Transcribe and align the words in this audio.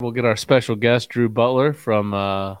We'll 0.00 0.12
get 0.12 0.24
our 0.24 0.36
special 0.36 0.76
guest, 0.76 1.08
Drew 1.10 1.28
Butler 1.28 1.72
from 1.72 2.14
uh, 2.14 2.56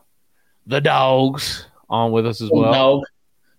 the 0.66 0.80
Dogs, 0.80 1.66
on 1.88 2.12
with 2.12 2.26
us 2.26 2.40
as 2.40 2.50
well. 2.52 2.72
Dog. 2.72 3.02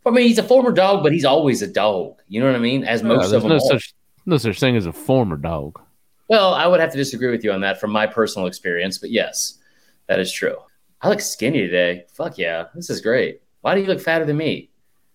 I 0.05 0.09
mean, 0.09 0.27
he's 0.27 0.39
a 0.39 0.43
former 0.43 0.71
dog, 0.71 1.04
but 1.04 1.11
he's 1.11 1.25
always 1.25 1.61
a 1.61 1.67
dog. 1.67 2.21
You 2.28 2.39
know 2.41 2.47
what 2.47 2.55
I 2.55 2.59
mean? 2.59 2.83
As 2.83 3.02
Yeah, 3.02 3.07
most 3.09 3.20
there's 3.29 3.33
of 3.33 3.41
them. 3.44 3.49
no 3.49 3.55
are. 3.57 3.59
such 3.59 3.94
no 4.25 4.38
such 4.38 4.59
thing 4.59 4.75
as 4.75 4.86
a 4.86 4.94
former 4.94 5.36
dog. 5.38 5.79
Well, 6.28 6.54
I 6.54 6.65
would 6.65 6.79
have 6.79 6.91
to 6.91 6.97
disagree 6.97 7.29
with 7.29 7.44
you 7.44 7.52
on 7.52 7.62
that 7.62 7.79
from 7.79 7.91
my 7.91 8.07
personal 8.07 8.47
experience, 8.47 8.97
but 8.97 9.09
yes, 9.12 9.59
that 10.08 10.20
is 10.20 10.32
true. 10.32 10.56
I 11.02 11.10
look 11.10 11.20
skinny 11.20 11.60
today. 11.62 12.06
Fuck 12.13 12.38
yeah, 12.38 12.66
this 12.76 12.90
is 12.90 13.02
great. 13.02 13.42
Why 13.62 13.76
do 13.76 13.82
you 13.82 13.88
look 13.88 14.00
fatter 14.00 14.26
than 14.26 14.38
me? 14.38 14.70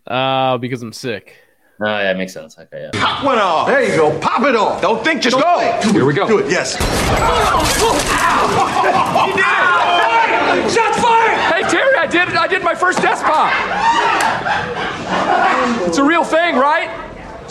Uh, 0.07 0.59
because 0.59 0.83
I'm 0.83 0.93
sick. 0.93 1.37
Oh, 1.79 1.85
yeah, 1.85 2.11
it 2.11 2.17
makes 2.17 2.33
sense. 2.33 2.59
Okay, 2.59 2.89
yeah. 2.93 3.01
Pop 3.01 3.23
one 3.25 3.39
off. 3.39 3.67
There 3.69 3.83
you 3.85 3.95
go. 3.95 4.19
Pop 4.21 4.43
it 4.47 4.57
off. 4.57 4.81
Don't 4.81 5.05
think, 5.05 5.21
just 5.21 5.37
go. 5.37 5.61
Here 5.93 6.07
we 6.07 6.15
go. 6.15 6.27
Do 6.27 6.39
it. 6.39 6.51
Yes. 6.51 6.75
You 9.27 9.35
did 9.35 9.45
it. 9.45 10.73
Shots 10.73 10.99
fired! 10.99 11.37
Hey 11.53 11.63
Terry, 11.69 11.97
I 11.97 12.07
did 12.07 12.29
I 12.35 12.47
did 12.47 12.63
my 12.63 12.75
first 12.75 13.03
desk 13.03 13.25
pop. 13.25 13.53
It's 15.87 15.99
a 15.99 16.05
real 16.05 16.25
thing, 16.25 16.57
right? 16.57 16.89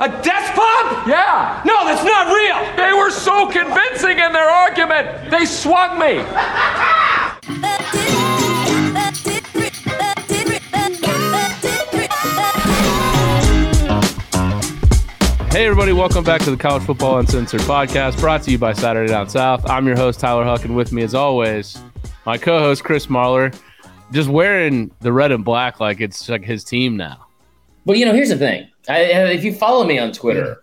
A 0.02 0.10
desk 0.10 0.54
pop? 0.54 1.08
Yeah. 1.08 1.62
No, 1.66 1.86
that's 1.86 2.04
not 2.04 2.28
real. 2.34 2.60
They 2.76 2.94
were 2.94 3.12
so 3.12 3.48
convincing 3.48 4.20
in 4.20 4.34
their 4.34 4.50
argument. 4.50 5.30
They 5.30 5.46
swung 5.46 6.00
me. 6.00 6.20
Hey, 15.56 15.68
everybody, 15.68 15.94
welcome 15.94 16.26
back 16.26 16.42
to 16.42 16.52
the 16.52 16.58
College 16.58 16.84
Football 16.84 17.20
Uncensored 17.20 17.62
podcast 17.62 18.20
brought 18.20 18.44
to 18.44 18.52
you 18.52 18.58
by 18.58 18.74
Saturday 18.74 19.10
Down 19.10 19.30
South. 19.30 19.66
I'm 19.70 19.88
your 19.88 19.96
host, 19.96 20.20
Tyler 20.20 20.44
Huck, 20.44 20.66
and 20.66 20.76
with 20.76 20.92
me, 20.92 21.02
as 21.02 21.16
always, 21.16 21.82
my 22.26 22.38
co 22.38 22.60
host, 22.60 22.84
Chris 22.84 23.08
Marler, 23.08 23.58
just 24.12 24.28
wearing 24.28 24.92
the 25.00 25.14
red 25.14 25.32
and 25.32 25.46
black 25.46 25.80
like 25.80 26.02
it's 26.02 26.28
like 26.28 26.44
his 26.44 26.66
team 26.66 26.98
now. 26.98 27.28
Well, 27.86 27.98
you 27.98 28.04
know, 28.04 28.12
here's 28.12 28.28
the 28.28 28.38
thing. 28.38 28.70
I, 28.90 29.04
if 29.32 29.46
you 29.46 29.54
follow 29.54 29.86
me 29.86 29.98
on 29.98 30.12
Twitter, 30.12 30.62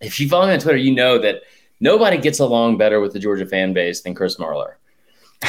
if 0.00 0.18
you 0.18 0.28
follow 0.28 0.48
me 0.48 0.54
on 0.54 0.58
Twitter, 0.58 0.78
you 0.78 0.92
know 0.92 1.20
that 1.20 1.42
nobody 1.78 2.18
gets 2.18 2.40
along 2.40 2.78
better 2.78 2.98
with 3.00 3.12
the 3.12 3.20
Georgia 3.20 3.46
fan 3.46 3.72
base 3.72 4.00
than 4.00 4.16
Chris 4.16 4.34
Marler. 4.34 4.72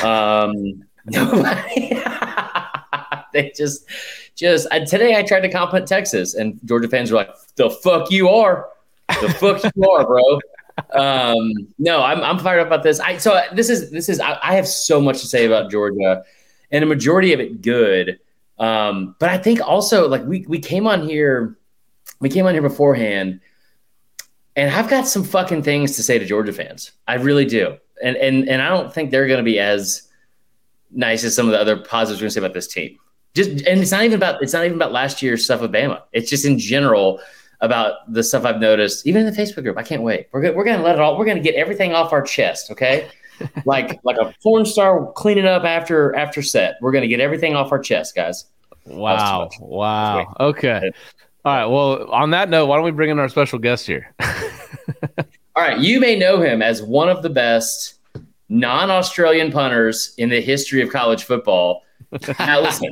Um, 0.03 0.85
nobody. 1.07 2.03
They 3.37 3.51
just, 3.55 3.85
just 4.35 4.67
I, 4.71 4.79
today 4.79 5.15
I 5.15 5.23
tried 5.23 5.41
to 5.41 5.49
compliment 5.49 5.87
Texas, 5.87 6.33
and 6.33 6.59
Georgia 6.65 6.87
fans 6.87 7.11
were 7.11 7.17
like, 7.17 7.33
"The 7.55 7.69
fuck 7.69 8.11
you 8.11 8.29
are, 8.29 8.69
the 9.21 9.29
fuck 9.29 9.63
you 9.75 9.89
are, 9.89 10.05
bro." 10.05 10.39
Um, 10.93 11.51
no, 11.79 12.03
I'm 12.03 12.21
I'm 12.21 12.37
fired 12.37 12.59
up 12.59 12.67
about 12.67 12.83
this. 12.83 12.99
I 12.99 13.17
so 13.17 13.41
this 13.51 13.67
is 13.67 13.89
this 13.89 14.09
is 14.09 14.19
I, 14.19 14.37
I 14.43 14.53
have 14.53 14.67
so 14.67 15.01
much 15.01 15.21
to 15.21 15.27
say 15.27 15.47
about 15.47 15.71
Georgia, 15.71 16.23
and 16.69 16.83
a 16.83 16.87
majority 16.87 17.33
of 17.33 17.39
it 17.39 17.63
good. 17.63 18.19
Um, 18.59 19.15
but 19.17 19.29
I 19.29 19.39
think 19.39 19.59
also 19.59 20.07
like 20.07 20.23
we 20.25 20.45
we 20.47 20.59
came 20.59 20.85
on 20.85 21.01
here, 21.01 21.57
we 22.19 22.29
came 22.29 22.45
on 22.45 22.53
here 22.53 22.61
beforehand, 22.61 23.39
and 24.55 24.71
I've 24.71 24.87
got 24.87 25.07
some 25.07 25.23
fucking 25.23 25.63
things 25.63 25.95
to 25.95 26.03
say 26.03 26.19
to 26.19 26.25
Georgia 26.25 26.53
fans. 26.53 26.91
I 27.07 27.15
really 27.15 27.45
do, 27.45 27.77
and 28.03 28.15
and 28.15 28.47
and 28.47 28.61
I 28.61 28.69
don't 28.69 28.93
think 28.93 29.09
they're 29.09 29.27
going 29.27 29.39
to 29.39 29.43
be 29.43 29.59
as 29.59 30.07
nice 30.91 31.23
as 31.23 31.35
some 31.35 31.47
of 31.47 31.53
the 31.53 31.59
other 31.59 31.77
positives 31.77 32.21
we're 32.21 32.25
going 32.25 32.29
to 32.29 32.33
say 32.33 32.39
about 32.39 32.53
this 32.53 32.67
team. 32.67 32.97
Just 33.37 33.49
and 33.67 33.79
it's 33.79 33.91
not 33.91 34.03
even 34.03 34.17
about 34.17 34.41
it's 34.41 34.53
not 34.53 34.65
even 34.65 34.75
about 34.75 34.91
last 34.91 35.21
year's 35.21 35.45
stuff 35.45 35.61
with 35.61 35.71
Bama. 35.71 36.01
It's 36.11 36.29
just 36.29 36.43
in 36.43 36.57
general 36.57 37.19
about 37.61 38.11
the 38.11 38.23
stuff 38.23 38.45
I've 38.45 38.59
noticed, 38.59 39.07
even 39.07 39.25
in 39.25 39.33
the 39.33 39.39
Facebook 39.39 39.63
group. 39.63 39.77
I 39.77 39.83
can't 39.83 40.03
wait. 40.03 40.27
We're 40.31 40.41
gonna, 40.41 40.53
we're 40.53 40.63
going 40.63 40.77
to 40.77 40.83
let 40.83 40.95
it 40.95 41.01
all. 41.01 41.17
We're 41.17 41.25
going 41.25 41.37
to 41.37 41.43
get 41.43 41.55
everything 41.55 41.93
off 41.93 42.13
our 42.13 42.21
chest. 42.21 42.71
Okay. 42.71 43.09
like 43.65 43.99
like 44.03 44.17
a 44.17 44.33
porn 44.41 44.65
star 44.65 45.11
cleaning 45.13 45.45
up 45.45 45.63
after 45.63 46.15
after 46.15 46.41
set. 46.41 46.77
We're 46.81 46.91
gonna 46.91 47.07
get 47.07 47.19
everything 47.19 47.55
off 47.55 47.71
our 47.71 47.77
chest, 47.77 48.15
guys. 48.15 48.45
Wow. 48.85 49.49
Wow. 49.59 50.33
Okay. 50.39 50.91
All 51.45 51.55
right. 51.55 51.65
Well, 51.65 52.09
on 52.11 52.31
that 52.31 52.49
note, 52.49 52.65
why 52.65 52.77
don't 52.77 52.85
we 52.85 52.91
bring 52.91 53.11
in 53.11 53.19
our 53.19 53.29
special 53.29 53.59
guest 53.59 53.85
here? 53.85 54.13
All 55.55 55.63
right, 55.63 55.79
you 55.79 55.99
may 55.99 56.17
know 56.17 56.39
him 56.41 56.61
as 56.61 56.83
one 56.83 57.09
of 57.09 57.23
the 57.23 57.29
best 57.29 57.95
non-Australian 58.49 59.51
punters 59.51 60.13
in 60.17 60.29
the 60.29 60.39
history 60.39 60.81
of 60.81 60.91
college 60.91 61.23
football. 61.23 61.83
Now, 62.39 62.61
listen, 62.61 62.89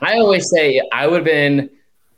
I 0.00 0.14
always 0.14 0.48
say 0.50 0.80
I 0.92 1.06
would 1.06 1.18
have 1.18 1.24
been 1.24 1.70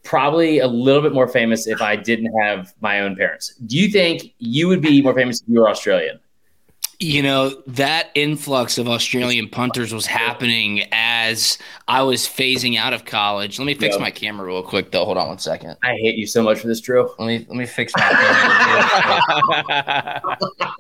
probably 0.03 0.59
a 0.59 0.67
little 0.67 1.03
bit 1.03 1.13
more 1.13 1.29
famous 1.29 1.67
if 1.67 1.81
I 1.83 1.97
didn't 1.97 2.33
have 2.41 2.75
my 2.81 3.01
own 3.01 3.17
parents. 3.17 3.55
Do 3.67 3.79
you 3.79 3.89
think 3.89 4.35
you 4.39 4.69
would 4.69 4.81
be 4.81 5.03
more 5.03 5.15
famous 5.15 5.43
if 5.43 5.49
you 5.49 5.61
were 5.61 5.69
Australian? 5.69 6.19
You 7.03 7.23
know, 7.23 7.63
that 7.67 8.11
influx 8.15 8.77
of 8.77 8.87
Australian 8.87 9.49
punters 9.49 9.95
was 9.95 10.05
happening 10.05 10.83
as 10.93 11.57
I 11.89 12.03
was 12.03 12.27
phasing 12.27 12.77
out 12.77 12.93
of 12.93 13.07
college. 13.07 13.59
Let 13.59 13.65
me 13.65 13.73
fix 13.73 13.99
my 13.99 14.11
camera 14.11 14.47
real 14.47 14.63
quick 14.63 14.91
though. 14.91 15.07
Hold 15.07 15.17
on 15.17 15.29
one 15.29 15.39
second. 15.39 15.79
I 15.83 15.95
hate 15.95 16.17
you 16.17 16.27
so 16.27 16.43
much 16.43 16.59
for 16.59 16.67
this, 16.67 16.79
Drew. 16.83 17.09
Let 17.19 17.27
me 17.27 17.47
let 17.49 17.57
me 17.57 17.65
fix 17.65 17.95
my 17.97 18.03
camera. 19.67 20.23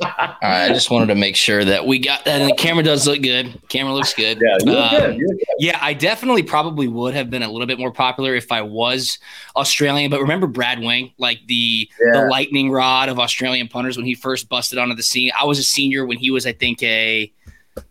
All 0.20 0.36
right, 0.42 0.64
I 0.64 0.68
just 0.68 0.90
wanted 0.90 1.06
to 1.06 1.14
make 1.14 1.34
sure 1.36 1.64
that 1.64 1.86
we 1.86 1.98
got 1.98 2.24
that. 2.24 2.40
and 2.40 2.50
the 2.50 2.54
camera 2.54 2.82
does 2.84 3.06
look 3.06 3.22
good. 3.22 3.58
Camera 3.68 3.92
looks 3.94 4.12
good. 4.14 4.38
Yeah, 4.40 4.56
you 4.60 4.72
look 4.72 4.92
Um, 4.92 5.00
good. 5.00 5.16
You 5.18 5.26
look 5.28 5.38
good. 5.38 5.46
Yeah, 5.58 5.78
I 5.80 5.94
definitely 5.94 6.42
probably 6.42 6.88
would 6.88 7.14
have 7.14 7.30
been 7.30 7.42
a 7.42 7.50
little 7.50 7.66
bit 7.66 7.78
more 7.78 7.92
popular 7.92 8.34
if 8.34 8.52
I 8.52 8.62
was 8.62 9.18
Australian. 9.56 10.10
But 10.10 10.20
remember 10.20 10.46
Brad 10.46 10.80
Wing, 10.80 11.12
like 11.18 11.38
the 11.46 11.88
Yeah. 12.04 12.20
the 12.22 12.26
lightning 12.28 12.70
rod 12.70 13.08
of 13.08 13.18
Australian 13.18 13.68
punters 13.68 13.96
when 13.96 14.06
he 14.06 14.14
first 14.14 14.48
busted 14.48 14.78
onto 14.78 14.94
the 14.94 15.02
scene. 15.02 15.30
I 15.40 15.44
was 15.44 15.58
a 15.58 15.64
senior 15.64 16.04
when 16.06 16.18
he 16.18 16.30
was, 16.30 16.46
I 16.46 16.52
think, 16.52 16.82
a 16.82 17.32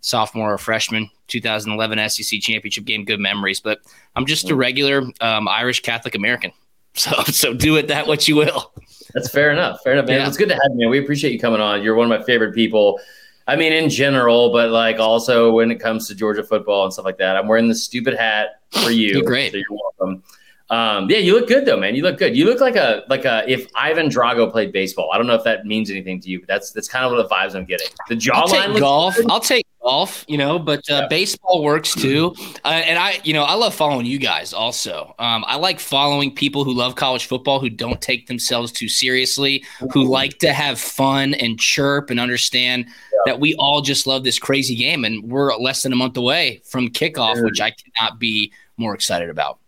sophomore 0.02 0.54
or 0.54 0.58
freshman. 0.58 1.10
2011 1.28 2.10
SEC 2.10 2.40
championship 2.42 2.86
game. 2.86 3.06
Good 3.06 3.20
memories, 3.20 3.60
but 3.60 3.82
I'm 4.16 4.26
just 4.26 4.50
a 4.50 4.56
regular 4.56 5.04
um, 5.22 5.48
Irish 5.48 5.82
Catholic 5.82 6.16
American. 6.16 6.52
So 6.96 7.12
so 7.26 7.54
do 7.54 7.78
it 7.78 7.88
that 7.90 8.08
what 8.08 8.28
you 8.28 8.36
will. 8.36 8.74
That's 9.14 9.30
fair 9.30 9.52
enough. 9.52 9.82
Fair 9.84 9.94
enough, 9.94 10.08
man. 10.08 10.20
Yeah. 10.20 10.28
It's 10.28 10.38
good 10.38 10.50
to 10.50 10.56
have 10.56 10.72
you. 10.74 10.82
Man. 10.82 10.90
We 10.90 11.00
appreciate 11.00 11.34
you 11.34 11.40
coming 11.40 11.62
on. 11.62 11.82
You're 11.84 11.96
one 11.96 12.12
of 12.12 12.20
my 12.20 12.26
favorite 12.26 12.54
people. 12.54 13.00
I 13.48 13.56
mean, 13.56 13.74
in 13.74 13.90
general, 13.90 14.52
but 14.52 14.70
like 14.70 15.00
also 15.00 15.52
when 15.52 15.72
it 15.72 15.80
comes 15.80 16.08
to 16.08 16.16
Georgia 16.16 16.44
football 16.44 16.84
and 16.84 16.94
stuff 16.94 17.06
like 17.06 17.18
that. 17.18 17.36
I'm 17.36 17.48
wearing 17.48 17.68
the 17.68 17.76
stupid 17.76 18.16
hat 18.16 18.62
for 18.72 18.92
you. 18.92 19.14
You're 19.14 19.24
great. 19.24 19.52
So 19.52 19.58
you're 19.58 19.66
welcome. 19.72 20.24
Um, 20.70 21.10
yeah, 21.10 21.18
you 21.18 21.34
look 21.34 21.48
good 21.48 21.66
though, 21.66 21.78
man. 21.78 21.96
You 21.96 22.04
look 22.04 22.20
good. 22.20 22.38
You 22.38 22.46
look 22.46 22.60
like 22.60 22.76
a 22.76 23.04
like 23.10 23.26
a 23.26 23.44
if 23.52 23.68
Ivan 23.74 24.08
Drago 24.08 24.52
played 24.52 24.72
baseball. 24.72 25.10
I 25.12 25.18
don't 25.18 25.26
know 25.26 25.34
if 25.34 25.44
that 25.46 25.66
means 25.66 25.90
anything 25.90 26.22
to 26.22 26.30
you, 26.30 26.40
but 26.40 26.48
that's 26.48 26.72
that's 26.72 26.88
kind 26.88 27.06
of 27.06 27.12
what 27.12 27.28
the 27.28 27.34
vibes 27.34 27.56
I'm 27.56 27.66
getting. 27.66 27.88
The 28.08 28.32
I'll 28.32 28.48
jawline 28.48 28.74
take 28.74 28.80
golf. 28.80 29.16
good. 29.16 29.26
I'll 29.30 29.40
take 29.40 29.66
golf, 29.82 30.26
you 30.28 30.38
know, 30.38 30.60
but 30.60 30.80
uh, 30.90 31.02
Yeah. 31.02 31.08
baseball 31.08 31.64
works 31.64 31.94
too. 31.96 32.34
Uh, 32.66 32.68
and 32.68 33.00
I, 33.00 33.20
you 33.24 33.34
know, 33.34 33.44
I 33.44 33.54
love 33.54 33.74
following 33.74 34.06
you 34.06 34.18
guys 34.20 34.54
also. 34.54 35.16
Um, 35.20 35.44
I 35.48 35.56
like 35.56 35.80
following 35.80 36.34
people 36.34 36.64
who 36.64 36.74
love 36.74 36.96
college 36.96 37.26
football, 37.28 37.60
who 37.60 37.70
don't 37.70 38.02
take 38.02 38.28
themselves 38.28 38.72
too 38.72 38.88
seriously, 38.90 39.64
who 39.92 40.04
like 40.04 40.38
to 40.40 40.52
have 40.54 40.80
fun 40.80 41.34
and 41.36 41.60
chirp 41.60 42.10
and 42.10 42.20
understand 42.20 42.88
that 43.26 43.40
we 43.40 43.56
all 43.56 43.82
just 43.82 44.06
love 44.08 44.24
this 44.24 44.40
crazy 44.40 44.76
game. 44.76 45.06
And 45.06 45.24
we're 45.24 45.56
less 45.58 45.84
than 45.84 45.94
a 45.94 45.96
month 45.96 46.18
away 46.18 46.62
from 46.66 46.90
kickoff, 46.90 47.36
Dude. 47.36 47.46
which 47.46 47.62
I 47.62 47.72
cannot 47.72 48.20
be 48.20 48.52
more 48.78 48.94
excited 48.94 49.30
about. 49.30 49.60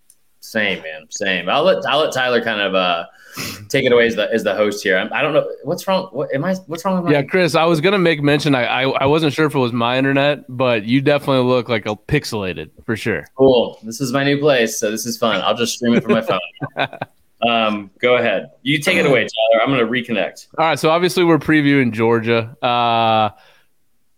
Same, 0.42 0.82
man. 0.82 1.06
Same. 1.10 1.48
I'll 1.50 1.64
let 1.64 1.86
I'll 1.86 2.00
let 2.00 2.14
Tyler 2.14 2.44
kind 2.44 2.60
of 2.60 2.76
uh 2.76 3.06
take 3.70 3.86
it 3.86 3.92
away 3.92 4.08
as 4.08 4.16
the 4.16 4.32
as 4.34 4.44
the 4.44 4.56
host 4.56 4.84
here. 4.84 4.98
I'm, 4.98 5.12
I 5.14 5.22
don't 5.22 5.34
know 5.34 5.50
what's 5.64 5.88
wrong. 5.88 6.10
What 6.12 6.34
am 6.34 6.44
I? 6.44 6.56
What's 6.66 6.84
wrong 6.84 6.96
with 6.96 7.06
my? 7.06 7.12
yeah, 7.12 7.22
Chris, 7.22 7.56
I 7.56 7.64
was 7.66 7.80
gonna 7.80 8.00
make 8.00 8.22
mention. 8.22 8.56
I, 8.56 8.66
I 8.66 8.90
I 8.90 9.06
wasn't 9.06 9.34
sure 9.34 9.46
if 9.46 9.54
it 9.54 9.60
was 9.60 9.72
my 9.72 9.98
internet, 9.98 10.46
but 10.50 10.84
you 10.84 11.00
definitely 11.00 11.48
look 11.48 11.70
like 11.70 11.86
a 11.86 11.96
pixelated 11.96 12.72
for 12.86 12.96
sure. 12.98 13.24
Cool. 13.36 13.80
This 13.84 14.02
is 14.02 14.12
my 14.12 14.24
new 14.24 14.40
place, 14.40 14.80
so 14.80 14.90
this 14.90 15.06
is 15.06 15.18
fun. 15.18 15.42
I'll 15.42 15.56
just 15.56 15.76
stream 15.76 15.94
it 15.94 16.04
from 16.04 16.14
my 16.14 16.22
phone. 16.22 16.40
um, 17.48 17.92
go 18.00 18.16
ahead. 18.18 18.50
You 18.64 18.80
take 18.80 18.98
it 18.98 19.06
away, 19.06 19.22
Tyler. 19.22 19.64
I'm 19.64 19.70
going 19.70 19.80
to 19.80 19.86
reconnect. 19.86 20.48
All 20.58 20.66
right, 20.66 20.80
so 20.80 20.90
obviously 20.90 21.24
we're 21.24 21.38
previewing 21.38 21.92
Georgia. 21.92 22.56
Uh, 22.64 23.30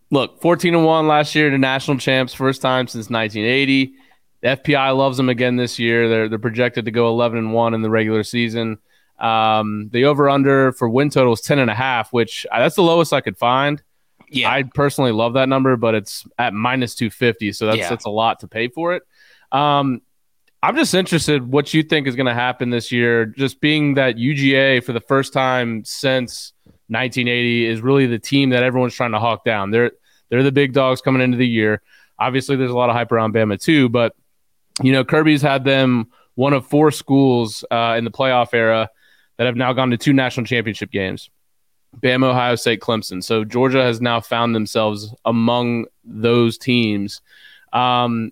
look, 0.10 0.42
14 0.42 0.76
and 0.76 0.86
1 0.86 1.08
last 1.08 1.36
year 1.36 1.50
to 1.50 1.58
national 1.58 1.98
champs, 1.98 2.34
first 2.34 2.62
time 2.62 2.88
since 2.88 3.10
1980. 3.10 3.96
The 4.44 4.50
FPI 4.50 4.96
loves 4.96 5.16
them 5.18 5.30
again 5.30 5.56
this 5.56 5.80
year. 5.80 6.10
They're 6.10 6.30
they're 6.30 6.38
projected 6.38 6.86
to 6.86 6.92
go 6.92 7.08
11 7.08 7.38
and 7.38 7.54
1 7.54 7.74
in 7.74 7.82
the 7.82 7.90
regular 7.90 8.24
season. 8.24 8.78
Um, 9.18 9.90
the 9.94 10.04
over 10.06 10.30
under 10.30 10.74
for 10.74 10.90
win 10.90 11.10
total 11.10 11.32
is 11.32 11.40
10 11.42 11.60
and 11.60 11.72
a 11.72 11.74
half, 11.74 12.12
which 12.12 12.46
uh, 12.52 12.60
that's 12.60 12.76
the 12.76 12.84
lowest 12.84 13.14
I 13.14 13.22
could 13.22 13.38
find. 13.38 13.82
Yeah. 14.30 14.52
I 14.52 14.64
personally 14.64 15.12
love 15.14 15.34
that 15.36 15.48
number, 15.48 15.78
but 15.78 15.96
it's 15.96 16.26
at 16.38 16.54
minus 16.54 16.94
250, 16.96 17.54
so 17.54 17.68
that's 17.68 17.78
Yeah. 17.78 17.90
that's 17.90 18.06
a 18.06 18.10
lot 18.10 18.42
to 18.42 18.48
pay 18.50 18.68
for 18.68 18.94
it. 18.96 19.04
Um, 19.52 20.02
I'm 20.62 20.76
just 20.76 20.94
interested 20.94 21.50
what 21.50 21.74
you 21.74 21.84
think 21.84 22.08
is 22.08 22.16
going 22.16 22.26
to 22.26 22.34
happen 22.34 22.70
this 22.70 22.92
year. 22.92 23.26
Just 23.26 23.62
being 23.62 23.94
that 23.94 24.18
UGA 24.18 24.84
for 24.84 24.92
the 24.92 25.02
first 25.02 25.32
time 25.32 25.86
since 25.86 26.52
1980 26.88 27.66
is 27.68 27.82
really 27.82 28.08
the 28.08 28.20
team 28.20 28.50
that 28.50 28.64
everyone's 28.64 28.94
trying 28.94 29.12
to 29.12 29.20
hawk 29.20 29.46
down. 29.46 29.72
They're 29.72 29.92
they're 30.30 30.44
the 30.44 30.52
big 30.52 30.74
dogs 30.74 31.00
coming 31.02 31.22
into 31.22 31.38
the 31.38 31.48
year. 31.48 31.82
Obviously, 32.20 32.56
there's 32.56 32.72
a 32.72 32.76
lot 32.78 32.90
of 32.90 32.96
hype 32.96 33.12
around 33.12 33.34
Bama 33.34 33.62
too, 33.62 33.88
but 33.90 34.16
you 34.82 34.92
know 34.92 35.04
Kirby's 35.04 35.42
had 35.42 35.64
them 35.64 36.08
one 36.36 36.54
of 36.54 36.66
four 36.66 36.90
schools 36.92 37.64
uh, 37.70 37.96
in 37.98 38.06
the 38.06 38.12
playoff 38.12 38.54
era 38.54 38.90
that 39.38 39.46
have 39.46 39.56
now 39.56 39.74
gone 39.74 39.92
to 39.92 39.98
two 39.98 40.14
national 40.14 40.46
championship 40.46 40.92
games. 40.92 41.30
Bama, 42.00 42.26
Ohio 42.32 42.56
State, 42.56 42.80
Clemson. 42.80 43.24
So 43.24 43.44
Georgia 43.46 43.84
has 43.84 44.02
now 44.02 44.20
found 44.20 44.56
themselves 44.56 45.14
among 45.26 45.86
those 46.04 46.58
teams. 46.58 47.22
Um, 47.72 48.32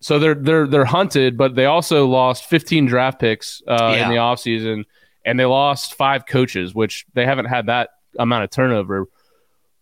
so 0.00 0.18
they're 0.18 0.34
they're 0.34 0.66
they're 0.66 0.84
hunted, 0.86 1.36
but 1.36 1.54
they 1.56 1.66
also 1.66 2.06
lost 2.06 2.44
15 2.46 2.86
draft 2.86 3.18
picks 3.20 3.62
uh, 3.66 3.92
Yeah. 3.94 4.04
in 4.04 4.10
the 4.10 4.16
offseason, 4.16 4.84
and 5.24 5.38
they 5.38 5.44
lost 5.44 5.94
five 5.94 6.26
coaches, 6.26 6.74
which 6.74 7.04
they 7.14 7.24
haven't 7.26 7.46
had 7.46 7.66
that 7.66 7.90
amount 8.18 8.44
of 8.44 8.50
turnover. 8.50 9.06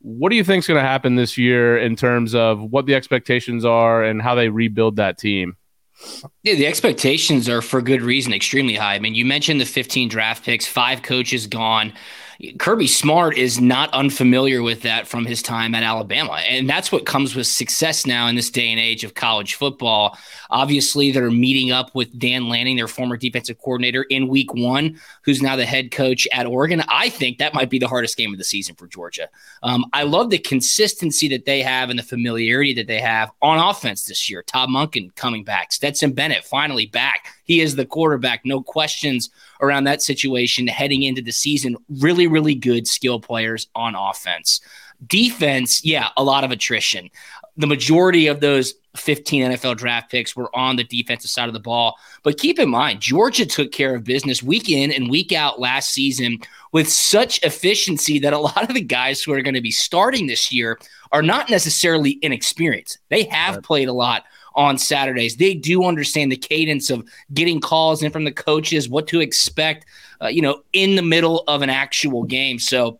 What 0.01 0.31
do 0.31 0.37
you 0.37 0.45
think 0.45 0.63
is 0.65 0.67
going 0.67 0.83
to 0.83 0.87
happen 0.87 1.15
this 1.17 1.39
year 1.39 1.79
in 1.79 1.97
terms 1.97 2.35
of 2.35 2.61
what 2.61 2.85
the 2.87 2.95
expectations 2.95 3.65
are 3.65 4.03
and 4.05 4.21
how 4.21 4.35
they 4.35 4.49
rebuild 4.49 4.97
that 4.97 5.19
team? 5.19 5.57
Yeah, 6.43 6.55
the 6.55 6.67
expectations 6.67 7.49
are 7.49 7.63
for 7.63 7.81
good 7.81 8.03
reason 8.03 8.33
extremely 8.33 8.75
high. 8.75 8.95
I 8.95 8.99
mean, 8.99 9.15
you 9.15 9.25
mentioned 9.25 9.61
the 9.61 9.65
15 9.67 10.09
draft 10.09 10.45
picks, 10.45 10.67
five 10.67 11.03
coaches 11.03 11.47
gone. 11.47 11.93
Kirby 12.59 12.87
Smart 12.87 13.37
is 13.37 13.61
not 13.61 13.93
unfamiliar 13.93 14.63
with 14.63 14.83
that 14.83 15.07
from 15.07 15.25
his 15.25 15.43
time 15.43 15.75
at 15.75 15.83
Alabama. 15.83 16.35
And 16.49 16.69
that's 16.69 16.91
what 16.91 17.07
comes 17.07 17.35
with 17.35 17.47
success 17.47 18.07
now 18.07 18.27
in 18.27 18.37
this 18.37 18.51
day 18.51 18.71
and 18.71 18.81
age 18.81 19.05
of 19.05 19.15
college 19.15 19.55
football. 19.55 20.19
Obviously, 20.51 21.13
they're 21.13 21.31
meeting 21.31 21.71
up 21.71 21.95
with 21.95 22.19
Dan 22.19 22.49
Lanning, 22.49 22.77
their 22.77 22.89
former 22.89 23.17
defensive 23.17 23.59
coordinator, 23.59 24.03
in 24.05 24.29
week 24.29 24.53
one, 24.55 25.01
who's 25.23 25.43
now 25.43 25.57
the 25.57 25.65
head 25.65 25.91
coach 25.91 26.27
at 26.33 26.47
Oregon. 26.47 26.83
I 26.89 27.09
think 27.09 27.39
that 27.39 27.55
might 27.55 27.71
be 27.71 27.79
the 27.79 27.89
hardest 27.89 28.17
game 28.17 28.33
of 28.33 28.39
the 28.39 28.45
season 28.45 28.75
for 28.75 28.87
Georgia. 28.87 29.29
Um, 29.63 29.85
I 29.93 30.03
love 30.03 30.31
the 30.31 30.39
consistency 30.39 31.29
that 31.29 31.45
they 31.45 31.63
have 31.63 31.91
and 31.91 31.99
the 31.99 32.03
familiarity 32.03 32.75
that 32.75 32.87
they 32.87 33.01
have 33.01 33.31
on 33.43 33.59
offense 33.59 34.05
this 34.05 34.29
year. 34.29 34.43
Todd 34.43 34.69
Monken 34.69 35.15
coming 35.15 35.45
back, 35.45 35.73
Stetson 35.73 36.13
Bennett 36.13 36.45
finally 36.45 36.87
back. 36.87 37.29
He 37.45 37.61
is 37.61 37.77
the 37.77 37.87
quarterback, 37.87 38.43
no 38.45 38.63
questions 38.63 39.31
around 39.61 39.85
that 39.85 40.03
situation 40.03 40.67
heading 40.67 41.03
into 41.03 41.23
the 41.23 41.33
season. 41.33 41.77
Really, 42.01 42.27
really 42.27 42.55
good 42.55 42.87
skill 42.87 43.21
players 43.21 43.69
on 43.75 43.95
offense. 43.95 44.61
Defense, 45.07 45.85
yeah, 45.85 46.09
a 46.17 46.25
lot 46.25 46.45
of 46.45 46.51
attrition. 46.51 47.11
The 47.57 47.67
majority 47.67 48.27
of 48.27 48.41
those 48.41 48.75
15 48.97 49.51
NFL 49.51 49.77
draft 49.77 50.11
picks 50.11 50.37
were 50.37 50.55
on 50.55 50.77
the 50.77 50.85
defensive 50.85 51.31
side 51.31 51.49
of 51.49 51.53
the 51.53 51.61
ball. 51.61 51.99
But 52.23 52.39
keep 52.39 52.59
in 52.59 52.69
mind, 52.69 53.01
Georgia 53.01 53.45
took 53.45 53.73
care 53.73 53.95
of 53.95 54.05
business 54.05 54.43
week 54.43 54.71
in 54.71 54.93
and 54.93 55.11
week 55.11 55.33
out 55.33 55.61
last 55.61 55.91
season 55.91 56.39
with 56.73 56.89
such 56.89 57.43
efficiency 57.43 58.19
that 58.21 58.33
a 58.33 58.39
lot 58.39 58.69
of 58.69 58.75
the 58.75 58.81
guys 58.81 59.23
who 59.23 59.33
are 59.33 59.43
going 59.43 59.55
to 59.55 59.61
be 59.61 59.71
starting 59.71 60.27
this 60.27 60.53
year 60.53 60.79
are 61.13 61.23
not 61.23 61.51
necessarily 61.51 62.19
inexperienced. 62.23 62.99
They 63.09 63.25
have 63.25 63.63
played 63.63 63.89
a 63.89 63.93
lot 63.93 64.25
on 64.55 64.79
Saturdays. 64.79 65.37
They 65.37 65.55
do 65.55 65.85
understand 65.85 66.31
the 66.31 66.37
cadence 66.37 66.91
of 66.91 67.07
getting 67.33 67.61
calls 67.61 68.03
in 68.03 68.11
from 68.11 68.25
the 68.25 68.33
coaches, 68.33 68.89
what 68.89 69.07
to 69.09 69.21
expect, 69.21 69.87
uh, 70.23 70.29
you 70.29 70.43
know, 70.43 70.63
in 70.73 70.97
the 70.97 71.03
middle 71.03 71.45
of 71.49 71.63
an 71.63 71.71
actual 71.71 72.23
game. 72.23 72.59
So 72.59 72.99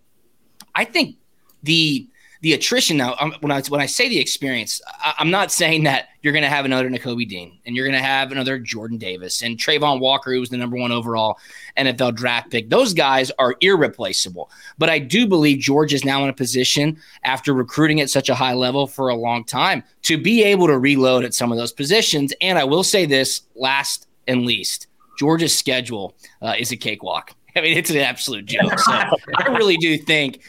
I 0.75 0.85
think 0.85 1.17
the 1.63 2.09
the 2.45 2.53
attrition 2.53 2.99
now 2.99 3.17
when 3.41 3.51
I 3.51 3.63
when 3.63 3.81
I 3.81 3.87
say 3.87 4.07
the 4.11 4.19
experience, 4.19 4.83
I, 4.87 5.15
I'm 5.19 5.31
not 5.31 5.51
saying 5.51 5.85
that 5.85 6.11
you're 6.21 6.35
going 6.35 6.43
to 6.43 6.51
have 6.51 6.67
another 6.67 6.91
Nakobe 6.91 7.27
Dean 7.27 7.59
and 7.65 7.75
you're 7.75 7.87
going 7.87 7.99
to 7.99 8.07
have 8.07 8.33
another 8.33 8.59
Jordan 8.59 8.99
Davis 8.99 9.41
and 9.41 9.57
Travon 9.57 9.99
Walker, 9.99 10.31
who 10.31 10.41
was 10.41 10.51
the 10.51 10.59
number 10.59 10.77
one 10.77 10.93
overall 10.93 11.39
NFL 11.79 12.17
draft 12.17 12.51
pick. 12.51 12.69
Those 12.69 12.93
guys 12.93 13.33
are 13.39 13.55
irreplaceable. 13.63 14.51
But 14.77 14.91
I 14.91 14.99
do 14.99 15.27
believe 15.27 15.59
George 15.59 15.95
is 15.95 16.05
now 16.05 16.23
in 16.23 16.29
a 16.29 16.35
position 16.35 16.99
after 17.25 17.55
recruiting 17.55 18.03
at 18.03 18.11
such 18.11 18.29
a 18.29 18.35
high 18.35 18.53
level 18.53 18.87
for 18.87 19.09
a 19.09 19.15
long 19.15 19.45
time 19.45 19.83
to 20.03 20.19
be 20.19 20.45
able 20.45 20.67
to 20.67 20.79
reload 20.79 21.25
at 21.25 21.33
some 21.33 21.51
of 21.51 21.57
those 21.57 21.73
positions. 21.73 22.35
And 22.43 22.59
I 22.59 22.65
will 22.65 22.85
say 22.85 23.07
this 23.07 23.41
last 23.55 24.07
and 24.29 24.45
least, 24.45 24.89
George's 25.19 25.57
schedule 25.57 26.15
uh, 26.43 26.57
is 26.59 26.73
a 26.73 26.77
cakewalk. 26.77 27.35
I 27.57 27.63
mean, 27.63 27.79
it's 27.79 27.89
an 27.89 27.97
absolute 27.97 28.45
joke. 28.45 28.79
So 28.81 28.93
I 28.93 29.47
really 29.57 29.79
do 29.79 29.97
think 29.97 30.43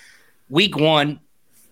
week 0.50 0.76
one 0.76 1.22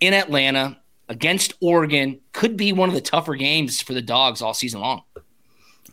in 0.00 0.14
Atlanta 0.14 0.78
against 1.08 1.54
Oregon 1.60 2.20
could 2.32 2.56
be 2.56 2.72
one 2.72 2.88
of 2.88 2.94
the 2.94 3.00
tougher 3.00 3.34
games 3.34 3.80
for 3.80 3.94
the 3.94 4.02
dogs 4.02 4.42
all 4.42 4.54
season 4.54 4.80
long. 4.80 5.02
All 5.16 5.22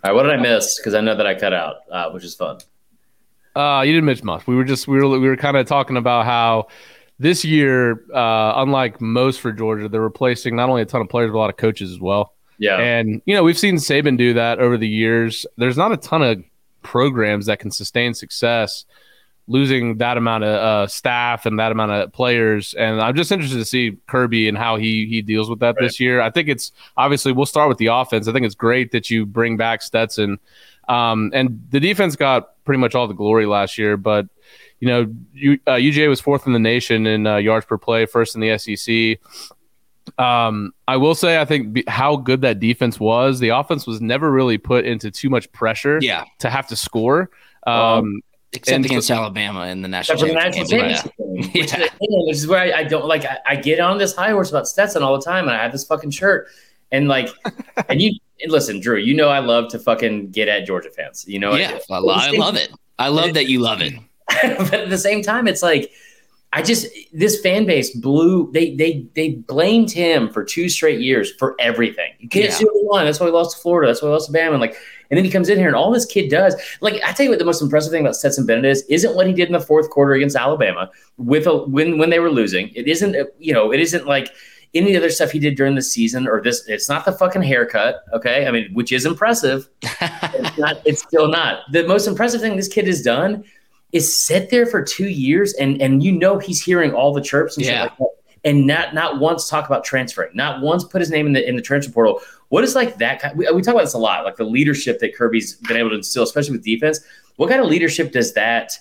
right, 0.03 0.12
what 0.13 0.24
did 0.24 0.31
I 0.31 0.38
miss? 0.38 0.80
Because 0.80 0.94
I 0.94 1.01
know 1.01 1.15
that 1.15 1.27
I 1.27 1.36
cut 1.36 1.53
out, 1.53 1.77
uh, 1.92 2.09
which 2.09 2.24
is 2.24 2.36
fun. 2.36 2.59
Uh, 3.56 3.83
you 3.86 3.92
didn't 3.92 4.06
miss 4.06 4.24
much. 4.24 4.48
We 4.48 4.56
were 4.56 4.63
just 4.63 4.88
we 4.88 4.98
were 4.98 5.09
we 5.19 5.27
were 5.27 5.36
kind 5.36 5.57
of 5.57 5.68
talking 5.68 5.98
about 5.98 6.25
how 6.25 6.68
this 7.19 7.45
year, 7.45 8.03
uh, 8.13 8.53
unlike 8.56 9.00
most 9.01 9.42
for 9.42 9.51
Georgia, 9.51 9.89
they're 9.89 10.01
replacing 10.01 10.56
not 10.56 10.69
only 10.69 10.81
a 10.81 10.86
ton 10.86 11.01
of 11.01 11.09
players 11.09 11.30
but 11.31 11.38
a 11.38 11.39
lot 11.39 11.50
of 11.50 11.57
coaches 11.57 11.92
as 11.92 12.00
well. 12.00 12.33
Yeah. 12.57 12.77
And 12.77 13.21
you 13.25 13.36
know 13.36 13.44
we've 13.44 13.59
seen 13.59 13.75
Saban 13.75 14.18
do 14.18 14.33
that 14.33 14.59
over 14.59 14.77
the 14.77 14.88
years. 14.88 15.45
There's 15.57 15.77
not 15.77 15.92
a 15.92 15.97
ton 15.97 16.24
of 16.24 16.44
programs 16.81 17.45
that 17.45 17.59
can 17.59 17.71
sustain 17.71 18.13
success 18.13 18.86
losing 19.48 19.98
that 19.98 20.18
amount 20.18 20.44
of 20.44 20.56
uh, 20.56 20.88
staff 20.88 21.46
and 21.46 21.60
that 21.60 21.72
amount 21.72 21.92
of 21.92 22.12
players. 22.14 22.74
And 22.76 23.02
I'm 23.02 23.16
just 23.16 23.32
interested 23.32 23.58
to 23.58 23.66
see 23.66 23.98
Kirby 24.08 24.48
and 24.48 24.58
how 24.58 24.78
he 24.78 25.06
he 25.08 25.22
deals 25.22 25.50
with 25.50 25.60
that 25.60 25.76
Right. 25.76 25.82
this 25.88 26.00
year. 26.00 26.22
I 26.22 26.30
think 26.30 26.48
it's 26.48 26.72
obviously 26.98 27.32
we'll 27.32 27.46
start 27.46 27.68
with 27.70 27.78
the 27.78 27.88
offense. 27.88 28.28
I 28.28 28.34
think 28.34 28.46
it's 28.46 28.56
great 28.56 28.92
that 28.92 29.10
you 29.10 29.26
bring 29.26 29.58
back 29.58 29.82
Stetson. 29.82 30.40
Um, 30.90 31.32
and 31.34 31.62
the 31.70 31.80
defense 31.80 32.16
got 32.16 32.64
pretty 32.66 32.80
much 32.80 32.96
all 32.96 33.08
the 33.08 33.14
glory 33.14 33.46
last 33.46 33.78
year, 33.78 33.98
but 33.98 34.28
you 34.80 34.88
know, 34.88 35.14
U, 35.34 35.60
uh, 35.68 35.72
UGA 35.74 36.10
was 36.10 36.20
fourth 36.20 36.48
in 36.48 36.54
the 36.54 36.60
nation 36.60 37.06
in 37.06 37.28
uh, 37.28 37.38
yards 37.38 37.66
per 37.68 37.78
play, 37.78 38.06
first 38.08 38.36
in 38.36 38.42
the 38.42 38.58
SEC. 38.58 39.20
Um, 40.18 40.74
I 40.88 40.98
will 40.98 41.14
say, 41.16 41.40
I 41.40 41.46
think 41.46 41.74
be, 41.74 41.84
how 41.88 42.16
good 42.16 42.42
that 42.42 42.60
defense 42.60 43.00
was. 43.00 43.40
The 43.40 43.50
offense 43.50 43.86
was 43.86 44.02
never 44.02 44.32
really 44.32 44.58
put 44.58 44.86
into 44.86 45.12
too 45.12 45.30
much 45.30 45.52
pressure 45.52 46.00
Yeah, 46.02 46.26
to 46.40 46.50
have 46.50 46.68
to 46.68 46.76
score. 46.76 47.30
Um, 47.68 47.76
Um, 47.76 48.22
except 48.53 48.75
And 48.75 48.86
against 48.86 49.09
Alabama 49.12 49.68
in 49.68 49.81
the 49.81 49.88
national 49.88 50.15
Except 50.24 50.30
the 50.30 50.36
national 50.36 50.65
championship. 50.68 51.12
championship 51.18 51.51
Yeah. 51.53 51.57
game, 51.57 51.62
which, 51.62 51.74
is, 51.74 51.89
which 52.27 52.36
is 52.38 52.48
where 52.48 52.59
I, 52.59 52.80
I 52.80 52.83
don't 52.83 53.06
like. 53.06 53.25
I, 53.25 53.38
I 53.48 53.56
get 53.56 53.80
on 53.80 53.98
this 53.98 54.15
high 54.15 54.31
horse 54.31 54.50
about 54.50 54.68
Stetson 54.68 55.03
all 55.03 55.18
the 55.18 55.24
time, 55.24 55.45
and 55.48 55.56
I 55.56 55.62
have 55.63 55.71
this 55.71 55.86
fucking 55.86 56.12
shirt, 56.12 56.48
and 56.92 57.07
like, 57.07 57.30
and 57.89 58.01
you 58.01 58.12
and 58.42 58.51
listen, 58.51 58.80
Drew. 58.80 58.98
You 58.98 59.13
know 59.13 59.30
I 59.30 59.39
love 59.39 59.69
to 59.71 59.80
fucking 59.80 60.31
get 60.31 60.48
at 60.48 60.65
Georgia 60.65 60.89
fans. 60.92 61.25
You 61.27 61.39
know, 61.39 61.56
Yeah, 61.56 61.80
I, 61.89 62.00
lo- 62.00 62.13
I 62.15 62.31
love 62.31 62.56
it. 62.56 62.71
I 63.00 63.07
love 63.07 63.33
that 63.36 63.48
you 63.48 63.59
love 63.59 63.81
it. 63.81 63.94
but 64.27 64.74
at 64.74 64.89
the 64.89 64.97
same 64.97 65.21
time, 65.24 65.47
it's 65.47 65.63
like 65.63 65.92
I 66.54 66.62
just 66.62 66.88
this 67.13 67.39
fan 67.42 67.65
base 67.65 67.95
blew. 67.95 68.51
They 68.51 68.75
they 68.75 69.06
they 69.15 69.30
blamed 69.36 69.92
him 69.92 70.30
for 70.30 70.44
two 70.44 70.68
straight 70.69 71.00
years 71.00 71.31
for 71.39 71.56
everything. 71.59 72.12
You 72.19 72.27
can't 72.30 72.45
Yeah. 72.45 72.51
see 72.51 72.65
what 72.65 72.74
he 72.75 72.81
won. 72.83 73.06
That's 73.06 73.19
why 73.19 73.27
we 73.27 73.31
lost 73.31 73.56
to 73.56 73.62
Florida. 73.62 73.89
That's 73.89 74.01
why 74.01 74.09
we 74.09 74.13
lost 74.13 74.31
to 74.31 74.38
Bama. 74.38 74.51
And 74.51 74.59
like, 74.59 74.75
and 75.12 75.18
then 75.18 75.24
he 75.24 75.30
comes 75.30 75.50
in 75.50 75.60
here 75.60 75.68
and 75.68 75.75
all 75.75 75.92
this 75.92 76.06
kid 76.06 76.30
does. 76.31 76.56
Like, 76.80 76.96
I 77.06 77.12
tell 77.12 77.25
you 77.25 77.30
what, 77.30 77.38
the 77.38 77.46
most 77.46 77.62
impressive 77.62 77.92
thing 77.92 78.02
about 78.02 78.16
Stetson 78.16 78.48
Bennett 78.48 78.66
is 78.66 78.84
isn't 78.90 79.13
what 79.16 79.28
he 79.28 79.34
did 79.34 79.48
in 79.50 79.54
the 79.54 79.60
fourth 79.60 79.92
quarter 79.92 80.13
against 80.13 80.36
Alabama 80.36 80.90
with 81.18 81.46
a 81.46 81.58
when 81.66 82.00
when 82.00 82.10
they 82.10 82.19
were 82.19 82.31
losing. 82.31 82.69
It 82.74 82.88
isn't 82.88 83.16
uh, 83.16 83.25
you 83.38 83.54
know 83.54 83.72
it 83.72 83.80
isn't 83.80 84.08
like. 84.08 84.31
Any 84.74 84.96
other 84.96 85.10
stuff 85.10 85.31
he 85.31 85.40
did 85.40 85.58
during 85.58 85.75
the 85.75 85.81
season, 85.81 86.30
or 86.30 86.42
this, 86.42 86.66
it's 86.66 86.88
not 86.88 87.04
the 87.04 87.12
fucking 87.12 87.42
haircut, 87.42 88.06
okay? 88.14 88.47
I 88.47 88.52
mean, 88.52 88.69
which 88.74 88.94
is 88.94 89.06
impressive. 89.06 89.68
it's 89.81 90.57
not. 90.57 90.81
It's 90.85 91.02
still 91.02 91.28
not. 91.28 91.64
The 91.74 91.85
most 91.85 92.07
impressive 92.07 92.40
thing 92.40 92.56
this 92.56 92.69
kid 92.69 92.88
has 92.88 93.02
done 93.02 93.44
is 93.92 94.18
sit 94.18 94.50
there 94.50 94.66
for 94.66 94.81
two 94.81 95.09
years 95.09 95.52
and 95.56 95.81
and 95.81 96.02
you 96.02 96.14
know 96.14 96.40
he's 96.40 96.64
hearing 96.64 96.94
all 96.94 97.14
the 97.14 97.19
chirps 97.19 97.57
and 97.57 97.66
Yeah. 97.66 97.81
shit 97.81 97.92
like 97.92 97.97
that, 97.97 98.09
and 98.45 98.66
not 98.66 98.94
not 98.94 99.19
once 99.19 99.50
talk 99.50 99.66
about 99.66 99.83
transferring, 99.83 100.31
not 100.35 100.62
once 100.62 100.85
put 100.85 101.02
his 101.02 101.09
name 101.12 101.28
in 101.28 101.33
the 101.33 101.45
in 101.45 101.57
the 101.57 101.62
transfer 101.62 101.92
portal. 101.92 102.21
What 102.52 102.66
is 102.66 102.76
like 102.76 102.98
that? 102.98 103.22
Kind, 103.22 103.38
we, 103.38 103.50
we 103.54 103.62
talk 103.62 103.76
about 103.76 103.86
this 103.86 103.94
a 103.94 103.98
lot, 103.98 104.26
like 104.26 104.36
the 104.36 104.44
leadership 104.44 105.00
that 105.00 105.16
Kirby's 105.16 105.54
been 105.54 105.78
able 105.78 105.92
to 105.92 105.96
instill, 105.96 106.24
especially 106.24 106.52
with 106.52 106.66
defense. 106.66 107.00
What 107.38 107.50
kind 107.50 107.62
of 107.62 107.68
leadership 107.68 108.12
does 108.12 108.34
that 108.34 108.78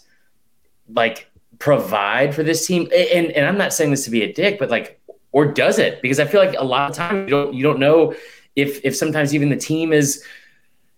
like 0.92 1.30
provide 1.60 2.34
for 2.34 2.42
this 2.42 2.66
team? 2.66 2.88
And 2.92 3.30
and 3.30 3.46
I'm 3.46 3.56
not 3.56 3.72
saying 3.72 3.92
this 3.92 4.04
to 4.06 4.10
be 4.10 4.22
a 4.22 4.32
dick, 4.32 4.58
but 4.58 4.70
like, 4.70 5.00
or 5.30 5.46
does 5.46 5.78
it? 5.78 6.02
Because 6.02 6.18
I 6.18 6.24
feel 6.24 6.44
like 6.44 6.56
a 6.58 6.64
lot 6.64 6.90
of 6.90 6.96
times 6.96 7.28
you 7.28 7.30
don't 7.30 7.54
you 7.54 7.62
don't 7.62 7.78
know 7.78 8.12
if 8.56 8.84
if 8.84 8.96
sometimes 8.96 9.36
even 9.36 9.50
the 9.50 9.56
team 9.56 9.92
is 9.92 10.24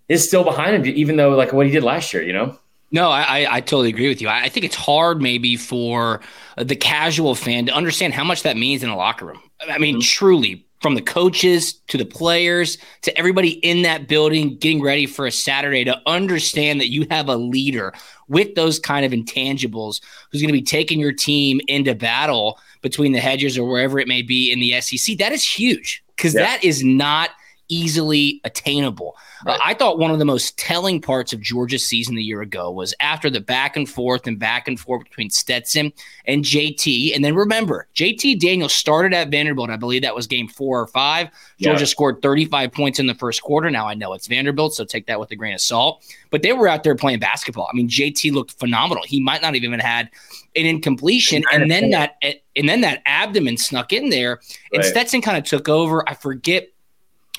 is 0.08 0.26
still 0.26 0.42
behind 0.42 0.74
him, 0.74 0.96
even 0.96 1.16
though 1.16 1.36
like 1.36 1.52
what 1.52 1.66
he 1.66 1.72
did 1.72 1.84
last 1.84 2.14
year, 2.14 2.22
you 2.22 2.32
know. 2.32 2.58
No, 2.90 3.10
I, 3.10 3.46
I, 3.50 3.60
totally 3.60 3.88
agree 3.88 4.08
with 4.08 4.20
you. 4.20 4.28
I, 4.28 4.44
I 4.44 4.48
think 4.50 4.66
it's 4.66 4.76
hard 4.76 5.22
maybe 5.22 5.56
for 5.56 6.20
the 6.58 6.76
casual 6.76 7.34
fan 7.34 7.64
to 7.66 7.72
understand 7.72 8.12
how 8.12 8.22
much 8.22 8.42
that 8.42 8.54
means 8.58 8.82
in 8.82 8.90
a 8.90 8.96
locker 8.96 9.24
room. 9.24 9.40
I 9.66 9.78
mean, 9.78 9.94
mm-hmm. 9.94 10.02
truly, 10.02 10.66
from 10.82 10.96
the 10.96 11.00
coaches 11.00 11.74
to 11.86 11.96
the 11.96 12.04
players 12.04 12.76
to 13.02 13.16
everybody 13.16 13.50
in 13.50 13.82
that 13.82 14.08
building 14.08 14.56
getting 14.56 14.82
ready 14.82 15.06
for 15.06 15.26
a 15.26 15.32
Saturday 15.32 15.84
to 15.84 15.96
understand 16.06 16.80
that 16.80 16.90
you 16.90 17.06
have 17.08 17.28
a 17.28 17.36
leader 17.36 17.94
with 18.28 18.54
those 18.56 18.80
kind 18.80 19.06
of 19.06 19.12
intangibles 19.12 20.00
who's 20.30 20.42
going 20.42 20.48
to 20.48 20.52
be 20.52 20.60
taking 20.60 20.98
your 20.98 21.12
team 21.12 21.60
into 21.68 21.94
battle 21.94 22.58
between 22.82 23.12
the 23.12 23.20
hedges 23.20 23.56
or 23.56 23.68
wherever 23.68 24.00
it 24.00 24.08
may 24.08 24.22
be 24.22 24.50
in 24.50 24.58
the 24.58 24.80
SEC. 24.80 25.16
That 25.18 25.30
is 25.32 25.44
huge 25.44 26.02
because 26.16 26.34
Yeah. 26.34 26.40
that 26.42 26.64
is 26.64 26.82
not 26.82 27.30
easily 27.68 28.40
attainable. 28.44 29.16
Right. 29.44 29.58
Uh, 29.58 29.62
I 29.64 29.74
thought 29.74 29.98
one 29.98 30.10
of 30.10 30.18
the 30.18 30.24
most 30.24 30.58
telling 30.58 31.00
parts 31.00 31.32
of 31.32 31.40
Georgia's 31.40 31.86
season 31.86 32.16
a 32.16 32.20
year 32.20 32.40
ago 32.42 32.70
was 32.70 32.94
after 33.00 33.30
the 33.30 33.40
back 33.40 33.76
and 33.76 33.88
forth 33.88 34.26
and 34.26 34.38
back 34.38 34.68
and 34.68 34.78
forth 34.78 35.04
between 35.04 35.30
Stetson 35.30 35.92
and 36.26 36.44
JT. 36.44 37.14
And 37.14 37.24
then 37.24 37.34
remember, 37.34 37.88
JT 37.94 38.40
Daniel 38.40 38.68
started 38.68 39.14
at 39.14 39.30
Vanderbilt. 39.30 39.70
I 39.70 39.76
believe 39.76 40.02
that 40.02 40.14
was 40.14 40.26
game 40.26 40.48
four 40.48 40.80
or 40.80 40.86
five. 40.86 41.28
Georgia 41.58 41.80
yeah. 41.80 41.86
scored 41.86 42.22
35 42.22 42.72
points 42.72 42.98
in 42.98 43.06
the 43.06 43.14
first 43.14 43.42
quarter. 43.42 43.70
Now 43.70 43.88
I 43.88 43.94
know 43.94 44.12
it's 44.12 44.26
Vanderbilt, 44.26 44.74
so 44.74 44.84
take 44.84 45.06
that 45.06 45.18
with 45.18 45.30
a 45.30 45.36
grain 45.36 45.54
of 45.54 45.60
salt. 45.60 46.04
But 46.30 46.42
they 46.42 46.52
were 46.52 46.68
out 46.68 46.84
there 46.84 46.94
playing 46.94 47.20
basketball. 47.20 47.68
I 47.72 47.76
mean, 47.76 47.88
JT 47.88 48.32
looked 48.32 48.58
phenomenal. 48.58 49.04
He 49.04 49.20
might 49.20 49.42
not 49.42 49.54
even 49.54 49.72
have 49.72 49.80
had 49.80 50.10
an 50.56 50.66
incompletion, 50.66 51.42
and 51.52 51.70
then 51.70 51.90
that 51.90 52.22
and 52.56 52.68
then 52.68 52.82
that 52.82 53.02
abdomen 53.06 53.56
snuck 53.56 53.92
in 53.92 54.10
there, 54.10 54.40
and 54.72 54.82
right. 54.82 54.84
Stetson 54.84 55.22
kind 55.22 55.38
of 55.38 55.44
took 55.44 55.68
over. 55.68 56.08
I 56.08 56.14
forget 56.14 56.68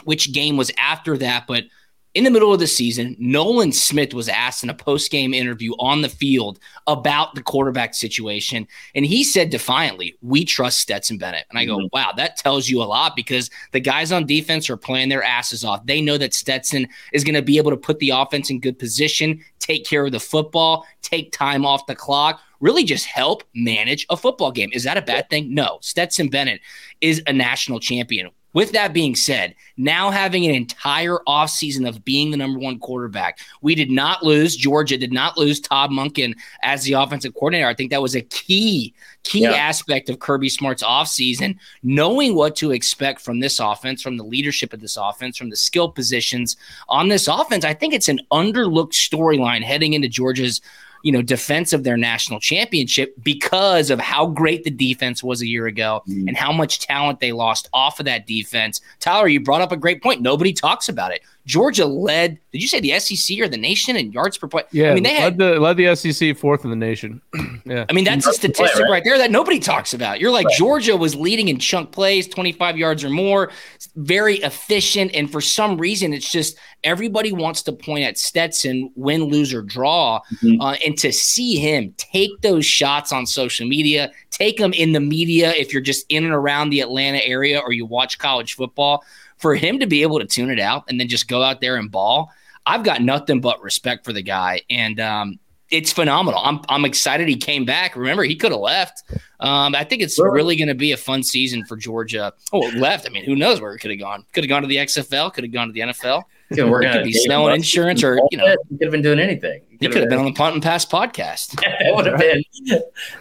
which 0.03 0.33
game 0.33 0.57
was 0.57 0.71
after 0.77 1.17
that, 1.17 1.45
but 1.47 1.65
in 2.13 2.23
the 2.23 2.31
middle 2.31 2.53
of 2.53 2.59
the 2.59 2.67
season, 2.67 3.15
Nolan 3.17 3.71
Smith 3.71 4.13
was 4.13 4.29
asked 4.29 4.63
in 4.63 4.69
a 4.69 4.73
post 4.75 5.09
game 5.09 5.33
interview 5.33 5.71
on 5.79 6.01
the 6.01 6.09
field 6.09 6.59
about 6.85 7.33
the 7.33 7.41
quarterback 7.41 7.95
situation. 7.95 8.67
And 8.93 9.03
he 9.05 9.23
said 9.23 9.50
defiantly, 9.50 10.15
We 10.21 10.45
trust 10.45 10.79
Stetson 10.79 11.17
Bennett. 11.17 11.45
And 11.50 11.57
I 11.57 11.65
go, 11.65 11.77
mm-hmm. 11.77 11.88
Wow, 11.91 12.12
that 12.17 12.38
tells 12.38 12.69
you 12.69 12.83
a 12.83 12.85
lot 12.85 13.15
because 13.15 13.50
the 13.71 13.79
guys 13.79 14.12
on 14.12 14.27
defense 14.27 14.69
are 14.69 14.77
playing 14.77 15.09
their 15.09 15.23
asses 15.23 15.63
off. 15.63 15.85
They 15.85 16.01
know 16.01 16.17
that 16.19 16.35
Stetson 16.35 16.88
is 17.13 17.23
going 17.23 17.35
to 17.35 17.41
be 17.41 17.57
able 17.57 17.71
to 17.71 17.77
put 17.77 17.97
the 17.97 18.12
offense 18.12 18.51
in 18.51 18.59
good 18.59 18.77
position, 18.77 19.43
take 19.57 19.85
care 19.85 20.05
of 20.05 20.12
the 20.12 20.19
football, 20.19 20.85
take 21.01 21.31
time 21.31 21.65
off 21.65 21.88
the 21.88 21.95
clock, 21.95 22.41
really 22.59 22.83
just 22.83 23.07
help 23.07 23.43
manage 23.55 24.05
a 24.12 24.17
football 24.17 24.51
game. 24.51 24.69
Is 24.71 24.83
that 24.83 24.97
a 24.97 25.01
bad 25.01 25.31
thing? 25.31 25.53
No. 25.53 25.79
Stetson 25.81 26.29
Bennett 26.29 26.62
is 27.01 27.23
a 27.25 27.33
national 27.33 27.79
champion. 27.79 28.29
With 28.53 28.72
that 28.74 28.93
being 28.93 29.15
said, 29.15 29.55
now 29.77 30.12
having 30.12 30.45
an 30.45 30.53
entire 30.53 31.17
offseason 31.27 31.88
of 31.88 32.05
being 32.05 32.31
the 32.31 32.38
number 32.38 32.60
one 32.60 32.79
quarterback, 32.79 33.39
we 33.62 33.75
did 33.75 33.89
not 33.89 34.24
lose. 34.24 34.55
Georgia 34.55 34.98
did 34.98 35.12
not 35.12 35.38
lose 35.38 35.60
Todd 35.60 35.89
Monken 35.89 36.36
as 36.62 36.83
the 36.83 36.93
offensive 36.93 37.33
coordinator. 37.33 37.67
I 37.67 37.74
think 37.74 37.89
that 37.91 38.01
was 38.01 38.15
a 38.15 38.22
key, 38.22 38.93
key 39.24 39.41
yeah. 39.41 39.51
aspect 39.51 40.10
of 40.10 40.19
Kirby 40.19 40.50
Smart's 40.50 40.83
offseason, 40.83 41.57
knowing 41.81 42.36
what 42.36 42.55
to 42.57 42.72
expect 42.72 43.22
from 43.22 43.39
this 43.39 43.60
offense, 43.60 44.01
from 44.01 44.17
the 44.17 44.24
leadership 44.24 44.72
of 44.72 44.81
this 44.81 44.98
offense, 44.98 45.38
from 45.38 45.50
the 45.50 45.55
skill 45.55 45.89
positions 45.89 46.55
on 46.88 47.07
this 47.07 47.27
offense. 47.27 47.65
I 47.65 47.74
think 47.74 47.93
it's 47.93 48.10
an 48.10 48.22
underlooked 48.31 48.93
storyline 48.93 49.63
heading 49.63 49.93
into 49.93 50.07
Georgia's 50.07 50.62
you 51.03 51.12
know, 51.12 51.22
defense 51.22 51.74
of 51.74 51.83
their 51.83 51.98
national 51.98 52.39
championship 52.39 53.13
because 53.22 53.89
of 53.89 54.00
how 54.00 54.25
great 54.25 54.63
the 54.63 54.72
defense 54.72 55.22
was 55.24 55.41
a 55.41 55.48
year 55.48 55.67
ago 55.67 56.01
mm. 56.07 56.27
and 56.27 56.36
how 56.36 56.51
much 56.51 56.79
talent 56.79 57.19
they 57.19 57.31
lost 57.31 57.69
off 57.74 58.00
of 58.00 58.05
that 58.05 58.25
defense. 58.25 58.81
Tyler, 59.00 59.27
you 59.27 59.39
brought 59.39 59.62
up 59.62 59.72
a 59.72 59.77
great 59.77 60.01
point. 60.01 60.22
Nobody 60.22 60.53
talks 60.53 60.89
about 60.89 61.12
it. 61.12 61.22
Georgia 61.45 61.85
led. 61.85 62.39
Did 62.53 62.62
you 62.62 62.67
say 62.67 62.79
the 62.79 62.97
SEC 63.00 63.39
or 63.39 63.50
the 63.50 63.57
nation 63.57 63.97
in 63.97 64.13
yards 64.13 64.38
per 64.38 64.47
play? 64.47 64.63
Yeah, 64.71 64.91
I 64.91 64.93
mean 64.93 65.03
they 65.03 65.13
led 65.13 65.21
had, 65.21 65.38
the 65.38 65.59
led 65.59 65.75
the 65.75 65.93
SEC 65.95 66.38
fourth 66.38 66.63
in 66.63 66.69
the 66.69 66.75
nation. 66.75 67.21
yeah, 67.65 67.85
I 67.89 67.93
mean 67.93 68.05
that's 68.05 68.25
a 68.25 68.31
statistic 68.31 68.71
play, 68.75 68.83
right? 68.83 68.91
right? 68.91 69.03
there 69.03 69.17
that 69.17 69.29
nobody 69.29 69.59
talks 69.59 69.93
about. 69.93 70.21
You're 70.21 70.31
like 70.31 70.45
right. 70.45 70.55
Georgia 70.55 70.95
was 70.95 71.15
leading 71.15 71.50
in 71.50 71.59
chunk 71.59 71.91
plays, 71.91 72.27
25 72.27 72.77
yards 72.77 73.03
or 73.03 73.09
more, 73.09 73.51
very 73.95 74.38
efficient, 74.38 75.12
and 75.13 75.29
for 75.29 75.41
some 75.41 75.77
reason 75.77 76.13
it's 76.13 76.31
just 76.31 76.57
everybody 76.83 77.33
wants 77.33 77.62
to 77.63 77.73
point 77.73 78.05
at 78.05 78.17
Stetson, 78.17 78.91
win, 78.95 79.23
lose 79.23 79.53
or 79.53 79.62
draw, 79.62 80.21
mm-hmm. 80.35 80.62
uh, 80.62 80.75
and 80.85 80.97
to 81.00 81.12
see 81.12 81.55
him 81.55 81.93
take 81.97 82.41
those 82.41 82.65
shots 82.65 83.12
on 83.12 83.25
social 83.25 83.67
media, 83.67 84.12
take 84.29 84.57
them 84.57 84.71
in 84.71 84.93
the 84.93 85.00
media 85.01 85.51
if 85.57 85.73
you're 85.73 85.81
just 85.81 86.05
in 86.07 86.23
and 86.23 86.33
around 86.33 86.69
the 86.69 86.79
Atlanta 86.79 87.19
area 87.25 87.59
or 87.59 87.73
you 87.73 87.85
watch 87.85 88.17
college 88.17 88.55
football 88.55 89.03
for 89.43 89.55
him 89.55 89.77
to 89.77 89.85
be 89.85 90.03
able 90.03 90.19
to 90.19 90.25
tune 90.25 90.50
it 90.50 90.59
out 90.59 90.85
and 90.88 90.97
then 90.97 91.09
just 91.09 91.27
go 91.27 91.43
out 91.43 91.59
there 91.59 91.75
and 91.75 91.91
ball, 91.91 92.31
I've 92.65 92.85
got 92.85 93.01
nothing 93.01 93.41
but 93.41 93.62
respect 93.62 94.05
for 94.05 94.13
the 94.13 94.21
guy. 94.21 94.62
And 94.69 95.01
um, 95.01 95.38
it's 95.69 95.91
phenomenal. 95.91 96.39
I'm 96.41 96.62
I'm 96.69 96.85
excited 96.85 97.27
he 97.27 97.35
came 97.35 97.65
back. 97.65 97.97
Remember, 97.97 98.23
he 98.23 98.38
could 98.38 98.53
have 98.53 98.62
left. 98.62 99.03
Um, 99.41 99.75
I 99.75 99.83
think 99.83 100.01
it's 100.01 100.17
really 100.17 100.55
going 100.55 100.69
to 100.69 100.75
be 100.75 100.93
a 100.93 100.97
fun 100.97 101.23
season 101.23 101.65
for 101.65 101.75
Georgia. 101.75 102.31
Oh, 102.53 102.59
left. 102.77 103.05
I 103.05 103.09
mean, 103.09 103.25
who 103.25 103.35
knows 103.35 103.59
where 103.59 103.75
it 103.75 103.79
could 103.79 103.91
have 103.91 104.00
gone? 104.00 104.23
Could 104.31 104.45
have 104.45 104.50
gone 104.50 104.62
to 104.62 104.67
the 104.69 104.77
XFL. 104.77 105.33
Could 105.33 105.43
have 105.43 105.51
gone 105.51 105.67
to 105.67 105.73
the 105.73 105.81
NFL. 105.81 106.23
Yeah, 106.51 106.63
we're 106.63 106.81
going 106.81 106.97
to 106.97 107.03
be 107.03 107.12
selling 107.12 107.53
insurance, 107.53 108.01
or 108.01 108.21
you 108.31 108.38
know, 108.38 108.55
he 108.69 108.77
could 108.77 108.85
have 108.85 108.91
been 108.91 109.01
doing 109.01 109.19
anything. 109.19 109.62
He 109.84 109.94
could 109.94 110.02
have 110.02 110.10
been 110.10 110.20
on 110.20 110.25
the 110.25 110.34
Punt 110.34 110.56
and 110.56 110.63
Pass 110.63 110.86
podcast. 110.86 111.62
it 111.63 111.96
would 111.96 112.06
have 112.06 112.20
been. 112.20 112.44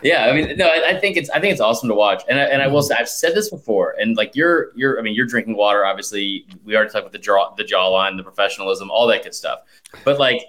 Yeah, 0.03 0.27
I 0.27 0.33
mean, 0.33 0.57
no, 0.57 0.67
I, 0.67 0.91
I, 0.91 1.01
think 1.01 1.17
it's 1.17 1.31
I 1.31 1.41
think 1.41 1.53
it's 1.53 1.61
awesome 1.61 1.89
to 1.89 1.95
watch, 1.95 2.23
and 2.29 2.39
I, 2.39 2.45
and 2.45 2.63
I 2.63 2.69
will 2.69 2.83
say 2.83 2.95
I've 2.99 3.09
said 3.09 3.35
this 3.35 3.51
before, 3.51 3.95
and 3.99 4.17
like 4.17 4.35
you're 4.35 4.73
you're 4.75 4.99
I 4.99 5.03
mean 5.03 5.15
you're 5.15 5.27
drinking 5.27 5.57
water. 5.57 5.85
Obviously, 5.85 6.47
we 6.65 6.75
already 6.75 6.91
talked 6.91 7.03
about 7.03 7.13
the 7.13 7.19
jaw 7.19 7.55
the 7.57 7.65
jawline, 7.65 8.17
the 8.17 8.23
professionalism, 8.23 8.91
all 8.91 9.07
that 9.09 9.25
good 9.25 9.35
stuff. 9.35 9.61
But 10.05 10.19
like 10.19 10.43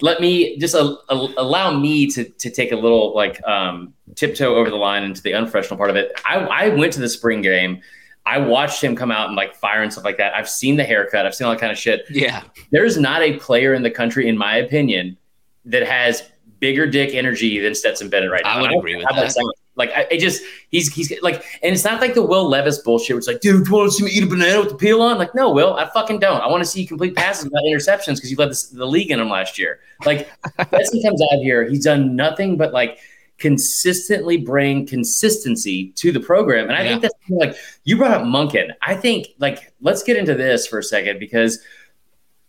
let 0.00 0.20
me 0.20 0.58
just 0.58 0.74
uh, 0.74 0.96
allow 1.08 1.76
me 1.78 2.06
to 2.10 2.24
to 2.24 2.50
take 2.50 2.72
a 2.72 2.76
little 2.76 3.14
like 3.14 3.42
um, 3.46 3.94
tiptoe 4.14 4.54
over 4.56 4.70
the 4.70 4.76
line 4.76 5.04
into 5.04 5.22
the 5.22 5.34
unprofessional 5.34 5.76
part 5.76 5.90
of 5.90 5.96
it. 5.96 6.12
I, 6.24 6.36
I 6.36 6.68
went 6.68 6.92
to 6.94 7.00
the 7.00 7.08
spring 7.08 7.42
game. 7.42 7.80
I 8.26 8.38
watched 8.38 8.82
him 8.82 8.96
come 8.96 9.10
out 9.10 9.28
and 9.28 9.36
like 9.36 9.54
fire 9.54 9.82
and 9.82 9.92
stuff 9.92 10.04
like 10.04 10.16
that. 10.16 10.34
I've 10.34 10.48
seen 10.48 10.76
the 10.76 10.84
haircut. 10.84 11.26
I've 11.26 11.34
seen 11.34 11.46
all 11.46 11.52
that 11.52 11.60
kind 11.60 11.70
of 11.70 11.78
shit. 11.78 12.06
Yeah. 12.10 12.42
There's 12.70 12.96
not 12.96 13.20
a 13.20 13.36
player 13.38 13.74
in 13.74 13.82
the 13.82 13.90
country, 13.90 14.28
in 14.28 14.38
my 14.38 14.56
opinion, 14.56 15.18
that 15.66 15.86
has 15.86 16.22
bigger 16.60 16.86
dick 16.86 17.14
energy 17.14 17.58
than 17.58 17.74
Stetson 17.74 18.08
Bennett 18.08 18.30
right 18.30 18.42
now. 18.44 18.58
I 18.58 18.60
would 18.62 18.70
I 18.70 18.74
agree 18.74 18.96
with 18.96 19.06
that. 19.10 19.34
that 19.34 19.54
like 19.76 19.90
I, 19.90 20.06
I, 20.12 20.18
just 20.18 20.42
he's 20.70 20.92
he's 20.92 21.12
like, 21.22 21.44
and 21.62 21.74
it's 21.74 21.84
not 21.84 22.00
like 22.00 22.14
the 22.14 22.22
Will 22.22 22.48
Levis 22.48 22.78
bullshit. 22.78 23.16
It's 23.16 23.26
like, 23.26 23.40
dude, 23.40 23.64
do 23.64 23.70
you 23.70 23.76
want 23.76 23.90
to 23.90 23.96
see 23.96 24.04
me 24.04 24.10
eat 24.12 24.22
a 24.22 24.26
banana 24.26 24.60
with 24.60 24.70
the 24.70 24.76
peel 24.76 25.02
on? 25.02 25.18
Like, 25.18 25.34
no, 25.34 25.50
Will, 25.50 25.74
I 25.74 25.90
fucking 25.90 26.20
don't. 26.20 26.40
I 26.40 26.46
want 26.46 26.62
to 26.62 26.68
see 26.68 26.82
you 26.82 26.86
complete 26.86 27.16
passes 27.16 27.44
without 27.44 27.64
interceptions 27.64 28.16
because 28.16 28.30
you 28.30 28.36
led 28.36 28.50
the, 28.50 28.68
the 28.72 28.86
league 28.86 29.10
in 29.10 29.18
them 29.18 29.30
last 29.30 29.58
year. 29.58 29.80
Like, 30.04 30.28
he 30.92 31.02
comes 31.02 31.20
out 31.20 31.38
here, 31.40 31.68
he's 31.68 31.84
done 31.84 32.14
nothing 32.14 32.56
but 32.56 32.72
like 32.72 32.98
consistently 33.38 34.36
bring 34.36 34.86
consistency 34.86 35.90
to 35.96 36.12
the 36.12 36.20
program, 36.20 36.68
and 36.68 36.76
I 36.76 36.82
yeah. 36.82 36.88
think 36.90 37.02
that's 37.02 37.14
like 37.30 37.56
you 37.82 37.96
brought 37.96 38.12
up 38.12 38.22
Monken. 38.22 38.72
I 38.80 38.94
think 38.94 39.28
like 39.38 39.74
let's 39.80 40.04
get 40.04 40.16
into 40.16 40.34
this 40.34 40.66
for 40.66 40.78
a 40.78 40.84
second 40.84 41.18
because. 41.18 41.60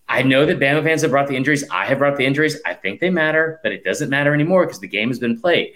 I 0.08 0.22
know 0.22 0.46
that 0.46 0.60
Bama 0.60 0.84
fans 0.84 1.02
have 1.02 1.12
brought 1.12 1.28
the 1.28 1.36
injuries. 1.36 1.64
I 1.72 1.86
have 1.86 1.98
brought 1.98 2.18
the 2.18 2.26
injuries. 2.26 2.60
I 2.66 2.74
think 2.74 3.00
they 3.00 3.10
matter, 3.10 3.60
but 3.64 3.72
it 3.72 3.84
doesn't 3.84 4.10
matter 4.10 4.34
anymore 4.34 4.66
because 4.66 4.80
the 4.80 4.88
game 4.88 5.10
has 5.10 5.20
been 5.20 5.40
played 5.40 5.74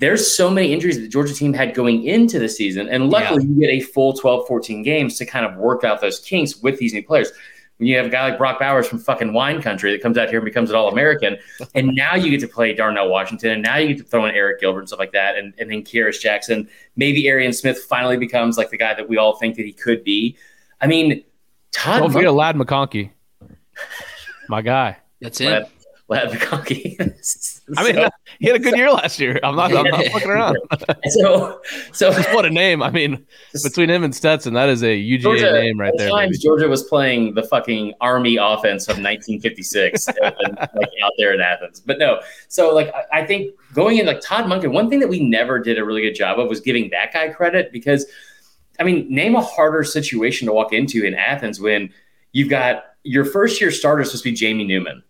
there's 0.00 0.34
so 0.34 0.50
many 0.50 0.72
injuries 0.72 0.96
that 0.96 1.02
the 1.02 1.08
Georgia 1.08 1.34
team 1.34 1.52
had 1.52 1.74
going 1.74 2.04
into 2.04 2.38
the 2.38 2.48
season. 2.48 2.88
And 2.88 3.10
luckily, 3.10 3.44
yeah. 3.44 3.50
you 3.50 3.60
get 3.60 3.70
a 3.70 3.80
full 3.80 4.14
12, 4.14 4.48
14 4.48 4.82
games 4.82 5.16
to 5.18 5.26
kind 5.26 5.44
of 5.44 5.56
work 5.56 5.84
out 5.84 6.00
those 6.00 6.18
kinks 6.18 6.56
with 6.56 6.78
these 6.78 6.94
new 6.94 7.02
players. 7.02 7.30
When 7.76 7.86
you 7.86 7.96
have 7.98 8.06
a 8.06 8.08
guy 8.08 8.28
like 8.28 8.38
Brock 8.38 8.58
Bowers 8.58 8.88
from 8.88 8.98
fucking 8.98 9.32
wine 9.32 9.60
country 9.60 9.92
that 9.92 10.02
comes 10.02 10.16
out 10.18 10.28
here 10.30 10.38
and 10.38 10.44
becomes 10.44 10.70
an 10.70 10.76
All 10.76 10.88
American, 10.88 11.36
and 11.74 11.94
now 11.94 12.14
you 12.14 12.30
get 12.30 12.40
to 12.40 12.48
play 12.48 12.74
Darnell 12.74 13.10
Washington, 13.10 13.50
and 13.50 13.62
now 13.62 13.76
you 13.76 13.88
get 13.88 13.98
to 13.98 14.04
throw 14.04 14.24
in 14.24 14.34
Arik 14.34 14.58
Gilbert 14.58 14.80
and 14.80 14.88
stuff 14.88 14.98
like 14.98 15.12
that, 15.12 15.36
and, 15.36 15.52
and 15.58 15.70
then 15.70 15.82
Kearis 15.82 16.18
Jackson. 16.18 16.68
Maybe 16.96 17.28
Arian 17.28 17.52
Smith 17.52 17.78
finally 17.78 18.16
becomes 18.16 18.56
like 18.56 18.70
the 18.70 18.78
guy 18.78 18.94
that 18.94 19.08
we 19.08 19.18
all 19.18 19.36
think 19.36 19.56
that 19.56 19.66
he 19.66 19.72
could 19.72 20.02
be. 20.02 20.36
I 20.80 20.86
mean, 20.86 21.24
Todd. 21.72 22.00
Don't 22.00 22.12
forget 22.12 22.32
Ladd 22.32 22.56
McConkey. 22.56 23.10
My 24.50 24.62
guy. 24.62 24.96
That's 25.20 25.40
it. 25.40 25.70
Ladd 26.08 26.30
McConkey. 26.30 27.00
I 27.76 27.84
mean, 27.84 27.94
so, 27.94 28.08
he 28.40 28.48
had 28.48 28.56
a 28.56 28.58
good 28.58 28.76
year 28.76 28.90
last 28.90 29.20
year. 29.20 29.38
I'm 29.44 29.54
not, 29.54 29.72
I'm 29.72 29.84
not 29.84 30.04
fucking 30.12 30.28
around. 30.28 30.58
so, 31.10 31.60
so 31.92 32.10
what 32.34 32.44
a 32.44 32.50
name. 32.50 32.82
I 32.82 32.90
mean, 32.90 33.24
between 33.62 33.88
him 33.88 34.02
and 34.02 34.12
Stetson, 34.12 34.54
that 34.54 34.68
is 34.68 34.82
a 34.82 34.86
UGA 34.86 35.20
Georgia, 35.20 35.52
name 35.52 35.78
right 35.78 35.92
there. 35.96 36.10
Times 36.10 36.38
baby. 36.38 36.42
Georgia 36.42 36.66
was 36.66 36.82
playing 36.82 37.34
the 37.34 37.44
fucking 37.44 37.94
Army 38.00 38.38
offense 38.38 38.88
of 38.88 38.96
1956, 38.96 40.08
and, 40.08 40.56
like 40.58 40.90
out 41.00 41.12
there 41.16 41.32
in 41.32 41.40
Athens. 41.40 41.78
But 41.78 42.00
no, 42.00 42.20
so 42.48 42.74
like 42.74 42.92
I, 42.92 43.20
I 43.20 43.24
think 43.24 43.54
going 43.72 43.98
in 43.98 44.06
like 44.06 44.20
Todd 44.20 44.46
Monken, 44.46 44.72
one 44.72 44.90
thing 44.90 44.98
that 44.98 45.08
we 45.08 45.20
never 45.20 45.60
did 45.60 45.78
a 45.78 45.84
really 45.84 46.02
good 46.02 46.16
job 46.16 46.40
of 46.40 46.48
was 46.48 46.60
giving 46.60 46.90
that 46.90 47.12
guy 47.12 47.28
credit 47.28 47.70
because, 47.70 48.06
I 48.80 48.82
mean, 48.82 49.06
name 49.08 49.36
a 49.36 49.42
harder 49.42 49.84
situation 49.84 50.48
to 50.48 50.52
walk 50.52 50.72
into 50.72 51.04
in 51.04 51.14
Athens 51.14 51.60
when 51.60 51.92
you've 52.32 52.48
got 52.48 52.89
your 53.02 53.24
first 53.24 53.60
year 53.60 53.70
starter 53.70 54.02
is 54.02 54.08
supposed 54.08 54.24
to 54.24 54.30
be 54.30 54.36
Jamie 54.36 54.64
Newman 54.64 55.02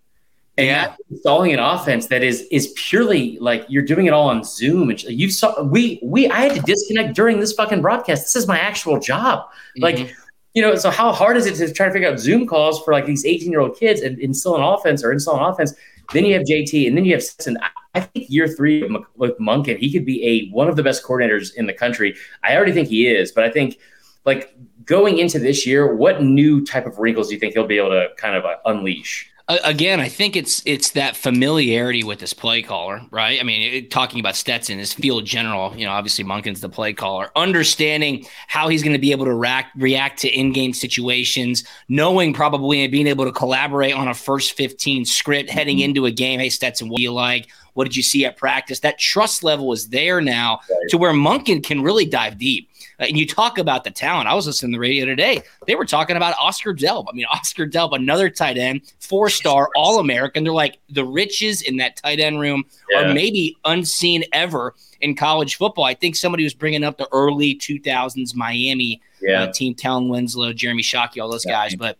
and 0.58 0.66
yeah. 0.66 0.94
installing 1.10 1.52
an 1.52 1.58
offense 1.58 2.06
that 2.08 2.22
is 2.22 2.42
is 2.50 2.72
purely 2.76 3.38
like 3.38 3.64
you're 3.68 3.84
doing 3.84 4.06
it 4.06 4.12
all 4.12 4.28
on 4.28 4.44
Zoom 4.44 4.90
and 4.90 5.02
you 5.04 5.30
saw 5.30 5.62
we 5.62 5.98
we 6.02 6.28
I 6.28 6.40
had 6.40 6.54
to 6.54 6.60
disconnect 6.62 7.14
during 7.14 7.40
this 7.40 7.52
fucking 7.52 7.80
broadcast. 7.80 8.24
This 8.24 8.36
is 8.36 8.46
my 8.46 8.58
actual 8.58 8.98
job. 8.98 9.40
Mm-hmm. 9.40 9.82
Like 9.82 10.14
you 10.54 10.62
know, 10.62 10.74
so 10.74 10.90
how 10.90 11.12
hard 11.12 11.36
is 11.36 11.46
it 11.46 11.54
to 11.56 11.72
try 11.72 11.86
to 11.86 11.92
figure 11.92 12.08
out 12.08 12.18
Zoom 12.18 12.46
calls 12.46 12.82
for 12.82 12.92
like 12.92 13.06
these 13.06 13.24
18 13.24 13.50
year 13.50 13.60
old 13.60 13.78
kids 13.78 14.00
and 14.00 14.18
install 14.18 14.56
an 14.56 14.62
offense 14.62 15.04
or 15.04 15.12
install 15.12 15.36
an 15.36 15.52
offense? 15.52 15.74
Then 16.12 16.24
you 16.24 16.34
have 16.34 16.42
JT, 16.42 16.88
and 16.88 16.96
then 16.96 17.04
you 17.04 17.12
have 17.12 17.22
Stetson. 17.22 17.56
I 17.94 18.00
think 18.00 18.28
year 18.28 18.48
three 18.48 18.82
with 19.14 19.38
Monken, 19.38 19.78
he 19.78 19.92
could 19.92 20.04
be 20.04 20.24
a 20.26 20.48
one 20.50 20.68
of 20.68 20.74
the 20.74 20.82
best 20.82 21.04
coordinators 21.04 21.54
in 21.54 21.66
the 21.66 21.72
country. 21.72 22.16
I 22.42 22.56
already 22.56 22.72
think 22.72 22.88
he 22.88 23.06
is, 23.06 23.30
but 23.30 23.44
I 23.44 23.50
think 23.50 23.78
like 24.24 24.52
going 24.90 25.18
into 25.18 25.38
this 25.38 25.64
year, 25.64 25.94
what 25.94 26.20
new 26.20 26.66
type 26.66 26.84
of 26.84 26.98
wrinkles 26.98 27.28
do 27.28 27.34
you 27.34 27.40
think 27.40 27.54
he'll 27.54 27.64
be 27.64 27.78
able 27.78 27.90
to 27.90 28.08
kind 28.16 28.34
of 28.34 28.44
uh, 28.44 28.56
unleash? 28.66 29.30
again, 29.64 29.98
I 29.98 30.08
think 30.08 30.36
it's 30.36 30.62
it's 30.64 30.90
that 30.90 31.16
familiarity 31.16 32.04
with 32.04 32.20
this 32.20 32.32
play 32.32 32.62
caller, 32.62 33.00
right? 33.10 33.40
I 33.40 33.42
mean, 33.42 33.62
it, 33.62 33.90
talking 33.90 34.20
about 34.20 34.36
Stetson, 34.36 34.78
his 34.78 34.92
field 34.92 35.24
general, 35.24 35.76
you 35.76 35.84
know, 35.84 35.90
obviously 35.90 36.24
Monken's 36.24 36.60
the 36.60 36.68
play 36.68 36.92
caller, 36.92 37.30
understanding 37.34 38.26
how 38.46 38.68
he's 38.68 38.82
going 38.82 38.92
to 38.92 39.00
be 39.00 39.10
able 39.10 39.24
to 39.24 39.34
react 39.34 39.76
react 39.76 40.20
to 40.20 40.28
in-game 40.28 40.72
situations, 40.72 41.64
knowing 41.88 42.32
probably 42.32 42.82
and 42.82 42.92
being 42.92 43.08
able 43.08 43.24
to 43.24 43.32
collaborate 43.32 43.94
on 43.94 44.06
a 44.06 44.14
first 44.14 44.52
15 44.52 45.04
script 45.04 45.50
heading 45.50 45.78
mm-hmm. 45.78 45.84
into 45.84 46.06
a 46.06 46.12
game. 46.12 46.38
Hey, 46.38 46.48
Stetson, 46.48 46.88
what 46.88 46.98
do 46.98 47.02
you 47.02 47.12
like? 47.12 47.48
What 47.74 47.84
did 47.84 47.96
you 47.96 48.02
see 48.02 48.24
at 48.24 48.36
practice? 48.36 48.80
That 48.80 48.98
trust 48.98 49.42
level 49.42 49.72
is 49.72 49.88
there 49.88 50.20
now 50.20 50.60
right. 50.70 50.88
to 50.90 50.98
where 50.98 51.12
Monken 51.12 51.64
can 51.64 51.82
really 51.82 52.04
dive 52.04 52.38
deep. 52.38 52.69
Uh, 53.00 53.04
and 53.04 53.16
you 53.16 53.26
talk 53.26 53.58
about 53.58 53.84
the 53.84 53.90
talent. 53.90 54.28
I 54.28 54.34
was 54.34 54.46
listening 54.46 54.72
to 54.72 54.76
the 54.76 54.80
radio 54.80 55.06
today. 55.06 55.42
They 55.66 55.74
were 55.74 55.84
talking 55.84 56.16
about 56.16 56.34
Oscar 56.38 56.74
Delp. 56.74 57.06
I 57.08 57.12
mean, 57.14 57.26
Oscar 57.32 57.66
Delp, 57.66 57.94
another 57.94 58.28
tight 58.28 58.58
end, 58.58 58.82
four 58.98 59.30
star, 59.30 59.70
all 59.74 59.98
American. 60.00 60.44
They're 60.44 60.52
like 60.52 60.78
the 60.90 61.04
riches 61.04 61.62
in 61.62 61.76
that 61.78 61.96
tight 61.96 62.20
end 62.20 62.40
room 62.40 62.64
yeah. 62.90 63.10
are 63.10 63.14
maybe 63.14 63.56
unseen 63.64 64.24
ever 64.32 64.74
in 65.00 65.14
college 65.14 65.56
football. 65.56 65.84
I 65.84 65.94
think 65.94 66.16
somebody 66.16 66.44
was 66.44 66.54
bringing 66.54 66.84
up 66.84 66.98
the 66.98 67.08
early 67.12 67.54
2000s 67.56 68.34
Miami 68.34 69.00
yeah. 69.20 69.44
uh, 69.44 69.52
team, 69.52 69.74
Kellen 69.74 70.08
Winslow, 70.08 70.52
Jeremy 70.52 70.82
Shockey, 70.82 71.22
all 71.22 71.30
those 71.30 71.46
yeah. 71.46 71.52
guys. 71.52 71.74
But 71.74 71.96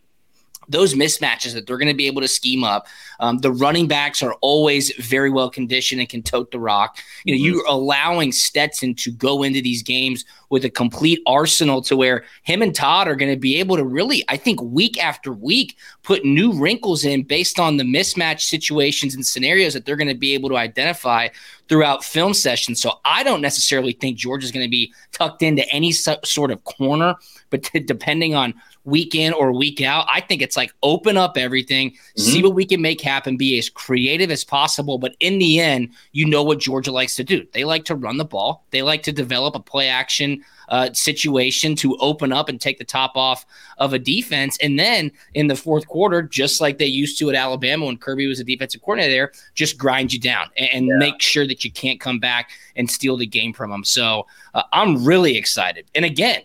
those 0.70 0.94
mismatches 0.94 1.52
that 1.54 1.66
they're 1.66 1.78
going 1.78 1.88
to 1.88 1.94
be 1.94 2.06
able 2.06 2.22
to 2.22 2.28
scheme 2.28 2.62
up. 2.62 2.86
Um, 3.20 3.38
the 3.38 3.52
running 3.52 3.86
backs 3.86 4.22
are 4.22 4.34
always 4.40 4.94
very 4.96 5.30
well 5.30 5.50
conditioned 5.50 6.00
and 6.00 6.08
can 6.08 6.22
tote 6.22 6.50
the 6.50 6.58
rock. 6.58 6.98
You 7.24 7.34
know, 7.34 7.36
mm-hmm. 7.36 7.54
you're 7.54 7.66
allowing 7.66 8.32
Stetson 8.32 8.94
to 8.96 9.12
go 9.12 9.42
into 9.42 9.62
these 9.62 9.82
games 9.82 10.24
with 10.48 10.64
a 10.64 10.70
complete 10.70 11.20
arsenal 11.26 11.80
to 11.82 11.96
where 11.96 12.24
him 12.42 12.60
and 12.60 12.74
Todd 12.74 13.06
are 13.06 13.14
going 13.14 13.30
to 13.30 13.38
be 13.38 13.60
able 13.60 13.76
to 13.76 13.84
really, 13.84 14.24
I 14.28 14.36
think, 14.36 14.60
week 14.60 15.02
after 15.02 15.32
week, 15.32 15.76
put 16.02 16.24
new 16.24 16.52
wrinkles 16.52 17.04
in 17.04 17.22
based 17.22 17.60
on 17.60 17.76
the 17.76 17.84
mismatch 17.84 18.40
situations 18.40 19.14
and 19.14 19.24
scenarios 19.24 19.74
that 19.74 19.84
they're 19.84 19.96
going 19.96 20.08
to 20.08 20.14
be 20.14 20.34
able 20.34 20.48
to 20.48 20.56
identify 20.56 21.28
throughout 21.68 22.02
film 22.02 22.34
sessions. 22.34 22.80
So 22.80 22.98
I 23.04 23.22
don't 23.22 23.40
necessarily 23.40 23.92
think 23.92 24.18
George 24.18 24.42
is 24.42 24.50
going 24.50 24.66
to 24.66 24.70
be 24.70 24.92
tucked 25.12 25.42
into 25.42 25.68
any 25.70 25.92
sort 25.92 26.50
of 26.50 26.64
corner, 26.64 27.14
but 27.50 27.62
t- 27.62 27.78
depending 27.86 28.34
on 28.34 28.54
week 28.84 29.14
in 29.14 29.32
or 29.32 29.52
week 29.52 29.80
out. 29.80 30.06
I 30.12 30.20
think 30.20 30.42
it's 30.42 30.56
like 30.56 30.72
open 30.82 31.16
up 31.16 31.36
everything, 31.36 31.92
mm-hmm. 31.92 32.20
see 32.20 32.42
what 32.42 32.54
we 32.54 32.66
can 32.66 32.80
make 32.80 33.00
happen, 33.00 33.09
be 33.36 33.58
as 33.58 33.68
creative 33.68 34.30
as 34.30 34.44
possible. 34.44 34.98
But 34.98 35.16
in 35.20 35.38
the 35.38 35.60
end, 35.60 35.90
you 36.12 36.26
know 36.26 36.42
what 36.42 36.58
Georgia 36.58 36.92
likes 36.92 37.14
to 37.16 37.24
do. 37.24 37.46
They 37.52 37.64
like 37.64 37.84
to 37.86 37.94
run 37.94 38.16
the 38.16 38.24
ball, 38.24 38.64
they 38.70 38.82
like 38.82 39.02
to 39.04 39.12
develop 39.12 39.54
a 39.54 39.60
play 39.60 39.88
action 39.88 40.44
uh, 40.70 40.92
situation 40.92 41.74
to 41.74 41.96
open 41.98 42.32
up 42.32 42.48
and 42.48 42.60
take 42.60 42.78
the 42.78 42.84
top 42.84 43.16
off 43.16 43.44
of 43.78 43.92
a 43.92 43.98
defense. 43.98 44.56
And 44.62 44.78
then 44.78 45.10
in 45.34 45.48
the 45.48 45.56
fourth 45.56 45.86
quarter, 45.88 46.22
just 46.22 46.60
like 46.60 46.78
they 46.78 46.86
used 46.86 47.18
to 47.18 47.28
at 47.28 47.34
Alabama 47.34 47.86
when 47.86 47.98
Kirby 47.98 48.26
was 48.26 48.38
a 48.38 48.44
defensive 48.44 48.80
coordinator 48.80 49.12
there, 49.12 49.32
just 49.54 49.76
grind 49.76 50.12
you 50.12 50.20
down 50.20 50.48
and, 50.56 50.68
and 50.72 50.86
yeah. 50.86 50.96
make 50.96 51.20
sure 51.20 51.46
that 51.46 51.64
you 51.64 51.72
can't 51.72 52.00
come 52.00 52.20
back 52.20 52.50
and 52.76 52.88
steal 52.88 53.16
the 53.16 53.26
game 53.26 53.52
from 53.52 53.70
them. 53.70 53.84
So 53.84 54.26
uh, 54.54 54.62
I'm 54.72 55.04
really 55.04 55.36
excited. 55.36 55.90
And 55.94 56.04
again, 56.04 56.42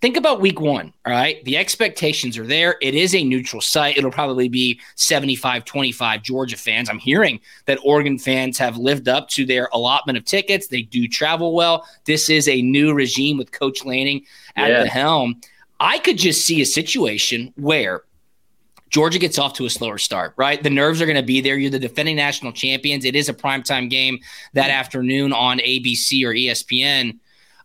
think 0.00 0.16
about 0.16 0.40
week 0.40 0.60
one. 0.60 0.92
All 1.06 1.12
right. 1.12 1.44
The 1.44 1.56
expectations 1.56 2.38
are 2.38 2.46
there. 2.46 2.76
It 2.80 2.94
is 2.94 3.14
a 3.14 3.24
neutral 3.24 3.60
site. 3.60 3.96
It'll 3.96 4.10
probably 4.10 4.48
be 4.48 4.80
75 4.94 5.64
25 5.64 6.22
Georgia 6.22 6.56
fans. 6.56 6.88
I'm 6.88 6.98
hearing 6.98 7.40
that 7.66 7.78
Oregon 7.84 8.18
fans 8.18 8.58
have 8.58 8.76
lived 8.76 9.08
up 9.08 9.28
to 9.30 9.44
their 9.44 9.68
allotment 9.72 10.18
of 10.18 10.24
tickets. 10.24 10.68
They 10.68 10.82
do 10.82 11.08
travel 11.08 11.54
well. 11.54 11.86
This 12.04 12.30
is 12.30 12.48
a 12.48 12.62
new 12.62 12.92
regime 12.92 13.38
with 13.38 13.52
Coach 13.52 13.84
Lanning 13.84 14.24
at 14.56 14.70
yeah. 14.70 14.82
the 14.82 14.88
helm. 14.88 15.40
I 15.80 15.98
could 15.98 16.18
just 16.18 16.44
see 16.44 16.60
a 16.60 16.66
situation 16.66 17.52
where 17.56 18.02
Georgia 18.90 19.18
gets 19.18 19.38
off 19.38 19.52
to 19.54 19.66
a 19.66 19.70
slower 19.70 19.98
start, 19.98 20.32
right? 20.36 20.62
The 20.62 20.70
nerves 20.70 21.02
are 21.02 21.06
going 21.06 21.16
to 21.16 21.22
be 21.22 21.40
there. 21.40 21.56
You're 21.56 21.70
the 21.70 21.78
defending 21.78 22.16
national 22.16 22.52
champions. 22.52 23.04
It 23.04 23.14
is 23.14 23.28
a 23.28 23.34
primetime 23.34 23.90
game 23.90 24.18
that 24.54 24.70
afternoon 24.70 25.32
on 25.32 25.58
ABC 25.58 26.24
or 26.24 26.32
ESPN 26.32 27.18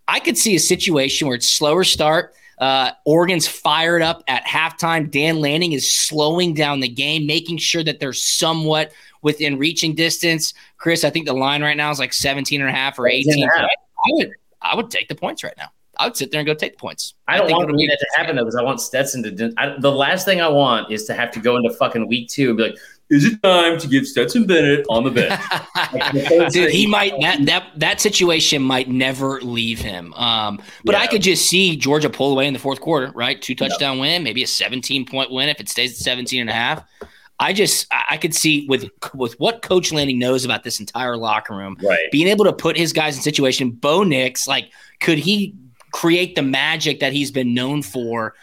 I 0.08 0.20
could 0.20 0.38
see 0.38 0.56
a 0.56 0.60
situation 0.60 1.28
where 1.28 1.36
it's 1.36 1.50
slower 1.50 1.84
start. 1.84 2.34
Uh, 2.60 2.92
Oregon's 3.06 3.48
fired 3.48 4.02
up 4.02 4.24
at 4.28 4.46
halftime. 4.46 5.10
Dan 5.10 5.42
Lanning 5.42 5.72
is 5.72 5.92
slowing 5.92 6.54
down 6.54 6.80
the 6.80 6.88
game, 6.88 7.26
making 7.26 7.58
sure 7.58 7.84
that 7.84 8.00
they're 8.00 8.14
somewhat 8.14 8.92
within 9.22 9.58
reaching 9.58 9.96
distance. 9.96 10.54
Chris, 10.78 11.04
I 11.04 11.10
think 11.10 11.26
the 11.26 11.34
line 11.34 11.62
right 11.62 11.78
now 11.78 11.90
is 11.92 12.00
like 12.00 12.14
17 12.14 12.62
and 12.62 12.70
a 12.70 12.74
half 12.74 13.00
or 13.00 13.08
18. 13.08 13.50
I 13.50 13.68
would 14.10 14.32
I 14.62 14.76
would 14.76 14.92
take 14.92 15.08
the 15.08 15.16
points 15.16 15.44
right 15.44 15.56
now. 15.58 15.70
I 15.98 16.08
would 16.08 16.18
sit 16.18 16.32
there 16.32 16.40
and 16.40 16.48
go 16.48 16.54
take 16.54 16.74
the 16.74 16.80
points. 16.80 17.14
I 17.28 17.38
don't 17.38 17.52
I 17.52 17.58
want 17.58 17.68
that 17.68 17.98
to 18.00 18.18
happen 18.18 18.36
though, 18.36 18.44
because 18.44 18.56
I 18.56 18.64
want 18.64 18.82
Stetson 18.82 19.24
to. 19.24 19.54
I, 19.58 19.76
the 19.80 19.92
last 19.92 20.26
thing 20.26 20.42
I 20.42 20.48
want 20.48 20.92
is 20.92 21.06
to 21.06 21.14
have 21.14 21.32
to 21.32 21.40
go 21.40 21.56
into 21.56 21.70
fucking 21.72 22.08
week 22.08 22.30
two 22.30 22.50
and 22.50 22.58
be 22.58 22.64
like, 22.64 22.78
is 23.10 23.26
it 23.26 23.42
time 23.44 23.78
to 23.80 23.88
give 23.88 24.08
Stetson 24.08 24.48
Bennett 24.48 24.86
on 24.90 25.04
the 25.04 25.12
bench? 25.12 26.52
Dude, 26.54 26.72
he 26.72 26.88
might 26.88 27.14
that 27.22 27.46
that 27.46 27.68
that 27.78 28.02
situation 28.02 28.62
might 28.62 28.90
never 28.90 29.40
leave 29.42 29.80
him. 29.80 30.14
Um, 30.14 30.62
but 30.84 30.94
yeah. 30.94 31.02
I 31.02 31.08
could 31.08 31.22
just 31.22 31.48
see 31.48 31.76
Georgia 31.76 32.10
pull 32.10 32.32
away 32.32 32.48
in 32.48 32.54
the 32.54 32.60
fourth 32.60 32.82
quarter, 32.82 33.12
right? 33.14 33.42
Two 33.42 33.56
touchdown 33.56 34.00
win, 34.00 34.24
maybe 34.24 34.44
a 34.44 34.48
17 34.48 35.06
point 35.06 35.32
win 35.32 35.50
if 35.50 35.60
it 35.60 35.70
stays 35.70 35.92
at 35.92 35.98
17 35.98 36.42
and 36.42 36.50
a 36.50 36.54
half. 36.54 36.84
I 37.40 37.52
just 37.52 37.88
I 37.92 38.18
could 38.18 38.34
see 38.34 38.66
with 38.68 38.90
with 39.14 39.40
what 39.40 39.62
Coach 39.62 39.92
Lanning 39.92 40.18
knows 40.18 40.46
about 40.46 40.64
this 40.64 40.80
entire 40.80 41.18
locker 41.18 41.56
room, 41.56 41.78
right. 41.84 42.10
being 42.12 42.28
able 42.28 42.46
to 42.46 42.54
put 42.54 42.78
his 42.78 42.94
guys 42.94 43.16
in 43.16 43.22
situation. 43.22 43.72
Bo 43.72 44.04
Nix, 44.04 44.48
like, 44.48 44.72
could 45.02 45.18
he 45.18 45.56
create 45.92 46.36
the 46.36 46.42
magic 46.42 47.00
that 47.02 47.12
he's 47.12 47.32
been 47.32 47.54
known 47.54 47.82
for? 47.82 48.36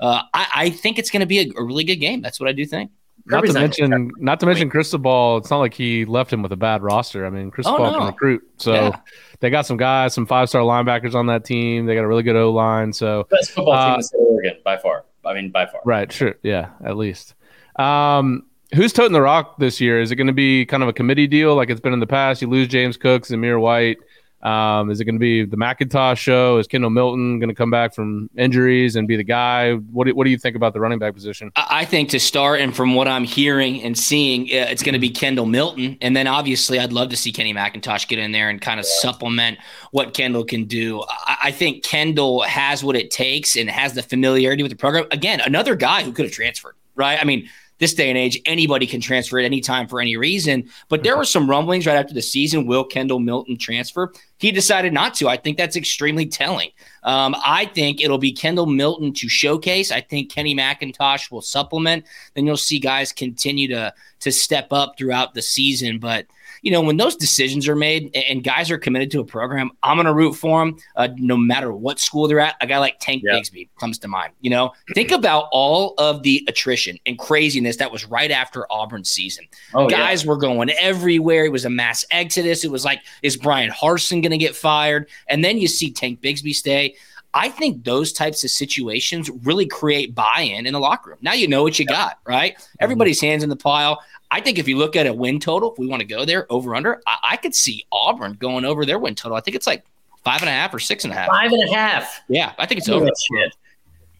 Uh, 0.00 0.22
I, 0.32 0.46
I, 0.54 0.70
think 0.70 0.98
it's 0.98 1.10
going 1.10 1.20
to 1.20 1.26
be 1.26 1.40
a, 1.40 1.50
a 1.56 1.64
really 1.64 1.82
good 1.82 1.96
game. 1.96 2.20
That's 2.20 2.38
what 2.38 2.48
I 2.48 2.52
do 2.52 2.64
think. 2.64 2.92
Not 3.28 3.44
to 3.44 3.52
mention, 3.52 4.10
not 4.18 4.40
to 4.40 4.46
mention 4.46 4.70
Cristobal. 4.70 5.38
It's 5.38 5.50
not 5.50 5.58
like 5.58 5.74
he 5.74 6.04
left 6.04 6.32
him 6.32 6.42
with 6.42 6.52
a 6.52 6.56
bad 6.56 6.82
roster. 6.82 7.26
I 7.26 7.30
mean, 7.30 7.50
Cristobal 7.50 7.86
oh, 7.86 7.90
no. 7.90 7.98
can 7.98 8.06
recruit, 8.06 8.48
so 8.56 8.72
yeah. 8.72 9.00
they 9.40 9.50
got 9.50 9.66
some 9.66 9.76
guys, 9.76 10.14
some 10.14 10.26
five 10.26 10.48
star 10.48 10.62
linebackers 10.62 11.14
on 11.14 11.26
that 11.26 11.44
team. 11.44 11.86
They 11.86 11.94
got 11.94 12.04
a 12.04 12.08
really 12.08 12.22
good 12.22 12.36
O 12.36 12.50
line. 12.50 12.92
So 12.92 13.26
best 13.30 13.50
football 13.50 13.74
uh, 13.74 13.96
team 13.96 14.02
in 14.14 14.26
Oregon 14.26 14.56
by 14.64 14.76
far. 14.78 15.04
I 15.24 15.34
mean, 15.34 15.50
by 15.50 15.66
far. 15.66 15.80
Right. 15.84 16.10
Sure. 16.10 16.34
Yeah. 16.42 16.70
At 16.84 16.96
least. 16.96 17.34
Um, 17.76 18.46
who's 18.74 18.92
toting 18.92 19.12
the 19.12 19.20
rock 19.20 19.58
this 19.58 19.80
year? 19.80 20.00
Is 20.00 20.10
it 20.10 20.16
going 20.16 20.26
to 20.26 20.32
be 20.32 20.66
kind 20.66 20.82
of 20.82 20.88
a 20.88 20.92
committee 20.92 21.26
deal 21.26 21.54
like 21.54 21.70
it's 21.70 21.80
been 21.80 21.92
in 21.92 22.00
the 22.00 22.06
past? 22.06 22.42
You 22.42 22.48
lose 22.48 22.68
James 22.68 22.96
Cooks, 22.96 23.30
Zamir 23.30 23.60
White. 23.60 23.98
Um, 24.42 24.90
is 24.90 25.00
it 25.00 25.04
going 25.04 25.16
to 25.16 25.20
be 25.20 25.44
the 25.44 25.56
McIntosh 25.56 26.18
show? 26.18 26.58
Is 26.58 26.68
Kendall 26.68 26.90
Milton 26.90 27.40
going 27.40 27.48
to 27.48 27.54
come 27.54 27.70
back 27.70 27.92
from 27.92 28.30
injuries 28.36 28.94
and 28.94 29.08
be 29.08 29.16
the 29.16 29.24
guy? 29.24 29.74
What 29.74 30.06
do, 30.06 30.14
what 30.14 30.24
do 30.24 30.30
you 30.30 30.38
think 30.38 30.54
about 30.54 30.74
the 30.74 30.80
running 30.80 31.00
back 31.00 31.14
position? 31.14 31.50
I 31.56 31.84
think 31.84 32.08
to 32.10 32.20
start, 32.20 32.60
and 32.60 32.74
from 32.74 32.94
what 32.94 33.08
I'm 33.08 33.24
hearing 33.24 33.82
and 33.82 33.98
seeing, 33.98 34.42
uh, 34.42 34.70
it's 34.70 34.82
going 34.82 34.92
to 34.92 35.00
be 35.00 35.10
Kendall 35.10 35.46
Milton. 35.46 35.98
And 36.00 36.14
then 36.14 36.28
obviously, 36.28 36.78
I'd 36.78 36.92
love 36.92 37.08
to 37.10 37.16
see 37.16 37.32
Kenny 37.32 37.52
McIntosh 37.52 38.06
get 38.06 38.20
in 38.20 38.30
there 38.30 38.48
and 38.48 38.60
kind 38.60 38.78
of 38.78 38.86
supplement 38.86 39.58
what 39.90 40.14
Kendall 40.14 40.44
can 40.44 40.66
do. 40.66 41.02
I 41.26 41.50
think 41.50 41.82
Kendall 41.82 42.42
has 42.42 42.84
what 42.84 42.94
it 42.94 43.10
takes 43.10 43.56
and 43.56 43.68
has 43.68 43.94
the 43.94 44.02
familiarity 44.02 44.62
with 44.62 44.70
the 44.70 44.76
program. 44.76 45.06
Again, 45.10 45.40
another 45.40 45.74
guy 45.74 46.04
who 46.04 46.12
could 46.12 46.26
have 46.26 46.34
transferred, 46.34 46.76
right? 46.94 47.18
I 47.20 47.24
mean, 47.24 47.48
this 47.78 47.94
day 47.94 48.08
and 48.08 48.18
age, 48.18 48.40
anybody 48.44 48.86
can 48.86 49.00
transfer 49.00 49.38
at 49.38 49.44
any 49.44 49.60
time 49.60 49.86
for 49.86 50.00
any 50.00 50.16
reason. 50.16 50.68
But 50.88 51.02
there 51.02 51.16
were 51.16 51.24
some 51.24 51.48
rumblings 51.48 51.86
right 51.86 51.96
after 51.96 52.14
the 52.14 52.22
season. 52.22 52.66
Will 52.66 52.84
Kendall 52.84 53.20
Milton 53.20 53.56
transfer? 53.56 54.12
He 54.38 54.52
decided 54.52 54.92
not 54.92 55.14
to. 55.14 55.28
I 55.28 55.36
think 55.36 55.56
that's 55.56 55.76
extremely 55.76 56.26
telling. 56.26 56.70
Um, 57.02 57.34
I 57.44 57.66
think 57.66 58.00
it'll 58.00 58.18
be 58.18 58.32
Kendall 58.32 58.66
Milton 58.66 59.12
to 59.14 59.28
showcase. 59.28 59.90
I 59.90 60.00
think 60.00 60.30
Kenny 60.30 60.54
McIntosh 60.54 61.30
will 61.30 61.42
supplement. 61.42 62.04
Then 62.34 62.46
you'll 62.46 62.56
see 62.56 62.78
guys 62.78 63.12
continue 63.12 63.68
to 63.68 63.92
to 64.20 64.32
step 64.32 64.72
up 64.72 64.98
throughout 64.98 65.34
the 65.34 65.42
season. 65.42 65.98
But 65.98 66.26
you 66.62 66.70
know, 66.70 66.80
when 66.80 66.96
those 66.96 67.16
decisions 67.16 67.68
are 67.68 67.76
made 67.76 68.14
and 68.14 68.42
guys 68.42 68.70
are 68.70 68.78
committed 68.78 69.10
to 69.12 69.20
a 69.20 69.24
program, 69.24 69.70
I'm 69.82 69.96
going 69.96 70.06
to 70.06 70.14
root 70.14 70.34
for 70.34 70.60
them 70.60 70.76
uh, 70.96 71.08
no 71.16 71.36
matter 71.36 71.72
what 71.72 71.98
school 71.98 72.28
they're 72.28 72.40
at. 72.40 72.56
A 72.60 72.66
guy 72.66 72.78
like 72.78 72.98
Tank 73.00 73.22
yeah. 73.24 73.34
Bigsby 73.34 73.68
comes 73.78 73.98
to 73.98 74.08
mind. 74.08 74.32
You 74.40 74.50
know, 74.50 74.72
think 74.94 75.10
about 75.10 75.48
all 75.52 75.94
of 75.98 76.22
the 76.22 76.44
attrition 76.48 76.98
and 77.06 77.18
craziness 77.18 77.76
that 77.76 77.92
was 77.92 78.06
right 78.06 78.30
after 78.30 78.70
Auburn's 78.70 79.10
season. 79.10 79.46
Oh, 79.74 79.88
guys 79.88 80.24
yeah. 80.24 80.28
were 80.30 80.36
going 80.36 80.70
everywhere. 80.70 81.44
It 81.44 81.52
was 81.52 81.64
a 81.64 81.70
mass 81.70 82.04
exodus. 82.10 82.64
It 82.64 82.70
was 82.70 82.84
like, 82.84 83.00
is 83.22 83.36
Bryan 83.36 83.70
Harsin 83.70 84.22
going 84.22 84.30
to 84.30 84.38
get 84.38 84.56
fired? 84.56 85.08
And 85.28 85.44
then 85.44 85.58
you 85.58 85.68
see 85.68 85.90
Tank 85.90 86.20
Bigsby 86.20 86.54
stay. 86.54 86.96
I 87.34 87.50
think 87.50 87.84
those 87.84 88.12
types 88.12 88.42
of 88.42 88.50
situations 88.50 89.30
really 89.44 89.66
create 89.66 90.14
buy-in 90.14 90.66
in 90.66 90.72
the 90.72 90.80
locker 90.80 91.10
room. 91.10 91.18
Now 91.20 91.34
you 91.34 91.46
know 91.46 91.62
what 91.62 91.78
you 91.78 91.84
got, 91.84 92.18
right? 92.26 92.54
Mm-hmm. 92.54 92.76
Everybody's 92.80 93.20
hands 93.20 93.42
in 93.42 93.50
the 93.50 93.56
pile. 93.56 94.00
I 94.30 94.40
think 94.40 94.58
if 94.58 94.68
you 94.68 94.76
look 94.76 94.96
at 94.96 95.06
a 95.06 95.12
win 95.12 95.40
total, 95.40 95.72
if 95.72 95.78
we 95.78 95.86
want 95.86 96.00
to 96.00 96.06
go 96.06 96.24
there 96.24 96.46
over 96.50 96.74
under, 96.74 97.00
I, 97.06 97.18
I, 97.30 97.36
could 97.36 97.54
see 97.54 97.86
Auburn 97.90 98.34
going 98.34 98.64
over 98.64 98.84
their 98.84 98.98
win 98.98 99.14
total. 99.14 99.36
I 99.36 99.40
think 99.40 99.54
it's 99.56 99.66
like 99.66 99.84
five 100.22 100.42
and 100.42 100.48
a 100.48 100.52
half 100.52 100.74
or 100.74 100.78
six 100.78 101.04
and 101.04 101.12
a 101.12 101.16
half. 101.16 101.28
Five 101.28 101.50
and 101.50 101.68
a 101.68 101.74
half. 101.74 102.20
Yeah, 102.28 102.52
I 102.58 102.66
think 102.66 102.78
it's 102.78 102.88
over. 102.88 103.06
Shit. 103.06 103.56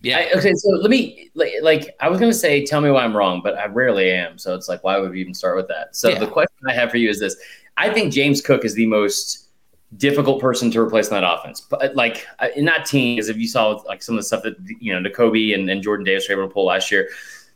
Yeah. 0.01 0.19
I, 0.19 0.39
okay, 0.39 0.55
so 0.55 0.71
let 0.71 0.91
me 0.91 1.31
like, 1.35 1.53
like 1.61 1.97
I 2.01 2.09
was 2.09 2.21
gonna 2.21 2.33
say, 2.33 2.65
tell 2.65 2.81
me 2.81 2.91
why 2.91 3.05
I'm 3.05 3.17
wrong, 3.17 3.41
but 3.43 3.59
I 3.59 3.67
rarely 3.67 4.11
am. 4.11 4.39
So 4.39 4.55
it's 4.55 4.69
like, 4.69 4.83
why 4.85 4.99
would 4.99 5.11
we 5.11 5.21
even 5.21 5.35
start 5.35 5.57
with 5.57 5.69
that? 5.69 5.97
So 5.97 6.09
yeah. 6.09 6.19
the 6.19 6.27
question 6.27 6.57
I 6.69 6.73
have 6.73 6.91
for 6.91 6.97
you 6.97 7.11
is 7.11 7.19
this: 7.19 7.37
I 7.77 7.93
think 7.93 8.13
James 8.13 8.41
Cook 8.41 8.65
is 8.65 8.75
the 8.75 8.87
most 8.87 9.49
difficult 9.97 10.41
person 10.41 10.71
to 10.71 10.81
replace 10.81 11.09
in 11.09 11.15
that 11.15 11.25
offense. 11.25 11.61
But 11.61 11.83
uh, 11.83 11.91
like 11.95 12.27
uh, 12.39 12.49
in 12.55 12.65
that 12.67 12.87
team, 12.87 13.17
because 13.17 13.29
if 13.29 13.39
you 13.39 13.49
saw 13.49 13.71
like 13.87 14.03
some 14.03 14.15
of 14.15 14.21
the 14.21 14.25
stuff 14.25 14.43
that 14.45 14.55
you 14.81 14.93
know, 14.93 15.09
Nakobe 15.09 15.55
and, 15.55 15.69
and 15.69 15.83
Jordan 15.83 16.05
Davis 16.05 16.29
were 16.29 16.35
able 16.35 16.49
to 16.49 16.55
pull 16.55 16.67
last 16.67 16.91
year. 16.93 17.09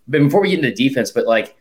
But 0.09 0.19
before 0.19 0.41
we 0.41 0.51
get 0.51 0.65
into 0.65 0.75
defense, 0.75 1.13
but 1.13 1.27
like 1.27 1.57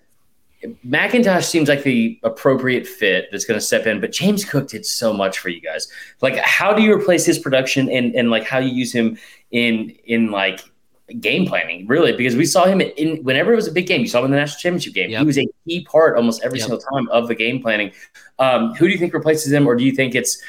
McIntosh 0.86 1.44
seems 1.44 1.70
like 1.70 1.84
the 1.84 2.20
appropriate 2.24 2.86
fit 2.88 3.28
that's 3.32 3.46
going 3.46 3.60
to 3.60 3.66
step 3.66 3.88
in, 3.88 4.00
but 4.00 4.12
James 4.12 4.46
Cook 4.46 4.68
did 4.68 4.86
so 4.86 5.12
much 5.12 5.40
for 5.40 5.50
you 5.50 5.62
guys. 5.62 5.88
Like, 6.22 6.36
how 6.38 6.74
do 6.74 6.84
you 6.84 6.94
replace 6.94 7.26
his 7.26 7.40
production 7.40 7.90
and 7.90 8.14
and 8.16 8.30
like 8.30 8.44
how 8.44 8.60
you 8.60 8.72
use 8.72 8.94
him 8.94 9.18
in 9.52 9.96
in 10.06 10.32
like 10.32 10.62
game 11.20 11.48
planning, 11.48 11.88
really? 11.88 12.14
Because 12.14 12.36
we 12.36 12.46
saw 12.46 12.66
him 12.66 12.80
in 12.82 13.24
whenever 13.24 13.54
it 13.54 13.56
was 13.56 13.68
a 13.68 13.72
big 13.72 13.88
game. 13.88 14.02
You 14.02 14.08
saw 14.08 14.20
him 14.20 14.26
in 14.26 14.32
the 14.32 14.38
national 14.38 14.60
championship 14.60 14.94
game. 14.94 15.10
Yep. 15.10 15.20
He 15.20 15.26
was 15.26 15.38
a 15.40 15.48
key 15.68 15.84
part 15.86 16.16
almost 16.16 16.44
every 16.44 16.60
yep. 16.60 16.68
single 16.68 16.86
time 16.92 17.10
of 17.10 17.28
the 17.28 17.36
game 17.36 17.62
planning. 17.62 17.92
Um, 18.38 18.74
who 18.76 18.86
do 18.86 18.92
you 18.92 19.00
think 19.00 19.14
replaces 19.14 19.52
him, 19.52 19.68
or 19.68 19.76
do 19.76 19.84
you 19.84 19.92
think 19.92 20.16
it's 20.16 20.42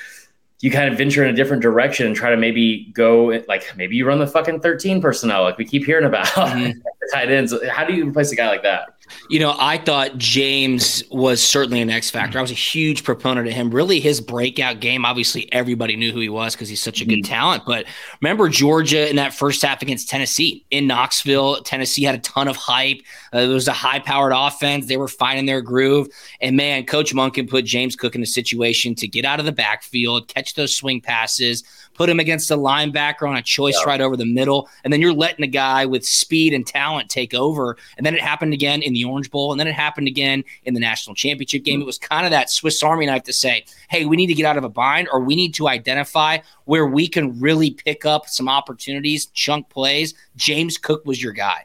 you 0.62 0.70
kind 0.70 0.90
of 0.90 0.96
venture 0.96 1.24
in 1.24 1.28
a 1.28 1.36
different 1.36 1.60
direction 1.60 2.06
and 2.06 2.14
try 2.14 2.30
to 2.30 2.36
maybe 2.36 2.84
go 2.92 3.42
like 3.48 3.76
maybe 3.76 3.96
you 3.96 4.06
run 4.06 4.20
the 4.20 4.26
fucking 4.26 4.60
13 4.60 5.02
personnel 5.02 5.42
like 5.42 5.58
we 5.58 5.64
keep 5.64 5.84
hearing 5.84 6.06
about 6.06 6.26
mm-hmm. 6.26 6.78
tight 7.12 7.30
ends. 7.30 7.54
How 7.70 7.84
do 7.84 7.94
you 7.94 8.08
replace 8.08 8.32
a 8.32 8.36
guy 8.36 8.48
like 8.48 8.62
that? 8.62 8.94
You 9.28 9.40
know, 9.40 9.54
I 9.58 9.78
thought 9.78 10.16
James 10.18 11.02
was 11.10 11.42
certainly 11.42 11.80
an 11.80 11.90
X 11.90 12.10
factor. 12.10 12.38
I 12.38 12.42
was 12.42 12.50
a 12.50 12.54
huge 12.54 13.04
proponent 13.04 13.46
of 13.46 13.52
him. 13.52 13.70
Really, 13.70 14.00
his 14.00 14.20
breakout 14.20 14.80
game, 14.80 15.04
obviously, 15.04 15.52
everybody 15.52 15.96
knew 15.96 16.12
who 16.12 16.20
he 16.20 16.28
was 16.28 16.54
because 16.54 16.68
he's 16.68 16.82
such 16.82 17.00
a 17.00 17.04
good 17.04 17.20
mm-hmm. 17.20 17.32
talent. 17.32 17.62
But 17.66 17.86
remember 18.20 18.48
Georgia 18.48 19.08
in 19.08 19.16
that 19.16 19.34
first 19.34 19.62
half 19.62 19.82
against 19.82 20.08
Tennessee 20.08 20.64
in 20.70 20.86
Knoxville? 20.86 21.62
Tennessee 21.62 22.04
had 22.04 22.14
a 22.14 22.18
ton 22.18 22.48
of 22.48 22.56
hype. 22.56 23.00
Uh, 23.34 23.38
it 23.38 23.48
was 23.48 23.68
a 23.68 23.72
high 23.72 23.98
powered 23.98 24.32
offense. 24.34 24.86
They 24.86 24.96
were 24.96 25.08
finding 25.08 25.46
their 25.46 25.60
groove. 25.60 26.08
And 26.40 26.56
man, 26.56 26.86
Coach 26.86 27.14
Monken 27.14 27.48
put 27.48 27.64
James 27.64 27.96
Cook 27.96 28.14
in 28.14 28.22
a 28.22 28.26
situation 28.26 28.94
to 28.96 29.08
get 29.08 29.24
out 29.24 29.40
of 29.40 29.46
the 29.46 29.52
backfield, 29.52 30.28
catch 30.28 30.54
those 30.54 30.74
swing 30.74 31.00
passes 31.00 31.64
put 31.94 32.08
him 32.08 32.20
against 32.20 32.50
a 32.50 32.56
linebacker 32.56 33.28
on 33.28 33.36
a 33.36 33.42
choice 33.42 33.78
yeah. 33.80 33.88
right 33.88 34.00
over 34.00 34.16
the 34.16 34.24
middle, 34.24 34.68
and 34.84 34.92
then 34.92 35.00
you're 35.00 35.12
letting 35.12 35.44
a 35.44 35.48
guy 35.48 35.86
with 35.86 36.06
speed 36.06 36.52
and 36.52 36.66
talent 36.66 37.10
take 37.10 37.34
over. 37.34 37.76
And 37.96 38.06
then 38.06 38.14
it 38.14 38.20
happened 38.20 38.52
again 38.52 38.82
in 38.82 38.92
the 38.92 39.04
Orange 39.04 39.30
Bowl, 39.30 39.52
and 39.52 39.60
then 39.60 39.66
it 39.66 39.74
happened 39.74 40.08
again 40.08 40.44
in 40.64 40.74
the 40.74 40.80
national 40.80 41.14
championship 41.14 41.64
game. 41.64 41.76
Mm-hmm. 41.76 41.82
It 41.82 41.86
was 41.86 41.98
kind 41.98 42.26
of 42.26 42.30
that 42.30 42.50
Swiss 42.50 42.82
Army 42.82 43.06
knife 43.06 43.24
to 43.24 43.32
say, 43.32 43.64
hey, 43.88 44.04
we 44.04 44.16
need 44.16 44.28
to 44.28 44.34
get 44.34 44.46
out 44.46 44.56
of 44.56 44.64
a 44.64 44.68
bind, 44.68 45.08
or 45.12 45.20
we 45.20 45.36
need 45.36 45.54
to 45.54 45.68
identify 45.68 46.38
where 46.64 46.86
we 46.86 47.08
can 47.08 47.38
really 47.40 47.70
pick 47.70 48.04
up 48.04 48.28
some 48.28 48.48
opportunities, 48.48 49.26
chunk 49.26 49.68
plays. 49.68 50.14
James 50.36 50.78
Cook 50.78 51.04
was 51.04 51.22
your 51.22 51.32
guy 51.32 51.64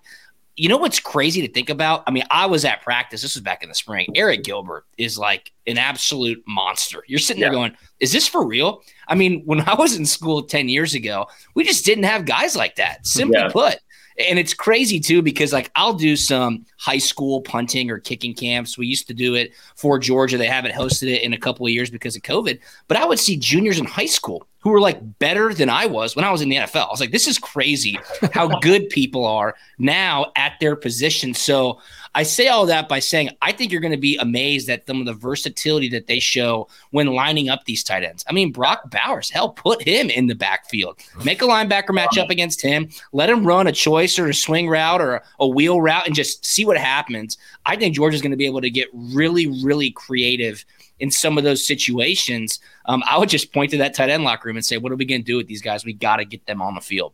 you 0.58 0.68
know 0.70 0.78
what's 0.78 1.00
crazy 1.00 1.46
to 1.46 1.54
think 1.54 1.70
about? 1.70 2.04
I 2.08 2.12
mean, 2.12 2.24
I 2.32 2.48
was 2.48 2.66
at 2.66 2.82
practice. 2.82 3.22
This 3.22 3.36
was 3.36 3.44
back 3.44 3.62
in 3.62 3.70
the 3.70 3.76
spring. 3.76 4.08
Arik 4.18 4.44
Gilbert 4.44 4.86
is 4.98 5.16
like 5.16 5.52
an 5.68 5.78
absolute 5.78 6.44
monster. 6.48 7.04
You're 7.08 7.20
sitting 7.20 7.42
yeah. 7.42 7.50
there 7.50 7.54
going, 7.54 7.78
is 8.00 8.12
this 8.12 8.28
for 8.28 8.46
real? 8.46 8.82
I 9.08 9.14
mean, 9.14 9.44
when 9.46 9.62
I 9.62 9.76
was 9.76 9.96
in 9.96 10.06
school 10.06 10.42
10 10.42 10.68
years 10.68 10.96
ago, 10.96 11.28
we 11.54 11.64
just 11.64 11.86
didn't 11.86 12.06
have 12.06 12.26
guys 12.26 12.56
like 12.56 12.76
that, 12.78 13.06
simply 13.06 13.40
yeah. 13.40 13.50
put. 13.50 13.78
And 14.18 14.40
it's 14.40 14.54
crazy 14.54 15.00
too 15.00 15.22
because 15.22 15.54
like 15.54 15.72
I'll 15.76 15.94
do 15.94 16.16
some 16.16 16.66
high 16.78 16.98
school 16.98 17.42
punting 17.42 17.92
or 17.92 18.00
kicking 18.00 18.34
camps. 18.34 18.78
We 18.78 18.88
used 18.88 19.08
to 19.08 19.14
do 19.14 19.36
it 19.36 19.52
for 19.76 20.00
Georgia. 20.00 20.38
They 20.38 20.48
haven't 20.48 20.74
hosted 20.74 21.14
it 21.14 21.22
in 21.22 21.34
a 21.34 21.38
couple 21.38 21.66
of 21.66 21.72
years 21.72 21.90
because 21.90 22.16
of 22.16 22.24
COVID. 22.24 22.60
But 22.88 22.98
I 22.98 23.06
would 23.06 23.20
see 23.20 23.38
juniors 23.38 23.80
in 23.80 23.86
high 23.86 24.08
school 24.08 24.48
who 24.60 24.72
were 24.72 24.82
like 24.82 25.20
better 25.20 25.54
than 25.54 25.70
I 25.70 25.86
was 25.86 26.16
when 26.16 26.26
I 26.26 26.32
was 26.32 26.42
in 26.42 26.50
the 26.50 26.58
NFL. 26.58 26.88
I 26.88 26.92
was 26.92 27.00
like, 27.00 27.12
this 27.12 27.28
is 27.28 27.38
crazy 27.38 27.98
how 28.34 28.48
good 28.62 28.90
people 28.90 29.26
are 29.26 29.56
now 29.78 30.32
at 30.36 30.54
their 30.60 30.76
position. 30.76 31.34
So 31.34 31.80
I 32.18 32.24
say 32.24 32.48
all 32.48 32.66
that 32.66 32.90
by 32.90 32.98
saying 32.98 33.30
I 33.44 33.52
think 33.52 33.72
you're 33.72 33.80
going 33.80 33.92
to 33.92 33.96
be 33.96 34.18
amazed 34.18 34.68
at 34.72 34.88
some 34.88 35.00
of 35.00 35.06
the 35.06 35.14
versatility 35.14 35.88
that 35.90 36.08
they 36.08 36.18
show 36.18 36.68
when 36.90 37.06
lining 37.14 37.48
up 37.48 37.66
these 37.66 37.84
tight 37.84 38.04
ends. 38.04 38.26
I 38.28 38.34
mean, 38.34 38.52
Brock 38.52 38.90
Bowers, 38.90 39.30
hell, 39.30 39.50
put 39.50 39.84
him 39.84 40.10
in 40.10 40.26
the 40.26 40.34
backfield, 40.34 41.00
make 41.24 41.44
a 41.44 41.46
linebacker 41.46 41.94
match 41.94 42.18
up 42.18 42.32
against 42.32 42.60
him, 42.60 42.90
let 43.14 43.30
him 43.30 43.46
run 43.46 43.68
a 43.68 43.72
choice 43.72 44.18
or 44.18 44.28
a 44.30 44.34
swing 44.34 44.68
route 44.68 45.00
or 45.00 45.22
a 45.40 45.48
wheel 45.48 45.80
route, 45.80 46.08
and 46.08 46.16
just 46.16 46.44
see 46.44 46.66
what 46.66 46.76
happens. 46.76 47.38
I 47.68 47.76
think 47.76 47.94
Georgia's 47.94 48.24
going 48.24 48.32
to 48.32 48.38
be 48.38 48.48
able 48.48 48.62
to 48.62 48.72
get 48.72 48.88
really, 48.92 49.46
really 49.64 49.92
creative 49.92 50.66
in 50.98 51.12
some 51.12 51.38
of 51.38 51.44
those 51.44 51.68
situations. 51.68 52.60
Um, 52.88 53.04
I 53.08 53.20
would 53.20 53.30
just 53.30 53.54
point 53.54 53.70
to 53.72 53.78
that 53.78 53.94
tight 53.94 54.10
end 54.10 54.24
locker 54.24 54.48
room 54.48 54.58
and 54.58 54.66
say, 54.66 54.78
"What 54.80 54.92
are 54.92 54.96
we 54.96 55.06
going 55.06 55.22
to 55.22 55.26
do 55.26 55.38
with 55.38 55.46
these 55.46 55.62
guys? 55.62 55.86
We 55.86 55.94
got 55.94 56.16
to 56.16 56.26
get 56.26 56.48
them 56.48 56.64
on 56.64 56.74
the 56.74 56.82
field." 56.82 57.14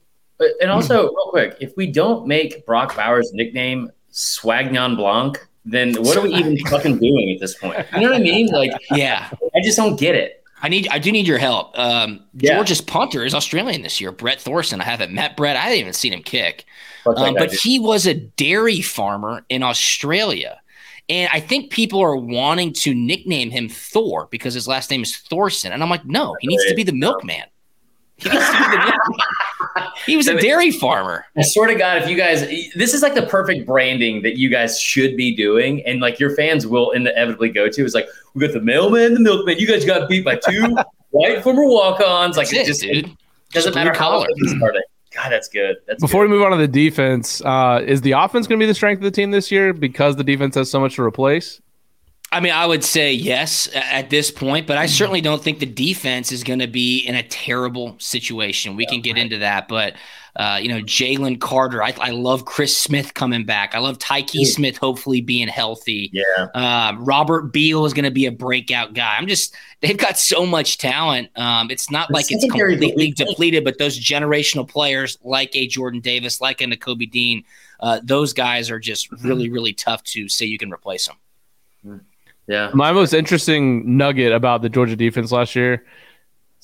And 0.61 0.71
also, 0.71 1.09
real 1.09 1.27
quick, 1.29 1.57
if 1.59 1.75
we 1.75 1.91
don't 1.91 2.25
make 2.25 2.65
Brock 2.65 2.95
Bowers' 2.95 3.31
nickname 3.33 3.91
Swagnon 4.13 4.95
Blanc, 4.95 5.45
then 5.65 5.95
what 5.95 6.17
are 6.17 6.21
we 6.21 6.33
even 6.35 6.57
fucking 6.67 6.99
doing 6.99 7.31
at 7.33 7.39
this 7.39 7.57
point? 7.57 7.85
You 7.93 8.01
know 8.01 8.11
what 8.11 8.21
I 8.21 8.23
mean? 8.23 8.47
Like, 8.47 8.71
yeah, 8.91 9.29
I 9.55 9.61
just 9.61 9.77
don't 9.77 9.99
get 9.99 10.15
it. 10.15 10.43
I 10.61 10.69
need, 10.69 10.87
I 10.89 10.99
do 10.99 11.11
need 11.11 11.27
your 11.27 11.39
help. 11.39 11.77
Um, 11.77 12.23
yeah. 12.35 12.55
Georgia's 12.55 12.79
punter 12.79 13.25
is 13.25 13.33
Australian 13.33 13.81
this 13.81 13.99
year, 13.99 14.13
Brett 14.13 14.39
Thorson. 14.39 14.79
I 14.79 14.85
haven't 14.85 15.11
met 15.13 15.35
Brett. 15.35 15.57
I 15.57 15.61
haven't 15.61 15.79
even 15.79 15.93
seen 15.93 16.13
him 16.13 16.23
kick, 16.23 16.65
um, 17.05 17.33
but 17.33 17.51
he 17.51 17.79
was 17.79 18.07
a 18.07 18.13
dairy 18.13 18.81
farmer 18.81 19.45
in 19.49 19.61
Australia. 19.61 20.61
And 21.09 21.29
I 21.33 21.41
think 21.41 21.69
people 21.69 21.99
are 21.99 22.15
wanting 22.15 22.71
to 22.73 22.93
nickname 22.93 23.51
him 23.51 23.67
Thor 23.67 24.29
because 24.31 24.53
his 24.53 24.69
last 24.69 24.89
name 24.89 25.03
is 25.03 25.17
Thorson. 25.17 25.73
And 25.73 25.83
I'm 25.83 25.89
like, 25.89 26.05
no, 26.05 26.35
he 26.39 26.47
needs 26.47 26.65
to 26.65 26.75
be 26.75 26.83
the 26.83 26.93
milkman. 26.93 27.43
He 28.15 28.29
needs 28.29 28.45
to 28.45 28.53
be 28.53 28.59
the 28.59 28.77
milkman. 28.77 29.19
He 30.05 30.17
was 30.17 30.27
a 30.27 30.39
dairy 30.39 30.71
farmer. 30.71 31.25
I 31.37 31.43
swear 31.43 31.67
to 31.67 31.75
God, 31.75 32.01
if 32.01 32.09
you 32.09 32.17
guys, 32.17 32.41
this 32.75 32.93
is 32.93 33.01
like 33.01 33.15
the 33.15 33.25
perfect 33.25 33.65
branding 33.65 34.21
that 34.23 34.37
you 34.37 34.49
guys 34.49 34.79
should 34.79 35.15
be 35.15 35.35
doing, 35.35 35.85
and 35.85 35.99
like 35.99 36.19
your 36.19 36.35
fans 36.35 36.67
will 36.67 36.91
inevitably 36.91 37.49
go 37.49 37.69
to. 37.69 37.83
Is 37.85 37.93
like 37.93 38.07
we 38.33 38.41
got 38.41 38.53
the 38.53 38.61
mailman, 38.61 39.13
the 39.13 39.19
milkman. 39.19 39.57
You 39.57 39.67
guys 39.67 39.85
got 39.85 40.09
beat 40.09 40.25
by 40.25 40.35
two 40.35 40.75
white 41.11 41.41
former 41.43 41.65
walk-ons. 41.65 42.37
Like 42.37 42.51
it, 42.51 42.65
just 42.65 42.81
dude. 42.81 43.07
It 43.07 43.17
doesn't 43.51 43.75
matter 43.75 43.93
how 43.93 44.25
started. 44.45 44.83
God, 45.13 45.31
that's 45.31 45.47
good. 45.47 45.77
That's 45.87 46.01
Before 46.01 46.23
good. 46.23 46.31
we 46.31 46.37
move 46.37 46.45
on 46.45 46.51
to 46.51 46.57
the 46.57 46.67
defense, 46.67 47.41
uh, 47.45 47.83
is 47.85 48.01
the 48.01 48.13
offense 48.13 48.47
going 48.47 48.59
to 48.59 48.63
be 48.63 48.67
the 48.67 48.73
strength 48.73 48.99
of 48.99 49.03
the 49.03 49.11
team 49.11 49.31
this 49.31 49.51
year 49.51 49.71
because 49.71 50.15
the 50.15 50.23
defense 50.23 50.55
has 50.55 50.71
so 50.71 50.79
much 50.79 50.95
to 50.95 51.03
replace? 51.03 51.61
I 52.33 52.39
mean, 52.39 52.51
I 52.51 52.65
would 52.65 52.83
say 52.83 53.13
yes 53.13 53.69
at 53.75 54.09
this 54.09 54.31
point, 54.31 54.65
but 54.65 54.75
I 54.75 54.87
certainly 54.87 55.21
don't 55.21 55.43
think 55.43 55.59
the 55.59 55.67
defense 55.67 56.31
is 56.31 56.43
going 56.43 56.59
to 56.59 56.67
be 56.67 56.97
in 56.99 57.13
a 57.13 57.21
terrible 57.21 57.95
situation. 57.99 58.75
We 58.75 58.87
can 58.87 59.01
get 59.01 59.19
into 59.19 59.37
that, 59.37 59.67
but 59.67 59.93
uh, 60.35 60.57
you 60.59 60.67
know, 60.67 60.79
Jalen 60.79 61.39
Carter. 61.39 61.83
I, 61.83 61.93
I, 61.99 62.09
love 62.09 62.45
Chris 62.45 62.75
Smith 62.75 63.13
coming 63.13 63.45
back. 63.45 63.75
I 63.75 63.79
love 63.79 63.99
Tykee 63.99 64.47
Smith 64.47 64.77
hopefully 64.77 65.21
being 65.21 65.47
healthy. 65.47 66.09
Yeah. 66.11 66.45
Uh, 66.55 66.95
Robert 66.97 67.53
Beal 67.53 67.85
is 67.85 67.93
going 67.93 68.05
to 68.05 68.11
be 68.11 68.25
a 68.25 68.31
breakout 68.31 68.95
guy. 68.95 69.15
I'm 69.15 69.27
just 69.27 69.53
they've 69.81 69.95
got 69.95 70.17
so 70.17 70.43
much 70.43 70.79
talent. 70.79 71.29
Um, 71.35 71.69
it's 71.69 71.91
not 71.91 72.07
the 72.07 72.15
like 72.15 72.31
it's 72.31 72.45
completely 72.45 73.11
depleted, 73.11 73.63
but 73.63 73.77
those 73.77 73.99
generational 73.99 74.67
players 74.67 75.19
like 75.23 75.55
a 75.55 75.67
Jordan 75.67 75.99
Davis, 75.99 76.41
like 76.41 76.61
a 76.61 76.65
Nakobe 76.65 77.11
Dean, 77.11 77.43
uh, 77.79 77.99
those 78.03 78.33
guys 78.33 78.71
are 78.71 78.79
just 78.79 79.11
really 79.21 79.51
really 79.51 79.73
tough 79.73 80.01
to 80.05 80.27
say 80.27 80.47
you 80.47 80.57
can 80.57 80.73
replace 80.73 81.05
them. 81.05 81.17
Yeah. 82.47 82.71
My 82.73 82.91
most 82.91 83.13
interesting 83.13 83.97
nugget 83.97 84.31
about 84.33 84.61
the 84.61 84.69
Georgia 84.69 84.95
defense 84.95 85.31
last 85.31 85.55
year 85.55 85.83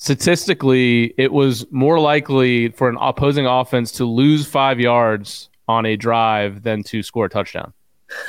statistically, 0.00 1.14
it 1.18 1.32
was 1.32 1.70
more 1.70 2.00
likely 2.00 2.70
for 2.70 2.88
an 2.88 2.96
opposing 3.00 3.46
offense 3.46 3.92
to 3.92 4.04
lose 4.04 4.46
five 4.46 4.80
yards 4.80 5.48
on 5.68 5.86
a 5.86 5.96
drive 5.96 6.62
than 6.62 6.82
to 6.82 7.02
score 7.02 7.26
a 7.26 7.28
touchdown. 7.28 7.72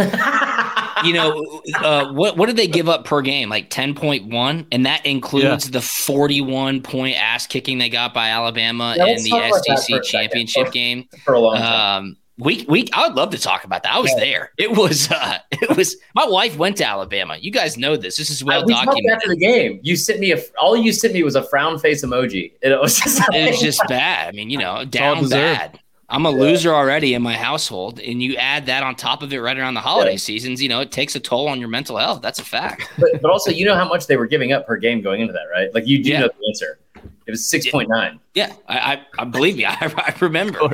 you 1.03 1.13
know, 1.13 1.61
uh, 1.77 2.11
what 2.13 2.37
what 2.37 2.45
did 2.45 2.55
they 2.55 2.67
give 2.67 2.87
up 2.87 3.03
per 3.03 3.23
game? 3.23 3.49
Like 3.49 3.71
ten 3.71 3.95
point 3.95 4.31
one, 4.31 4.67
and 4.71 4.85
that 4.85 5.03
includes 5.07 5.65
yeah. 5.65 5.71
the 5.71 5.81
forty 5.81 6.39
one 6.39 6.83
point 6.83 7.17
ass 7.17 7.47
kicking 7.47 7.79
they 7.79 7.89
got 7.89 8.13
by 8.13 8.29
Alabama 8.29 8.93
yeah, 8.95 9.07
in 9.07 9.23
the 9.23 9.75
SEC 9.75 10.03
championship 10.03 10.67
for, 10.67 10.71
game. 10.71 11.07
For 11.25 11.33
a 11.33 11.39
long 11.39 11.57
time. 11.57 12.03
Um, 12.03 12.17
we 12.37 12.65
we 12.67 12.87
I 12.93 13.07
would 13.07 13.15
love 13.15 13.31
to 13.31 13.37
talk 13.37 13.63
about 13.63 13.83
that. 13.83 13.93
I 13.93 13.99
was 13.99 14.11
yeah. 14.15 14.19
there. 14.19 14.51
It 14.57 14.71
was 14.71 15.11
uh 15.11 15.37
it 15.51 15.75
was 15.75 15.95
my 16.15 16.25
wife 16.25 16.57
went 16.57 16.77
to 16.77 16.85
Alabama. 16.85 17.37
You 17.37 17.51
guys 17.51 17.77
know 17.77 17.95
this. 17.95 18.17
This 18.17 18.29
is 18.29 18.43
well 18.43 18.65
documented. 18.65 19.11
After 19.11 19.29
the 19.29 19.37
game, 19.37 19.79
you 19.83 19.95
sent 19.95 20.19
me 20.19 20.31
a 20.31 20.41
all 20.59 20.75
you 20.75 20.91
sent 20.91 21.13
me 21.13 21.23
was 21.23 21.35
a 21.35 21.43
frown 21.43 21.77
face 21.79 22.03
emoji. 22.03 22.53
It 22.61 22.79
was 22.79 22.97
just 22.99 23.19
like, 23.19 23.33
it 23.33 23.51
was 23.51 23.59
just 23.59 23.81
bad. 23.87 24.29
I 24.29 24.31
mean, 24.31 24.49
you 24.49 24.57
know, 24.57 24.85
down 24.85 25.27
bad. 25.27 25.79
I'm 26.09 26.25
a 26.25 26.31
yeah. 26.31 26.37
loser 26.37 26.73
already 26.73 27.13
in 27.13 27.21
my 27.21 27.35
household, 27.35 27.99
and 27.99 28.21
you 28.21 28.35
add 28.35 28.65
that 28.65 28.83
on 28.83 28.95
top 28.95 29.23
of 29.23 29.31
it 29.31 29.39
right 29.39 29.57
around 29.57 29.75
the 29.75 29.81
holiday 29.81 30.11
yeah. 30.11 30.17
seasons. 30.17 30.61
You 30.61 30.67
know, 30.67 30.81
it 30.81 30.91
takes 30.91 31.15
a 31.15 31.21
toll 31.21 31.47
on 31.47 31.59
your 31.59 31.69
mental 31.69 31.97
health. 31.97 32.21
That's 32.21 32.39
a 32.39 32.43
fact. 32.43 32.89
But, 32.97 33.21
but 33.21 33.31
also, 33.31 33.49
you 33.49 33.65
know 33.65 33.75
how 33.75 33.87
much 33.87 34.07
they 34.07 34.17
were 34.17 34.25
giving 34.25 34.51
up 34.51 34.67
per 34.67 34.75
game 34.75 35.01
going 35.01 35.21
into 35.21 35.33
that, 35.33 35.45
right? 35.51 35.73
Like 35.73 35.87
you 35.87 36.03
do 36.03 36.13
know 36.19 36.27
the 36.27 36.47
answer. 36.47 36.79
It 37.25 37.31
was 37.31 37.49
six 37.49 37.69
point 37.69 37.89
nine. 37.89 38.19
Yeah, 38.33 38.53
I, 38.67 38.77
I, 38.77 39.05
I, 39.19 39.25
believe 39.25 39.57
me. 39.57 39.65
I, 39.67 39.77
I 39.79 40.15
remember. 40.19 40.61
Uh, 40.61 40.71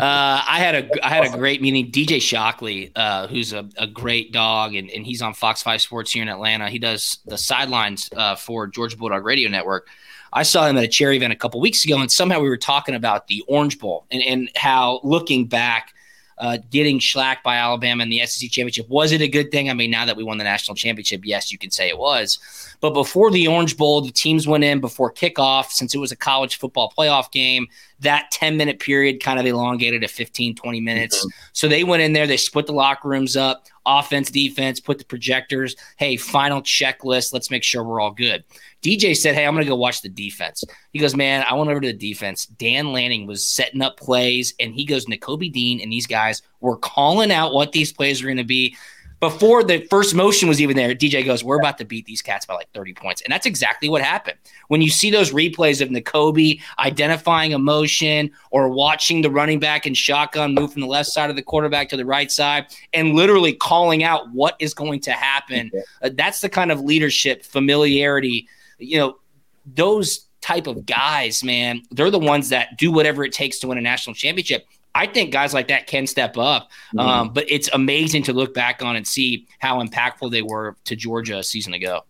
I 0.00 0.58
had 0.58 0.74
a 0.74 1.06
I 1.06 1.10
had 1.10 1.26
a 1.26 1.36
great 1.36 1.60
meeting. 1.60 1.90
DJ 1.90 2.20
Shockley, 2.20 2.92
uh, 2.96 3.26
who's 3.26 3.52
a, 3.52 3.68
a 3.76 3.86
great 3.86 4.32
dog, 4.32 4.74
and, 4.74 4.90
and 4.90 5.04
he's 5.04 5.22
on 5.22 5.34
Fox 5.34 5.62
Five 5.62 5.82
Sports 5.82 6.12
here 6.12 6.22
in 6.22 6.28
Atlanta. 6.28 6.68
He 6.68 6.78
does 6.78 7.18
the 7.26 7.38
sidelines 7.38 8.08
uh, 8.16 8.36
for 8.36 8.66
Georgia 8.66 8.96
Bulldog 8.96 9.24
Radio 9.24 9.48
Network. 9.48 9.88
I 10.32 10.44
saw 10.44 10.66
him 10.66 10.78
at 10.78 10.84
a 10.84 10.88
charity 10.88 11.18
event 11.18 11.32
a 11.32 11.36
couple 11.36 11.60
weeks 11.60 11.84
ago, 11.84 12.00
and 12.00 12.10
somehow 12.10 12.40
we 12.40 12.48
were 12.48 12.56
talking 12.56 12.94
about 12.94 13.26
the 13.26 13.44
Orange 13.48 13.78
Bowl 13.78 14.06
and, 14.10 14.22
and 14.22 14.50
how 14.56 15.00
looking 15.02 15.46
back, 15.46 15.94
uh, 16.42 16.58
getting 16.70 17.00
slacked 17.00 17.44
by 17.44 17.56
Alabama 17.56 18.02
in 18.02 18.08
the 18.08 18.26
SEC 18.26 18.50
championship 18.50 18.88
was 18.88 19.12
it 19.12 19.20
a 19.20 19.28
good 19.28 19.52
thing? 19.52 19.70
I 19.70 19.74
mean, 19.74 19.92
now 19.92 20.04
that 20.04 20.16
we 20.16 20.24
won 20.24 20.38
the 20.38 20.44
national 20.44 20.74
championship, 20.74 21.20
yes, 21.24 21.52
you 21.52 21.56
can 21.56 21.70
say 21.70 21.88
it 21.88 21.96
was. 21.96 22.40
But 22.80 22.94
before 22.94 23.30
the 23.30 23.46
Orange 23.46 23.76
Bowl, 23.76 24.00
the 24.00 24.10
teams 24.10 24.48
went 24.48 24.64
in 24.64 24.80
before 24.80 25.12
kickoff, 25.12 25.70
since 25.70 25.94
it 25.94 25.98
was 25.98 26.10
a 26.10 26.16
college 26.16 26.56
football 26.56 26.92
playoff 26.98 27.30
game. 27.30 27.68
that 28.00 28.32
10 28.32 28.56
minute 28.56 28.80
period 28.80 29.22
kind 29.22 29.38
of 29.38 29.46
elongated 29.46 30.02
to 30.02 30.08
15, 30.08 30.56
20 30.56 30.80
minutes. 30.80 31.18
Mm-hmm. 31.18 31.28
So 31.52 31.68
they 31.68 31.84
went 31.84 32.02
in 32.02 32.12
there, 32.12 32.26
they 32.26 32.36
split 32.36 32.66
the 32.66 32.72
locker 32.72 33.08
rooms 33.08 33.36
up, 33.36 33.68
offense, 33.86 34.28
defense, 34.28 34.80
put 34.80 34.98
the 34.98 35.04
projectors. 35.04 35.76
Hey, 35.96 36.16
final 36.16 36.60
checklist. 36.60 37.32
Let's 37.32 37.52
make 37.52 37.62
sure 37.62 37.84
we're 37.84 38.00
all 38.00 38.10
good. 38.10 38.42
DJ 38.82 39.16
said, 39.16 39.34
Hey, 39.34 39.46
I'm 39.46 39.54
going 39.54 39.64
to 39.64 39.68
go 39.68 39.76
watch 39.76 40.02
the 40.02 40.08
defense. 40.08 40.64
He 40.92 40.98
goes, 40.98 41.14
Man, 41.14 41.44
I 41.48 41.54
went 41.54 41.70
over 41.70 41.80
to 41.80 41.88
the 41.88 41.92
defense. 41.92 42.46
Dan 42.46 42.92
Lanning 42.92 43.26
was 43.26 43.46
setting 43.46 43.82
up 43.82 43.96
plays, 43.96 44.54
and 44.60 44.74
he 44.74 44.84
goes, 44.84 45.06
Nakobe 45.06 45.52
Dean 45.52 45.80
and 45.80 45.92
these 45.92 46.06
guys 46.06 46.42
were 46.60 46.76
calling 46.76 47.32
out 47.32 47.52
what 47.52 47.72
these 47.72 47.92
plays 47.92 48.22
were 48.22 48.28
going 48.28 48.36
to 48.38 48.44
be 48.44 48.76
before 49.22 49.62
the 49.62 49.86
first 49.88 50.16
motion 50.16 50.48
was 50.48 50.60
even 50.60 50.76
there, 50.76 50.96
DJ 50.96 51.24
goes, 51.24 51.44
We're 51.44 51.60
about 51.60 51.78
to 51.78 51.84
beat 51.84 52.06
these 52.06 52.20
cats 52.20 52.44
by 52.44 52.54
like 52.54 52.68
30 52.72 52.92
points. 52.94 53.22
And 53.22 53.32
that's 53.32 53.46
exactly 53.46 53.88
what 53.88 54.02
happened. 54.02 54.36
When 54.66 54.82
you 54.82 54.90
see 54.90 55.12
those 55.12 55.30
replays 55.30 55.80
of 55.80 55.90
Nakobe 55.90 56.60
identifying 56.80 57.54
a 57.54 57.58
motion 57.58 58.32
or 58.50 58.68
watching 58.68 59.22
the 59.22 59.30
running 59.30 59.60
back 59.60 59.86
and 59.86 59.96
shotgun 59.96 60.54
move 60.54 60.72
from 60.72 60.82
the 60.82 60.88
left 60.88 61.08
side 61.08 61.30
of 61.30 61.36
the 61.36 61.42
quarterback 61.42 61.88
to 61.90 61.96
the 61.96 62.04
right 62.04 62.32
side 62.32 62.66
and 62.94 63.14
literally 63.14 63.52
calling 63.52 64.02
out 64.02 64.28
what 64.32 64.56
is 64.58 64.74
going 64.74 64.98
to 65.02 65.12
happen, 65.12 65.70
uh, 66.02 66.10
that's 66.14 66.40
the 66.40 66.48
kind 66.48 66.72
of 66.72 66.80
leadership, 66.80 67.44
familiarity, 67.44 68.48
you 68.84 68.98
know, 68.98 69.18
those 69.66 70.26
type 70.40 70.66
of 70.66 70.84
guys, 70.84 71.42
man, 71.42 71.82
they're 71.90 72.10
the 72.10 72.18
ones 72.18 72.50
that 72.50 72.76
do 72.76 72.92
whatever 72.92 73.24
it 73.24 73.32
takes 73.32 73.58
to 73.60 73.68
win 73.68 73.78
a 73.78 73.80
national 73.80 74.14
championship. 74.14 74.66
I 74.94 75.06
think 75.06 75.32
guys 75.32 75.54
like 75.54 75.68
that 75.68 75.86
can 75.86 76.06
step 76.06 76.36
up. 76.36 76.70
Mm-hmm. 76.94 76.98
Um, 76.98 77.32
but 77.32 77.50
it's 77.50 77.70
amazing 77.72 78.24
to 78.24 78.32
look 78.32 78.52
back 78.52 78.82
on 78.82 78.96
and 78.96 79.06
see 79.06 79.46
how 79.58 79.82
impactful 79.82 80.30
they 80.30 80.42
were 80.42 80.76
to 80.84 80.96
Georgia 80.96 81.38
a 81.38 81.44
season 81.44 81.72
ago. 81.72 82.02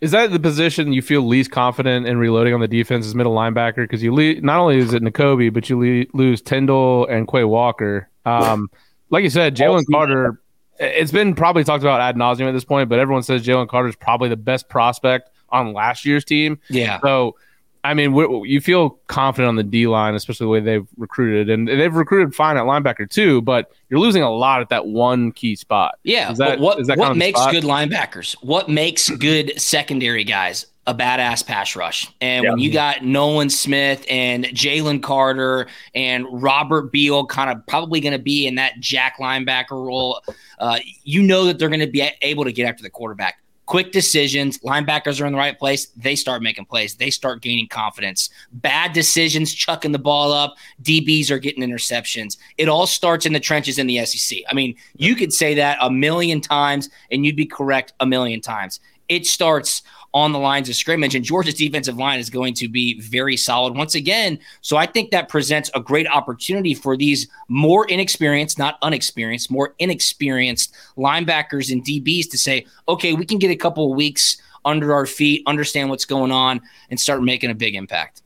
Is 0.00 0.12
that 0.12 0.30
the 0.30 0.40
position 0.40 0.94
you 0.94 1.02
feel 1.02 1.20
least 1.20 1.50
confident 1.50 2.06
in 2.06 2.16
reloading 2.16 2.54
on 2.54 2.60
the 2.60 2.68
defense 2.68 3.04
as 3.04 3.14
middle 3.14 3.34
linebacker? 3.34 3.76
Because 3.76 4.02
you 4.02 4.14
le- 4.14 4.40
not 4.40 4.58
only 4.58 4.78
is 4.78 4.94
it 4.94 5.02
Nakobe, 5.02 5.52
but 5.52 5.68
you 5.68 5.78
le- 5.78 6.06
lose 6.18 6.40
Tindall 6.40 7.06
and 7.06 7.28
Quay 7.28 7.44
Walker. 7.44 8.08
Um, 8.24 8.70
like 9.10 9.24
you 9.24 9.30
said, 9.30 9.56
Jalen 9.56 9.84
Carter. 9.90 10.40
It's 10.82 11.12
been 11.12 11.34
probably 11.34 11.62
talked 11.62 11.84
about 11.84 12.00
ad 12.00 12.16
nauseum 12.16 12.48
at 12.48 12.52
this 12.52 12.64
point, 12.64 12.88
but 12.88 12.98
everyone 12.98 13.22
says 13.22 13.44
Jalen 13.44 13.68
Carter 13.68 13.88
is 13.90 13.96
probably 13.96 14.30
the 14.30 14.36
best 14.36 14.70
prospect 14.70 15.28
on 15.50 15.72
last 15.72 16.04
year's 16.04 16.24
team. 16.24 16.58
Yeah. 16.68 17.00
So 17.00 17.36
I 17.82 17.94
mean, 17.94 18.14
you 18.44 18.60
feel 18.60 18.90
confident 19.06 19.48
on 19.48 19.56
the 19.56 19.62
D 19.62 19.86
line, 19.86 20.14
especially 20.14 20.44
the 20.44 20.48
way 20.48 20.60
they've 20.60 20.86
recruited, 20.98 21.48
and 21.48 21.66
they've 21.66 21.94
recruited 21.94 22.34
fine 22.34 22.56
at 22.56 22.64
linebacker 22.64 23.08
too. 23.08 23.40
But 23.40 23.72
you're 23.88 24.00
losing 24.00 24.22
a 24.22 24.30
lot 24.30 24.60
at 24.60 24.68
that 24.68 24.86
one 24.86 25.32
key 25.32 25.56
spot. 25.56 25.98
Yeah, 26.02 26.32
that, 26.34 26.60
what, 26.60 26.86
what 26.96 27.16
makes 27.16 27.44
good 27.46 27.64
linebackers? 27.64 28.34
What 28.42 28.68
makes 28.68 29.08
good 29.08 29.58
secondary 29.60 30.24
guys? 30.24 30.66
A 30.86 30.94
badass 30.94 31.46
pass 31.46 31.76
rush, 31.76 32.10
and 32.20 32.42
yeah. 32.42 32.50
when 32.50 32.58
you 32.58 32.72
got 32.72 33.04
Nolan 33.04 33.50
Smith 33.50 34.04
and 34.10 34.46
Jalen 34.46 35.02
Carter 35.02 35.68
and 35.94 36.26
Robert 36.30 36.90
Beal, 36.90 37.26
kind 37.26 37.50
of 37.50 37.64
probably 37.66 38.00
going 38.00 38.14
to 38.14 38.18
be 38.18 38.46
in 38.46 38.56
that 38.56 38.80
jack 38.80 39.18
linebacker 39.18 39.72
role, 39.72 40.20
uh, 40.58 40.78
you 41.04 41.22
know 41.22 41.44
that 41.44 41.58
they're 41.58 41.68
going 41.68 41.80
to 41.80 41.86
be 41.86 42.10
able 42.22 42.44
to 42.44 42.50
get 42.50 42.66
after 42.66 42.82
the 42.82 42.90
quarterback 42.90 43.39
quick 43.70 43.92
decisions. 43.92 44.58
Linebackers 44.58 45.22
are 45.22 45.26
in 45.26 45.32
the 45.32 45.38
right 45.38 45.56
place. 45.56 45.86
They 45.96 46.16
start 46.16 46.42
making 46.42 46.64
plays. 46.64 46.96
They 46.96 47.08
start 47.08 47.40
gaining 47.40 47.68
confidence. 47.68 48.28
Bad 48.50 48.92
decisions, 48.92 49.54
chucking 49.54 49.92
the 49.92 49.98
ball 49.98 50.32
up. 50.32 50.56
DBs 50.82 51.30
are 51.30 51.38
getting 51.38 51.62
interceptions. 51.62 52.36
It 52.58 52.68
all 52.68 52.88
starts 52.88 53.26
in 53.26 53.32
the 53.32 53.38
trenches 53.38 53.78
in 53.78 53.86
the 53.86 54.04
SEC. 54.04 54.40
I 54.48 54.54
mean, 54.54 54.74
you 54.96 55.14
could 55.14 55.32
say 55.32 55.54
that 55.54 55.78
a 55.80 55.88
million 55.88 56.40
times 56.40 56.90
and 57.12 57.24
you'd 57.24 57.36
be 57.36 57.46
correct 57.46 57.92
a 58.00 58.06
million 58.06 58.40
times. 58.40 58.80
It 59.08 59.24
starts 59.24 59.82
on 60.12 60.32
the 60.32 60.38
lines 60.38 60.68
of 60.68 60.74
scrimmage. 60.74 61.14
And 61.14 61.24
Georgia's 61.24 61.54
defensive 61.54 61.96
line 61.96 62.18
is 62.18 62.30
going 62.30 62.54
to 62.54 62.68
be 62.68 63.00
very 63.00 63.36
solid 63.36 63.76
once 63.76 63.94
again. 63.94 64.38
So 64.60 64.76
I 64.76 64.86
think 64.86 65.10
that 65.10 65.28
presents 65.28 65.70
a 65.74 65.80
great 65.80 66.08
opportunity 66.08 66.74
for 66.74 66.96
these 66.96 67.28
more 67.48 67.86
inexperienced, 67.88 68.58
not 68.58 68.78
unexperienced, 68.82 69.50
more 69.50 69.74
inexperienced 69.78 70.74
linebackers 70.96 71.70
and 71.72 71.84
DBs 71.84 72.28
to 72.30 72.38
say, 72.38 72.66
okay, 72.88 73.12
we 73.12 73.24
can 73.24 73.38
get 73.38 73.50
a 73.50 73.56
couple 73.56 73.90
of 73.90 73.96
weeks 73.96 74.40
under 74.64 74.92
our 74.92 75.06
feet, 75.06 75.42
understand 75.46 75.88
what's 75.90 76.04
going 76.04 76.32
on, 76.32 76.60
and 76.90 76.98
start 76.98 77.22
making 77.22 77.50
a 77.50 77.54
big 77.54 77.74
impact. 77.74 78.22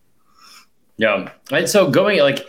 Yeah. 0.97 1.31
And 1.51 1.69
so 1.69 1.91
going 1.91 2.21
like 2.21 2.47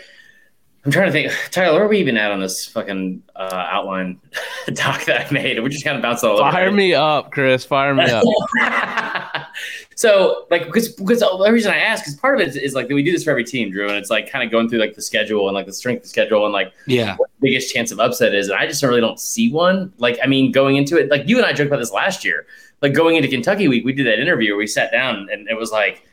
I'm 0.86 0.92
trying 0.92 1.08
to 1.08 1.12
think, 1.12 1.34
Tyler, 1.50 1.74
where 1.74 1.86
are 1.86 1.88
we 1.88 1.98
even 1.98 2.16
at 2.16 2.32
on 2.32 2.40
this 2.40 2.68
fucking 2.68 3.24
uh, 3.36 3.68
outline 3.72 4.22
talk 4.76 5.04
that 5.06 5.28
I 5.28 5.34
made? 5.34 5.60
We're 5.60 5.70
just 5.70 5.84
kind 5.84 5.98
of 5.98 6.04
bounced 6.04 6.24
all 6.24 6.34
over. 6.40 6.52
Fire 6.52 6.72
me 6.72 6.94
up, 6.94 7.32
Chris. 7.32 7.66
Fire 7.66 7.96
me 7.96 8.06
up. 8.06 8.24
so, 9.96 10.46
like, 10.52 10.68
because 10.68 10.90
because 10.90 11.22
the 11.22 11.50
reason 11.52 11.72
I 11.72 11.78
ask 11.78 12.08
is 12.08 12.16
part 12.16 12.40
of 12.40 12.42
it 12.42 12.50
is, 12.50 12.56
is, 12.56 12.76
like 12.76 12.88
we 12.88 13.02
do 13.02 13.12
this 13.12 13.24
for 13.24 13.32
every 13.32 13.44
team, 13.44 13.72
Drew, 13.72 13.88
and 13.88 13.98
it's 13.98 14.12
like 14.12 14.30
kind 14.30 14.44
of 14.46 14.52
going 14.52 14.70
through 14.70 14.78
like 14.78 14.94
the 14.94 15.02
schedule 15.02 15.48
and 15.48 15.56
like 15.56 15.66
the 15.66 15.74
strength 15.74 16.04
of 16.04 16.10
schedule 16.10 16.46
and 16.46 16.54
like 16.54 16.72
yeah, 16.86 17.16
what 17.16 17.32
the 17.40 17.48
biggest 17.48 17.74
chance 17.74 17.92
of 17.92 18.00
upset 18.00 18.36
is, 18.36 18.50
and 18.50 18.60
I 18.60 18.68
just 18.68 18.84
really 18.84 19.02
don't 19.02 19.20
see 19.20 19.52
one. 19.52 19.92
Like, 19.98 20.20
I 20.24 20.28
mean, 20.28 20.52
going 20.52 20.76
into 20.76 20.98
it, 20.98 21.10
like 21.10 21.28
you 21.28 21.38
and 21.38 21.48
I 21.48 21.54
joked 21.54 21.70
about 21.70 21.80
this 21.80 21.92
last 21.92 22.24
year. 22.24 22.46
Like 22.84 22.94
going 22.94 23.16
into 23.16 23.28
Kentucky 23.28 23.68
week, 23.68 23.86
we 23.86 23.94
did 23.94 24.06
that 24.06 24.20
interview 24.20 24.52
where 24.52 24.60
we 24.60 24.68
sat 24.68 24.92
down 24.92 25.30
and 25.32 25.50
it 25.50 25.58
was 25.58 25.72
like, 25.72 26.06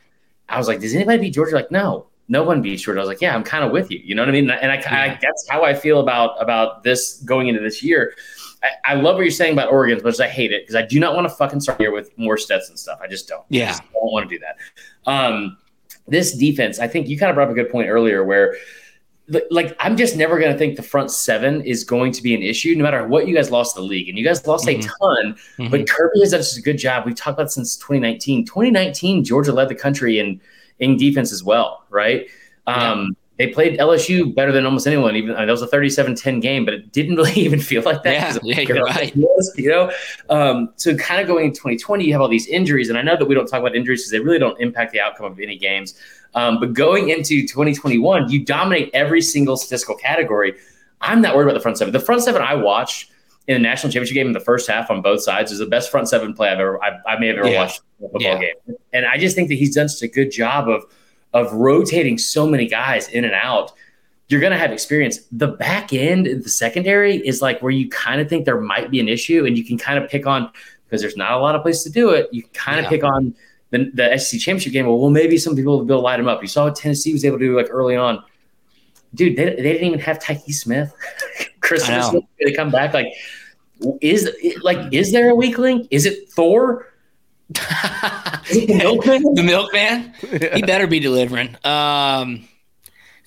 I 0.49 0.57
was 0.57 0.67
like, 0.67 0.79
does 0.79 0.95
anybody 0.95 1.19
beat 1.19 1.33
Georgia? 1.35 1.53
Like, 1.53 1.69
no 1.69 2.07
no 2.27 2.43
one 2.43 2.61
beats 2.61 2.83
Georgia. 2.83 2.99
I 2.99 3.03
was 3.03 3.09
like, 3.09 3.21
yeah, 3.21 3.35
I'm 3.35 3.43
kind 3.43 3.63
of 3.63 3.71
with 3.71 3.91
you. 3.91 3.99
You 4.03 4.15
know 4.15 4.21
what 4.21 4.29
I 4.29 4.31
mean? 4.31 4.49
And 4.49 4.71
I, 4.71 4.75
yeah. 4.75 5.01
I, 5.01 5.19
that's 5.21 5.47
how 5.49 5.63
I 5.63 5.73
feel 5.73 5.99
about 5.99 6.41
about 6.41 6.83
this 6.83 7.21
going 7.25 7.47
into 7.47 7.61
this 7.61 7.83
year. 7.83 8.15
I, 8.63 8.69
I 8.85 8.93
love 8.95 9.15
what 9.15 9.21
you're 9.21 9.31
saying 9.31 9.53
about 9.53 9.71
Oregon, 9.71 9.99
but 10.01 10.19
I 10.19 10.27
hate 10.27 10.51
it 10.51 10.63
because 10.63 10.75
I 10.75 10.85
do 10.85 10.99
not 10.99 11.15
want 11.15 11.27
to 11.27 11.33
fucking 11.35 11.59
start 11.59 11.79
here 11.79 11.91
with 11.91 12.17
more 12.17 12.37
stats 12.37 12.69
and 12.69 12.79
stuff. 12.79 12.99
I 13.01 13.07
just 13.07 13.27
don't. 13.27 13.43
Yeah, 13.49 13.65
I 13.65 13.67
just 13.67 13.83
don't 13.91 14.11
want 14.11 14.29
to 14.29 14.35
do 14.35 14.43
that. 14.43 15.11
Um, 15.11 15.57
this 16.07 16.35
defense, 16.35 16.79
I 16.79 16.87
think 16.87 17.07
you 17.07 17.17
kind 17.17 17.29
of 17.29 17.35
brought 17.35 17.47
up 17.47 17.51
a 17.51 17.55
good 17.55 17.71
point 17.71 17.89
earlier 17.89 18.23
where 18.23 18.55
like 19.51 19.75
I'm 19.79 19.95
just 19.95 20.17
never 20.17 20.37
going 20.37 20.51
to 20.51 20.57
think 20.57 20.75
the 20.75 20.83
front 20.83 21.09
seven 21.09 21.61
is 21.61 21.83
going 21.83 22.11
to 22.11 22.21
be 22.21 22.35
an 22.35 22.41
issue, 22.41 22.75
no 22.75 22.83
matter 22.83 23.07
what 23.07 23.27
you 23.27 23.33
guys 23.33 23.51
lost 23.51 23.75
the 23.75 23.81
league, 23.81 24.09
and 24.09 24.17
you 24.17 24.23
guys 24.23 24.45
lost 24.45 24.67
mm-hmm. 24.67 24.79
a 24.79 24.83
ton. 24.83 25.33
Mm-hmm. 25.33 25.69
But 25.69 25.89
Kirby 25.89 26.19
has 26.21 26.31
done 26.31 26.43
such 26.43 26.59
a 26.59 26.61
good 26.61 26.77
job. 26.77 27.05
We've 27.05 27.15
talked 27.15 27.39
about 27.39 27.51
since 27.51 27.77
2019. 27.77 28.45
2019, 28.45 29.23
Georgia 29.23 29.53
led 29.53 29.69
the 29.69 29.75
country 29.75 30.19
in 30.19 30.41
in 30.83 30.97
defense 30.97 31.31
as 31.31 31.43
well, 31.43 31.85
right? 31.89 32.27
Um, 32.67 33.15
They 33.37 33.47
played 33.47 33.79
LSU 33.79 34.33
better 34.35 34.51
than 34.51 34.63
almost 34.63 34.85
anyone. 34.85 35.15
Even 35.15 35.35
that 35.35 35.47
was 35.47 35.63
a 35.63 35.67
37-10 35.67 36.39
game, 36.39 36.65
but 36.65 36.75
it 36.75 36.91
didn't 36.91 37.15
really 37.21 37.33
even 37.33 37.59
feel 37.59 37.81
like 37.81 38.03
that. 38.03 38.39
Yeah, 38.43 38.55
yeah 38.55 38.59
you're 38.61 38.83
right. 38.83 39.15
Was, 39.15 39.53
you 39.57 39.69
know, 39.69 39.91
um, 40.29 40.71
so 40.75 40.95
kind 40.95 41.19
of 41.19 41.27
going 41.27 41.45
into 41.45 41.55
2020, 41.57 42.05
you 42.05 42.13
have 42.13 42.21
all 42.21 42.27
these 42.27 42.47
injuries, 42.47 42.89
and 42.89 42.97
I 42.97 43.01
know 43.01 43.17
that 43.17 43.25
we 43.25 43.33
don't 43.33 43.47
talk 43.47 43.59
about 43.59 43.75
injuries 43.75 44.01
because 44.01 44.11
they 44.11 44.19
really 44.19 44.39
don't 44.39 44.59
impact 44.61 44.91
the 44.91 45.01
outcome 45.01 45.31
of 45.31 45.39
any 45.39 45.57
games. 45.57 45.95
Um, 46.35 46.59
but 46.59 46.73
going 46.73 47.09
into 47.09 47.41
2021, 47.47 48.29
you 48.29 48.45
dominate 48.45 48.91
every 48.93 49.21
single 49.21 49.57
statistical 49.57 49.95
category. 49.95 50.53
I'm 51.01 51.21
not 51.21 51.35
worried 51.35 51.45
about 51.45 51.55
the 51.55 51.59
front 51.59 51.77
seven. 51.77 51.91
The 51.91 51.99
front 51.99 52.21
seven 52.21 52.41
I 52.41 52.55
watched 52.55 53.12
in 53.47 53.55
the 53.55 53.59
national 53.59 53.91
championship 53.91 54.15
game 54.15 54.27
in 54.27 54.33
the 54.33 54.39
first 54.39 54.69
half 54.69 54.89
on 54.89 55.01
both 55.01 55.21
sides 55.21 55.51
is 55.51 55.59
the 55.59 55.65
best 55.65 55.91
front 55.91 56.07
seven 56.07 56.33
play 56.33 56.49
I've 56.49 56.59
ever 56.59 56.81
I, 56.83 56.97
I 57.05 57.19
may 57.19 57.27
have 57.27 57.37
ever 57.37 57.49
yeah. 57.49 57.61
watched 57.61 57.81
a 57.99 58.01
football 58.03 58.21
yeah. 58.21 58.39
game. 58.39 58.77
And 58.93 59.05
I 59.05 59.17
just 59.17 59.35
think 59.35 59.49
that 59.49 59.55
he's 59.55 59.75
done 59.75 59.89
such 59.89 60.03
a 60.03 60.11
good 60.11 60.31
job 60.31 60.69
of 60.69 60.85
of 61.33 61.51
rotating 61.51 62.17
so 62.17 62.47
many 62.47 62.67
guys 62.67 63.09
in 63.09 63.25
and 63.25 63.33
out. 63.33 63.73
You're 64.29 64.39
going 64.39 64.51
to 64.51 64.57
have 64.57 64.71
experience. 64.71 65.19
The 65.31 65.47
back 65.47 65.93
end, 65.93 66.25
the 66.25 66.49
secondary 66.49 67.17
is 67.17 67.41
like 67.41 67.61
where 67.61 67.71
you 67.71 67.89
kind 67.89 68.21
of 68.21 68.29
think 68.29 68.45
there 68.45 68.59
might 68.59 68.89
be 68.89 68.99
an 68.99 69.09
issue, 69.09 69.45
and 69.45 69.57
you 69.57 69.65
can 69.65 69.77
kind 69.77 70.01
of 70.01 70.09
pick 70.09 70.25
on 70.25 70.49
because 70.85 71.01
there's 71.01 71.17
not 71.17 71.31
a 71.31 71.37
lot 71.37 71.55
of 71.55 71.61
place 71.61 71.83
to 71.83 71.89
do 71.89 72.11
it. 72.11 72.29
You 72.31 72.43
kind 72.53 72.79
of 72.79 72.85
yeah. 72.85 72.89
pick 72.89 73.03
on 73.03 73.35
the, 73.71 73.91
the 73.93 74.17
SEC 74.17 74.39
championship 74.39 74.73
game. 74.73 74.85
Well, 74.85 74.99
well, 74.99 75.09
maybe 75.09 75.37
some 75.37 75.55
people 75.55 75.77
will 75.77 75.85
be 75.85 75.91
able 75.91 76.01
to 76.01 76.03
light 76.03 76.17
them 76.17 76.27
up. 76.27 76.41
You 76.41 76.47
saw 76.47 76.65
what 76.65 76.75
Tennessee 76.75 77.13
was 77.13 77.25
able 77.25 77.39
to 77.39 77.45
do 77.45 77.57
like 77.57 77.67
early 77.69 77.95
on. 77.95 78.23
Dude, 79.15 79.35
they, 79.35 79.45
they 79.45 79.61
didn't 79.61 79.87
even 79.87 79.99
have 79.99 80.19
Tyke 80.19 80.41
Smith. 80.49 80.93
Chris 81.63 81.85
Smith, 81.85 82.23
they 82.43 82.51
come 82.51 82.69
back 82.69 82.93
like 82.93 83.07
is 84.01 84.29
like 84.61 84.93
is 84.93 85.11
there 85.11 85.29
a 85.29 85.35
weak 85.35 85.57
link? 85.57 85.87
Is 85.89 86.05
it 86.05 86.29
Thor? 86.31 86.87
the 87.49 88.75
milkman? 88.77 89.33
the 89.33 89.43
milkman? 89.43 90.13
He 90.53 90.61
better 90.61 90.87
be 90.87 90.99
delivering. 90.99 91.55
Um, 91.63 92.47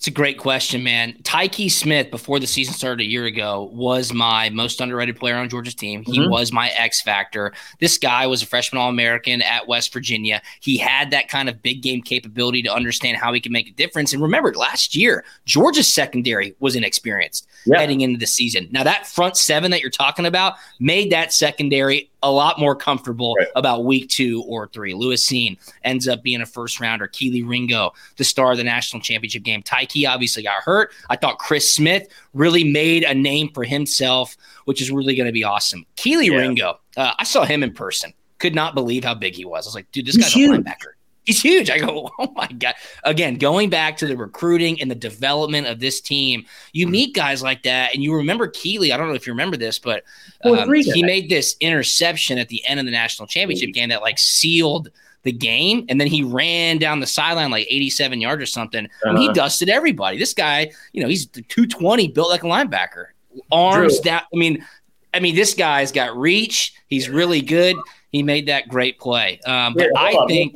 it's 0.06 0.12
a 0.12 0.14
great 0.14 0.38
question, 0.38 0.84
man. 0.84 1.16
Tyke 1.24 1.68
Smith, 1.68 2.12
before 2.12 2.38
the 2.38 2.46
season 2.46 2.72
started 2.74 3.02
a 3.02 3.10
year 3.10 3.24
ago, 3.24 3.68
was 3.72 4.12
my 4.12 4.48
most 4.50 4.80
underrated 4.80 5.16
player 5.16 5.34
on 5.34 5.48
Georgia's 5.48 5.74
team. 5.74 6.04
He 6.06 6.20
mm-hmm. 6.20 6.30
was 6.30 6.52
my 6.52 6.68
X 6.76 7.02
factor. 7.02 7.52
This 7.80 7.98
guy 7.98 8.24
was 8.28 8.40
a 8.40 8.46
freshman 8.46 8.80
All 8.80 8.88
American 8.88 9.42
at 9.42 9.66
West 9.66 9.92
Virginia. 9.92 10.42
He 10.60 10.76
had 10.76 11.10
that 11.10 11.26
kind 11.28 11.48
of 11.48 11.60
big 11.60 11.82
game 11.82 12.02
capability 12.02 12.62
to 12.62 12.72
understand 12.72 13.16
how 13.16 13.32
he 13.32 13.40
could 13.40 13.50
make 13.50 13.68
a 13.68 13.72
difference. 13.72 14.12
And 14.12 14.22
remember, 14.22 14.54
last 14.54 14.94
year, 14.94 15.24
Georgia's 15.44 15.92
secondary 15.92 16.54
was 16.60 16.76
inexperienced 16.76 17.48
yeah. 17.64 17.80
heading 17.80 18.02
into 18.02 18.20
the 18.20 18.28
season. 18.28 18.68
Now, 18.70 18.84
that 18.84 19.08
front 19.08 19.36
seven 19.36 19.72
that 19.72 19.80
you're 19.80 19.90
talking 19.90 20.26
about 20.26 20.54
made 20.78 21.10
that 21.10 21.32
secondary 21.32 22.12
a 22.26 22.30
lot 22.30 22.58
more 22.58 22.74
comfortable 22.74 23.34
right. 23.34 23.46
about 23.54 23.84
week 23.84 24.08
two 24.08 24.42
or 24.48 24.66
three. 24.68 24.94
Lewis 24.94 25.24
Cine 25.24 25.56
ends 25.84 26.08
up 26.08 26.22
being 26.22 26.40
a 26.40 26.46
first 26.46 26.80
rounder. 26.80 27.06
Kelee 27.06 27.46
Ringo, 27.46 27.92
the 28.16 28.24
star 28.24 28.52
of 28.52 28.58
the 28.58 28.64
national 28.64 29.00
championship 29.00 29.44
game. 29.44 29.62
Tykee 29.62 30.08
obviously 30.08 30.42
got 30.42 30.62
hurt. 30.62 30.92
I 31.08 31.16
thought 31.16 31.38
Chris 31.38 31.72
Smith 31.72 32.08
really 32.34 32.64
made 32.64 33.04
a 33.04 33.14
name 33.14 33.50
for 33.54 33.62
himself, 33.62 34.36
which 34.64 34.82
is 34.82 34.90
really 34.90 35.14
going 35.14 35.26
to 35.28 35.32
be 35.32 35.44
awesome. 35.44 35.86
Kelee 35.96 36.26
yeah. 36.26 36.36
Ringo, 36.36 36.80
uh, 36.96 37.12
I 37.18 37.24
saw 37.24 37.44
him 37.44 37.62
in 37.62 37.72
person. 37.72 38.12
Could 38.38 38.54
not 38.54 38.74
believe 38.74 39.04
how 39.04 39.14
big 39.14 39.34
he 39.34 39.44
was. 39.44 39.66
I 39.66 39.68
was 39.68 39.74
like, 39.74 39.90
dude, 39.92 40.06
this 40.06 40.16
He's 40.16 40.24
guy's 40.24 40.32
huge. 40.32 40.50
a 40.50 40.60
linebacker. 40.60 40.95
He's 41.26 41.42
huge. 41.42 41.70
I 41.70 41.78
go, 41.78 42.08
oh 42.18 42.32
my 42.36 42.46
god! 42.46 42.74
Again, 43.04 43.34
going 43.34 43.68
back 43.68 43.96
to 43.98 44.06
the 44.06 44.16
recruiting 44.16 44.80
and 44.80 44.90
the 44.90 44.94
development 44.94 45.66
of 45.66 45.80
this 45.80 46.00
team, 46.00 46.46
you 46.72 46.86
meet 46.86 47.14
guys 47.14 47.42
like 47.42 47.64
that, 47.64 47.92
and 47.92 48.02
you 48.02 48.14
remember 48.14 48.48
Kelee. 48.48 48.92
I 48.92 48.96
don't 48.96 49.08
know 49.08 49.14
if 49.14 49.26
you 49.26 49.32
remember 49.32 49.56
this, 49.56 49.78
but 49.78 50.04
um, 50.44 50.72
he 50.72 51.02
made 51.02 51.28
this 51.28 51.56
interception 51.60 52.38
at 52.38 52.48
the 52.48 52.64
end 52.64 52.78
of 52.78 52.86
the 52.86 52.92
national 52.92 53.26
championship 53.26 53.72
game 53.74 53.88
that 53.88 54.02
like 54.02 54.18
sealed 54.18 54.90
the 55.24 55.32
game, 55.32 55.84
and 55.88 56.00
then 56.00 56.06
he 56.06 56.22
ran 56.22 56.78
down 56.78 57.00
the 57.00 57.06
sideline 57.06 57.50
like 57.50 57.66
87 57.68 58.20
yards 58.20 58.40
or 58.40 58.46
something. 58.46 58.86
Uh-huh. 58.86 59.10
And 59.10 59.18
he 59.18 59.30
dusted 59.32 59.68
everybody. 59.68 60.18
This 60.18 60.32
guy, 60.32 60.70
you 60.92 61.02
know, 61.02 61.08
he's 61.08 61.26
220, 61.26 62.08
built 62.08 62.30
like 62.30 62.44
a 62.44 62.46
linebacker, 62.46 63.06
arms 63.50 63.98
down. 63.98 64.22
I 64.32 64.36
mean, 64.36 64.64
I 65.12 65.18
mean, 65.18 65.34
this 65.34 65.54
guy's 65.54 65.90
got 65.90 66.16
reach. 66.16 66.74
He's 66.86 67.08
really 67.08 67.40
good. 67.40 67.76
He 68.12 68.22
made 68.22 68.46
that 68.46 68.68
great 68.68 69.00
play. 69.00 69.40
Um, 69.44 69.74
but 69.74 69.88
I 69.96 70.12
on, 70.12 70.28
think 70.28 70.54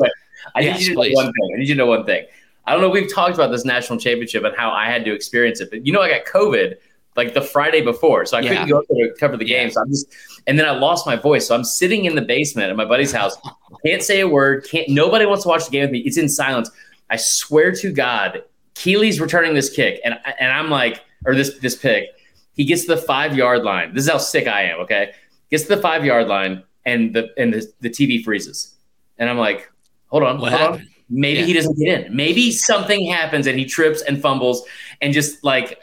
I 0.55 0.61
yes, 0.61 0.79
need 0.79 0.89
you 0.89 0.95
to 0.95 1.03
know 1.03 1.11
one 1.13 1.33
thing. 1.33 1.51
I 1.55 1.59
need 1.59 1.69
you 1.69 1.75
to 1.75 1.79
know 1.79 1.87
one 1.87 2.05
thing. 2.05 2.27
I 2.67 2.73
don't 2.73 2.83
know. 2.83 2.91
We've 2.91 3.13
talked 3.13 3.35
about 3.35 3.51
this 3.51 3.65
national 3.65 3.99
championship 3.99 4.45
and 4.45 4.55
how 4.57 4.71
I 4.71 4.87
had 4.87 5.05
to 5.05 5.15
experience 5.15 5.61
it, 5.61 5.71
but 5.71 5.87
you 5.87 5.93
know, 5.93 6.03
I 6.03 6.11
got 6.11 6.27
COVID 6.27 6.77
like 7.17 7.35
the 7.35 7.43
Friday 7.43 7.83
before, 7.83 8.25
so 8.27 8.37
I 8.37 8.41
yeah. 8.41 8.49
couldn't 8.51 8.69
go 8.69 8.79
up 8.79 8.85
there 8.89 9.09
to 9.09 9.15
cover 9.15 9.37
the 9.37 9.45
game. 9.45 9.71
So 9.71 9.81
I'm 9.81 9.89
just, 9.89 10.07
and 10.47 10.59
then 10.59 10.67
I 10.67 10.71
lost 10.71 11.07
my 11.07 11.17
voice, 11.17 11.49
so 11.49 11.55
I'm 11.55 11.65
sitting 11.65 12.05
in 12.05 12.15
the 12.15 12.23
basement 12.23 12.71
at 12.71 12.77
my 12.77 12.85
buddy's 12.85 13.13
house, 13.13 13.37
can't 13.85 14.03
say 14.03 14.21
a 14.21 14.29
word, 14.29 14.67
can't. 14.71 14.89
Nobody 14.89 15.27
wants 15.27 15.43
to 15.45 15.49
watch 15.49 15.65
the 15.65 15.71
game 15.71 15.83
with 15.83 15.91
me. 15.91 15.99
It's 16.01 16.17
in 16.17 16.29
silence. 16.29 16.71
I 17.11 17.17
swear 17.17 17.73
to 17.73 17.93
God, 17.93 18.45
Kelee's 18.75 19.21
returning 19.21 19.55
this 19.55 19.71
kick, 19.71 20.01
and 20.05 20.15
and 20.39 20.53
I'm 20.53 20.71
like, 20.71 21.05
or 21.27 21.35
this 21.35 21.59
this 21.59 21.77
pick. 21.77 22.09
He 22.55 22.65
gets 22.65 22.83
to 22.83 22.95
the 22.95 23.03
five 23.03 23.37
yard 23.37 23.63
line. 23.63 23.95
This 23.95 24.05
is 24.05 24.11
how 24.11 24.19
sick 24.19 24.47
I 24.47 24.63
am. 24.63 24.81
Okay, 24.81 25.13
gets 25.51 25.65
to 25.65 25.77
the 25.77 25.83
five 25.83 26.05
yard 26.05 26.29
line, 26.29 26.63
and 26.85 27.15
the 27.15 27.31
and 27.37 27.53
the, 27.53 27.71
the 27.81 27.91
TV 27.91 28.23
freezes, 28.23 28.77
and 29.19 29.29
I'm 29.29 29.39
like, 29.39 29.71
hold 30.11 30.23
on, 30.23 30.41
what 30.41 30.53
hold 30.53 30.61
happened? 30.61 30.81
on. 30.83 30.87
Maybe 31.13 31.41
yeah. 31.41 31.47
he 31.47 31.53
doesn't 31.53 31.77
get 31.77 32.07
in. 32.07 32.15
Maybe 32.15 32.53
something 32.53 33.11
happens 33.11 33.47
and 33.49 33.59
he 33.59 33.65
trips 33.65 34.01
and 34.03 34.21
fumbles 34.23 34.63
and 35.01 35.13
just 35.13 35.43
like 35.43 35.79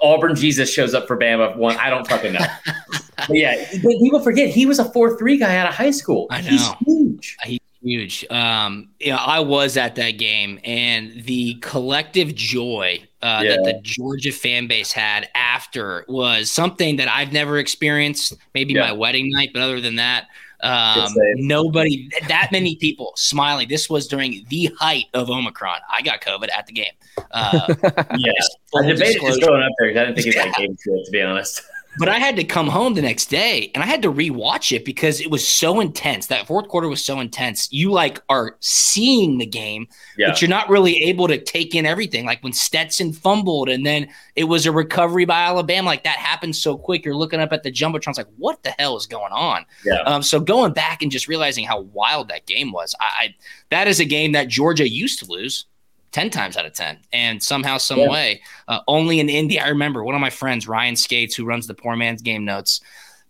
Auburn 0.00 0.34
Jesus 0.34 0.72
shows 0.72 0.94
up 0.94 1.06
for 1.06 1.16
Bama 1.16 1.56
one. 1.56 1.76
I 1.76 1.90
don't 1.90 2.06
fucking 2.06 2.32
know. 2.32 2.46
yeah, 3.28 3.68
people 3.70 4.20
forget 4.20 4.48
he 4.48 4.66
was 4.66 4.78
a 4.78 4.84
four 4.92 5.16
three 5.16 5.36
guy 5.36 5.56
out 5.56 5.68
of 5.68 5.74
high 5.74 5.90
school. 5.90 6.26
I 6.30 6.40
know. 6.40 6.48
He's 6.48 6.68
huge. 6.86 7.36
He's 7.44 7.60
huge. 7.82 8.24
Um, 8.30 8.90
know, 9.04 9.16
I 9.16 9.40
was 9.40 9.76
at 9.76 9.96
that 9.96 10.12
game, 10.12 10.60
and 10.64 11.24
the 11.24 11.54
collective 11.60 12.34
joy 12.34 13.00
uh, 13.22 13.42
yeah. 13.44 13.56
that 13.56 13.64
the 13.64 13.80
Georgia 13.82 14.32
fan 14.32 14.66
base 14.66 14.92
had 14.92 15.28
after 15.34 16.04
was 16.08 16.50
something 16.50 16.96
that 16.96 17.08
I've 17.08 17.32
never 17.32 17.58
experienced. 17.58 18.34
Maybe 18.54 18.74
yeah. 18.74 18.86
my 18.86 18.92
wedding 18.92 19.30
night, 19.30 19.50
but 19.52 19.62
other 19.62 19.80
than 19.80 19.96
that, 19.96 20.26
um, 20.60 21.12
nobody, 21.36 22.08
that 22.26 22.48
many 22.50 22.76
people 22.76 23.12
smiling. 23.16 23.68
This 23.68 23.88
was 23.88 24.08
during 24.08 24.44
the 24.48 24.70
height 24.78 25.06
of 25.14 25.30
Omicron. 25.30 25.80
I 25.88 26.02
got 26.02 26.20
COVID 26.20 26.48
at 26.56 26.66
the 26.66 26.72
game. 26.72 26.92
Uh, 27.30 27.74
yeah, 28.16 28.32
I 28.76 28.86
debated 28.86 29.20
just 29.20 29.40
going 29.40 29.62
up 29.62 29.72
there 29.78 29.88
because 29.88 30.00
I 30.00 30.04
didn't 30.06 30.16
think 30.16 30.26
it 30.26 30.36
was 30.36 30.44
that 30.44 30.54
game 30.58 30.76
to, 30.76 30.90
it, 30.94 31.04
to 31.04 31.10
be 31.10 31.22
honest. 31.22 31.62
But 31.98 32.08
I 32.08 32.18
had 32.18 32.36
to 32.36 32.44
come 32.44 32.68
home 32.68 32.94
the 32.94 33.02
next 33.02 33.26
day 33.26 33.70
and 33.74 33.82
I 33.82 33.86
had 33.86 34.02
to 34.02 34.12
rewatch 34.12 34.74
it 34.74 34.84
because 34.84 35.20
it 35.20 35.30
was 35.30 35.46
so 35.46 35.80
intense. 35.80 36.26
That 36.26 36.46
fourth 36.46 36.68
quarter 36.68 36.88
was 36.88 37.04
so 37.04 37.20
intense. 37.20 37.72
You 37.72 37.90
like 37.90 38.20
are 38.28 38.56
seeing 38.60 39.38
the 39.38 39.46
game, 39.46 39.88
yeah. 40.16 40.28
but 40.28 40.40
you're 40.40 40.48
not 40.48 40.68
really 40.68 40.96
able 41.04 41.28
to 41.28 41.38
take 41.38 41.74
in 41.74 41.86
everything. 41.86 42.24
Like 42.26 42.42
when 42.42 42.52
Stetson 42.52 43.12
fumbled 43.12 43.68
and 43.68 43.84
then 43.84 44.08
it 44.36 44.44
was 44.44 44.66
a 44.66 44.72
recovery 44.72 45.24
by 45.24 45.42
Alabama. 45.42 45.86
Like 45.86 46.04
that 46.04 46.18
happened 46.18 46.56
so 46.56 46.76
quick. 46.76 47.04
You're 47.04 47.16
looking 47.16 47.40
up 47.40 47.52
at 47.52 47.62
the 47.62 47.72
jumbotron. 47.72 48.08
It's 48.08 48.18
like, 48.18 48.28
what 48.36 48.62
the 48.62 48.70
hell 48.78 48.96
is 48.96 49.06
going 49.06 49.32
on? 49.32 49.64
Yeah. 49.84 50.02
Um, 50.02 50.22
so 50.22 50.40
going 50.40 50.72
back 50.72 51.02
and 51.02 51.10
just 51.10 51.28
realizing 51.28 51.64
how 51.64 51.80
wild 51.80 52.28
that 52.28 52.46
game 52.46 52.72
was, 52.72 52.94
I, 53.00 53.04
I 53.04 53.34
that 53.70 53.88
is 53.88 54.00
a 54.00 54.04
game 54.04 54.32
that 54.32 54.48
Georgia 54.48 54.88
used 54.88 55.18
to 55.20 55.26
lose. 55.26 55.66
10 56.12 56.30
times 56.30 56.56
out 56.56 56.64
of 56.64 56.72
10 56.72 56.98
and 57.12 57.42
somehow 57.42 57.76
some 57.76 57.98
yeah. 57.98 58.08
way 58.08 58.42
uh, 58.68 58.80
only 58.88 59.20
in 59.20 59.28
Indy 59.28 59.60
i 59.60 59.68
remember 59.68 60.02
one 60.02 60.14
of 60.14 60.20
my 60.20 60.30
friends 60.30 60.66
ryan 60.66 60.96
skates 60.96 61.34
who 61.34 61.44
runs 61.44 61.66
the 61.66 61.74
poor 61.74 61.96
man's 61.96 62.22
game 62.22 62.44
notes 62.44 62.80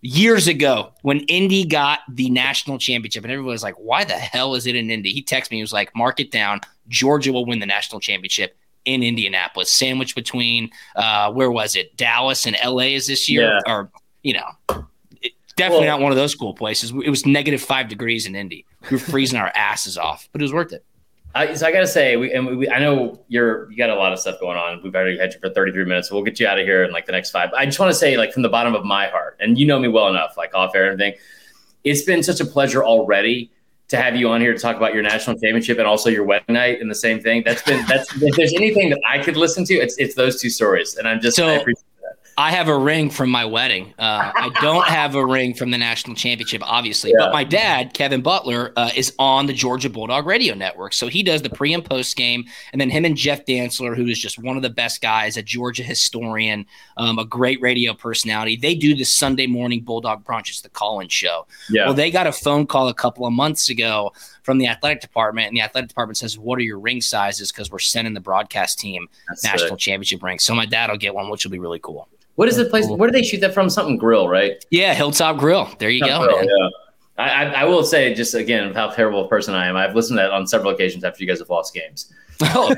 years 0.01 0.47
ago 0.47 0.93
when 1.03 1.21
indy 1.21 1.65
got 1.65 2.01
the 2.09 2.31
national 2.31 2.79
championship 2.79 3.25
and 3.25 3.33
everyone 3.33 3.53
was 3.53 3.63
like 3.63 3.75
why 3.75 4.05
the 4.05 4.15
hell 4.15 4.55
is 4.55 4.67
it 4.67 4.77
in 4.77 4.91
indy? 4.91 5.13
He 5.13 5.23
texted 5.23 5.51
me 5.51 5.57
he 5.57 5.63
was 5.63 5.73
like 5.73 5.95
mark 5.95 6.21
it 6.21 6.31
down. 6.31 6.61
Georgia 6.89 7.33
will 7.33 7.45
win 7.45 7.59
the 7.59 7.67
national 7.67 8.01
championship 8.01 8.57
in 8.85 9.03
indianapolis. 9.03 9.71
Sandwiched 9.71 10.15
between 10.15 10.71
uh, 10.97 11.33
where 11.33 11.51
was 11.51 11.75
it? 11.77 11.97
Dallas 11.97 12.47
and 12.47 12.57
la 12.65 12.79
is 12.79 13.07
this 13.07 13.29
year 13.29 13.61
yeah. 13.67 13.73
or 13.73 13.91
you 14.23 14.35
know 14.35 14.49
definitely 15.57 15.87
well, 15.87 15.99
not 15.99 16.01
one 16.01 16.13
of 16.13 16.17
those 16.17 16.37
cool 16.37 16.55
places. 16.55 16.93
It 16.93 17.11
was 17.11 17.27
negative 17.27 17.61
five 17.61 17.89
degrees 17.89 18.27
in 18.27 18.37
indy. 18.37 18.65
We 18.83 18.91
were 18.93 18.99
freezing 18.99 19.39
our 19.39 19.51
asses 19.55 19.99
off 19.99 20.29
but 20.33 20.41
it 20.41 20.45
was 20.45 20.53
worth 20.53 20.73
it 20.73 20.85
I, 21.35 21.55
so 21.55 21.67
I 21.67 21.73
got 21.73 21.81
to 21.81 21.87
say, 21.87 22.17
we, 22.17 22.33
and 22.33 22.59
we, 22.59 22.69
I 22.69 22.79
know 22.79 23.23
you're 23.29 23.71
you 23.71 23.77
got 23.77 23.91
a 23.91 23.95
lot 23.95 24.13
of 24.13 24.19
stuff 24.19 24.41
going 24.41 24.57
on. 24.57 24.81
We've 24.83 24.95
already 24.95 25.19
had 25.19 25.35
you 25.35 25.41
for 25.41 25.51
33 25.51 25.85
minutes, 25.85 26.09
so 26.09 26.15
we'll 26.15 26.25
get 26.25 26.41
you 26.41 26.47
out 26.47 26.59
of 26.59 26.65
here 26.65 26.85
in 26.85 26.93
like 26.93 27.07
the 27.07 27.13
next 27.13 27.31
five. 27.31 27.53
I 27.53 27.67
just 27.67 27.79
want 27.79 27.93
to 27.93 27.99
say, 27.99 28.17
like 28.17 28.33
from 28.33 28.43
the 28.43 28.49
bottom 28.49 28.75
of 28.75 28.85
my 28.85 29.09
heart, 29.09 29.37
and 29.41 29.59
you 29.59 29.67
know 29.67 29.79
me 29.79 29.89
well 29.89 30.09
enough, 30.09 30.37
like 30.37 30.55
off 30.55 30.75
air 30.75 30.91
and 30.91 31.01
everything. 31.01 31.21
It's 31.85 32.03
been 32.03 32.23
such 32.23 32.41
a 32.41 32.45
pleasure 32.45 32.85
already 32.85 33.51
to 33.89 33.97
have 33.97 34.17
you 34.17 34.29
on 34.29 34.41
here 34.41 34.53
to 34.53 34.59
talk 34.59 34.77
about 34.77 34.95
your 34.95 35.03
national 35.03 35.37
championship 35.37 35.79
and 35.79 35.87
also 35.87 36.11
your 36.11 36.25
wedding 36.25 36.55
night 36.55 36.81
and 36.81 36.91
the 36.91 36.95
same 36.95 37.21
thing. 37.21 37.43
That's 37.45 37.63
been 37.63 37.85
that's 37.87 38.11
if 38.21 38.37
there's 38.37 38.55
anything 38.55 38.91
that 38.91 39.01
I 39.07 39.19
could 39.19 39.37
listen 39.37 39.65
to, 39.67 39.75
it's 39.75 39.97
it's 39.99 40.15
those 40.15 40.41
two 40.41 40.51
stories, 40.51 40.97
and 40.97 41.07
I'm 41.07 41.21
just 41.21 41.37
so, 41.37 41.47
I 41.47 41.53
appreciate 41.53 41.85
I 42.39 42.53
have 42.53 42.69
a 42.69 42.79
ring 42.79 43.11
from 43.11 43.31
my 43.31 43.45
wedding. 43.45 43.93
Uh, 43.99 44.31
I 44.33 44.51
don't 44.61 44.87
have 44.87 45.17
a 45.17 45.27
ring 45.27 45.55
from 45.55 45.73
the 45.73 45.77
national 45.77 46.15
championship, 46.15 46.63
obviously, 46.65 47.11
yeah. 47.11 47.17
but 47.19 47.33
my 47.33 47.43
dad, 47.43 47.95
Kevin 47.95 48.23
Butler, 48.23 48.73
uh, 48.77 48.93
is 48.95 49.13
on 49.19 49.47
the 49.47 49.53
Georgia 49.53 49.91
Bulldog 49.91 50.25
Radio 50.25 50.55
Network. 50.55 50.93
So 50.93 51.09
he 51.09 51.25
does 51.25 51.43
the 51.43 51.51
pre 51.51 51.75
and 51.75 51.85
post 51.85 52.17
game. 52.17 52.45
And 52.73 52.81
then 52.81 52.91
him 52.91 53.05
and 53.05 53.17
Jeff 53.17 53.45
Dantzler, 53.45 53.97
who 53.97 54.07
is 54.07 54.21
just 54.21 54.39
one 54.39 54.57
of 54.57 54.63
the 54.63 54.71
best 54.71 55.03
guys, 55.03 55.37
a 55.37 55.43
Georgia 55.43 55.83
historian, 55.83 56.65
um, 56.97 57.19
a 57.19 57.25
great 57.25 57.61
radio 57.61 57.93
personality, 57.93 58.55
they 58.55 58.77
do 58.77 58.95
the 58.95 59.03
Sunday 59.03 59.49
morning 59.49 59.81
Bulldog 59.81 60.25
brunch. 60.25 60.49
It's 60.49 60.61
the 60.61 60.69
call 60.69 61.01
in 61.01 61.09
show. 61.09 61.45
Yeah. 61.69 61.87
Well, 61.87 61.95
they 61.95 62.13
got 62.13 62.29
a 62.29 62.33
phone 62.33 62.69
call 62.69 62.87
a 62.87 62.95
couple 62.95 63.27
of 63.27 63.33
months 63.33 63.69
ago 63.69 64.13
from 64.45 64.59
the 64.59 64.69
athletic 64.69 65.01
department, 65.01 65.49
and 65.49 65.57
the 65.57 65.63
athletic 65.63 65.89
department 65.89 66.19
says, 66.19 66.39
"What 66.39 66.57
are 66.61 66.63
your 66.63 66.79
ring 66.79 67.01
sizes?" 67.01 67.51
Because 67.51 67.73
we're 67.73 67.81
sending 67.81 68.15
the 68.15 68.21
broadcast 68.21 68.79
team 68.79 69.09
That's 69.27 69.43
national 69.43 69.71
sick. 69.71 69.79
championship 69.79 70.23
rings. 70.23 70.45
So 70.45 70.55
my 70.55 70.67
dad 70.67 70.89
will 70.89 70.99
get 70.99 71.17
one, 71.17 71.31
which 71.31 71.45
will 71.45 71.51
be 71.51 71.59
really 71.59 71.81
cool. 71.81 72.09
What 72.39 72.49
is 72.49 72.55
the 72.55 72.67
place? 72.67 72.87
Where 72.87 73.11
do 73.11 73.13
they 73.13 73.25
shoot 73.25 73.41
that 73.41 73.53
from? 73.53 73.69
Something 73.69 73.97
grill, 73.97 74.29
right? 74.29 74.65
Yeah, 74.71 74.95
Hilltop 74.95 75.39
Grill. 75.39 75.69
There 75.81 75.91
you 75.91 76.05
go. 76.05 76.23
Grill, 76.23 76.45
yeah. 76.45 76.69
I, 77.19 77.31
I, 77.31 77.45
I, 77.63 77.65
will 77.65 77.83
say, 77.83 78.15
just 78.15 78.33
again, 78.35 78.73
how 78.73 78.91
terrible 78.91 79.25
a 79.25 79.29
person 79.29 79.55
I 79.55 79.67
am. 79.67 79.77
I've 79.77 79.97
listened 79.97 80.19
to 80.19 80.23
that 80.23 80.31
on 80.31 80.47
several 80.47 80.73
occasions 80.73 81.03
after 81.03 81.21
you 81.21 81.29
guys 81.29 81.41
have 81.41 81.51
lost 81.51 81.75
games. 81.75 82.13
oh, 82.41 82.73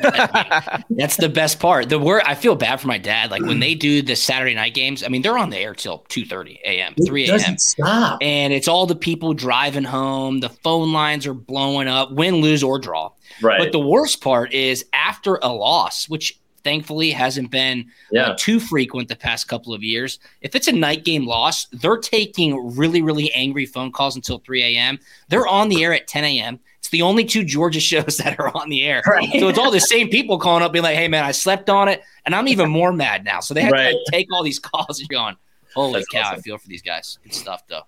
that's 0.88 1.18
the 1.18 1.28
best 1.28 1.60
part. 1.60 1.90
The 1.90 1.98
word 1.98 2.22
I 2.24 2.36
feel 2.36 2.54
bad 2.54 2.80
for 2.80 2.88
my 2.88 2.96
dad. 2.96 3.30
Like 3.30 3.42
when 3.42 3.60
they 3.60 3.74
do 3.74 4.00
the 4.00 4.16
Saturday 4.16 4.54
night 4.54 4.72
games. 4.72 5.04
I 5.04 5.08
mean, 5.08 5.20
they're 5.20 5.36
on 5.36 5.50
the 5.50 5.58
air 5.58 5.74
till 5.74 6.06
two 6.08 6.24
thirty 6.24 6.58
a.m., 6.64 6.94
three 7.06 7.28
a.m. 7.28 7.58
Stop. 7.58 8.20
And 8.22 8.54
it's 8.54 8.66
all 8.66 8.86
the 8.86 8.96
people 8.96 9.34
driving 9.34 9.84
home. 9.84 10.40
The 10.40 10.48
phone 10.48 10.94
lines 10.94 11.26
are 11.26 11.34
blowing 11.34 11.86
up, 11.86 12.12
win, 12.12 12.36
lose, 12.36 12.62
or 12.62 12.78
draw. 12.78 13.10
Right. 13.42 13.58
But 13.58 13.72
the 13.72 13.78
worst 13.78 14.22
part 14.22 14.54
is 14.54 14.86
after 14.94 15.38
a 15.42 15.52
loss, 15.52 16.08
which 16.08 16.40
thankfully 16.64 17.10
hasn't 17.10 17.50
been 17.50 17.80
uh, 17.80 17.84
yeah. 18.12 18.22
uh, 18.28 18.36
too 18.38 18.60
frequent 18.60 19.08
the 19.08 19.16
past 19.16 19.48
couple 19.48 19.74
of 19.74 19.82
years. 19.82 20.18
If 20.40 20.54
it's 20.54 20.68
a 20.68 20.72
night 20.72 21.04
game 21.04 21.26
loss, 21.26 21.66
they're 21.66 21.98
taking 21.98 22.76
really, 22.76 23.02
really 23.02 23.32
angry 23.32 23.66
phone 23.66 23.92
calls 23.92 24.16
until 24.16 24.38
3 24.38 24.62
a.m. 24.62 24.98
They're 25.28 25.46
on 25.46 25.68
the 25.68 25.84
air 25.84 25.92
at 25.92 26.06
10 26.06 26.24
a.m. 26.24 26.60
It's 26.78 26.88
the 26.88 27.02
only 27.02 27.24
two 27.24 27.44
Georgia 27.44 27.80
shows 27.90 28.18
that 28.18 28.38
are 28.38 28.56
on 28.56 28.68
the 28.68 28.84
air. 28.84 29.02
Right. 29.06 29.30
So 29.38 29.48
it's 29.48 29.58
all 29.58 29.70
the 29.70 29.80
same 29.80 30.08
people 30.08 30.38
calling 30.38 30.62
up, 30.62 30.72
being 30.72 30.82
like, 30.82 30.96
hey, 30.96 31.08
man, 31.08 31.24
I 31.24 31.32
slept 31.32 31.70
on 31.70 31.88
it. 31.88 32.02
And 32.24 32.34
I'm 32.34 32.48
even 32.48 32.70
more 32.70 32.92
mad 32.92 33.24
now. 33.24 33.40
So 33.40 33.54
they 33.54 33.62
have 33.62 33.72
right. 33.72 33.92
to 33.92 34.10
take 34.10 34.28
all 34.32 34.42
these 34.42 34.58
calls 34.58 35.00
and 35.00 35.08
going, 35.08 35.36
holy 35.74 36.00
That's 36.00 36.08
cow, 36.08 36.20
awesome. 36.20 36.38
I 36.38 36.40
feel 36.40 36.58
for 36.58 36.68
these 36.68 36.82
guys. 36.82 37.18
Good 37.22 37.34
stuff, 37.34 37.62
though. 37.68 37.82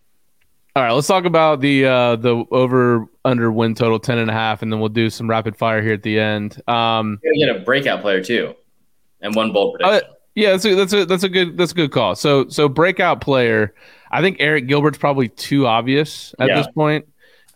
All 0.74 0.82
right, 0.82 0.92
let's 0.92 1.06
talk 1.06 1.26
about 1.26 1.60
the 1.60 1.84
uh, 1.84 2.16
the 2.16 2.46
over 2.50 3.06
under 3.26 3.52
win 3.52 3.74
total 3.74 3.98
ten 3.98 4.16
and 4.16 4.30
a 4.30 4.32
half, 4.32 4.62
and 4.62 4.72
then 4.72 4.80
we'll 4.80 4.88
do 4.88 5.10
some 5.10 5.28
rapid 5.28 5.54
fire 5.54 5.82
here 5.82 5.92
at 5.92 6.02
the 6.02 6.18
end. 6.18 6.66
Um, 6.66 7.20
you 7.22 7.46
get 7.46 7.54
a 7.54 7.60
breakout 7.60 8.00
player 8.00 8.24
too 8.24 8.54
and 9.22 9.34
one 9.34 9.52
bold 9.52 9.78
prediction. 9.78 10.10
Uh, 10.10 10.14
yeah, 10.34 10.52
that's 10.52 10.64
a, 10.64 10.74
that's 10.74 10.92
a 10.92 11.04
that's 11.04 11.24
a 11.24 11.28
good 11.28 11.56
that's 11.56 11.72
a 11.72 11.74
good 11.74 11.92
call. 11.92 12.14
So 12.14 12.48
so 12.48 12.68
breakout 12.68 13.20
player, 13.20 13.74
I 14.10 14.20
think 14.20 14.38
Arik 14.38 14.66
Gilbert's 14.66 14.98
probably 14.98 15.28
too 15.28 15.66
obvious 15.66 16.34
at 16.38 16.48
yeah. 16.48 16.56
this 16.56 16.68
point. 16.68 17.06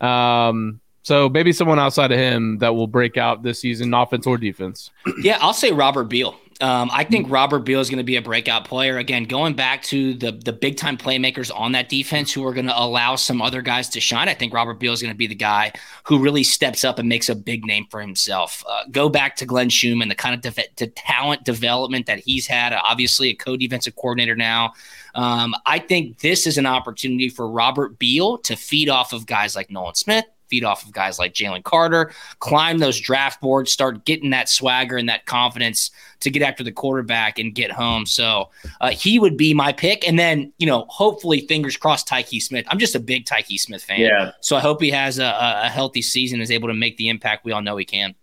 Um, 0.00 0.80
so 1.02 1.28
maybe 1.28 1.52
someone 1.52 1.78
outside 1.78 2.12
of 2.12 2.18
him 2.18 2.58
that 2.58 2.74
will 2.74 2.88
break 2.88 3.16
out 3.16 3.42
this 3.42 3.60
season, 3.60 3.94
offense 3.94 4.26
or 4.26 4.36
defense. 4.36 4.90
Yeah, 5.22 5.38
I'll 5.40 5.54
say 5.54 5.70
Robert 5.70 6.04
Beal. 6.04 6.36
Um, 6.60 6.90
I 6.92 7.04
think 7.04 7.30
Robert 7.30 7.60
Beal 7.60 7.80
is 7.80 7.90
going 7.90 7.98
to 7.98 8.04
be 8.04 8.16
a 8.16 8.22
breakout 8.22 8.64
player. 8.64 8.98
Again, 8.98 9.24
going 9.24 9.54
back 9.54 9.82
to 9.84 10.14
the 10.14 10.32
the 10.32 10.52
big 10.52 10.76
time 10.76 10.96
playmakers 10.96 11.50
on 11.54 11.72
that 11.72 11.88
defense 11.88 12.32
who 12.32 12.46
are 12.46 12.54
going 12.54 12.66
to 12.66 12.78
allow 12.78 13.16
some 13.16 13.42
other 13.42 13.62
guys 13.62 13.88
to 13.90 14.00
shine. 14.00 14.28
I 14.28 14.34
think 14.34 14.54
Robert 14.54 14.74
Beal 14.74 14.92
is 14.92 15.02
going 15.02 15.12
to 15.12 15.18
be 15.18 15.26
the 15.26 15.34
guy 15.34 15.72
who 16.04 16.18
really 16.18 16.42
steps 16.42 16.84
up 16.84 16.98
and 16.98 17.08
makes 17.08 17.28
a 17.28 17.34
big 17.34 17.66
name 17.66 17.86
for 17.90 18.00
himself. 18.00 18.64
Uh, 18.68 18.84
go 18.90 19.08
back 19.08 19.36
to 19.36 19.46
Glenn 19.46 19.68
Schumann, 19.68 20.08
the 20.08 20.14
kind 20.14 20.34
of 20.34 20.54
de- 20.76 20.86
talent 20.88 21.44
development 21.44 22.06
that 22.06 22.20
he's 22.20 22.46
had. 22.46 22.72
Obviously, 22.72 23.30
a 23.30 23.34
co 23.34 23.56
defensive 23.56 23.96
coordinator 23.96 24.36
now. 24.36 24.72
Um, 25.14 25.54
I 25.64 25.78
think 25.78 26.20
this 26.20 26.46
is 26.46 26.58
an 26.58 26.66
opportunity 26.66 27.28
for 27.28 27.48
Robert 27.50 27.98
Beal 27.98 28.38
to 28.38 28.56
feed 28.56 28.88
off 28.88 29.12
of 29.12 29.26
guys 29.26 29.56
like 29.56 29.70
Nolan 29.70 29.94
Smith, 29.94 30.24
feed 30.48 30.64
off 30.64 30.84
of 30.84 30.92
guys 30.92 31.18
like 31.18 31.34
Jalen 31.34 31.64
Carter, 31.64 32.12
climb 32.38 32.78
those 32.78 33.00
draft 33.00 33.40
boards, 33.40 33.72
start 33.72 34.04
getting 34.04 34.30
that 34.30 34.48
swagger 34.48 34.96
and 34.96 35.08
that 35.08 35.26
confidence 35.26 35.90
to 36.20 36.30
get 36.30 36.42
after 36.42 36.64
the 36.64 36.72
quarterback 36.72 37.38
and 37.38 37.54
get 37.54 37.70
home. 37.70 38.06
So 38.06 38.50
uh, 38.80 38.90
he 38.90 39.18
would 39.18 39.36
be 39.36 39.54
my 39.54 39.72
pick. 39.72 40.06
And 40.06 40.18
then, 40.18 40.52
you 40.58 40.66
know, 40.66 40.86
hopefully, 40.88 41.46
fingers 41.46 41.76
crossed, 41.76 42.08
Tykee 42.08 42.42
Smith. 42.42 42.66
I'm 42.68 42.78
just 42.78 42.94
a 42.94 43.00
big 43.00 43.26
Tykee 43.26 43.58
Smith 43.58 43.82
fan. 43.82 44.00
Yeah. 44.00 44.32
So 44.40 44.56
I 44.56 44.60
hope 44.60 44.80
he 44.80 44.90
has 44.90 45.18
a, 45.18 45.36
a 45.64 45.68
healthy 45.68 46.02
season, 46.02 46.40
is 46.40 46.50
able 46.50 46.68
to 46.68 46.74
make 46.74 46.96
the 46.96 47.08
impact 47.08 47.44
we 47.44 47.52
all 47.52 47.62
know 47.62 47.76
he 47.76 47.84
can. 47.84 48.14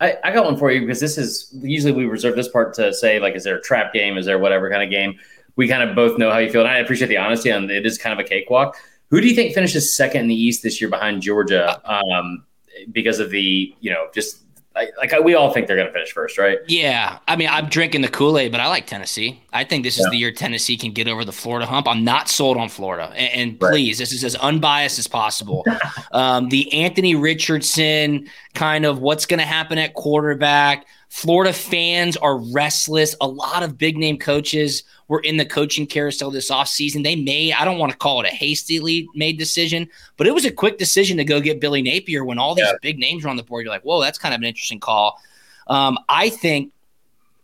I, 0.00 0.16
I 0.24 0.32
got 0.32 0.44
one 0.44 0.56
for 0.56 0.70
you 0.70 0.80
because 0.80 1.00
this 1.00 1.16
is 1.16 1.50
usually 1.62 1.92
we 1.92 2.04
reserve 2.04 2.36
this 2.36 2.48
part 2.48 2.74
to 2.74 2.92
say 2.92 3.18
like, 3.18 3.34
is 3.34 3.44
there 3.44 3.56
a 3.56 3.62
trap 3.62 3.94
game? 3.94 4.18
Is 4.18 4.26
there 4.26 4.38
whatever 4.38 4.70
kind 4.70 4.82
of 4.82 4.90
game? 4.90 5.18
We 5.56 5.68
kind 5.68 5.88
of 5.88 5.96
both 5.96 6.18
know 6.18 6.30
how 6.30 6.36
you 6.36 6.50
feel, 6.50 6.60
and 6.60 6.68
I 6.68 6.78
appreciate 6.78 7.08
the 7.08 7.16
honesty 7.16 7.50
on 7.50 7.70
it 7.70 7.86
is 7.86 7.96
kind 7.96 8.12
of 8.12 8.24
a 8.24 8.28
cakewalk. 8.28 8.76
Who 9.10 9.20
do 9.20 9.28
you 9.28 9.34
think 9.34 9.54
finishes 9.54 9.94
second 9.96 10.22
in 10.22 10.28
the 10.28 10.34
East 10.34 10.62
this 10.62 10.80
year 10.80 10.90
behind 10.90 11.22
Georgia? 11.22 11.80
Um, 11.84 12.44
because 12.92 13.18
of 13.20 13.30
the 13.30 13.74
you 13.80 13.90
know 13.90 14.08
just 14.14 14.42
like, 14.74 14.90
like 14.98 15.24
we 15.24 15.34
all 15.34 15.52
think 15.54 15.66
they're 15.66 15.76
going 15.76 15.86
to 15.88 15.92
finish 15.92 16.12
first, 16.12 16.36
right? 16.36 16.58
Yeah, 16.68 17.18
I 17.26 17.34
mean, 17.34 17.48
I'm 17.50 17.66
drinking 17.70 18.02
the 18.02 18.08
Kool 18.08 18.38
Aid, 18.38 18.52
but 18.52 18.60
I 18.60 18.68
like 18.68 18.86
Tennessee. 18.86 19.40
I 19.52 19.64
think 19.64 19.84
this 19.84 19.98
is 19.98 20.04
Yeah. 20.04 20.10
the 20.10 20.16
year 20.18 20.32
Tennessee 20.32 20.76
can 20.76 20.92
get 20.92 21.08
over 21.08 21.24
the 21.24 21.32
Florida 21.32 21.64
hump. 21.64 21.88
I'm 21.88 22.04
not 22.04 22.28
sold 22.28 22.58
on 22.58 22.68
Florida, 22.68 23.10
and, 23.16 23.32
and 23.52 23.62
Right. 23.62 23.70
please, 23.72 23.96
this 23.96 24.12
is 24.12 24.22
as 24.22 24.34
unbiased 24.36 24.98
as 24.98 25.06
possible. 25.06 25.64
um, 26.12 26.50
the 26.50 26.70
Anthony 26.74 27.14
Richardson 27.14 28.28
kind 28.54 28.84
of 28.84 28.98
what's 28.98 29.24
going 29.24 29.40
to 29.40 29.46
happen 29.46 29.78
at 29.78 29.94
quarterback. 29.94 30.86
Florida 31.08 31.52
fans 31.52 32.16
are 32.16 32.36
restless. 32.36 33.14
A 33.20 33.26
lot 33.26 33.62
of 33.62 33.78
big 33.78 33.96
name 33.96 34.18
coaches 34.18 34.82
were 35.08 35.20
in 35.20 35.36
the 35.36 35.46
coaching 35.46 35.86
carousel 35.86 36.30
this 36.30 36.50
offseason. 36.50 37.04
They 37.04 37.16
made, 37.16 37.52
I 37.54 37.64
don't 37.64 37.78
want 37.78 37.92
to 37.92 37.98
call 37.98 38.20
it 38.22 38.26
a 38.26 38.34
hastily 38.34 39.08
made 39.14 39.38
decision, 39.38 39.88
but 40.16 40.26
it 40.26 40.34
was 40.34 40.44
a 40.44 40.50
quick 40.50 40.78
decision 40.78 41.16
to 41.18 41.24
go 41.24 41.40
get 41.40 41.60
Billy 41.60 41.80
Napier 41.80 42.24
when 42.24 42.38
all 42.38 42.54
these 42.54 42.66
Yeah. 42.66 42.72
big 42.82 42.98
names 42.98 43.24
were 43.24 43.30
on 43.30 43.36
the 43.36 43.42
board. 43.44 43.64
You're 43.64 43.72
like, 43.72 43.82
whoa, 43.82 44.00
that's 44.00 44.18
kind 44.18 44.34
of 44.34 44.40
an 44.40 44.46
interesting 44.46 44.80
call. 44.80 45.20
Um, 45.68 45.98
I 46.08 46.28
think 46.28 46.72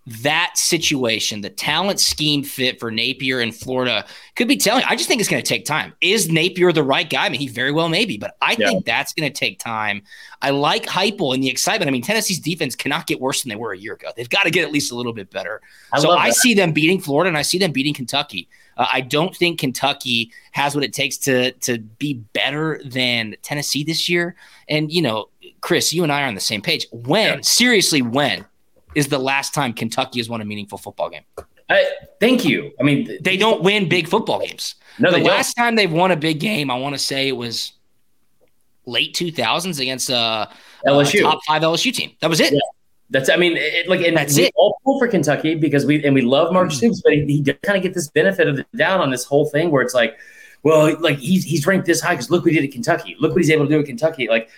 that 0.06 0.52
situation, 0.56 1.42
the 1.42 1.50
talent 1.50 2.00
scheme 2.00 2.42
fit 2.42 2.80
for 2.80 2.90
Napier 2.90 3.40
in 3.40 3.52
Florida 3.52 4.04
could 4.34 4.48
be 4.48 4.56
telling. 4.56 4.82
I 4.88 4.96
just 4.96 5.08
think 5.08 5.20
it's 5.20 5.30
going 5.30 5.42
to 5.42 5.48
take 5.48 5.64
time. 5.64 5.92
Is 6.00 6.28
Napier 6.28 6.72
the 6.72 6.82
right 6.82 7.08
guy? 7.08 7.26
I 7.26 7.28
mean, 7.28 7.38
he 7.40 7.46
very 7.46 7.70
well 7.70 7.88
may 7.88 8.04
be, 8.04 8.18
but 8.18 8.36
I 8.42 8.56
Yeah. 8.58 8.66
think 8.68 8.84
that's 8.84 9.12
going 9.12 9.30
to 9.32 9.38
take 9.38 9.60
time. 9.60 10.02
I 10.40 10.50
like 10.50 10.86
Heupel 10.86 11.34
and 11.34 11.42
the 11.42 11.48
excitement. 11.48 11.88
I 11.88 11.92
mean, 11.92 12.02
Tennessee's 12.02 12.40
defense 12.40 12.74
cannot 12.74 13.06
get 13.06 13.20
worse 13.20 13.42
than 13.42 13.50
they 13.50 13.56
were 13.56 13.72
a 13.72 13.78
year 13.78 13.92
ago. 13.94 14.08
They've 14.16 14.28
got 14.28 14.42
to 14.42 14.50
get 14.50 14.64
at 14.64 14.72
least 14.72 14.90
a 14.90 14.96
little 14.96 15.12
bit 15.12 15.30
better. 15.30 15.60
I 15.92 16.00
so 16.00 16.10
I 16.10 16.30
see 16.30 16.54
them 16.54 16.72
beating 16.72 17.00
Florida 17.00 17.28
and 17.28 17.38
I 17.38 17.42
see 17.42 17.58
them 17.58 17.70
beating 17.70 17.94
Kentucky. 17.94 18.48
Uh, 18.76 18.86
I 18.92 19.02
don't 19.02 19.36
think 19.36 19.60
Kentucky 19.60 20.32
has 20.52 20.74
what 20.74 20.82
it 20.82 20.92
takes 20.92 21.16
to 21.18 21.52
to 21.52 21.78
be 21.78 22.14
better 22.14 22.80
than 22.84 23.36
Tennessee 23.42 23.84
this 23.84 24.08
year. 24.08 24.34
And 24.68 24.90
you 24.90 25.02
know, 25.02 25.28
Chris, 25.60 25.92
you 25.92 26.02
and 26.02 26.10
I 26.10 26.22
are 26.22 26.26
on 26.26 26.34
the 26.34 26.40
same 26.40 26.62
page. 26.62 26.86
When 26.90 27.34
Yeah. 27.36 27.40
seriously, 27.42 28.02
when 28.02 28.46
is 28.94 29.08
the 29.08 29.18
last 29.18 29.54
time 29.54 29.72
Kentucky 29.72 30.18
has 30.20 30.28
won 30.28 30.40
a 30.40 30.44
meaningful 30.44 30.78
football 30.78 31.10
game? 31.10 31.22
I, 31.70 31.86
thank 32.20 32.44
you. 32.44 32.72
I 32.78 32.82
mean, 32.82 33.18
They 33.22 33.36
don't 33.36 33.62
win 33.62 33.88
big 33.88 34.08
football 34.08 34.40
games. 34.40 34.74
No, 34.98 35.10
the 35.10 35.18
they 35.18 35.22
don't. 35.22 35.32
last 35.32 35.54
time 35.54 35.74
they've 35.74 35.90
won 35.92 36.10
a 36.10 36.16
big 36.16 36.38
game, 36.40 36.70
I 36.70 36.74
want 36.76 36.94
to 36.94 36.98
say 36.98 37.28
it 37.28 37.36
was 37.36 37.72
late 38.84 39.14
2000s 39.14 39.80
against 39.80 40.10
uh, 40.10 40.46
LSU. 40.86 41.20
a 41.20 41.22
top 41.22 41.40
five 41.46 41.62
LSU 41.62 41.92
team. 41.94 42.12
That 42.20 42.28
was 42.28 42.40
it. 42.40 42.52
Yeah. 42.52 42.58
That's 43.10 43.28
I 43.28 43.36
mean, 43.36 43.56
it, 43.58 43.88
like 43.88 44.00
and 44.00 44.16
That's 44.16 44.38
it. 44.38 44.52
all 44.56 44.78
pull 44.84 44.98
for 44.98 45.06
Kentucky 45.06 45.54
because 45.54 45.84
we 45.84 46.02
and 46.02 46.14
we 46.14 46.22
love 46.22 46.50
Mark 46.50 46.72
Stoops, 46.72 47.02
but 47.02 47.12
he, 47.12 47.20
he 47.26 47.42
does 47.42 47.56
kind 47.62 47.76
of 47.76 47.82
get 47.82 47.92
this 47.92 48.08
benefit 48.08 48.48
of 48.48 48.56
the 48.56 48.64
doubt 48.74 49.00
on 49.00 49.10
this 49.10 49.22
whole 49.24 49.44
thing 49.50 49.70
where 49.70 49.82
it's 49.82 49.92
like, 49.92 50.16
well, 50.62 50.98
like 50.98 51.18
he's 51.18 51.44
he's 51.44 51.66
ranked 51.66 51.84
this 51.86 52.00
high 52.00 52.14
because 52.14 52.30
look 52.30 52.42
what 52.42 52.54
he 52.54 52.58
did 52.58 52.66
at 52.66 52.72
Kentucky. 52.72 53.14
Look 53.20 53.32
what 53.32 53.42
he's 53.42 53.50
able 53.50 53.66
to 53.66 53.70
do 53.70 53.80
at 53.80 53.84
Kentucky. 53.84 54.28
Like 54.28 54.48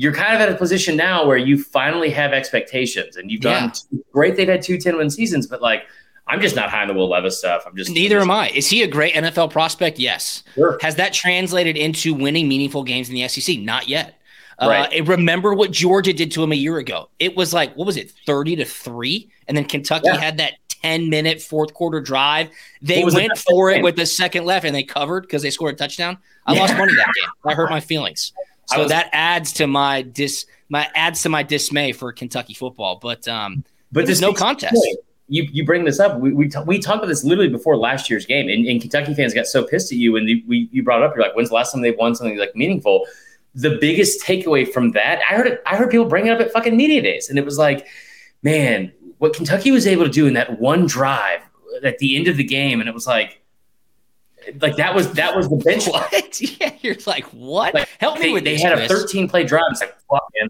you're 0.00 0.14
kind 0.14 0.34
of 0.34 0.40
at 0.40 0.48
a 0.48 0.54
position 0.56 0.96
now 0.96 1.26
where 1.26 1.36
you 1.36 1.62
finally 1.62 2.08
have 2.10 2.32
expectations 2.32 3.16
and 3.16 3.30
you've 3.30 3.42
done 3.42 3.70
great. 4.12 4.34
They've 4.36 4.48
had 4.48 4.62
two 4.62 4.78
10 4.78 4.96
win 4.96 5.10
seasons, 5.10 5.46
but 5.46 5.60
like 5.60 5.82
I'm 6.26 6.40
just 6.40 6.56
not 6.56 6.70
high 6.70 6.82
on 6.82 6.88
the 6.88 6.94
Will 6.94 7.08
Levis 7.08 7.38
stuff. 7.38 7.64
I'm 7.66 7.76
just 7.76 7.90
Neither 7.90 8.18
I'm 8.20 8.30
I. 8.30 8.48
Is 8.50 8.68
he 8.68 8.82
a 8.82 8.86
great 8.86 9.14
NFL 9.14 9.50
prospect? 9.50 9.98
Yes. 9.98 10.42
Sure. 10.54 10.78
Has 10.80 10.94
that 10.96 11.12
translated 11.12 11.76
into 11.76 12.14
winning 12.14 12.48
meaningful 12.48 12.82
games 12.84 13.08
in 13.08 13.14
the 13.14 13.28
SEC? 13.28 13.58
Not 13.58 13.88
yet. 13.88 14.14
Uh, 14.58 14.68
Right. 14.68 14.92
and 14.92 15.08
remember 15.08 15.54
what 15.54 15.70
Georgia 15.70 16.12
did 16.12 16.30
to 16.32 16.42
him 16.42 16.52
a 16.52 16.56
year 16.56 16.78
ago. 16.78 17.08
It 17.18 17.34
was 17.36 17.52
like, 17.52 17.74
what 17.76 17.86
was 17.86 17.96
it, 17.96 18.12
30 18.26 18.56
to 18.56 18.64
3? 18.64 19.28
And 19.48 19.56
then 19.56 19.64
Kentucky 19.64 20.04
Yeah. 20.06 20.18
had 20.20 20.38
that 20.38 20.54
10 20.82 21.10
minute 21.10 21.42
fourth 21.42 21.74
quarter 21.74 22.00
drive. 22.00 22.48
They 22.80 23.04
went 23.04 23.36
for 23.36 23.70
it 23.70 23.82
with 23.82 23.96
the 23.96 24.06
second 24.06 24.44
left 24.46 24.64
and 24.64 24.74
they 24.74 24.82
covered 24.84 25.22
because 25.22 25.42
they 25.42 25.50
scored 25.50 25.74
a 25.74 25.76
touchdown. 25.76 26.16
I 26.46 26.54
Yeah. 26.54 26.60
lost 26.60 26.76
money 26.76 26.92
that 26.94 27.06
game. 27.20 27.30
That 27.44 27.54
hurt 27.56 27.70
my 27.70 27.80
feelings. 27.80 28.32
So 28.72 28.80
was- 28.82 28.88
that 28.90 29.08
adds 29.12 29.52
to 29.54 29.66
my 29.66 30.02
dis 30.02 30.46
my 30.68 30.88
adds 30.94 31.22
to 31.22 31.28
my 31.28 31.42
dismay 31.42 31.92
for 31.92 32.12
Kentucky 32.12 32.54
football. 32.54 32.98
But 33.02 33.26
um 33.28 33.64
But 33.92 34.06
There's 34.06 34.20
no 34.20 34.28
speaks 34.28 34.38
to 34.40 34.44
the 34.44 34.46
contest. 34.46 34.74
point. 34.74 34.98
You 35.28 35.48
you 35.52 35.64
bring 35.64 35.84
this 35.84 36.00
up. 36.00 36.18
We 36.18 36.32
we, 36.32 36.48
t- 36.48 36.58
we 36.66 36.78
talked 36.78 36.98
about 36.98 37.08
this 37.08 37.22
literally 37.24 37.48
before 37.50 37.76
last 37.76 38.10
year's 38.10 38.26
game, 38.26 38.48
and, 38.48 38.66
and 38.66 38.80
Kentucky 38.80 39.14
fans 39.14 39.32
got 39.32 39.46
so 39.46 39.64
pissed 39.64 39.92
at 39.92 39.98
you 39.98 40.12
when 40.12 40.26
you, 40.26 40.42
we 40.48 40.68
you 40.72 40.82
brought 40.82 41.02
it 41.02 41.04
up. 41.04 41.14
You're 41.14 41.24
like, 41.24 41.36
when's 41.36 41.50
the 41.50 41.54
last 41.54 41.72
time 41.72 41.82
they 41.82 41.92
won 41.92 42.14
something 42.16 42.36
like 42.36 42.54
meaningful? 42.56 43.06
The 43.54 43.78
biggest 43.80 44.24
takeaway 44.24 44.68
from 44.68 44.92
that, 44.92 45.20
I 45.28 45.34
heard 45.34 45.46
it. 45.46 45.62
I 45.66 45.76
heard 45.76 45.90
people 45.90 46.06
bring 46.06 46.26
it 46.26 46.30
up 46.30 46.40
at 46.40 46.52
fucking 46.52 46.76
media 46.76 47.00
days, 47.02 47.28
and 47.30 47.38
it 47.38 47.44
was 47.44 47.58
like, 47.58 47.86
man, 48.42 48.92
what 49.18 49.32
Kentucky 49.34 49.70
was 49.70 49.86
able 49.86 50.04
to 50.04 50.10
do 50.10 50.26
in 50.26 50.34
that 50.34 50.60
one 50.60 50.86
drive 50.86 51.40
at 51.84 51.98
the 51.98 52.16
end 52.16 52.26
of 52.28 52.36
the 52.36 52.44
game, 52.44 52.80
and 52.80 52.88
it 52.88 52.94
was 52.94 53.06
like, 53.06 53.39
like 54.60 54.76
that 54.76 54.94
was 54.94 55.12
that 55.12 55.36
was 55.36 55.48
the 55.48 55.56
bench. 55.56 55.86
what? 55.86 56.40
yeah, 56.60 56.72
you're 56.80 56.96
like, 57.06 57.24
what? 57.26 57.74
Like, 57.74 57.88
Help 57.98 58.18
me 58.18 58.26
They, 58.26 58.32
with 58.32 58.44
they 58.44 58.58
had 58.58 58.78
a 58.78 58.88
13 58.88 59.28
play 59.28 59.44
drive. 59.44 59.64
It's 59.70 59.80
like, 59.80 59.96
fuck, 60.10 60.26
man. 60.40 60.48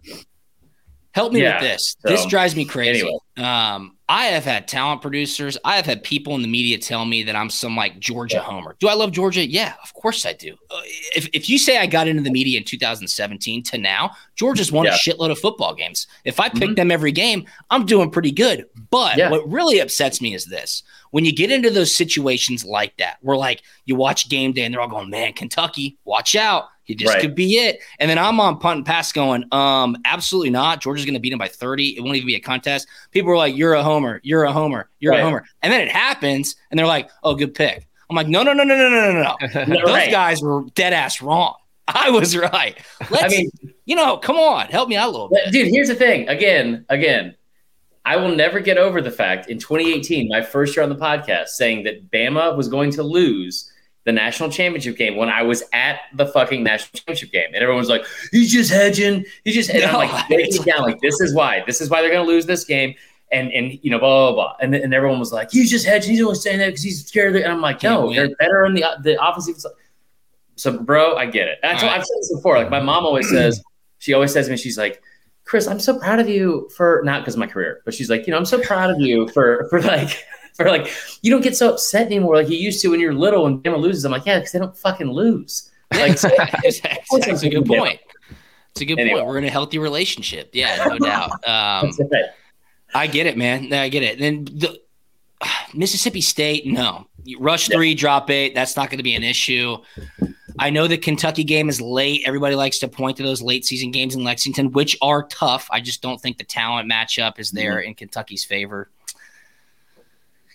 Help 1.13 1.33
me 1.33 1.41
Yeah, 1.41 1.55
with 1.61 1.69
this. 1.71 1.95
so, 2.01 2.07
this 2.09 2.25
drives 2.25 2.55
me 2.55 2.63
crazy. 2.65 3.01
anyway. 3.01 3.17
Um, 3.37 3.97
I 4.07 4.25
have 4.25 4.43
had 4.45 4.67
talent 4.67 5.01
producers. 5.01 5.57
I 5.63 5.75
have 5.77 5.85
had 5.85 6.03
people 6.03 6.35
in 6.35 6.41
the 6.41 6.47
media 6.47 6.77
tell 6.77 7.05
me 7.05 7.23
that 7.23 7.35
I'm 7.35 7.49
some 7.49 7.75
like 7.75 7.99
Georgia 7.99 8.37
Yeah. 8.37 8.43
homer. 8.43 8.75
Do 8.79 8.87
I 8.87 8.93
love 8.93 9.11
Georgia? 9.11 9.45
Yeah, 9.45 9.73
of 9.83 9.93
course 9.93 10.25
I 10.25 10.33
do. 10.33 10.53
Uh, 10.69 10.81
if, 11.15 11.27
if 11.33 11.49
you 11.49 11.57
say 11.57 11.77
I 11.77 11.85
got 11.85 12.07
into 12.07 12.21
the 12.21 12.29
media 12.31 12.57
in 12.59 12.65
2017 12.65 13.63
to 13.63 13.77
now, 13.77 14.11
Georgia's 14.35 14.71
won 14.71 14.85
Yeah. 14.85 14.95
a 14.95 14.97
shitload 14.97 15.31
of 15.31 15.39
football 15.39 15.73
games. 15.73 16.07
If 16.25 16.39
I 16.39 16.49
pick 16.49 16.71
Mhm. 16.71 16.75
them 16.75 16.91
every 16.91 17.11
game, 17.11 17.45
I'm 17.69 17.85
doing 17.85 18.09
pretty 18.11 18.31
good. 18.31 18.65
But 18.89 19.17
what 19.31 19.49
really 19.49 19.79
upsets 19.79 20.21
me 20.21 20.33
is 20.33 20.45
this. 20.45 20.83
When 21.11 21.25
you 21.25 21.33
get 21.33 21.51
into 21.51 21.69
those 21.69 21.93
situations 21.95 22.63
like 22.65 22.95
that, 22.97 23.17
where 23.21 23.37
like 23.37 23.61
you 23.85 23.95
watch 23.95 24.29
game 24.29 24.51
day 24.53 24.63
and 24.63 24.73
they're 24.73 24.81
all 24.81 24.87
going, 24.87 25.09
man, 25.09 25.33
Kentucky, 25.33 25.97
watch 26.05 26.35
out. 26.35 26.65
He 26.91 26.95
just 26.95 27.13
Right. 27.13 27.21
could 27.21 27.35
be 27.35 27.53
it. 27.55 27.79
And 27.99 28.09
then 28.09 28.17
I'm 28.17 28.39
on 28.41 28.57
punt 28.59 28.77
and 28.77 28.85
pass 28.85 29.11
going, 29.13 29.45
um, 29.53 29.95
absolutely 30.03 30.49
not. 30.49 30.81
Georgia's 30.81 31.05
going 31.05 31.13
to 31.13 31.19
beat 31.21 31.31
him 31.31 31.39
by 31.39 31.47
30. 31.47 31.95
It 31.97 32.01
won't 32.01 32.17
even 32.17 32.27
be 32.27 32.35
a 32.35 32.39
contest. 32.41 32.85
People 33.11 33.31
are 33.31 33.37
like, 33.37 33.55
you're 33.55 33.73
a 33.75 33.83
homer. 33.83 34.19
You're 34.23 34.43
a 34.43 34.51
homer. 34.51 34.89
You're 34.99 35.13
Right. 35.13 35.21
a 35.21 35.23
homer. 35.23 35.45
And 35.61 35.71
then 35.71 35.79
it 35.81 35.89
happens 35.89 36.57
and 36.69 36.77
they're 36.77 36.85
like, 36.87 37.09
oh, 37.23 37.33
good 37.35 37.53
pick. 37.55 37.87
I'm 38.09 38.15
like, 38.17 38.27
no, 38.27 38.43
no, 38.43 38.51
no, 38.51 38.65
no, 38.65 38.75
no, 38.75 38.89
no, 38.89 39.13
no, 39.13 39.23
no. 39.23 39.63
No, 39.65 39.75
Those 39.85 39.93
right. 39.93 40.11
guys 40.11 40.41
were 40.41 40.63
dead 40.75 40.91
ass 40.91 41.21
wrong. 41.21 41.55
I 41.87 42.09
was 42.09 42.35
right. 42.35 42.77
Let's, 43.09 43.23
I 43.23 43.27
mean, 43.29 43.51
you 43.85 43.95
know, 43.95 44.17
come 44.17 44.35
on, 44.35 44.67
help 44.67 44.89
me 44.89 44.97
out 44.97 45.07
a 45.07 45.11
little 45.11 45.29
bit. 45.29 45.49
Dude, 45.51 45.69
here's 45.69 45.87
the 45.87 45.95
thing. 45.95 46.27
Again, 46.27 46.85
again, 46.89 47.35
I 48.03 48.17
will 48.17 48.35
never 48.35 48.59
get 48.59 48.77
over 48.77 48.99
the 49.01 49.11
fact 49.11 49.49
in 49.49 49.59
2018, 49.59 50.27
my 50.27 50.41
first 50.41 50.75
year 50.75 50.83
on 50.83 50.89
the 50.89 50.95
podcast, 50.95 51.49
saying 51.49 51.83
that 51.83 52.09
Bama 52.11 52.57
was 52.57 52.67
going 52.67 52.91
to 52.91 53.03
lose 53.03 53.70
the 54.03 54.11
national 54.11 54.49
championship 54.49 54.97
game 54.97 55.15
when 55.15 55.29
I 55.29 55.43
was 55.43 55.63
at 55.73 55.99
the 56.15 56.25
fucking 56.25 56.63
national 56.63 56.99
championship 56.99 57.31
game, 57.31 57.47
and 57.47 57.57
everyone 57.57 57.79
was 57.79 57.89
like, 57.89 58.05
"He's 58.31 58.51
just 58.51 58.71
hedging. 58.71 59.25
He's 59.43 59.55
just." 59.55 59.69
And 59.69 59.83
I'm 59.83 59.93
like, 59.93 60.27
breaking 60.29 60.63
down. 60.63 60.81
Like, 60.81 60.99
this 61.01 61.19
is 61.21 61.33
why. 61.33 61.63
This 61.65 61.81
is 61.81 61.89
why 61.89 62.01
they're 62.01 62.11
going 62.11 62.25
to 62.25 62.31
lose 62.31 62.45
this 62.45 62.63
game. 62.63 62.95
And 63.31 63.51
and 63.53 63.79
you 63.81 63.91
know, 63.91 63.99
blah 63.99 64.31
blah 64.31 64.35
blah. 64.35 64.55
And, 64.59 64.75
and 64.75 64.93
everyone 64.93 65.19
was 65.19 65.31
like, 65.31 65.51
"He's 65.51 65.69
just 65.69 65.85
hedging. 65.85 66.11
He's 66.11 66.21
only 66.21 66.35
saying 66.35 66.59
that 66.59 66.67
because 66.67 66.83
he's 66.83 67.05
scared." 67.05 67.35
Of 67.35 67.41
it. 67.41 67.43
And 67.43 67.51
I'm 67.51 67.61
like, 67.61 67.81
"No, 67.83 68.13
they're 68.13 68.35
better 68.35 68.65
on 68.65 68.73
the 68.73 68.83
the 69.01 69.23
offensive." 69.23 69.57
side." 69.57 69.71
So, 70.55 70.77
bro, 70.77 71.15
I 71.15 71.25
get 71.25 71.47
it. 71.47 71.59
And 71.63 71.71
I 71.71 71.79
told, 71.79 71.83
All 71.85 71.89
right. 71.89 71.99
I've 72.01 72.05
said 72.05 72.17
this 72.19 72.35
before. 72.35 72.57
Like, 72.57 72.69
my 72.69 72.81
mom 72.81 73.03
always 73.05 73.27
says, 73.29 73.63
she 73.97 74.13
always 74.13 74.31
says 74.31 74.45
to 74.45 74.51
me, 74.51 74.57
she's 74.57 74.77
like, 74.77 75.01
Chris, 75.43 75.67
I'm 75.67 75.79
so 75.79 75.97
proud 75.97 76.19
of 76.19 76.29
you 76.29 76.69
for 76.75 77.01
not 77.03 77.21
because 77.21 77.33
of 77.33 77.39
my 77.39 77.47
career, 77.47 77.81
but 77.83 77.93
she's 77.93 78.09
like, 78.09 78.27
you 78.27 78.31
know, 78.31 78.37
I'm 78.37 78.45
so 78.45 78.61
proud 78.61 78.89
of 78.89 78.99
you 78.99 79.27
for 79.29 79.67
for 79.69 79.81
like 79.81 80.23
for 80.67 80.69
like 80.69 80.91
you 81.21 81.31
don't 81.31 81.41
get 81.41 81.55
so 81.55 81.71
upset 81.73 82.05
anymore 82.07 82.35
like 82.35 82.49
you 82.49 82.57
used 82.57 82.81
to 82.81 82.89
when 82.89 82.99
you're 82.99 83.13
little 83.13 83.45
and 83.47 83.63
Bama 83.63 83.79
loses. 83.79 84.05
I'm 84.05 84.11
like, 84.11 84.25
yeah, 84.25 84.39
because 84.39 84.51
they 84.51 84.59
don't 84.59 84.75
fucking 84.77 85.09
lose. 85.11 85.69
Like, 85.93 86.17
so, 86.17 86.29
That's 86.63 87.43
a 87.43 87.49
good 87.49 87.65
point. 87.65 87.99
It's 88.71 88.81
a 88.81 88.85
good 88.85 88.99
Anyway. 88.99 89.19
point. 89.19 89.27
We're 89.27 89.37
in 89.39 89.43
a 89.43 89.49
healthy 89.49 89.77
relationship. 89.77 90.51
Yeah, 90.53 90.85
no 90.87 90.97
doubt. 90.97 91.31
Um, 91.47 91.91
that's. 92.09 92.29
I 92.93 93.07
get 93.07 93.25
it, 93.27 93.37
man. 93.37 93.71
I 93.73 93.89
get 93.89 94.03
it. 94.03 94.19
Then 94.19 94.45
the 94.45 94.81
Mississippi 95.73 96.21
State, 96.21 96.65
no. 96.65 97.07
Rush 97.39 97.67
three, 97.67 97.93
drop 97.93 98.29
eight. 98.29 98.55
That's 98.55 98.75
not 98.75 98.89
going 98.89 98.97
to 98.97 99.03
be 99.03 99.15
an 99.15 99.23
issue. 99.23 99.77
I 100.59 100.69
know 100.69 100.87
the 100.87 100.97
Kentucky 100.97 101.43
game 101.43 101.69
is 101.69 101.79
late. 101.79 102.23
Everybody 102.25 102.55
likes 102.55 102.79
to 102.79 102.87
point 102.87 103.17
to 103.17 103.23
those 103.23 103.41
late 103.41 103.65
season 103.65 103.91
games 103.91 104.15
in 104.15 104.23
Lexington, 104.23 104.71
which 104.71 104.97
are 105.01 105.23
tough. 105.27 105.67
I 105.71 105.81
just 105.81 106.01
don't 106.01 106.19
think 106.19 106.37
the 106.37 106.43
talent 106.43 106.91
matchup 106.91 107.39
is 107.39 107.51
there 107.51 107.79
in 107.79 107.93
Kentucky's 107.95 108.43
favor. 108.43 108.89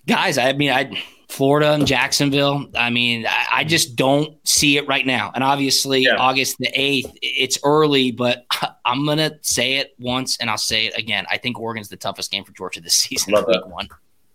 Guys. 0.06 0.38
I 0.38 0.52
mean, 0.52 0.70
I 0.70 0.90
Florida 1.28 1.72
and 1.72 1.86
Jacksonville. 1.86 2.66
I 2.76 2.90
mean, 2.90 3.26
I, 3.26 3.30
I 3.30 3.60
mm-hmm. 3.60 3.68
just 3.68 3.96
don't 3.96 4.36
see 4.46 4.76
it 4.76 4.86
right 4.86 5.04
now. 5.04 5.32
And 5.34 5.42
obviously, 5.42 6.02
Yeah. 6.02 6.16
August 6.16 6.58
the 6.58 6.70
eighth, 6.74 7.12
it's 7.22 7.58
early, 7.64 8.12
but 8.12 8.46
I'm 8.84 9.04
gonna 9.04 9.32
say 9.42 9.74
it 9.74 9.94
once 9.98 10.36
and 10.38 10.48
I'll 10.48 10.58
say 10.58 10.86
it 10.86 10.96
again. 10.96 11.26
I 11.30 11.38
think 11.38 11.58
Oregon's 11.58 11.88
the 11.88 11.96
toughest 11.96 12.30
game 12.30 12.44
for 12.44 12.52
Georgia 12.52 12.80
this 12.80 12.94
season. 13.00 13.34
Love 13.34 13.46
week 13.48 13.60
that. 13.62 13.68
one. 13.68 13.88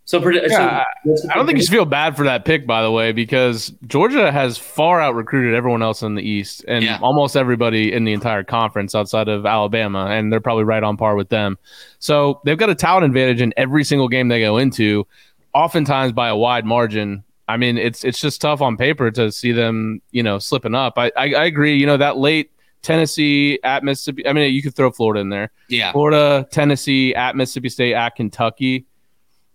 So, 0.05 0.19
predi- 0.19 0.41
so 0.49 0.59
Yeah, 0.59 0.83
what's 1.05 1.25
I 1.29 1.35
don't 1.35 1.45
think 1.45 1.57
you 1.57 1.63
should 1.63 1.71
feel 1.71 1.85
bad 1.85 2.17
for 2.17 2.25
that 2.25 2.43
pick, 2.43 2.67
by 2.67 2.81
the 2.81 2.91
way, 2.91 3.13
because 3.13 3.71
Georgia 3.87 4.29
has 4.29 4.57
far 4.57 4.99
out 4.99 5.15
recruited 5.15 5.53
everyone 5.53 5.81
else 5.81 6.01
in 6.01 6.15
the 6.15 6.21
East 6.21 6.65
and 6.67 6.83
Yeah. 6.83 6.99
almost 7.01 7.37
everybody 7.37 7.93
in 7.93 8.03
the 8.03 8.11
entire 8.11 8.43
conference 8.43 8.93
outside 8.93 9.29
of 9.29 9.45
Alabama, 9.45 10.07
and 10.07 10.33
they're 10.33 10.41
probably 10.41 10.65
right 10.65 10.83
on 10.83 10.97
par 10.97 11.15
with 11.15 11.29
them. 11.29 11.57
So 11.99 12.41
they've 12.43 12.57
got 12.57 12.69
a 12.69 12.75
talent 12.75 13.05
advantage 13.05 13.41
in 13.41 13.53
every 13.55 13.85
single 13.85 14.09
game 14.09 14.27
they 14.27 14.41
go 14.41 14.57
into, 14.57 15.07
oftentimes 15.53 16.11
by 16.11 16.29
a 16.29 16.35
wide 16.35 16.65
margin. 16.65 17.23
I 17.47 17.57
mean, 17.57 17.77
it's 17.77 18.03
it's 18.03 18.19
just 18.19 18.41
tough 18.41 18.61
on 18.61 18.77
paper 18.77 19.11
to 19.11 19.31
see 19.31 19.51
them, 19.51 20.01
you 20.11 20.23
know, 20.23 20.39
slipping 20.39 20.75
up. 20.75 20.93
I 20.97 21.11
I, 21.17 21.33
I 21.33 21.45
agree. 21.45 21.77
You 21.77 21.85
know, 21.85 21.97
that 21.97 22.17
late 22.17 22.51
Tennessee 22.81 23.59
at 23.63 23.83
Mississippi. 23.83 24.27
I 24.27 24.33
mean, 24.33 24.53
you 24.53 24.61
could 24.61 24.75
throw 24.75 24.91
Florida 24.91 25.21
in 25.21 25.29
there. 25.29 25.51
Yeah. 25.67 25.91
Florida, 25.91 26.47
Tennessee, 26.51 27.13
at 27.13 27.35
Mississippi 27.35 27.69
State, 27.69 27.93
at 27.93 28.15
Kentucky. 28.15 28.85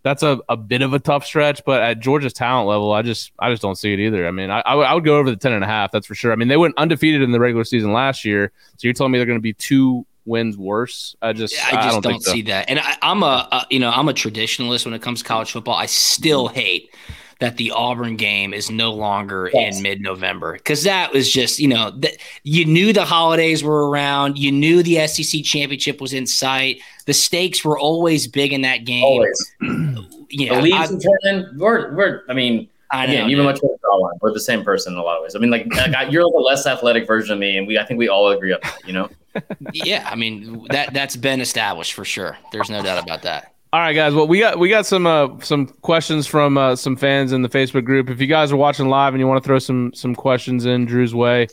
That's 0.03 0.23
a, 0.23 0.39
a 0.49 0.57
bit 0.57 0.83
of 0.83 0.93
a 0.93 1.01
tough 1.01 1.27
stretch, 1.27 1.65
but 1.67 1.83
at 1.83 1.99
Georgia's 1.99 2.33
talent 2.33 2.69
level, 2.69 2.93
I 2.93 3.03
just 3.03 3.33
I 3.41 3.51
just 3.51 3.61
don't 3.61 3.75
see 3.75 3.93
it 3.93 3.99
either. 3.99 4.29
I 4.29 4.31
mean, 4.31 4.51
I, 4.51 4.61
I, 4.61 4.75
would, 4.77 4.87
I 4.87 4.95
would 4.95 5.05
go 5.05 5.17
over 5.17 5.31
the 5.31 5.37
ten 5.37 5.53
and 5.53 5.65
a 5.65 5.67
half. 5.67 5.91
That's 5.91 6.07
for 6.07 6.15
sure. 6.15 6.33
I 6.33 6.37
mean, 6.37 6.47
they 6.47 6.57
went 6.57 6.77
undefeated 6.77 7.23
in 7.23 7.33
the 7.33 7.41
regular 7.41 7.65
season 7.65 7.93
last 7.93 8.25
year, 8.25 8.53
so 8.77 8.87
you're 8.87 8.93
telling 8.93 9.11
me 9.11 9.19
they're 9.19 9.27
going 9.27 9.39
to 9.39 9.43
be 9.43 9.55
two 9.55 10.07
wins 10.27 10.57
worse? 10.59 11.17
I 11.23 11.33
just 11.33 11.55
I 11.67 11.73
just 11.77 11.89
don't, 11.89 12.03
don't, 12.03 12.13
think 12.13 12.25
so. 12.25 12.33
see 12.33 12.43
that. 12.43 12.69
And 12.69 12.79
I, 12.79 12.97
I'm 13.03 13.23
a, 13.23 13.49
a 13.51 13.67
you 13.71 13.79
know 13.79 13.91
I'm 13.91 14.09
a 14.09 14.13
traditionalist 14.15 14.85
when 14.85 14.95
it 14.95 15.03
comes 15.03 15.23
to 15.23 15.29
college 15.29 15.53
football. 15.53 15.75
I 15.77 15.87
still 15.87 16.49
mm-hmm. 16.49 16.59
hate 16.59 16.95
that 17.39 17.59
the 17.59 17.71
Auburn 17.71 18.17
game 18.17 18.55
is 18.55 18.71
no 18.71 18.93
longer 18.93 19.51
Yes. 19.53 19.77
in 19.77 19.83
mid-November 19.83 20.55
because 20.55 20.85
that 20.85 21.13
was 21.13 21.31
just 21.31 21.59
you 21.59 21.69
know 21.69 21.91
that 21.99 22.17
you 22.45 22.65
knew 22.65 22.93
the 22.93 23.05
holidays 23.05 23.63
were 23.63 23.91
around. 23.91 24.39
You 24.39 24.53
knew 24.53 24.83
the 24.83 25.07
SEC 25.07 25.45
championship 25.45 26.01
was 26.01 26.13
in 26.13 26.27
sight. 26.27 26.81
The 27.07 27.15
stakes 27.15 27.65
were 27.65 27.79
always 27.79 28.27
big 28.27 28.53
in 28.53 28.63
that 28.63 28.85
game. 28.85 29.05
always 29.05 29.53
You 30.29 30.49
the 30.49 30.55
know, 30.57 30.61
leagues 30.61 30.77
I, 30.77 30.85
and 30.87 31.03
turn 31.25 31.59
we're 31.59 31.95
we're 31.95 32.23
I 32.29 32.35
mean 32.35 32.69
I 32.91 33.07
know, 33.07 33.13
again 33.13 33.29
you're 33.29 33.39
dude. 33.39 33.47
much 33.47 33.63
more 33.63 33.77
draw. 33.81 34.11
We're 34.21 34.33
the 34.33 34.41
same 34.41 34.65
person 34.65 34.95
in 34.95 34.99
a 34.99 35.03
lot 35.03 35.19
of 35.19 35.23
ways. 35.23 35.37
I 35.37 35.39
mean 35.39 35.51
like, 35.51 35.67
like 35.75 35.95
I- 35.95 36.09
you're 36.09 36.25
like 36.25 36.35
a 36.35 36.43
less 36.43 36.67
athletic 36.67 37.07
version 37.07 37.33
of 37.33 37.39
me, 37.39 37.59
and 37.59 37.67
we 37.67 37.79
I 37.79 37.85
think 37.85 37.99
we 37.99 38.09
all 38.09 38.29
agree 38.31 38.53
on 38.53 38.61
that. 38.63 38.79
You 38.87 38.93
know. 38.93 39.09
Yeah. 39.73 40.09
I 40.11 40.17
mean 40.17 40.67
that 40.71 40.93
that's 40.95 41.17
been 41.17 41.41
established 41.41 41.93
for 41.95 42.05
sure. 42.05 42.37
There's 42.53 42.71
no 42.71 42.83
doubt 42.83 43.03
about 43.03 43.23
that. 43.23 43.53
All 43.73 43.81
right, 43.81 43.93
guys. 43.93 44.15
Well, 44.15 44.27
we 44.29 44.39
got 44.39 44.59
we 44.59 44.69
got 44.69 44.87
some 44.87 45.07
uh, 45.07 45.39
some 45.41 45.67
questions 45.67 46.27
from 46.27 46.57
uh, 46.57 46.77
some 46.77 46.97
fans 46.97 47.33
in 47.33 47.43
the 47.43 47.49
Facebook 47.49 47.85
group. 47.85 48.09
If 48.09 48.21
you 48.21 48.27
guys 48.27 48.53
are 48.53 48.57
watching 48.57 48.89
live 48.89 49.13
and 49.13 49.21
you 49.21 49.27
want 49.27 49.43
to 49.43 49.47
throw 49.47 49.59
some 49.59 49.93
some 49.95 50.15
questions 50.15 50.65
in 50.65 50.87
Drew's 50.87 51.15
way, 51.15 51.49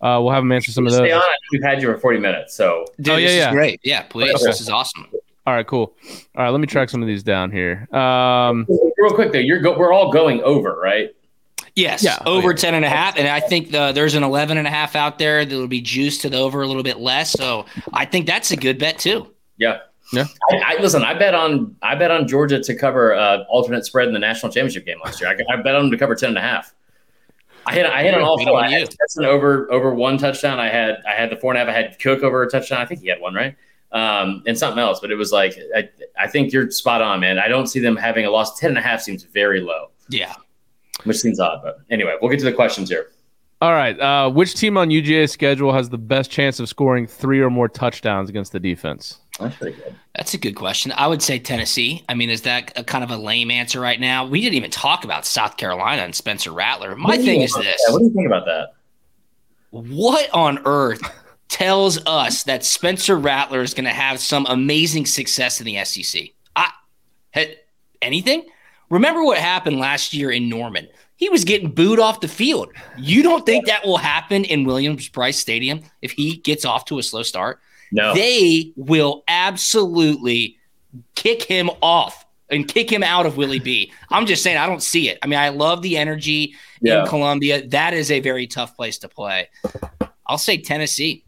uh, 0.00 0.18
we'll 0.22 0.30
have 0.30 0.42
him 0.42 0.52
answer 0.52 0.70
some 0.72 0.86
of 0.86 0.92
those. 0.92 1.00
Stay 1.00 1.12
on. 1.12 1.22
We've 1.52 1.62
had 1.62 1.82
you 1.82 1.92
for 1.92 1.98
40 1.98 2.18
minutes, 2.20 2.54
so 2.54 2.86
Dude, 3.00 3.08
Oh, 3.14 3.16
yeah, 3.16 3.26
this 3.26 3.36
yeah. 3.36 3.48
is 3.48 3.52
great. 3.54 3.80
Yeah, 3.82 4.02
please. 4.02 4.34
Okay. 4.34 4.44
This 4.46 4.60
is 4.60 4.68
awesome. 4.70 5.06
All 5.46 5.54
right, 5.54 5.66
cool. 5.66 5.94
All 6.36 6.44
right, 6.44 6.50
let 6.50 6.60
me 6.60 6.66
track 6.66 6.88
some 6.90 7.02
of 7.02 7.08
these 7.08 7.22
down 7.22 7.50
here. 7.52 7.86
Um, 7.94 8.66
real 8.98 9.12
quick 9.14 9.32
though, 9.32 9.38
you're 9.38 9.60
go- 9.60 9.76
we're 9.78 9.92
all 9.92 10.10
going 10.12 10.42
over, 10.42 10.78
right? 10.80 11.14
Yes, 11.76 12.02
Yeah. 12.02 12.18
over 12.26 12.48
Oh, 12.48 12.50
yeah. 12.50 12.56
10 12.56 12.74
and 12.74 12.84
a 12.84 12.88
half. 12.88 13.16
And 13.18 13.28
I 13.28 13.38
think 13.40 13.70
the, 13.70 13.92
there's 13.92 14.14
an 14.14 14.22
11 14.24 14.56
and 14.58 14.66
a 14.66 14.70
half 14.70 14.96
out 14.96 15.18
there 15.18 15.44
that'll 15.44 15.68
be 15.68 15.80
juiced 15.82 16.22
to 16.22 16.30
the 16.30 16.38
over 16.38 16.62
a 16.62 16.66
little 16.66 16.82
bit 16.82 16.98
less. 16.98 17.30
So 17.32 17.66
I 17.92 18.06
think 18.06 18.26
that's 18.26 18.50
a 18.50 18.56
good 18.56 18.78
bet 18.78 18.98
too. 18.98 19.30
Yeah. 19.58 19.80
Yeah. 20.12 20.24
I, 20.50 20.76
I 20.78 20.80
listen. 20.80 21.02
I 21.02 21.14
bet 21.14 21.34
on 21.34 21.74
I 21.82 21.96
bet 21.96 22.10
on 22.12 22.28
Georgia 22.28 22.60
to 22.62 22.74
cover 22.76 23.12
uh, 23.14 23.42
alternate 23.48 23.84
spread 23.84 24.06
in 24.06 24.14
the 24.14 24.20
national 24.20 24.52
championship 24.52 24.86
game 24.86 24.98
last 25.04 25.20
year. 25.20 25.28
I, 25.28 25.52
I 25.52 25.56
bet 25.60 25.74
on 25.74 25.82
them 25.82 25.90
to 25.90 25.98
cover 25.98 26.14
ten 26.14 26.28
and 26.30 26.38
a 26.38 26.42
half. 26.42 26.72
I 27.66 27.74
hit 27.74 27.86
I 27.86 28.04
hit 28.04 28.14
on 28.14 28.22
all 28.22 28.36
Good 28.38 28.46
four. 28.46 28.58
on 28.58 28.64
I 28.66 28.70
had. 28.70 28.92
Stetson 28.92 29.24
over 29.24 29.70
over 29.72 29.92
one 29.92 30.16
touchdown. 30.16 30.60
I 30.60 30.68
had 30.68 30.98
I 31.08 31.12
had 31.14 31.30
the 31.30 31.36
four 31.36 31.52
and 31.52 31.60
a 31.60 31.64
half. 31.64 31.68
I 31.74 31.76
had 31.76 31.98
Cook 31.98 32.22
over 32.22 32.44
a 32.44 32.48
touchdown. 32.48 32.80
I 32.80 32.86
think 32.86 33.00
he 33.00 33.08
had 33.08 33.20
one 33.20 33.34
right, 33.34 33.56
um, 33.90 34.44
and 34.46 34.56
something 34.56 34.78
else. 34.78 35.00
But 35.00 35.10
it 35.10 35.16
was 35.16 35.32
like 35.32 35.58
I, 35.74 35.88
I 36.16 36.28
think 36.28 36.52
you're 36.52 36.70
spot 36.70 37.02
on, 37.02 37.18
man. 37.18 37.40
I 37.40 37.48
don't 37.48 37.66
see 37.66 37.80
them 37.80 37.96
having 37.96 38.24
a 38.26 38.30
loss. 38.30 38.60
Ten 38.60 38.70
and 38.70 38.78
a 38.78 38.82
half 38.82 39.02
seems 39.02 39.24
very 39.24 39.60
low, 39.60 39.90
Yeah. 40.08 40.34
Which 41.04 41.18
seems 41.18 41.40
odd. 41.40 41.60
But 41.62 41.78
anyway, 41.90 42.16
we'll 42.20 42.30
get 42.30 42.38
to 42.40 42.44
the 42.44 42.52
questions 42.52 42.88
here. 42.88 43.10
all 43.62 43.72
right, 43.72 43.98
uh, 44.00 44.30
which 44.30 44.54
team 44.54 44.76
on 44.76 44.90
UGA's 44.90 45.32
schedule 45.32 45.72
has 45.72 45.88
the 45.88 45.98
best 45.98 46.30
chance 46.30 46.60
of 46.60 46.68
scoring 46.68 47.06
three 47.06 47.40
or 47.40 47.50
more 47.50 47.68
touchdowns 47.68 48.28
against 48.28 48.52
the 48.52 48.60
defense? 48.60 49.18
That's 49.38 49.56
pretty 49.56 49.76
good. 49.76 49.94
That's 50.14 50.32
a 50.34 50.38
good 50.38 50.54
question. 50.54 50.92
I 50.96 51.06
would 51.06 51.22
say 51.22 51.38
Tennessee. 51.38 52.02
I 52.08 52.14
mean, 52.14 52.30
is 52.30 52.42
that 52.42 52.72
a 52.76 52.82
kind 52.82 53.04
of 53.04 53.10
a 53.10 53.16
lame 53.18 53.50
answer 53.50 53.80
right 53.80 54.00
now? 54.00 54.26
We 54.26 54.40
didn't 54.40 54.54
even 54.54 54.70
talk 54.70 55.04
about 55.04 55.26
South 55.26 55.58
Carolina 55.58 56.02
and 56.02 56.14
Spencer 56.14 56.52
Rattler. 56.52 56.96
My 56.96 57.10
What 57.10 57.16
do 57.16 57.20
you 57.20 57.26
thing 57.26 57.40
is 57.42 57.52
this 57.52 57.64
that? 57.86 57.92
What 57.92 57.98
do 57.98 58.04
you 58.06 58.12
think 58.12 58.26
about 58.26 58.46
that? 58.46 58.72
what 59.70 60.30
on 60.32 60.58
earth 60.64 61.02
tells 61.48 61.98
us 62.06 62.44
that 62.44 62.64
Spencer 62.64 63.18
Rattler 63.18 63.60
is 63.60 63.74
going 63.74 63.84
to 63.84 63.90
have 63.90 64.20
some 64.20 64.46
amazing 64.48 65.04
success 65.04 65.60
in 65.60 65.66
the 65.66 65.84
SEC? 65.84 66.30
I 66.54 66.70
had 67.30 67.56
anything? 68.00 68.46
Remember 68.90 69.24
what 69.24 69.38
happened 69.38 69.78
last 69.78 70.14
year 70.14 70.30
in 70.30 70.48
Norman? 70.48 70.88
He 71.16 71.28
was 71.28 71.44
getting 71.44 71.70
booed 71.70 71.98
off 71.98 72.20
the 72.20 72.28
field. 72.28 72.68
You 72.98 73.22
don't 73.22 73.46
think 73.46 73.66
that 73.66 73.84
will 73.86 73.96
happen 73.96 74.44
in 74.44 74.64
Williams-Brice 74.64 75.38
Stadium 75.38 75.80
if 76.02 76.12
he 76.12 76.36
gets 76.36 76.64
off 76.64 76.84
to 76.86 76.98
a 76.98 77.02
slow 77.02 77.22
start? 77.22 77.60
No. 77.90 78.14
They 78.14 78.72
will 78.76 79.24
absolutely 79.26 80.58
kick 81.14 81.42
him 81.42 81.70
off 81.82 82.26
and 82.50 82.68
kick 82.68 82.90
him 82.92 83.02
out 83.02 83.26
of 83.26 83.36
Willie 83.36 83.58
B. 83.58 83.90
I'm 84.10 84.26
just 84.26 84.42
saying, 84.42 84.56
I 84.58 84.66
don't 84.66 84.82
see 84.82 85.08
it. 85.08 85.18
I 85.22 85.26
mean, 85.26 85.38
I 85.38 85.48
love 85.48 85.82
the 85.82 85.96
energy 85.96 86.54
Yeah. 86.80 87.00
in 87.00 87.06
Columbia. 87.08 87.66
That 87.68 87.94
is 87.94 88.10
a 88.10 88.20
very 88.20 88.46
tough 88.46 88.76
place 88.76 88.98
to 88.98 89.08
play. 89.08 89.48
I'll 90.26 90.38
say 90.38 90.58
Tennessee. 90.58 91.24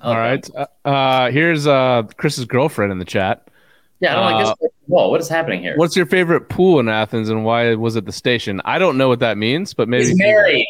All 0.00 0.16
right, 0.16 0.48
uh, 0.56 0.66
uh, 0.84 1.30
here's 1.30 1.66
uh, 1.68 2.02
Chris's 2.16 2.44
girlfriend 2.46 2.90
in 2.90 2.98
the 2.98 3.04
chat. 3.04 3.46
Yeah, 4.00 4.12
I 4.12 4.14
don't 4.14 4.32
like 4.32 4.46
Uh, 4.46 4.54
this. 4.60 4.70
Whoa, 4.92 5.08
what 5.08 5.22
is 5.22 5.28
happening 5.30 5.62
here? 5.62 5.74
What's 5.76 5.96
your 5.96 6.04
favorite 6.04 6.50
pool 6.50 6.78
in 6.78 6.86
Athens, 6.90 7.30
and 7.30 7.46
why 7.46 7.74
was 7.76 7.96
it 7.96 8.04
the 8.04 8.12
station? 8.12 8.60
I 8.66 8.78
don't 8.78 8.98
know 8.98 9.08
what 9.08 9.20
that 9.20 9.38
means, 9.38 9.72
but 9.72 9.88
maybe 9.88 10.08
He's 10.08 10.18
married. 10.18 10.66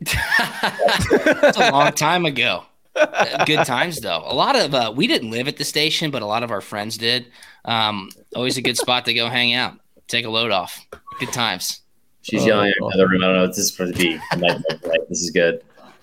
That's 0.04 1.56
a 1.58 1.70
long 1.72 1.90
time 1.92 2.26
ago. 2.26 2.62
Uh, 2.94 3.44
Good 3.46 3.64
times 3.66 4.00
though. 4.00 4.22
A 4.24 4.34
lot 4.34 4.54
of 4.54 4.72
uh, 4.72 4.92
we 4.94 5.08
didn't 5.08 5.32
live 5.32 5.48
at 5.48 5.56
the 5.56 5.64
station, 5.64 6.12
but 6.12 6.22
a 6.22 6.26
lot 6.26 6.44
of 6.44 6.52
our 6.52 6.60
friends 6.60 6.96
did. 6.96 7.26
Um, 7.64 8.10
always 8.36 8.56
a 8.56 8.62
good 8.62 8.76
spot 8.76 9.04
to 9.06 9.14
go 9.14 9.26
hang 9.28 9.52
out, 9.52 9.74
take 10.06 10.24
a 10.26 10.30
load 10.30 10.52
off. 10.52 10.86
Good 11.18 11.32
times. 11.32 11.80
She's 12.22 12.44
Oh, 12.44 12.46
yelling 12.46 12.72
God. 12.78 12.86
in 12.86 12.88
the 12.90 12.94
other 13.02 13.08
room. 13.08 13.22
I 13.22 13.26
don't 13.26 13.34
know 13.34 13.40
what 13.42 13.48
this 13.48 13.58
is 13.58 13.72
supposed 13.72 13.94
to 13.96 13.98
be. 14.00 14.16
I'm 14.30 14.38
like, 14.40 14.58
like, 14.84 15.08
this 15.08 15.22
is 15.22 15.30
good. 15.32 15.60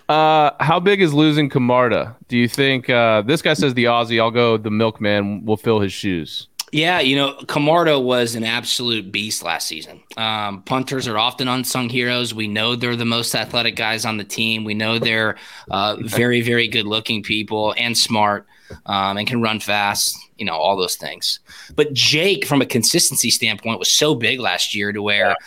Uh, 0.09 0.51
how 0.59 0.81
big 0.81 1.01
is 1.01 1.13
losing 1.13 1.49
Camarda? 1.49 2.15
Do 2.27 2.37
you 2.37 2.47
think 2.49 2.89
uh, 2.89 3.21
this 3.21 3.41
guy 3.41 3.53
says 3.53 3.73
the 3.73 3.85
Aussie? 3.85 4.19
I'll 4.19 4.31
go. 4.31 4.57
The 4.57 4.71
milkman 4.71 5.45
will 5.45 5.55
fill 5.57 5.79
his 5.79 5.93
shoes. 5.93 6.47
Yeah, 6.73 6.99
you 6.99 7.15
know, 7.15 7.33
Camarda 7.47 7.97
was 7.97 8.35
an 8.35 8.43
absolute 8.43 9.09
beast 9.09 9.41
last 9.41 9.67
season. 9.67 10.01
Um, 10.17 10.63
punters 10.63 11.07
are 11.07 11.17
often 11.17 11.47
unsung 11.47 11.87
heroes. 11.87 12.33
We 12.33 12.47
know 12.47 12.75
they're 12.75 12.97
the 12.97 13.05
most 13.05 13.33
athletic 13.35 13.77
guys 13.77 14.03
on 14.05 14.17
the 14.17 14.25
team. 14.25 14.65
We 14.65 14.73
know 14.73 14.99
they're 14.99 15.37
uh, 15.71 15.95
very, 16.01 16.41
very 16.41 16.67
good 16.67 16.85
looking 16.85 17.23
people 17.23 17.73
and 17.77 17.97
smart 17.97 18.47
um, 18.85 19.17
and 19.17 19.25
can 19.25 19.41
run 19.41 19.61
fast, 19.61 20.17
you 20.37 20.45
know, 20.45 20.55
all 20.55 20.75
those 20.75 20.97
things. 20.97 21.39
But 21.75 21.93
Jake, 21.93 22.45
from 22.45 22.61
a 22.61 22.65
consistency 22.65 23.29
standpoint, 23.29 23.79
was 23.79 23.91
so 23.91 24.13
big 24.13 24.41
last 24.41 24.75
year 24.75 24.91
to 24.91 25.01
where 25.01 25.37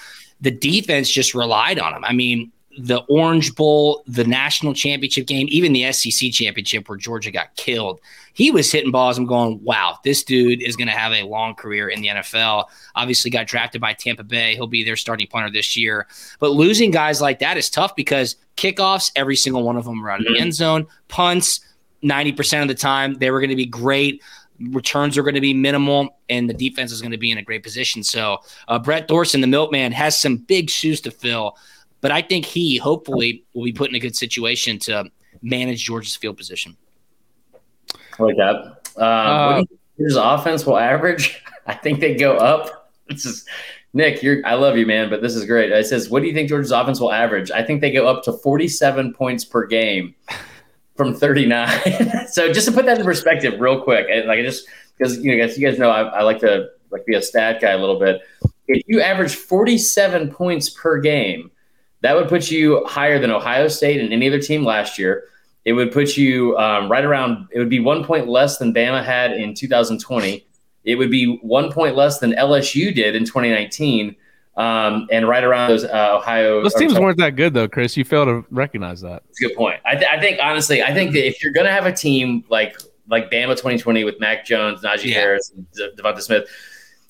the 0.41 0.51
defense 0.51 1.11
just 1.11 1.35
relied 1.35 1.79
on 1.79 1.93
him. 1.93 2.05
I 2.05 2.15
mean, 2.15 2.51
the 2.79 2.99
Orange 3.09 3.55
Bowl, 3.57 4.05
the 4.07 4.25
national 4.25 4.75
championship 4.75 5.27
game, 5.27 5.47
even 5.51 5.73
the 5.73 5.93
SEC 5.93 6.31
championship 6.31 6.89
where 6.89 6.97
Georgia 6.97 7.31
got 7.31 7.55
killed, 7.57 8.01
he 8.33 8.51
was 8.51 8.71
hitting 8.71 8.93
balls. 8.93 9.19
I'm 9.19 9.27
going, 9.27 9.63
wow, 9.65 9.99
this 10.05 10.23
dude 10.23 10.63
is 10.63 10.77
going 10.77 10.89
to 10.89 10.95
have 10.95 11.13
a 11.13 11.25
long 11.25 11.55
career 11.55 11.89
in 11.89 12.01
the 12.01 12.09
NFL. 12.09 12.67
Obviously, 12.95 13.31
got 13.31 13.49
drafted 13.49 13.81
by 13.81 13.93
Tampa 13.93 14.23
Bay. 14.23 14.55
He'll 14.55 14.69
be 14.69 14.85
their 14.85 14.97
starting 14.97 15.27
punter 15.27 15.51
this 15.51 15.77
year. 15.77 16.07
But 16.39 16.53
losing 16.53 16.91
guys 16.91 17.21
like 17.21 17.41
that 17.41 17.57
is 17.57 17.69
tough 17.69 17.97
because 17.97 18.37
kickoffs, 18.57 19.11
every 19.17 19.37
single 19.37 19.65
one 19.65 19.77
of 19.77 19.85
them 19.85 20.05
are 20.05 20.11
out 20.11 20.21
of 20.21 20.27
the 20.27 20.39
end 20.39 20.55
zone. 20.55 20.87
Punts, 21.09 21.61
90% 22.05 22.63
of 22.63 22.69
the 22.69 22.75
time, 22.75 23.15
they 23.15 23.31
were 23.31 23.41
going 23.41 23.51
to 23.51 23.57
be 23.57 23.67
great. 23.67 24.23
Returns 24.61 25.19
are 25.19 25.23
going 25.23 25.35
to 25.35 25.41
be 25.41 25.55
minimal, 25.55 26.19
and 26.29 26.49
the 26.49 26.55
defense 26.55 26.93
is 26.93 27.01
going 27.01 27.13
to 27.13 27.19
be 27.19 27.31
in 27.31 27.39
a 27.39 27.43
great 27.43 27.63
position. 27.63 28.05
So, 28.05 28.39
uh, 28.69 28.79
Brett 28.79 29.09
Thorson, 29.09 29.41
the 29.41 29.47
milkman, 29.47 29.91
has 29.93 30.21
some 30.21 30.37
big 30.37 30.69
shoes 30.69 31.01
to 31.03 31.11
fill. 31.11 31.57
But 32.01 32.11
I 32.11 32.23
think 32.23 32.45
he 32.47 32.77
hopefully 32.79 33.45
will 33.55 33.65
be 33.65 33.73
put 33.73 33.91
in 33.91 33.95
a 33.95 34.01
good 34.01 34.17
situation 34.17 34.79
to 34.81 35.05
manage 35.43 35.85
Georgia's 35.85 36.17
field 36.17 36.37
position. 36.37 36.77
I 38.19 38.23
like 38.23 38.37
that. 38.37 38.57
Um, 38.97 39.03
Uh, 39.03 39.63
Georgia's 39.99 40.17
offense 40.17 40.67
will 40.67 40.79
average? 40.79 41.43
I 41.67 41.75
think 41.75 42.01
they 42.01 42.15
go 42.15 42.37
up. 42.37 42.93
This 43.09 43.27
is 43.27 43.45
Nick. 43.93 44.23
You're. 44.23 44.45
I 44.47 44.55
love 44.55 44.77
you, 44.77 44.87
man, 44.87 45.11
but 45.11 45.21
this 45.23 45.35
is 45.35 45.45
great. 45.45 45.71
It 45.71 45.87
says, 45.87 46.09
"What 46.09 46.21
do 46.23 46.29
you 46.29 46.35
think 46.35 46.49
Georgia's 46.49 46.71
offense 46.73 47.01
will 47.01 47.13
average?" 47.13 47.51
I 47.51 47.63
think 47.63 47.81
they 47.81 47.91
go 47.91 48.07
up 48.07 48.23
to 48.25 48.33
47 48.33 49.13
points 49.15 49.45
per 49.45 49.67
game 49.67 50.15
from 50.97 51.15
39. 51.15 51.69
so 52.29 52.53
just 52.53 52.67
to 52.67 52.73
put 52.73 52.87
that 52.87 52.99
in 52.99 53.05
perspective, 53.05 53.61
real 53.61 53.81
quick, 53.83 54.07
and 54.11 54.27
like 54.27 54.39
I 54.39 54.43
just 54.43 54.67
because 54.97 55.19
you 55.19 55.37
know, 55.37 55.45
guys, 55.45 55.59
you 55.59 55.69
guys 55.69 55.79
know 55.79 55.91
I, 55.91 56.03
I 56.03 56.23
like 56.23 56.41
to 56.41 56.69
like 56.91 57.05
be 57.07 57.15
a 57.15 57.23
stat 57.23 57.61
guy 57.61 57.71
a 57.71 57.79
little 57.79 57.99
bit. 57.99 58.21
if 58.69 58.83
you 58.87 59.01
average 59.01 59.35
47 59.35 60.31
points 60.31 60.71
per 60.71 60.99
game, 61.01 61.51
that 62.03 62.17
would 62.17 62.29
put 62.29 62.51
you 62.51 62.85
higher 62.87 63.19
than 63.19 63.31
Ohio 63.31 63.69
State 63.69 64.01
and 64.01 64.13
any 64.13 64.29
other 64.29 64.41
team 64.41 64.65
last 64.65 64.99
year. 64.99 65.25
It 65.65 65.75
would 65.75 65.93
put 65.93 66.17
you 66.17 66.57
um, 66.57 66.91
right 66.91 67.05
around. 67.05 67.47
It 67.53 67.59
would 67.59 67.69
be 67.69 67.81
one 67.81 68.03
point 68.05 68.27
less 68.29 68.57
than 68.59 68.73
Bama 68.73 69.05
had 69.05 69.33
in 69.33 69.55
2020. 69.55 70.47
It 70.85 70.95
would 70.95 71.11
be 71.11 71.37
one 71.43 71.71
point 71.71 71.97
less 71.97 72.19
than 72.19 72.33
LSU 72.33 72.95
did 72.95 73.15
in 73.15 73.25
2019, 73.27 74.17
um, 74.57 75.07
and 75.13 75.29
right 75.29 75.45
around 75.45 75.69
those 75.69 75.85
uh, 75.85 76.17
Ohio. 76.17 76.63
Those 76.63 76.75
teams 76.75 76.99
weren't 76.99 77.19
that 77.19 77.37
good 77.37 77.53
though, 77.53 77.69
Chris. 77.69 77.97
You 77.99 78.05
fail 78.05 78.25
to 78.25 78.45
recognize 78.51 79.03
that. 79.03 79.23
That's 79.27 79.43
a 79.43 79.49
good 79.49 79.57
point. 79.57 79.81
I, 79.85 79.97
th- 79.97 80.09
I 80.11 80.19
think 80.19 80.39
honestly, 80.43 80.83
I 80.83 80.95
think 80.95 81.13
that 81.13 81.27
if 81.27 81.43
you're 81.45 81.53
going 81.53 81.67
to 81.67 81.73
have 81.73 81.85
a 81.87 81.93
team 81.93 82.45
like 82.49 82.79
like 83.09 83.31
Bama 83.31 83.51
2020 83.51 84.05
with 84.05 84.19
Mac 84.21 84.47
Jones, 84.47 84.81
Najee 84.83 85.07
Yeah. 85.07 85.15
Harris, 85.15 85.53
and 85.55 85.71
De- 85.73 85.91
Devonta 86.01 86.23
Smith, 86.23 86.49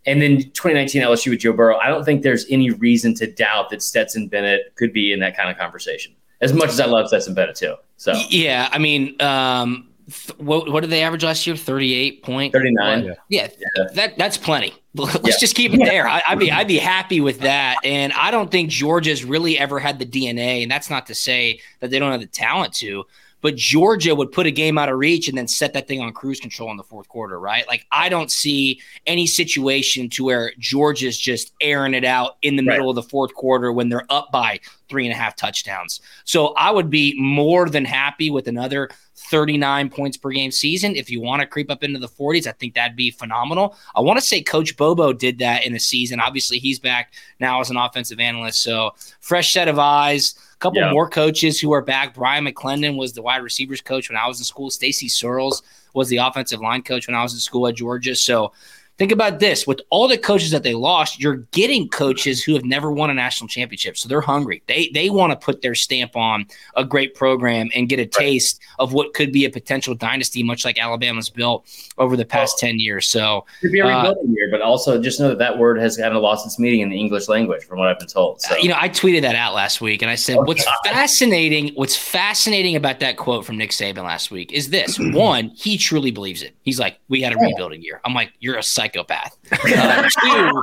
and 0.06 0.20
then 0.22 0.38
2019 0.42 1.02
LSU 1.02 1.30
with 1.30 1.40
Joe 1.40 1.52
Burrow, 1.52 1.76
I 1.78 1.88
don't 1.88 2.04
think 2.04 2.22
there's 2.22 2.46
any 2.50 2.70
reason 2.70 3.14
to 3.16 3.26
doubt 3.30 3.70
that 3.70 3.82
Stetson 3.82 4.28
Bennett 4.28 4.72
could 4.76 4.92
be 4.92 5.12
in 5.12 5.20
that 5.20 5.36
kind 5.36 5.50
of 5.50 5.58
conversation. 5.58 6.14
As 6.40 6.52
much 6.54 6.70
as 6.70 6.80
I 6.80 6.86
love 6.86 7.08
Stetson 7.08 7.34
Bennett 7.34 7.56
too, 7.56 7.74
so 7.98 8.14
Yeah, 8.30 8.68
I 8.72 8.78
mean, 8.78 9.20
um, 9.20 9.88
th- 10.10 10.38
what 10.38 10.70
what 10.72 10.80
did 10.80 10.88
they 10.90 11.02
average 11.02 11.22
last 11.22 11.46
year? 11.46 11.54
Thirty 11.54 11.92
eight 11.92 12.22
point 12.22 12.52
39. 12.54 13.04
Yeah. 13.04 13.12
Yeah, 13.28 13.48
Yeah. 13.76 13.84
that 13.94 14.16
that's 14.16 14.38
plenty. 14.38 14.72
Let's 14.94 15.16
Yeah. 15.22 15.34
just 15.38 15.54
keep 15.54 15.74
it 15.74 15.80
there. 15.84 16.08
I, 16.08 16.22
I'd 16.26 16.38
be 16.38 16.50
I'd 16.50 16.66
be 16.66 16.78
happy 16.78 17.20
with 17.20 17.40
that. 17.40 17.76
And 17.84 18.12
I 18.14 18.30
don't 18.30 18.50
think 18.50 18.70
Georgia's 18.70 19.22
really 19.22 19.58
ever 19.58 19.78
had 19.78 19.98
the 19.98 20.06
DNA. 20.06 20.62
And 20.62 20.70
that's 20.70 20.88
not 20.88 21.06
to 21.08 21.14
say 21.14 21.60
that 21.80 21.90
they 21.90 21.98
don't 21.98 22.10
have 22.10 22.20
the 22.22 22.26
talent 22.26 22.72
to. 22.76 23.04
But 23.42 23.56
Georgia 23.56 24.14
would 24.14 24.32
put 24.32 24.46
a 24.46 24.50
game 24.50 24.76
out 24.78 24.88
of 24.88 24.98
reach 24.98 25.28
and 25.28 25.36
then 25.38 25.48
set 25.48 25.72
that 25.72 25.88
thing 25.88 26.00
on 26.00 26.12
cruise 26.12 26.40
control 26.40 26.70
in 26.70 26.76
the 26.76 26.82
fourth 26.84 27.08
quarter, 27.08 27.40
right? 27.40 27.66
Like 27.68 27.86
I 27.90 28.08
don't 28.08 28.30
see 28.30 28.80
any 29.06 29.26
situation 29.26 30.08
to 30.10 30.24
where 30.24 30.52
Georgia's 30.58 31.18
just 31.18 31.52
airing 31.60 31.94
it 31.94 32.04
out 32.04 32.36
in 32.42 32.56
the 32.56 32.62
Right. 32.62 32.74
middle 32.74 32.90
of 32.90 32.96
the 32.96 33.02
fourth 33.02 33.34
quarter 33.34 33.72
when 33.72 33.88
they're 33.88 34.06
up 34.10 34.30
by 34.30 34.60
three 34.90 35.06
and 35.06 35.14
a 35.14 35.16
half 35.16 35.36
touchdowns. 35.36 36.00
So 36.24 36.48
I 36.48 36.70
would 36.70 36.90
be 36.90 37.14
more 37.18 37.70
than 37.70 37.84
happy 37.86 38.28
with 38.30 38.48
another 38.48 38.90
39 39.14 39.90
points 39.90 40.16
per 40.16 40.30
game 40.30 40.50
season. 40.50 40.96
If 40.96 41.10
you 41.10 41.20
want 41.20 41.40
to 41.40 41.46
creep 41.46 41.70
up 41.70 41.84
into 41.84 41.98
the 41.98 42.08
40s, 42.08 42.46
I 42.46 42.52
think 42.52 42.74
that'd 42.74 42.96
be 42.96 43.10
phenomenal. 43.10 43.76
I 43.94 44.00
want 44.00 44.18
to 44.18 44.24
say 44.24 44.42
Coach 44.42 44.76
Bobo 44.76 45.12
did 45.12 45.38
that 45.38 45.64
in 45.64 45.72
the 45.72 45.78
season. 45.78 46.20
Obviously, 46.20 46.58
he's 46.58 46.78
back 46.78 47.12
now 47.38 47.60
as 47.60 47.70
an 47.70 47.76
offensive 47.76 48.18
analyst. 48.18 48.62
So 48.62 48.94
fresh 49.20 49.52
set 49.52 49.68
of 49.68 49.78
eyes. 49.78 50.34
A 50.54 50.58
couple 50.58 50.80
Yeah. 50.80 50.90
more 50.90 51.08
coaches 51.08 51.60
who 51.60 51.72
are 51.72 51.82
back. 51.82 52.14
Bryan 52.14 52.44
McClendon 52.44 52.96
was 52.96 53.12
the 53.12 53.22
wide 53.22 53.42
receivers 53.42 53.80
coach 53.80 54.10
when 54.10 54.18
I 54.18 54.26
was 54.26 54.38
in 54.38 54.44
school. 54.44 54.70
Stacy 54.70 55.08
Searels 55.08 55.62
was 55.94 56.08
the 56.08 56.18
offensive 56.18 56.60
line 56.60 56.82
coach 56.82 57.06
when 57.06 57.14
I 57.14 57.22
was 57.22 57.32
in 57.32 57.40
school 57.40 57.66
at 57.68 57.76
Georgia. 57.76 58.14
So 58.16 58.52
think 59.00 59.12
about 59.12 59.38
this 59.40 59.66
with 59.66 59.80
all 59.88 60.06
the 60.06 60.18
coaches 60.18 60.50
that 60.50 60.62
they 60.62 60.74
lost 60.74 61.18
you're 61.18 61.36
getting 61.52 61.88
coaches 61.88 62.44
who 62.44 62.52
have 62.52 62.66
never 62.66 62.92
won 62.92 63.08
a 63.08 63.14
national 63.14 63.48
championship 63.48 63.96
so 63.96 64.06
they're 64.10 64.20
hungry 64.20 64.62
they 64.66 64.90
they 64.92 65.08
want 65.08 65.32
to 65.32 65.36
put 65.42 65.62
their 65.62 65.74
stamp 65.74 66.14
on 66.16 66.44
a 66.76 66.84
great 66.84 67.14
program 67.14 67.70
and 67.74 67.88
get 67.88 67.98
a 67.98 68.04
taste 68.04 68.60
of 68.78 68.92
what 68.92 69.14
could 69.14 69.32
be 69.32 69.46
a 69.46 69.50
potential 69.50 69.94
dynasty 69.94 70.42
much 70.42 70.66
like 70.66 70.78
alabama's 70.78 71.30
built 71.30 71.64
over 71.96 72.14
the 72.14 72.26
past 72.26 72.58
10 72.58 72.78
years 72.78 73.06
so 73.06 73.46
Could 73.62 73.72
be 73.72 73.78
a 73.80 73.86
Uh, 73.86 74.02
rebuilding 74.02 74.34
year, 74.36 74.48
but 74.50 74.60
also 74.60 75.00
just 75.00 75.18
know 75.18 75.28
that 75.28 75.38
that 75.38 75.56
word 75.56 75.78
has 75.80 75.96
kind 75.96 76.14
of 76.14 76.20
lost 76.22 76.44
its 76.44 76.58
meaning 76.58 76.80
in 76.80 76.90
the 76.90 76.98
English 76.98 77.26
language, 77.28 77.64
from 77.64 77.78
what 77.78 77.88
I've 77.88 77.98
been 77.98 78.06
told. 78.08 78.42
So 78.42 78.54
Uh, 78.54 78.58
you 78.58 78.68
know, 78.68 78.76
I 78.78 78.88
tweeted 78.90 79.22
that 79.22 79.34
out 79.34 79.54
last 79.54 79.80
week, 79.80 80.02
and 80.02 80.10
I 80.10 80.14
said, 80.14 80.36
Oh, 80.36 80.42
"What's 80.42 80.64
God. 80.64 80.74
fascinating? 80.84 81.72
What's 81.74 81.96
fascinating 81.96 82.76
about 82.76 83.00
that 83.00 83.16
quote 83.16 83.44
from 83.46 83.56
Nick 83.56 83.70
Saban 83.70 84.04
last 84.04 84.30
week 84.30 84.52
is 84.52 84.68
this: 84.70 84.98
one, 85.12 85.50
he 85.56 85.76
truly 85.78 86.10
believes 86.10 86.42
it. 86.42 86.54
He's 86.62 86.78
like, 86.78 86.98
"We 87.08 87.20
had 87.22 87.32
a 87.32 87.36
rebuilding 87.38 87.82
year." 87.82 88.00
I'm 88.04 88.14
like, 88.14 88.30
"You're 88.40 88.56
a 88.58 88.62
psychopath." 88.90 89.36
Uh, 89.52 90.08
two, 90.22 90.62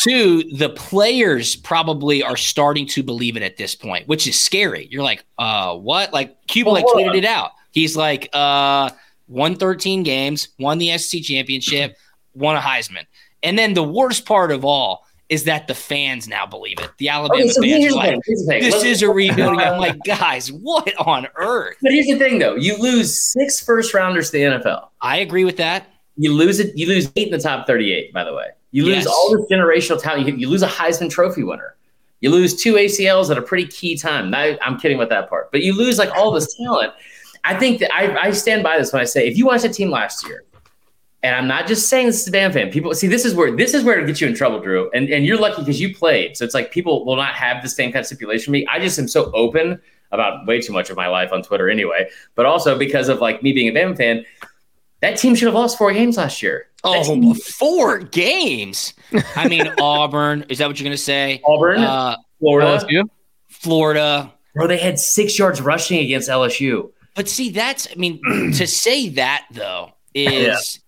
two, 0.00 0.56
the 0.56 0.70
players 0.70 1.56
probably 1.56 2.22
are 2.22 2.36
starting 2.36 2.86
to 2.86 3.02
believe 3.02 3.36
it 3.36 3.42
at 3.42 3.56
this 3.56 3.74
point, 3.74 4.06
which 4.08 4.26
is 4.26 4.38
scary. 4.38 4.88
You're 4.90 5.02
like, 5.02 5.24
"Uh, 5.38 5.76
what?" 5.76 6.12
Like 6.12 6.46
Cuba 6.46 6.70
like 6.70 6.84
tweeted 6.86 7.16
it 7.16 7.24
out. 7.24 7.52
He's 7.72 7.96
like, 7.96 8.28
"Uh, 8.32 8.90
won 9.26 9.56
13 9.56 10.02
games, 10.02 10.48
won 10.58 10.78
the 10.78 10.96
SEC 10.98 11.22
championship, 11.22 11.96
won 12.34 12.56
a 12.56 12.60
Heisman." 12.60 13.06
And 13.42 13.58
then 13.58 13.74
the 13.74 13.84
worst 13.84 14.26
part 14.26 14.50
of 14.50 14.64
all 14.64 15.04
is 15.28 15.44
that 15.44 15.68
the 15.68 15.74
fans 15.74 16.26
now 16.26 16.46
believe 16.46 16.78
it. 16.80 16.90
The 16.96 17.10
Alabama 17.10 17.42
Okay, 17.42 17.50
so 17.50 17.62
fans 17.62 17.92
are 17.92 17.96
like, 17.96 18.10
thing. 18.12 18.22
Here's 18.24 18.40
the 18.40 18.46
thing. 18.46 18.62
this 18.62 18.82
is 18.82 19.02
a 19.02 19.10
rebuilding. 19.12 19.60
I'm 19.60 19.78
like, 19.78 19.98
guys, 20.02 20.50
what 20.50 20.92
on 20.98 21.28
earth? 21.36 21.76
But 21.82 21.92
here's 21.92 22.06
the 22.06 22.16
thing, 22.18 22.38
though. 22.38 22.54
You 22.54 22.78
lose 22.78 23.18
six 23.18 23.60
first 23.60 23.92
rounders 23.92 24.30
to 24.30 24.38
the 24.38 24.42
NFL. 24.44 24.88
I 25.02 25.18
agree 25.18 25.44
with 25.44 25.58
that. 25.58 25.86
You 26.18 26.32
lose 26.34 26.58
it. 26.60 26.76
You 26.76 26.86
lose 26.88 27.10
eight 27.16 27.28
in 27.28 27.32
the 27.32 27.38
top 27.38 27.66
38. 27.66 28.12
By 28.12 28.24
the 28.24 28.34
way, 28.34 28.48
you 28.72 28.84
lose 28.84 28.96
Yes. 28.96 29.06
all 29.06 29.36
this 29.36 29.46
generational 29.50 30.02
talent. 30.02 30.26
You, 30.28 30.34
you 30.34 30.48
lose 30.48 30.62
a 30.62 30.68
Heisman 30.68 31.08
Trophy 31.10 31.44
winner. 31.44 31.76
You 32.20 32.30
lose 32.30 32.60
two 32.60 32.74
ACLs 32.74 33.30
at 33.30 33.38
a 33.38 33.42
pretty 33.42 33.66
key 33.68 33.96
time. 33.96 34.28
Now, 34.30 34.56
I'm 34.62 34.78
kidding 34.78 34.98
with 34.98 35.08
that 35.10 35.30
part, 35.30 35.52
but 35.52 35.62
you 35.62 35.72
lose 35.72 35.96
like 35.98 36.10
all 36.16 36.32
this 36.32 36.54
talent. 36.62 36.92
I 37.44 37.54
think 37.56 37.78
that 37.80 37.94
I, 37.94 38.16
I 38.16 38.30
stand 38.32 38.64
by 38.64 38.76
this 38.78 38.92
when 38.92 39.00
I 39.00 39.04
say 39.04 39.28
if 39.28 39.38
you 39.38 39.46
watched 39.46 39.64
a 39.64 39.68
team 39.68 39.90
last 39.90 40.26
year, 40.26 40.42
and 41.22 41.34
I'm 41.34 41.46
not 41.48 41.66
just 41.66 41.88
saying 41.88 42.06
this 42.06 42.20
is 42.22 42.28
a 42.28 42.32
Bama 42.32 42.52
fan. 42.52 42.70
People 42.70 42.92
see 42.94 43.06
this 43.08 43.24
is 43.24 43.34
where 43.34 43.54
this 43.56 43.74
is 43.74 43.82
where 43.84 43.98
it 43.98 44.06
gets 44.06 44.20
you 44.20 44.26
in 44.28 44.34
trouble, 44.34 44.60
Drew. 44.60 44.90
And 44.92 45.08
and 45.08 45.24
you're 45.24 45.38
lucky 45.38 45.62
because 45.62 45.80
you 45.80 45.94
played. 45.94 46.36
So 46.36 46.44
it's 46.44 46.54
like 46.54 46.70
people 46.70 47.04
will 47.04 47.16
not 47.16 47.34
have 47.34 47.62
the 47.62 47.68
same 47.68 47.90
kind 47.92 48.00
of 48.00 48.06
stipulation 48.06 48.44
for 48.46 48.50
me. 48.52 48.66
I 48.66 48.78
just 48.78 48.98
am 48.98 49.08
so 49.08 49.30
open 49.32 49.80
about 50.12 50.46
way 50.46 50.60
too 50.60 50.72
much 50.72 50.90
of 50.90 50.96
my 50.96 51.06
life 51.08 51.32
on 51.32 51.42
Twitter 51.42 51.68
anyway. 51.68 52.08
But 52.36 52.46
also 52.46 52.78
because 52.78 53.08
of 53.08 53.20
like 53.20 53.42
me 53.42 53.52
being 53.52 53.68
a 53.68 53.72
Bama 53.78 53.96
fan, 53.96 54.24
that 55.00 55.16
team 55.18 55.34
should 55.34 55.46
have 55.46 55.54
lost 55.54 55.78
four 55.78 55.92
games 55.92 56.16
last 56.16 56.42
year. 56.42 56.66
That 56.84 57.04
Oh, 57.08 57.14
team- 57.14 57.34
four 57.34 57.98
games. 57.98 58.94
I 59.36 59.48
mean, 59.48 59.66
Auburn. 59.80 60.44
Is 60.48 60.58
that 60.58 60.68
what 60.68 60.78
you're 60.78 60.84
going 60.84 60.96
to 60.96 61.02
say? 61.02 61.40
Auburn, 61.44 61.80
Uh, 61.80 62.16
Florida, 62.40 62.84
LSU? 62.86 63.02
Florida. 63.48 64.32
bro, 64.54 64.66
they 64.66 64.78
had 64.78 64.98
six 64.98 65.38
yards 65.38 65.60
rushing 65.60 65.98
against 66.00 66.28
LSU. 66.28 66.90
But 67.14 67.28
see, 67.28 67.50
that's, 67.50 67.88
I 67.90 67.94
mean, 67.96 68.20
to 68.52 68.66
say 68.66 69.08
that, 69.10 69.46
though, 69.52 69.92
is 70.14 70.80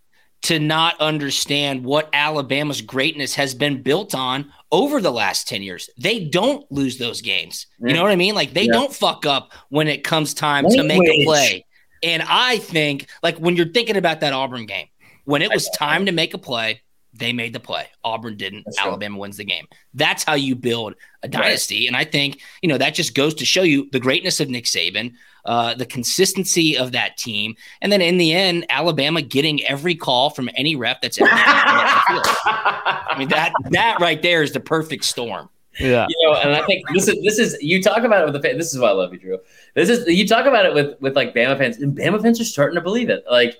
to 0.42 0.58
not 0.58 0.98
understand 1.00 1.84
what 1.84 2.08
Alabama's 2.12 2.80
greatness 2.80 3.34
has 3.34 3.54
been 3.54 3.82
built 3.82 4.14
on 4.14 4.50
over 4.72 5.00
the 5.00 5.10
last 5.10 5.48
10 5.48 5.62
years. 5.62 5.90
They 5.98 6.24
don't 6.24 6.70
lose 6.70 6.96
those 6.98 7.20
games. 7.20 7.66
You 7.80 7.92
know 7.94 8.02
what 8.02 8.12
I 8.12 8.16
mean? 8.16 8.34
Like, 8.34 8.54
they 8.54 8.62
Yeah. 8.64 8.72
don't 8.72 8.94
fuck 8.94 9.26
up 9.26 9.52
when 9.70 9.88
it 9.88 10.04
comes 10.04 10.32
time 10.32 10.66
to 10.68 10.82
make 10.84 11.02
a 11.02 11.24
play. 11.24 11.66
And 12.02 12.22
I 12.26 12.58
think, 12.58 13.08
like, 13.22 13.38
when 13.38 13.56
you're 13.56 13.72
thinking 13.72 13.96
about 13.96 14.20
that 14.20 14.32
Auburn 14.32 14.66
game, 14.66 14.86
when 15.24 15.42
it 15.42 15.50
was 15.52 15.68
time 15.70 16.06
to 16.06 16.12
make 16.12 16.34
a 16.34 16.38
play, 16.38 16.80
they 17.12 17.32
made 17.32 17.52
the 17.52 17.60
play. 17.60 17.86
Auburn 18.04 18.36
didn't. 18.36 18.64
That's 18.64 18.76
true. 18.76 18.88
Alabama 18.88 19.18
wins 19.18 19.36
the 19.36 19.44
game. 19.44 19.66
That's 19.94 20.24
how 20.24 20.34
you 20.34 20.54
build 20.54 20.94
a 21.22 21.28
dynasty. 21.28 21.86
And 21.86 21.96
I 21.96 22.04
think, 22.04 22.40
you 22.62 22.68
know, 22.68 22.78
that 22.78 22.94
just 22.94 23.14
goes 23.14 23.34
to 23.34 23.44
show 23.44 23.62
you 23.62 23.88
the 23.90 24.00
greatness 24.00 24.38
of 24.40 24.48
Nick 24.48 24.64
Saban, 24.64 25.12
uh, 25.44 25.74
the 25.74 25.86
consistency 25.86 26.76
of 26.76 26.92
that 26.92 27.16
team. 27.16 27.56
And 27.82 27.90
then 27.90 28.00
in 28.00 28.16
the 28.16 28.32
end, 28.32 28.64
Alabama 28.70 29.22
getting 29.22 29.62
every 29.64 29.94
call 29.94 30.30
from 30.30 30.48
any 30.54 30.76
rep 30.76 31.02
that's 31.02 31.20
ever 31.20 31.28
stepped 31.28 31.68
on 31.68 31.76
the 31.76 32.00
field. 32.08 32.36
I 32.44 33.14
mean, 33.18 33.28
that 33.28 33.52
that 33.70 33.98
right 34.00 34.22
there 34.22 34.42
is 34.42 34.52
the 34.52 34.60
perfect 34.60 35.04
storm. 35.04 35.48
Yeah. 35.78 36.06
you 36.08 36.28
know, 36.28 36.34
and 36.34 36.50
I 36.50 36.64
think 36.66 36.84
this 36.92 37.08
is 37.08 37.22
this 37.22 37.38
is 37.38 37.56
you 37.62 37.82
talk 37.82 38.02
about 38.04 38.22
it 38.22 38.24
with 38.24 38.34
the 38.34 38.48
fan. 38.48 38.58
This 38.58 38.74
is 38.74 38.80
why 38.80 38.88
I 38.88 38.92
love 38.92 39.12
you, 39.12 39.18
Drew. 39.18 39.38
This 39.74 39.88
is 39.88 40.06
you 40.06 40.26
talk 40.26 40.46
about 40.46 40.66
it 40.66 40.74
with 40.74 41.00
with 41.00 41.16
like 41.16 41.34
Bama 41.34 41.56
fans, 41.58 41.78
and 41.78 41.96
Bama 41.96 42.20
fans 42.20 42.40
are 42.40 42.44
starting 42.44 42.74
to 42.76 42.80
believe 42.80 43.08
it. 43.08 43.24
Like, 43.30 43.58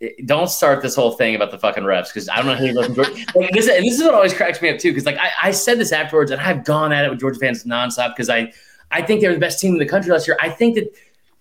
eh, 0.00 0.10
don't 0.24 0.48
start 0.48 0.82
this 0.82 0.94
whole 0.94 1.12
thing 1.12 1.34
about 1.34 1.50
the 1.50 1.58
fucking 1.58 1.84
refs 1.84 2.08
because 2.08 2.28
I 2.28 2.36
don't 2.36 2.46
know 2.46 2.54
who 2.54 2.72
looking. 2.72 2.96
Like, 3.34 3.52
this, 3.52 3.68
and 3.68 3.84
this 3.84 3.94
is 3.94 4.02
what 4.02 4.14
always 4.14 4.34
cracks 4.34 4.60
me 4.60 4.68
up 4.68 4.78
too. 4.78 4.90
Because 4.90 5.06
like 5.06 5.18
I, 5.18 5.30
I 5.42 5.50
said 5.50 5.78
this 5.78 5.92
afterwards, 5.92 6.30
and 6.30 6.40
I've 6.40 6.64
gone 6.64 6.92
at 6.92 7.04
it 7.04 7.10
with 7.10 7.20
Georgia 7.20 7.38
fans 7.38 7.64
nonstop 7.64 8.14
because 8.14 8.28
I 8.28 8.52
I 8.90 9.02
think 9.02 9.20
they're 9.20 9.34
the 9.34 9.40
best 9.40 9.60
team 9.60 9.72
in 9.72 9.78
the 9.78 9.86
country 9.86 10.12
last 10.12 10.26
year. 10.26 10.36
I 10.40 10.50
think 10.50 10.74
that. 10.76 10.94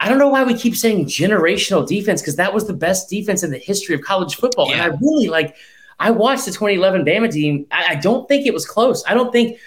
I 0.04 0.10
don't 0.10 0.18
know 0.18 0.30
why 0.30 0.43
we 0.43 0.56
keep 0.56 0.76
saying 0.76 1.06
generational 1.06 1.88
defense 1.88 2.24
because 2.24 2.36
that 2.38 2.52
was 2.52 2.66
the 2.66 2.74
best 2.74 3.08
defense 3.08 3.43
in 3.43 3.52
the 3.52 3.60
history 3.60 3.93
of 3.93 4.02
college 4.02 4.34
football. 4.34 4.68
Yeah. 4.68 4.86
And 4.86 4.93
I 4.93 4.97
really 4.99 5.28
like 5.28 5.56
I 6.02 6.10
watched 6.10 6.45
the 6.45 6.52
2011 6.52 7.06
Bama 7.06 7.32
team. 7.32 7.68
I, 7.72 7.89
I 7.89 7.95
don't 7.95 8.28
think 8.28 8.47
it 8.47 8.54
was 8.54 8.66
close. 8.66 9.04
I 9.06 9.14
don't 9.14 9.32
think 9.32 9.60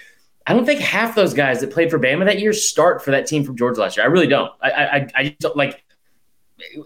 I 0.47 0.53
don't 0.53 0.65
think 0.65 0.79
half 0.79 1.15
those 1.15 1.33
guys 1.33 1.59
that 1.61 1.71
played 1.71 1.89
for 1.89 1.99
Bama 1.99 2.25
that 2.25 2.39
year 2.39 2.53
start 2.53 3.03
for 3.03 3.11
that 3.11 3.25
team 3.25 3.43
from 3.43 3.57
Georgia 3.57 3.81
last 3.81 3.97
year. 3.97 4.05
I 4.05 4.09
really 4.09 4.27
don't. 4.27 4.51
I 4.61 4.69
I, 4.71 5.07
I 5.15 5.23
just 5.29 5.39
don't 5.39 5.57
like. 5.57 5.83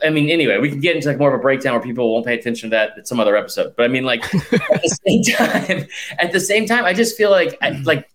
I 0.03 0.09
mean, 0.09 0.29
anyway, 0.29 0.57
we 0.57 0.69
can 0.69 0.79
get 0.79 0.95
into 0.95 1.09
like 1.09 1.19
more 1.19 1.31
of 1.31 1.39
a 1.39 1.41
breakdown 1.41 1.73
where 1.73 1.81
people 1.81 2.11
won't 2.11 2.25
pay 2.25 2.33
attention 2.33 2.71
to 2.71 2.75
that 2.75 2.97
at 2.97 3.07
some 3.07 3.19
other 3.19 3.35
episode. 3.35 3.75
But 3.75 3.83
I 3.83 3.87
mean, 3.87 4.03
like 4.03 4.23
at 4.33 4.81
the 4.81 4.97
same 5.05 5.23
time, 5.23 5.87
at 6.17 6.31
the 6.31 6.39
same 6.39 6.65
time, 6.65 6.85
I 6.85 6.93
just 6.93 7.15
feel 7.17 7.29
like 7.29 7.57
I, 7.61 7.71
like 7.71 8.09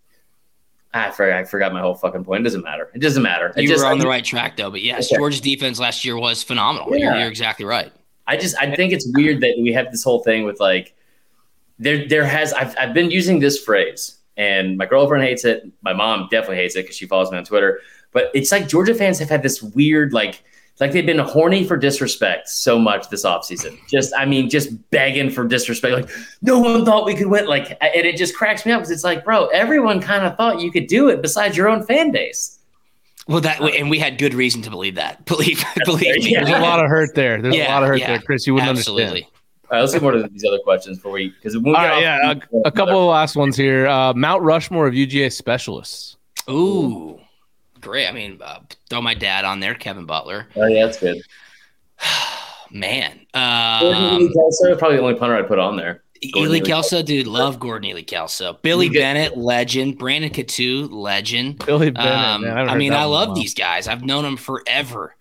I 0.93 1.11
forgot, 1.11 1.37
I 1.37 1.43
forgot 1.43 1.73
my 1.73 1.81
whole 1.81 1.95
fucking 1.95 2.23
point. 2.23 2.41
It 2.41 2.43
doesn't 2.43 2.63
matter. 2.63 2.89
It 2.93 2.99
doesn't 2.99 3.21
matter. 3.21 3.53
It 3.55 3.63
You 3.63 3.67
just, 3.67 3.83
were 3.83 3.89
on 3.89 3.97
I, 3.97 4.03
the 4.03 4.07
right 4.07 4.23
track, 4.23 4.57
though. 4.57 4.71
But 4.71 4.81
yes, 4.81 5.07
Okay. 5.07 5.17
Georgia's 5.17 5.41
defense 5.41 5.79
last 5.79 6.03
year 6.03 6.17
was 6.17 6.41
phenomenal. 6.41 6.95
You're, 6.95 7.15
you're 7.15 7.27
exactly 7.27 7.65
right. 7.65 7.91
I 8.27 8.37
just 8.37 8.55
I 8.57 8.75
think 8.75 8.91
it's 8.91 9.07
weird 9.13 9.41
that 9.41 9.55
we 9.59 9.71
have 9.73 9.91
this 9.91 10.03
whole 10.03 10.23
thing 10.23 10.45
with 10.45 10.59
like 10.59 10.95
there 11.79 12.07
there 12.07 12.25
has 12.25 12.53
I've 12.53 12.75
I've 12.77 12.93
been 12.93 13.11
using 13.11 13.39
this 13.39 13.61
phrase 13.61 14.17
and 14.37 14.77
my 14.77 14.85
girlfriend 14.85 15.23
hates 15.23 15.45
it. 15.45 15.63
My 15.81 15.93
mom 15.93 16.27
definitely 16.29 16.57
hates 16.57 16.75
it 16.75 16.83
because 16.83 16.95
she 16.95 17.07
follows 17.07 17.31
me 17.31 17.37
on 17.37 17.43
Twitter. 17.45 17.79
But 18.11 18.31
it's 18.33 18.51
like 18.51 18.67
Georgia 18.67 18.95
fans 18.95 19.19
have 19.19 19.29
had 19.29 19.43
this 19.43 19.61
weird 19.61 20.13
like 20.13 20.43
like 20.79 20.91
they've 20.91 21.05
been 21.05 21.19
horny 21.19 21.63
for 21.63 21.77
disrespect 21.77 22.49
so 22.49 22.77
much 22.77 23.09
this 23.09 23.23
offseason. 23.23 23.77
Just, 23.87 24.13
I 24.13 24.25
mean, 24.25 24.49
just 24.49 24.89
begging 24.91 25.29
for 25.29 25.45
disrespect. 25.45 25.93
Like, 25.93 26.09
no 26.41 26.59
one 26.59 26.83
thought 26.83 27.05
we 27.05 27.15
could 27.15 27.27
win. 27.27 27.47
Like, 27.47 27.69
and 27.81 28.05
it 28.05 28.17
just 28.17 28.35
cracks 28.35 28.65
me 28.65 28.73
up 28.73 28.81
because 28.81 28.91
it's 28.91 29.03
like, 29.03 29.23
bro, 29.23 29.47
everyone 29.47 30.01
kind 30.01 30.25
of 30.25 30.35
thought 30.35 30.59
you 30.59 30.71
could 30.71 30.87
do 30.87 31.07
it 31.07 31.21
besides 31.21 31.55
your 31.55 31.69
own 31.69 31.85
fan 31.85 32.11
base. 32.11 32.59
Well, 33.27 33.41
that 33.41 33.61
and 33.61 33.89
we 33.89 33.99
had 33.99 34.17
good 34.17 34.33
reason 34.33 34.61
to 34.63 34.69
believe 34.69 34.95
that. 34.95 35.25
Believe, 35.25 35.63
believe 35.85 36.23
me. 36.23 36.35
There's 36.35 36.49
a 36.49 36.59
lot 36.59 36.83
of 36.83 36.89
hurt 36.89 37.15
there. 37.15 37.41
There's 37.41 37.55
Yeah, 37.55 37.71
a 37.71 37.73
lot 37.73 37.83
of 37.83 37.89
hurt 37.89 37.99
yeah. 37.99 38.07
there, 38.07 38.19
Chris. 38.19 38.45
You 38.45 38.53
wouldn't 38.53 38.77
Absolutely. 38.77 39.03
understand. 39.05 39.31
All 39.71 39.77
right, 39.77 39.81
let's 39.81 39.93
get 39.93 40.01
more 40.03 40.11
to 40.11 40.27
these 40.27 40.45
other 40.45 40.59
questions 40.59 40.97
before 40.97 41.13
we, 41.13 41.29
because 41.29 41.55
All 41.55 41.73
right, 41.73 42.01
yeah, 42.01 42.33
a, 42.33 42.67
a 42.67 42.71
couple 42.71 42.99
of 42.99 43.09
last 43.09 43.35
ones 43.35 43.57
here. 43.57 43.87
Uh, 43.87 44.13
Mount 44.13 44.43
Rushmore 44.43 44.85
of 44.85 44.93
UGA 44.93 45.31
specialists. 45.31 46.17
Ooh, 46.47 47.19
great. 47.81 48.07
I 48.07 48.11
mean, 48.11 48.39
uh, 48.43 48.59
throw 48.89 49.01
my 49.01 49.15
dad 49.15 49.43
on 49.43 49.59
there, 49.59 49.73
Kevin 49.73 50.05
Butler. 50.05 50.47
Oh, 50.55 50.67
yeah, 50.67 50.85
that's 50.85 50.99
good. 50.99 51.19
Man, 52.71 53.25
Gordon 53.33 54.13
um, 54.15 54.33
Kelso, 54.33 54.75
probably 54.75 54.97
the 54.97 55.03
only 55.03 55.15
punter 55.15 55.35
I'd 55.35 55.47
put 55.47 55.59
on 55.59 55.77
there. 55.77 56.03
Gordon 56.33 56.51
Ely 56.51 56.57
Ely. 56.57 56.65
Kelso, 56.65 57.01
dude, 57.01 57.27
love 57.27 57.59
Gordon 57.59 57.89
Ely 57.89 58.01
Kelso. 58.01 58.53
Billy 58.61 58.89
Bennett, 58.89 59.37
legend. 59.37 59.97
Brandon 59.97 60.31
Coutu, 60.31 60.89
legend. 60.91 61.65
Billy 61.65 61.91
Bennett. 61.91 62.13
Um, 62.13 62.41
man, 62.41 62.57
haven't 62.57 62.69
I 62.69 62.77
mean, 62.77 62.93
I 62.93 63.05
one 63.05 63.05
in 63.05 63.09
a 63.09 63.11
love 63.11 63.35
these 63.35 63.53
guys. 63.53 63.87
I've 63.87 64.03
known 64.03 64.23
them 64.23 64.37
forever. 64.37 65.15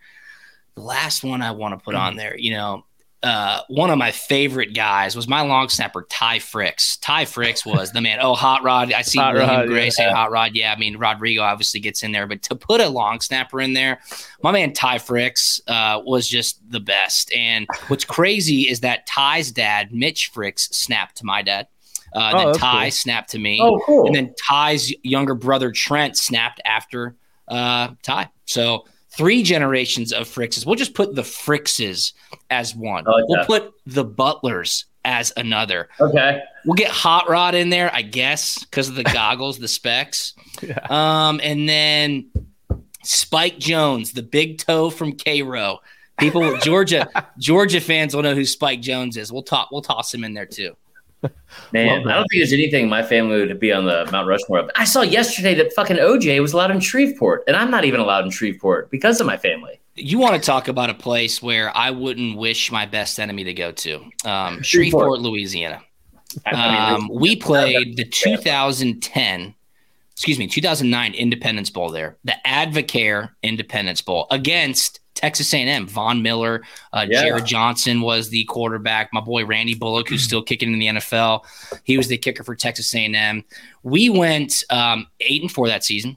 The 0.74 0.82
last 0.82 1.22
one 1.22 1.42
I 1.42 1.52
want 1.52 1.78
to 1.78 1.84
put 1.84 1.94
on 1.94 2.16
there, 2.16 2.36
you 2.36 2.52
know, 2.52 2.84
uh, 3.24 3.62
one 3.68 3.88
of 3.88 3.96
my 3.96 4.10
favorite 4.10 4.74
guys 4.74 5.16
was 5.16 5.26
my 5.26 5.40
long 5.40 5.70
snapper, 5.70 6.06
Ty 6.10 6.40
Frix. 6.40 6.98
Ty 7.00 7.24
Frix 7.24 7.64
was 7.64 7.90
the 7.90 8.02
man. 8.02 8.18
Oh, 8.20 8.34
Hot 8.34 8.62
Rod. 8.62 8.92
I 8.92 9.00
see 9.00 9.18
Hot 9.18 9.32
William 9.32 9.50
Rod, 9.50 9.68
Gray 9.68 9.84
yeah. 9.84 9.90
saying 9.90 10.14
Hot 10.14 10.30
Rod. 10.30 10.54
Yeah, 10.54 10.74
I 10.74 10.78
mean, 10.78 10.98
Rodrigo 10.98 11.40
obviously 11.40 11.80
gets 11.80 12.02
in 12.02 12.12
there, 12.12 12.26
but 12.26 12.42
to 12.42 12.54
put 12.54 12.82
a 12.82 12.88
long 12.88 13.20
snapper 13.20 13.62
in 13.62 13.72
there, 13.72 14.00
my 14.42 14.52
man 14.52 14.74
Ty 14.74 14.98
Frix 14.98 15.60
uh, 15.68 16.02
was 16.04 16.28
just 16.28 16.60
the 16.70 16.80
best. 16.80 17.32
And 17.32 17.66
what's 17.88 18.04
crazy 18.04 18.68
is 18.68 18.80
that 18.80 19.06
Ty's 19.06 19.50
dad, 19.50 19.92
Mitch 19.92 20.30
Frix, 20.34 20.72
snapped 20.74 21.16
to 21.16 21.24
my 21.24 21.40
dad. 21.40 21.68
Uh, 22.14 22.30
Oh, 22.34 22.38
then 22.52 22.54
Ty 22.54 22.84
cool. 22.84 22.90
snapped 22.90 23.30
to 23.30 23.38
me. 23.38 23.58
Oh, 23.60 23.80
cool. 23.86 24.06
And 24.06 24.14
then 24.14 24.34
Ty's 24.34 24.92
younger 25.02 25.34
brother 25.34 25.72
Trent 25.72 26.16
snapped 26.18 26.60
after 26.66 27.16
uh, 27.48 27.88
Ty. 28.02 28.28
So 28.44 28.84
three 29.16 29.42
generations 29.42 30.12
of 30.12 30.28
Frixes. 30.28 30.66
We'll 30.66 30.74
just 30.76 30.94
put 30.94 31.14
the 31.14 31.22
Frixes 31.22 32.12
as 32.50 32.74
one. 32.74 33.04
Like 33.04 33.24
we'll 33.28 33.38
that. 33.38 33.46
put 33.46 33.74
the 33.86 34.04
Butlers 34.04 34.86
as 35.04 35.32
another. 35.36 35.88
okay. 36.00 36.42
We'll 36.64 36.74
get 36.74 36.90
Hot 36.90 37.28
Rod 37.28 37.54
in 37.54 37.68
there, 37.68 37.90
I 37.94 38.00
guess, 38.02 38.64
because 38.64 38.88
of 38.88 38.94
the 38.94 39.04
goggles, 39.04 39.58
the 39.58 39.68
specs. 39.68 40.34
Yeah. 40.62 40.78
Um, 40.88 41.40
and 41.42 41.68
then 41.68 42.30
Spike 43.02 43.58
Jones, 43.58 44.12
the 44.12 44.22
big 44.22 44.58
toe 44.58 44.88
from 44.88 45.16
Cairo. 45.16 45.80
People, 46.18 46.56
Georgia, 46.58 47.08
Georgia 47.38 47.80
fans 47.80 48.14
will 48.14 48.22
know 48.22 48.36
who 48.36 48.44
Spike 48.46 48.80
Jones 48.80 49.16
is. 49.16 49.32
We'll 49.32 49.42
talk. 49.42 49.70
We'll 49.72 49.82
toss 49.82 50.14
him 50.14 50.22
in 50.22 50.32
there 50.32 50.46
too. 50.46 50.76
Man, 51.72 52.08
I 52.08 52.14
don't 52.14 52.26
think 52.30 52.40
there's 52.40 52.52
anything 52.52 52.88
my 52.88 53.02
family 53.02 53.38
would 53.46 53.60
be 53.60 53.72
on 53.72 53.84
the 53.84 54.08
Mount 54.12 54.26
Rushmore. 54.26 54.60
of. 54.60 54.70
I 54.76 54.84
saw 54.84 55.02
yesterday 55.02 55.54
that 55.54 55.72
fucking 55.72 55.96
OJ 55.96 56.40
was 56.40 56.52
allowed 56.52 56.70
in 56.70 56.80
Shreveport, 56.80 57.44
and 57.46 57.56
I'm 57.56 57.70
not 57.70 57.84
even 57.84 58.00
allowed 58.00 58.24
in 58.24 58.30
Shreveport 58.30 58.90
because 58.90 59.20
of 59.20 59.26
my 59.26 59.36
family. 59.36 59.80
You 59.96 60.18
want 60.18 60.34
to 60.34 60.40
talk 60.40 60.68
about 60.68 60.90
a 60.90 60.94
place 60.94 61.40
where 61.42 61.74
I 61.76 61.90
wouldn't 61.90 62.36
wish 62.36 62.72
my 62.72 62.84
best 62.86 63.20
enemy 63.20 63.44
to 63.44 63.54
go 63.54 63.70
to? 63.72 64.04
Um, 64.24 64.62
Shreveport, 64.62 65.20
Louisiana. 65.20 65.82
I 66.46 66.50
mean, 66.52 66.94
Um, 67.02 67.10
we 67.12 67.36
played 67.36 67.96
the 67.96 68.04
2010, 68.04 69.54
excuse 70.12 70.38
me, 70.38 70.46
2009 70.48 71.14
Independence 71.14 71.70
Bowl 71.70 71.90
there, 71.90 72.16
the 72.24 72.34
Advocare 72.44 73.30
Independence 73.42 74.00
Bowl 74.00 74.26
against 74.30 74.98
Texas 75.14 75.52
A&M. 75.54 75.86
Von 75.86 76.22
Miller, 76.22 76.62
uh, 76.92 77.06
Yeah. 77.08 77.24
Jerrod 77.24 77.44
Johnson 77.46 78.00
was 78.00 78.28
the 78.28 78.44
quarterback. 78.44 79.10
My 79.12 79.20
boy 79.20 79.44
Randy 79.44 79.74
Bullock, 79.74 80.08
who's 80.08 80.22
still 80.22 80.42
kicking 80.42 80.72
in 80.72 80.78
the 80.78 80.86
NFL, 80.86 81.44
he 81.84 81.96
was 81.96 82.08
the 82.08 82.18
kicker 82.18 82.42
for 82.44 82.54
Texas 82.54 82.94
A&M. 82.94 83.44
We 83.82 84.10
went 84.10 84.64
um, 84.70 85.06
eight 85.20 85.42
and 85.42 85.50
four 85.50 85.68
that 85.68 85.84
season. 85.84 86.16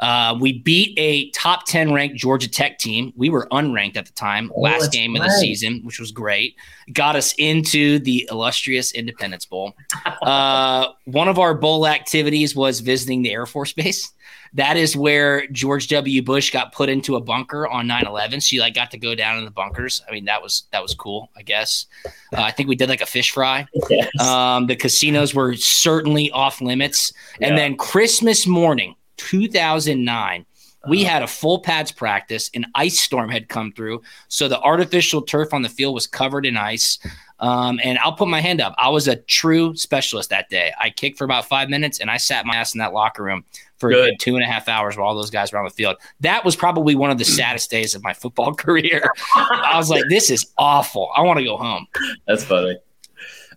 Uh, 0.00 0.36
we 0.40 0.58
beat 0.60 0.94
a 0.98 1.30
top 1.30 1.66
10 1.66 1.92
ranked 1.92 2.16
Georgia 2.16 2.48
Tech 2.48 2.78
team. 2.78 3.12
We 3.16 3.28
were 3.30 3.46
unranked 3.52 3.96
at 3.96 4.06
the 4.06 4.12
time, 4.12 4.50
Oh, 4.56 4.60
last 4.62 4.90
game 4.92 5.14
of 5.14 5.22
the 5.22 5.30
season, 5.30 5.80
which 5.84 6.00
was 6.00 6.10
great. 6.10 6.56
Got 6.92 7.16
us 7.16 7.34
into 7.38 7.98
the 7.98 8.26
illustrious 8.30 8.92
Independence 8.92 9.44
Bowl. 9.44 9.74
Uh, 10.22 10.88
one 11.04 11.28
of 11.28 11.38
our 11.38 11.54
bowl 11.54 11.86
activities 11.86 12.54
was 12.54 12.80
visiting 12.80 13.22
the 13.22 13.32
Air 13.32 13.46
Force 13.46 13.72
Base. 13.72 14.12
That 14.54 14.76
is 14.76 14.96
where 14.96 15.46
George 15.48 15.88
W. 15.88 16.22
Bush 16.22 16.50
got 16.50 16.72
put 16.72 16.88
into 16.88 17.16
a 17.16 17.20
bunker 17.20 17.66
on 17.68 17.86
9-11. 17.86 18.42
So 18.42 18.54
you 18.54 18.60
like 18.60 18.74
got 18.74 18.90
to 18.90 18.98
go 18.98 19.14
down 19.14 19.38
in 19.38 19.44
the 19.44 19.50
bunkers. 19.50 20.02
I 20.08 20.12
mean, 20.12 20.24
that 20.26 20.42
was 20.42 20.64
that 20.72 20.82
was 20.82 20.94
cool, 20.94 21.30
I 21.36 21.42
guess. 21.42 21.86
Uh, 22.06 22.42
I 22.42 22.50
think 22.50 22.68
we 22.68 22.74
did 22.76 22.88
like 22.88 23.00
a 23.00 23.06
fish 23.06 23.30
fry. 23.30 23.66
yes. 23.88 24.08
Um, 24.20 24.66
the 24.66 24.76
casinos 24.76 25.34
were 25.34 25.54
certainly 25.54 26.30
off 26.32 26.60
limits. 26.60 27.12
And 27.40 27.52
Yeah. 27.52 27.56
then 27.56 27.76
Christmas 27.76 28.46
morning, 28.46 28.94
2009, 29.28 30.46
we 30.88 31.04
had 31.04 31.22
a 31.22 31.26
full 31.26 31.60
pads 31.60 31.92
practice. 31.92 32.50
An 32.54 32.66
ice 32.74 32.98
storm 32.98 33.28
had 33.28 33.48
come 33.48 33.72
through. 33.72 34.02
So 34.28 34.48
the 34.48 34.60
artificial 34.60 35.22
turf 35.22 35.52
on 35.52 35.62
the 35.62 35.68
field 35.68 35.94
was 35.94 36.06
covered 36.06 36.46
in 36.46 36.56
ice. 36.56 36.98
Um, 37.40 37.80
and 37.82 37.98
I'll 38.00 38.12
put 38.12 38.28
my 38.28 38.42
hand 38.42 38.60
up. 38.60 38.74
I 38.76 38.90
was 38.90 39.08
a 39.08 39.16
true 39.16 39.74
specialist 39.74 40.28
that 40.28 40.50
day. 40.50 40.74
I 40.78 40.90
kicked 40.90 41.16
for 41.16 41.24
about 41.24 41.46
five 41.46 41.70
minutes 41.70 41.98
and 41.98 42.10
I 42.10 42.18
sat 42.18 42.44
my 42.44 42.56
ass 42.56 42.74
in 42.74 42.80
that 42.80 42.92
locker 42.92 43.22
room 43.22 43.46
for 43.78 43.90
a 43.90 43.94
Good. 43.94 44.20
two 44.20 44.34
and 44.34 44.44
a 44.44 44.46
half 44.46 44.68
hours 44.68 44.96
while 44.98 45.08
all 45.08 45.14
those 45.14 45.30
guys 45.30 45.50
were 45.50 45.58
on 45.58 45.64
the 45.64 45.70
field. 45.70 45.96
That 46.20 46.44
was 46.44 46.54
probably 46.54 46.94
one 46.94 47.10
of 47.10 47.16
the 47.16 47.24
saddest 47.24 47.70
days 47.70 47.94
of 47.94 48.02
my 48.02 48.12
football 48.12 48.52
career. 48.56 49.10
I 49.34 49.72
was 49.76 49.88
like, 49.88 50.04
this 50.10 50.30
is 50.30 50.52
awful. 50.58 51.10
I 51.16 51.22
want 51.22 51.38
to 51.38 51.44
go 51.46 51.56
home. 51.56 51.86
That's 52.26 52.44
funny. 52.44 52.76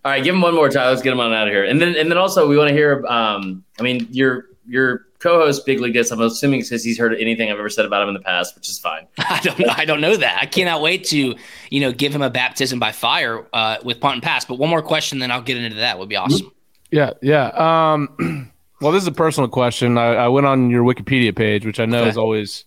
All 0.05 0.11
right, 0.11 0.23
give 0.23 0.33
him 0.33 0.41
one 0.41 0.55
more 0.55 0.69
time. 0.69 0.87
Let's 0.87 1.01
get 1.01 1.11
him 1.11 1.19
on 1.19 1.33
out 1.33 1.49
of 1.49 1.53
here. 1.53 1.65
And 1.65 1.81
then, 1.81 1.95
and 1.97 2.09
then 2.09 2.17
also, 2.17 2.47
we 2.47 2.57
want 2.57 2.69
to 2.69 2.73
hear. 2.73 3.05
Um, 3.05 3.65
I 3.79 3.83
mean, 3.83 4.07
your 4.11 4.45
your 4.65 5.07
co-host 5.23 5.65
Big 5.65 5.79
League 5.79 5.93
Gets. 5.93 6.11
I'm 6.11 6.19
assuming 6.21 6.59
because 6.61 6.83
he's 6.83 6.97
heard 6.97 7.15
anything 7.15 7.49
I've 7.49 7.57
ever 7.57 7.69
said 7.69 7.85
about 7.85 8.01
him 8.03 8.09
in 8.09 8.13
the 8.13 8.19
past, 8.19 8.53
which 8.55 8.69
is 8.69 8.77
fine. 8.77 9.07
I 9.17 9.39
don't 9.41 9.69
I 9.69 9.85
don't 9.85 10.01
know 10.01 10.17
that. 10.17 10.37
I 10.41 10.45
cannot 10.45 10.81
wait 10.81 11.05
to, 11.05 11.35
you 11.69 11.79
know, 11.79 11.91
give 11.91 12.13
him 12.13 12.21
a 12.21 12.29
baptism 12.29 12.79
by 12.79 12.91
fire 12.91 13.47
uh, 13.53 13.77
with 13.83 13.99
punt 13.99 14.15
and 14.15 14.23
pass. 14.23 14.45
But 14.45 14.59
one 14.59 14.69
more 14.69 14.81
question, 14.81 15.19
then 15.19 15.31
I'll 15.31 15.41
get 15.41 15.57
into 15.57 15.77
that. 15.77 15.97
Would 15.97 16.09
be 16.09 16.17
awesome. 16.17 16.51
Yeah, 16.91 17.11
yeah. 17.21 17.47
Um, 17.55 18.51
well, 18.81 18.91
this 18.91 19.01
is 19.01 19.07
a 19.07 19.11
personal 19.13 19.47
question. 19.49 19.97
I, 19.97 20.13
I 20.15 20.27
went 20.27 20.45
on 20.45 20.69
your 20.69 20.83
Wikipedia 20.83 21.35
page, 21.35 21.65
which 21.65 21.79
I 21.79 21.85
know 21.85 22.01
Okay. 22.01 22.09
is 22.09 22.17
always 22.17 22.65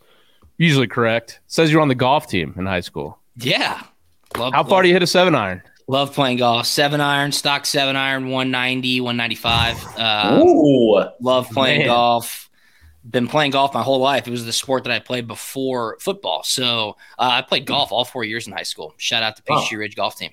usually 0.56 0.86
correct. 0.88 1.40
It 1.44 1.52
says 1.52 1.70
you're 1.70 1.82
on 1.82 1.88
the 1.88 1.94
golf 1.94 2.26
team 2.28 2.54
in 2.56 2.66
high 2.66 2.80
school. 2.80 3.18
Yeah. 3.36 3.82
Love, 4.36 4.52
How 4.54 4.64
far 4.64 4.82
do 4.82 4.88
you 4.88 4.94
hit 4.94 5.02
a 5.02 5.06
seven 5.06 5.34
iron? 5.34 5.62
Love 5.88 6.12
playing 6.14 6.38
golf. 6.38 6.66
Seven 6.66 7.00
iron, 7.00 7.30
stock 7.32 7.64
seven 7.64 7.94
iron, 7.96 8.24
190, 8.30 9.00
195. 9.00 9.98
Uh, 9.98 10.42
Ooh, 10.44 11.04
love 11.20 11.48
playing 11.50 11.80
man. 11.80 11.88
golf. 11.88 12.50
Been 13.08 13.28
playing 13.28 13.52
golf 13.52 13.72
my 13.72 13.82
whole 13.82 14.00
life. 14.00 14.26
It 14.26 14.32
was 14.32 14.44
the 14.44 14.52
sport 14.52 14.82
that 14.84 14.92
I 14.92 14.98
played 14.98 15.28
before 15.28 15.96
football. 16.00 16.42
So 16.42 16.96
uh, 17.18 17.30
I 17.34 17.42
played 17.42 17.64
golf 17.64 17.92
all 17.92 18.04
four 18.04 18.24
years 18.24 18.48
in 18.48 18.52
high 18.52 18.64
school. 18.64 18.94
Shout 18.96 19.22
out 19.22 19.36
to 19.36 19.42
Wow. 19.48 19.60
Peachtree 19.60 19.78
Ridge 19.78 19.94
Golf 19.94 20.16
Team. 20.16 20.32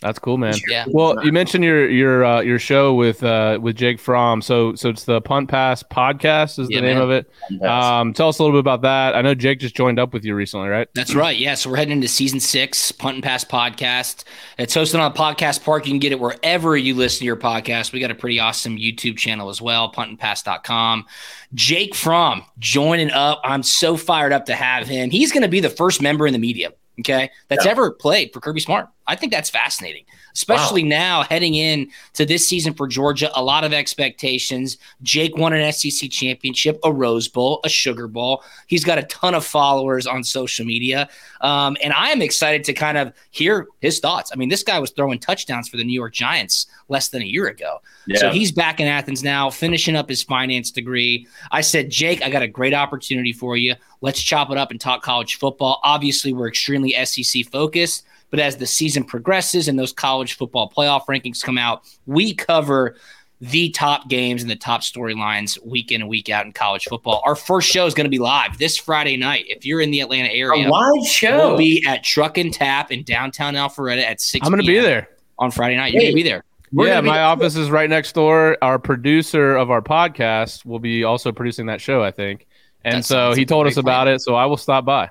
That's 0.00 0.20
cool, 0.20 0.38
man. 0.38 0.54
Yeah. 0.68 0.84
Well, 0.88 1.24
you 1.24 1.32
mentioned 1.32 1.64
your 1.64 1.88
your 1.90 2.24
uh, 2.24 2.40
your 2.40 2.60
show 2.60 2.94
with 2.94 3.24
uh, 3.24 3.58
with 3.60 3.74
Jake 3.74 3.98
Fromm. 3.98 4.40
So 4.42 4.76
so 4.76 4.90
it's 4.90 5.02
the 5.04 5.20
Punt 5.20 5.48
Pass 5.48 5.82
podcast 5.82 6.60
is 6.60 6.68
Yeah, 6.70 6.80
the 6.80 6.86
name 6.86 6.98
man. 6.98 7.02
of 7.02 7.10
it. 7.10 7.64
Um, 7.64 8.12
tell 8.12 8.28
us 8.28 8.38
a 8.38 8.42
little 8.44 8.54
bit 8.56 8.60
about 8.60 8.82
that. 8.82 9.16
I 9.16 9.22
know 9.22 9.34
Jake 9.34 9.58
just 9.58 9.74
joined 9.74 9.98
up 9.98 10.12
with 10.12 10.24
you 10.24 10.36
recently, 10.36 10.68
right? 10.68 10.86
That's 10.94 11.16
right. 11.16 11.36
Yeah. 11.36 11.54
So 11.54 11.68
we're 11.70 11.76
heading 11.78 11.92
into 11.94 12.06
season 12.06 12.38
six, 12.38 12.92
Punt 12.92 13.14
and 13.16 13.24
Pass 13.24 13.44
podcast. 13.44 14.22
It's 14.56 14.76
hosted 14.76 15.00
on 15.00 15.12
Podcast 15.14 15.64
Park. 15.64 15.84
You 15.86 15.90
can 15.92 15.98
get 15.98 16.12
it 16.12 16.20
wherever 16.20 16.76
you 16.76 16.94
listen 16.94 17.18
to 17.20 17.24
your 17.24 17.36
podcast. 17.36 17.92
We 17.92 17.98
got 17.98 18.12
a 18.12 18.14
pretty 18.14 18.38
awesome 18.38 18.76
YouTube 18.76 19.16
channel 19.16 19.48
as 19.48 19.60
well, 19.60 19.90
puntandpass.com. 19.92 21.06
Jake 21.54 21.94
Fromm 21.96 22.44
joining 22.58 23.10
up. 23.10 23.40
I'm 23.42 23.62
so 23.64 23.96
fired 23.96 24.32
up 24.32 24.46
to 24.46 24.54
have 24.54 24.86
him. 24.86 25.10
He's 25.10 25.32
going 25.32 25.42
to 25.42 25.48
be 25.48 25.60
the 25.60 25.70
first 25.70 26.00
member 26.02 26.26
in 26.26 26.32
the 26.34 26.38
media, 26.38 26.72
okay, 27.00 27.30
that's 27.48 27.64
Yeah. 27.64 27.70
ever 27.70 27.90
played 27.92 28.32
for 28.32 28.40
Kirby 28.40 28.60
Smart. 28.60 28.88
I 29.06 29.16
think 29.16 29.32
that's 29.32 29.48
fascinating, 29.48 30.04
especially 30.34 30.82
now 30.82 31.22
heading 31.22 31.54
in 31.54 31.88
to 32.12 32.26
this 32.26 32.46
season 32.46 32.74
for 32.74 32.86
Georgia. 32.86 33.30
A 33.34 33.42
lot 33.42 33.64
of 33.64 33.72
expectations. 33.72 34.76
Jake 35.02 35.34
won 35.36 35.54
an 35.54 35.72
SEC 35.72 36.10
championship, 36.10 36.78
a 36.84 36.92
Rose 36.92 37.26
Bowl, 37.26 37.60
a 37.64 37.70
Sugar 37.70 38.06
Bowl. 38.06 38.42
He's 38.66 38.84
got 38.84 38.98
a 38.98 39.04
ton 39.04 39.34
of 39.34 39.46
followers 39.46 40.06
on 40.06 40.22
social 40.24 40.66
media. 40.66 41.08
Um, 41.40 41.78
and 41.82 41.94
I 41.94 42.10
am 42.10 42.20
excited 42.20 42.64
to 42.64 42.74
kind 42.74 42.98
of 42.98 43.14
hear 43.30 43.66
his 43.80 43.98
thoughts. 43.98 44.30
I 44.32 44.36
mean, 44.36 44.50
this 44.50 44.62
guy 44.62 44.78
was 44.78 44.90
throwing 44.90 45.18
touchdowns 45.18 45.68
for 45.70 45.78
the 45.78 45.84
New 45.84 45.94
York 45.94 46.12
Giants 46.12 46.66
less 46.88 47.08
than 47.08 47.22
a 47.22 47.26
year 47.26 47.46
ago. 47.48 47.80
yeah. 48.06 48.18
So 48.18 48.30
he's 48.30 48.52
back 48.52 48.78
in 48.80 48.86
Athens 48.86 49.22
now, 49.24 49.48
finishing 49.48 49.96
up 49.96 50.08
his 50.10 50.22
finance 50.22 50.70
degree. 50.70 51.26
I 51.50 51.62
said, 51.62 51.88
Jake, 51.90 52.22
I 52.22 52.28
got 52.28 52.42
a 52.42 52.48
great 52.48 52.74
opportunity 52.74 53.32
for 53.32 53.56
you. 53.56 53.74
Let's 54.00 54.20
chop 54.22 54.50
it 54.50 54.56
up 54.58 54.70
and 54.70 54.80
talk 54.80 55.02
college 55.02 55.36
football. 55.36 55.80
Obviously, 55.82 56.32
we're 56.32 56.48
extremely 56.48 56.92
SEC 57.04 57.44
focused, 57.46 58.04
but 58.30 58.38
as 58.40 58.56
the 58.56 58.66
season 58.66 59.04
progresses 59.04 59.68
and 59.68 59.78
those 59.78 59.92
college 59.92 60.34
football 60.36 60.70
playoff 60.74 61.06
rankings 61.06 61.42
come 61.42 61.58
out, 61.58 61.82
we 62.06 62.34
cover 62.34 62.96
the 63.40 63.70
top 63.70 64.08
games 64.08 64.42
and 64.42 64.50
the 64.50 64.56
top 64.56 64.80
storylines 64.80 65.64
week 65.64 65.92
in 65.92 66.00
and 66.00 66.10
week 66.10 66.28
out 66.28 66.44
in 66.44 66.50
college 66.52 66.84
football. 66.86 67.22
Our 67.24 67.36
first 67.36 67.68
show 67.68 67.86
is 67.86 67.94
going 67.94 68.04
to 68.06 68.10
be 68.10 68.18
live 68.18 68.58
this 68.58 68.76
Friday 68.76 69.16
night. 69.16 69.44
If 69.46 69.64
you're 69.64 69.80
in 69.80 69.92
the 69.92 70.00
Atlanta 70.00 70.28
area, 70.28 70.68
A 70.68 70.68
live 70.68 71.06
show. 71.06 71.48
we'll 71.50 71.56
be 71.56 71.84
at 71.86 72.02
Truck 72.02 72.36
and 72.36 72.52
Tap 72.52 72.90
in 72.90 73.04
downtown 73.04 73.54
Alpharetta 73.54 74.02
at 74.02 74.20
6 74.20 74.44
I'm 74.44 74.50
going 74.52 74.60
to 74.60 74.66
be 74.66 74.80
there. 74.80 75.08
on 75.38 75.52
Friday 75.52 75.76
night. 75.76 75.92
You're 75.92 76.02
going 76.02 76.12
to 76.12 76.16
be 76.16 76.24
there. 76.24 76.42
We're 76.72 76.88
yeah, 76.88 76.94
gonna 76.94 77.02
be- 77.02 77.08
my 77.10 77.22
office 77.22 77.54
is 77.54 77.70
right 77.70 77.88
next 77.88 78.12
door. 78.14 78.58
Our 78.60 78.78
producer 78.80 79.54
of 79.56 79.70
our 79.70 79.80
podcast 79.82 80.66
will 80.66 80.80
be 80.80 81.04
also 81.04 81.30
producing 81.30 81.66
that 81.66 81.80
show, 81.80 82.02
I 82.02 82.10
think. 82.10 82.47
And 82.94 83.02
That 83.02 83.06
so 83.06 83.32
he 83.34 83.44
told 83.44 83.66
us 83.66 83.76
about 83.76 84.04
plan. 84.04 84.14
it. 84.16 84.20
So 84.20 84.34
I 84.34 84.46
will 84.46 84.56
stop 84.56 84.84
by. 84.84 85.10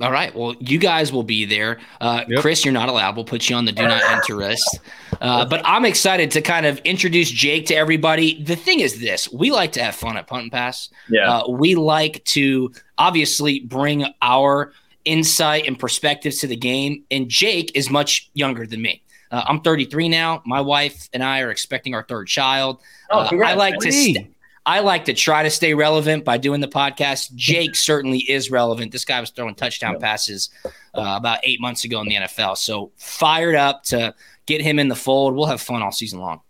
All 0.00 0.10
right. 0.10 0.34
Well, 0.34 0.56
you 0.58 0.78
guys 0.78 1.12
will 1.12 1.22
be 1.22 1.44
there. 1.44 1.78
Uh, 2.00 2.24
Yep. 2.28 2.40
Chris, 2.40 2.64
you're 2.64 2.72
not 2.74 2.88
allowed. 2.88 3.14
We'll 3.14 3.24
put 3.24 3.48
you 3.48 3.54
on 3.54 3.64
the 3.64 3.70
do 3.70 3.86
not 3.86 4.02
enter 4.10 4.34
list. 4.34 4.80
Uh, 5.20 5.44
but 5.44 5.62
I'm 5.64 5.84
excited 5.84 6.32
to 6.32 6.40
kind 6.42 6.66
of 6.66 6.78
introduce 6.80 7.30
Jake 7.30 7.66
to 7.66 7.74
everybody. 7.76 8.42
The 8.42 8.56
thing 8.56 8.80
is 8.80 9.00
this 9.00 9.30
we 9.32 9.52
like 9.52 9.70
to 9.72 9.82
have 9.84 9.94
fun 9.94 10.16
at 10.16 10.26
Punt 10.26 10.42
and 10.42 10.52
Pass. 10.52 10.88
Yeah. 11.08 11.30
Uh, 11.38 11.48
we 11.50 11.76
like 11.76 12.24
to 12.24 12.72
obviously 12.98 13.60
bring 13.60 14.04
our 14.20 14.72
insight 15.04 15.66
and 15.68 15.78
perspectives 15.78 16.38
to 16.38 16.48
the 16.48 16.56
game. 16.56 17.04
And 17.12 17.28
Jake 17.28 17.70
is 17.76 17.88
much 17.88 18.30
younger 18.34 18.66
than 18.66 18.82
me. 18.82 19.00
Uh, 19.30 19.44
I'm 19.46 19.60
33 19.60 20.08
now. 20.08 20.42
My 20.44 20.60
wife 20.60 21.08
and 21.12 21.22
I 21.22 21.40
are 21.40 21.50
expecting 21.50 21.94
our 21.94 22.02
third 22.02 22.26
child. 22.26 22.80
Oh, 23.10 23.20
Uh, 23.20 23.44
I 23.44 23.54
like 23.54 23.74
man. 23.74 23.80
to. 23.80 23.92
St- 23.92 24.34
I 24.66 24.80
like 24.80 25.04
to 25.06 25.12
try 25.14 25.42
to 25.42 25.50
stay 25.50 25.74
relevant 25.74 26.24
by 26.24 26.38
doing 26.38 26.60
the 26.60 26.68
podcast. 26.68 27.32
Jake 27.36 27.74
certainly 27.76 28.18
is 28.18 28.50
relevant. 28.50 28.92
This 28.92 29.04
guy 29.04 29.20
was 29.20 29.30
throwing 29.30 29.54
touchdown 29.54 29.98
passes 30.00 30.50
uh, 30.64 30.70
about 30.94 31.40
eight 31.42 31.60
months 31.60 31.84
ago 31.84 32.00
in 32.00 32.08
the 32.08 32.14
NFL. 32.16 32.56
So 32.56 32.90
fired 32.96 33.54
up 33.56 33.82
to 33.84 34.14
get 34.46 34.62
him 34.62 34.78
in 34.78 34.88
the 34.88 34.96
fold. 34.96 35.34
We'll 35.34 35.46
have 35.46 35.60
fun 35.60 35.82
all 35.82 35.92
season 35.92 36.18
long. 36.20 36.40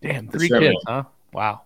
Damn, 0.00 0.28
three 0.28 0.46
sure, 0.48 0.60
kids, 0.60 0.76
man. 0.86 1.02
huh? 1.02 1.08
Wow. 1.32 1.62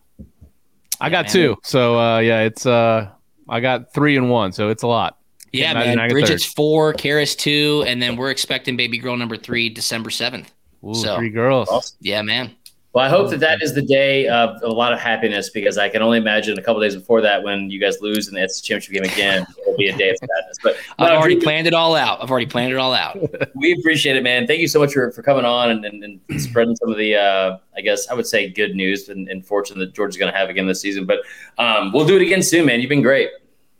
I 1.01 1.07
Yeah, 1.07 1.11
got 1.11 1.25
man. 1.27 1.33
two. 1.33 1.57
So 1.63 1.99
uh, 1.99 2.19
yeah, 2.21 2.41
it's 2.43 2.65
uh, 2.65 3.11
I 3.49 3.61
got 3.61 3.93
three 3.93 4.17
and 4.17 4.31
one. 4.31 4.53
So 4.53 4.71
it's 4.71 4.83
a 4.83 4.87
lot. 4.87 5.19
Yeah, 5.53 5.73
Imagine 5.73 5.97
man. 5.97 6.09
get 6.09 6.15
Bridget's 6.15 6.47
four, 6.47 6.95
Karis 6.95 7.37
two, 7.37 7.85
and 7.87 8.01
then 8.01 8.17
we're 8.17 8.31
expecting 8.31 8.75
baby 8.79 8.97
girl 8.97 9.19
number 9.19 9.37
three 9.37 9.69
December 9.69 10.09
seventh. 10.09 10.51
Ooh, 10.83 10.95
So- 10.95 11.17
three 11.19 11.29
girls. 11.29 11.69
Awesome. 11.69 11.99
Yeah, 12.01 12.23
man. 12.23 12.53
Well, 12.93 13.03
I 13.03 13.09
hope 13.09 13.31
that 13.31 13.41
that 13.41 13.63
is 13.63 13.73
the 13.73 13.81
day 13.81 14.29
of 14.29 14.63
a 14.63 14.69
lot 14.69 14.93
of 14.93 15.01
happiness 15.01 15.49
because 15.49 15.79
I 15.79 15.89
can 15.89 16.03
only 16.03 16.19
imagine 16.19 16.59
a 16.59 16.63
couple 16.63 16.83
days 16.83 16.95
before 16.95 17.23
that 17.23 17.43
when 17.43 17.71
you 17.71 17.81
guys 17.81 17.97
lose 18.03 18.29
in 18.29 18.35
the 18.35 18.47
SEC 18.47 18.63
championship 18.63 18.93
game 18.93 19.05
again, 19.05 19.47
it'll 19.63 19.79
be 19.79 19.89
a 19.89 19.97
day 19.97 20.11
of 20.11 20.19
sadness. 20.19 20.59
But 20.63 20.77
no, 20.99 21.07
I've 21.07 21.19
already 21.19 21.41
planned 21.41 21.67
it 21.67 21.73
all 21.73 21.97
out. 21.97 22.23
I've 22.23 22.31
already 22.31 22.47
planned 22.47 22.71
it 22.71 22.77
all 22.77 22.93
out. 22.93 23.17
we 23.55 23.73
appreciate 23.73 24.17
it, 24.17 24.23
man. 24.23 24.47
Thank 24.47 24.61
you 24.61 24.69
so 24.69 24.79
much 24.79 24.93
for, 24.93 25.11
for 25.11 25.23
coming 25.23 25.47
on 25.47 25.71
and, 25.71 25.87
and, 25.87 26.21
and 26.29 26.43
spreading 26.43 26.77
some 26.77 26.91
of 26.91 26.99
the, 26.99 27.17
uh, 27.17 27.57
I 27.75 27.81
guess 27.81 28.09
I 28.09 28.15
would 28.15 28.27
say 28.27 28.51
good 28.51 28.75
news 28.75 29.09
and, 29.09 29.27
and 29.27 29.45
fortune 29.45 29.79
that 29.79 29.95
Georgia's 29.95 30.19
going 30.19 30.31
to 30.31 30.37
have 30.37 30.51
again 30.51 30.67
this 30.67 30.83
season. 30.83 31.07
But 31.07 31.21
um, 31.57 31.93
we'll 31.93 32.07
do 32.07 32.17
it 32.17 32.23
again 32.23 32.43
soon, 32.43 32.67
man. 32.67 32.81
You've 32.81 32.91
been 32.91 33.01
great. 33.01 33.31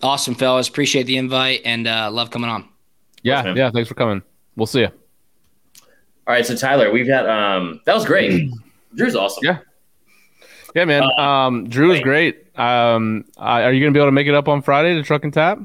Awesome, 0.03 0.35
fellas. 0.35 0.69
Appreciate 0.69 1.03
the 1.03 1.19
invite 1.19 1.61
and 1.67 1.87
uh, 1.87 2.11
love 2.11 2.31
coming 2.31 2.49
on. 2.49 2.67
Yeah, 3.23 3.43
man. 3.43 3.57
yeah. 3.57 3.71
Thanks 3.71 3.89
for 3.89 3.95
coming. 3.95 4.23
We'll 4.57 4.67
see 4.67 4.81
you. 4.81 4.89
All 6.27 6.33
right, 6.35 6.47
so 6.47 6.57
Tyler, 6.57 6.91
we've 6.91 7.07
got 7.07 7.29
um, 7.29 7.81
that 7.85 7.95
was 7.95 8.07
great. 8.07 8.51
Drew's 8.95 9.17
awesome. 9.17 9.45
Yeah. 9.45 9.59
Yeah, 10.75 10.85
man. 10.87 11.03
Uh, 11.03 11.21
um, 11.21 11.69
Drew 11.69 11.93
is 11.93 12.01
great. 12.01 12.47
Um, 12.59 13.25
uh, 13.37 13.41
are 13.41 13.73
you 13.73 13.81
gonna 13.81 13.93
be 13.93 13.99
able 13.99 14.09
to 14.09 14.13
make 14.13 14.27
it 14.27 14.35
up 14.35 14.49
on 14.49 14.63
Friday 14.63 14.95
to 14.95 15.03
Truck 15.03 15.25
and 15.25 15.33
Tap? 15.33 15.59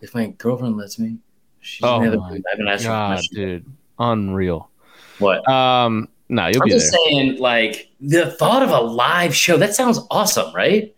If 0.00 0.14
my 0.14 0.28
girlfriend 0.28 0.76
lets 0.76 0.98
me, 0.98 1.16
she's 1.60 1.82
Oh 1.82 2.00
the 2.00 2.08
other 2.08 2.18
my 2.18 2.30
room. 2.30 2.42
I 2.46 2.50
haven't 2.50 2.68
asked 2.68 2.84
her 2.84 2.88
God, 2.90 3.20
dude, 3.32 3.66
unreal. 3.98 4.70
What? 5.18 5.48
Um, 5.48 6.08
no, 6.28 6.46
you'll 6.46 6.62
I'm 6.62 6.66
be 6.66 6.70
there. 6.70 6.78
just 6.78 6.92
saying, 6.92 7.38
like 7.38 7.90
the 8.00 8.30
thought 8.32 8.62
of 8.62 8.70
a 8.70 8.80
live 8.80 9.34
show. 9.34 9.56
That 9.56 9.74
sounds 9.74 9.98
awesome, 10.10 10.54
right? 10.54 10.94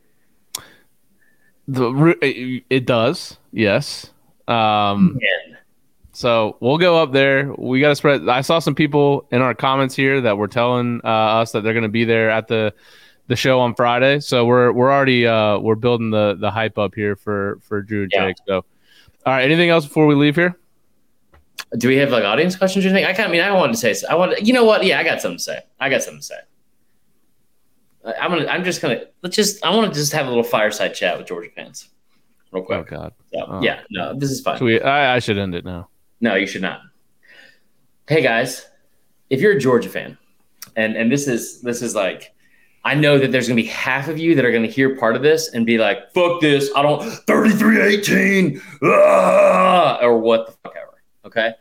The 1.69 2.17
it, 2.21 2.65
it 2.69 2.85
does, 2.87 3.39
yes. 3.53 4.11
Um, 4.49 5.19
Man. 5.21 5.59
So 6.21 6.59
we'll 6.61 6.77
go 6.77 6.99
up 7.03 7.13
there. 7.13 7.51
We 7.57 7.81
got 7.81 7.89
to 7.89 7.97
spread. 7.97 8.29
I 8.29 8.43
saw 8.43 8.59
some 8.59 8.75
people 8.75 9.27
in 9.33 9.41
our 9.41 9.55
comments 9.55 9.97
here 9.97 10.21
that 10.21 10.37
were 10.37 10.49
telling 10.49 11.01
uh, 11.03 11.09
us 11.09 11.53
that 11.53 11.63
they're 11.63 11.73
going 11.73 11.83
to 11.83 11.89
be 11.89 12.05
there 12.05 12.29
at 12.29 12.47
the 12.47 12.75
the 13.29 13.37
show 13.37 13.59
on 13.59 13.75
Friday. 13.75 14.21
So 14.21 14.45
we're 14.45 14.71
we're 14.71 14.93
already 14.93 15.27
uh, 15.27 15.59
we're 15.61 15.77
building 15.77 16.11
the 16.11 16.37
the 16.39 16.51
hype 16.51 16.77
up 16.77 16.95
here 16.95 17.17
for 17.17 17.59
for 17.63 17.81
Drew 17.81 18.03
and 18.03 18.13
Yeah. 18.13 18.27
Jake. 18.27 18.37
So, 18.47 18.57
all 18.57 19.33
right. 19.33 19.45
Anything 19.45 19.71
else 19.71 19.87
before 19.87 20.07
we 20.07 20.15
leave 20.15 20.37
here? 20.37 20.59
Do 21.79 21.89
we 21.89 21.97
have 21.97 22.11
like 22.11 22.25
audience 22.25 22.55
questions 22.55 22.85
or 22.85 22.89
anything? 22.89 23.07
I 23.07 23.15
kind 23.15 23.25
of 23.25 23.31
I 23.31 23.33
mean, 23.33 23.41
I 23.41 23.53
wanted 23.53 23.73
to 23.73 23.95
say. 23.95 24.07
I 24.07 24.15
want. 24.15 24.43
You 24.43 24.53
know 24.53 24.65
what? 24.65 24.85
Yeah, 24.85 24.99
I 24.99 25.05
got 25.05 25.23
something 25.23 25.39
to 25.39 25.43
say. 25.43 25.61
I 25.79 25.89
got 25.89 26.03
something 26.03 26.21
to 26.21 26.27
say. 26.27 26.39
I'm 28.21 28.31
gonna. 28.31 28.47
I'm 28.47 28.65
just 28.65 28.83
gonna. 28.83 29.05
Let's 29.23 29.37
just. 29.37 29.65
I 29.65 29.75
want 29.75 29.91
to 29.93 29.99
just 29.99 30.13
have 30.13 30.27
a 30.27 30.29
little 30.29 30.45
fireside 30.45 30.95
chat 30.95 31.17
with 31.17 31.27
Georgia 31.29 31.49
fans, 31.57 31.89
real 32.53 32.63
quick. 32.65 32.81
Oh. 32.93 32.97
God. 32.97 33.13
So, 33.33 33.47
Oh. 33.49 33.63
Yeah. 33.63 33.81
No, 33.91 34.19
this 34.19 34.31
is 34.31 34.41
fine. 34.41 34.63
We, 34.63 34.81
I, 34.81 35.17
I 35.17 35.19
should 35.19 35.39
end 35.39 35.55
it 35.55 35.65
now. 35.65 35.90
No, 36.21 36.35
you 36.35 36.47
should 36.47 36.63
not. 36.63 36.83
Hey 38.07 38.23
guys, 38.23 38.67
if 39.31 39.41
you're 39.41 39.53
a 39.53 39.59
Georgia 39.59 39.89
fan, 39.89 40.19
and 40.77 40.95
and 40.95 41.11
this 41.11 41.27
is 41.27 41.63
this 41.63 41.81
is 41.81 41.95
like, 41.95 42.35
I 42.85 42.95
know 42.95 43.19
that 43.19 43.33
there's 43.33 43.49
gonna 43.49 43.61
be 43.61 43.69
half 43.69 44.09
of 44.09 44.19
you 44.19 44.35
that 44.35 44.45
are 44.45 44.53
gonna 44.53 44.67
hear 44.67 44.97
part 44.97 45.17
of 45.17 45.23
this 45.23 45.55
and 45.55 45.65
be 45.65 45.79
like, 45.79 46.13
"Fuck 46.13 46.43
this! 46.43 46.71
I 46.77 46.83
don't 46.83 47.01
33-18, 47.27 48.61
ah," 48.83 49.99
or 50.03 50.19
what 50.19 50.47
the 50.47 50.53
fuck 50.53 50.75
ever. 50.77 51.03
Okay, 51.25 51.55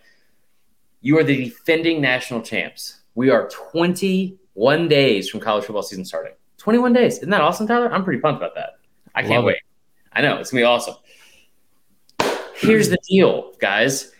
you 0.99 1.17
are 1.17 1.23
the 1.23 1.45
defending 1.45 2.01
national 2.01 2.41
champs. 2.41 3.01
We 3.15 3.29
are 3.29 3.47
21 3.71 4.89
days 4.89 5.29
from 5.29 5.39
college 5.39 5.63
football 5.63 5.83
season 5.83 6.03
starting. 6.03 6.33
21 6.57 6.91
days, 6.91 7.17
isn't 7.17 7.29
that 7.29 7.39
awesome, 7.39 7.65
Tyler? 7.65 7.93
I'm 7.93 8.03
pretty 8.03 8.19
pumped 8.19 8.41
about 8.41 8.55
that. 8.55 8.79
I 9.15 9.21
can't 9.21 9.43
it. 9.43 9.47
wait. 9.47 9.61
I 10.11 10.21
know 10.21 10.37
it's 10.37 10.51
gonna 10.51 10.61
be 10.61 10.65
awesome. 10.65 10.95
Here's 12.55 12.89
the 12.89 12.97
deal, 13.09 13.53
guys 13.61 14.11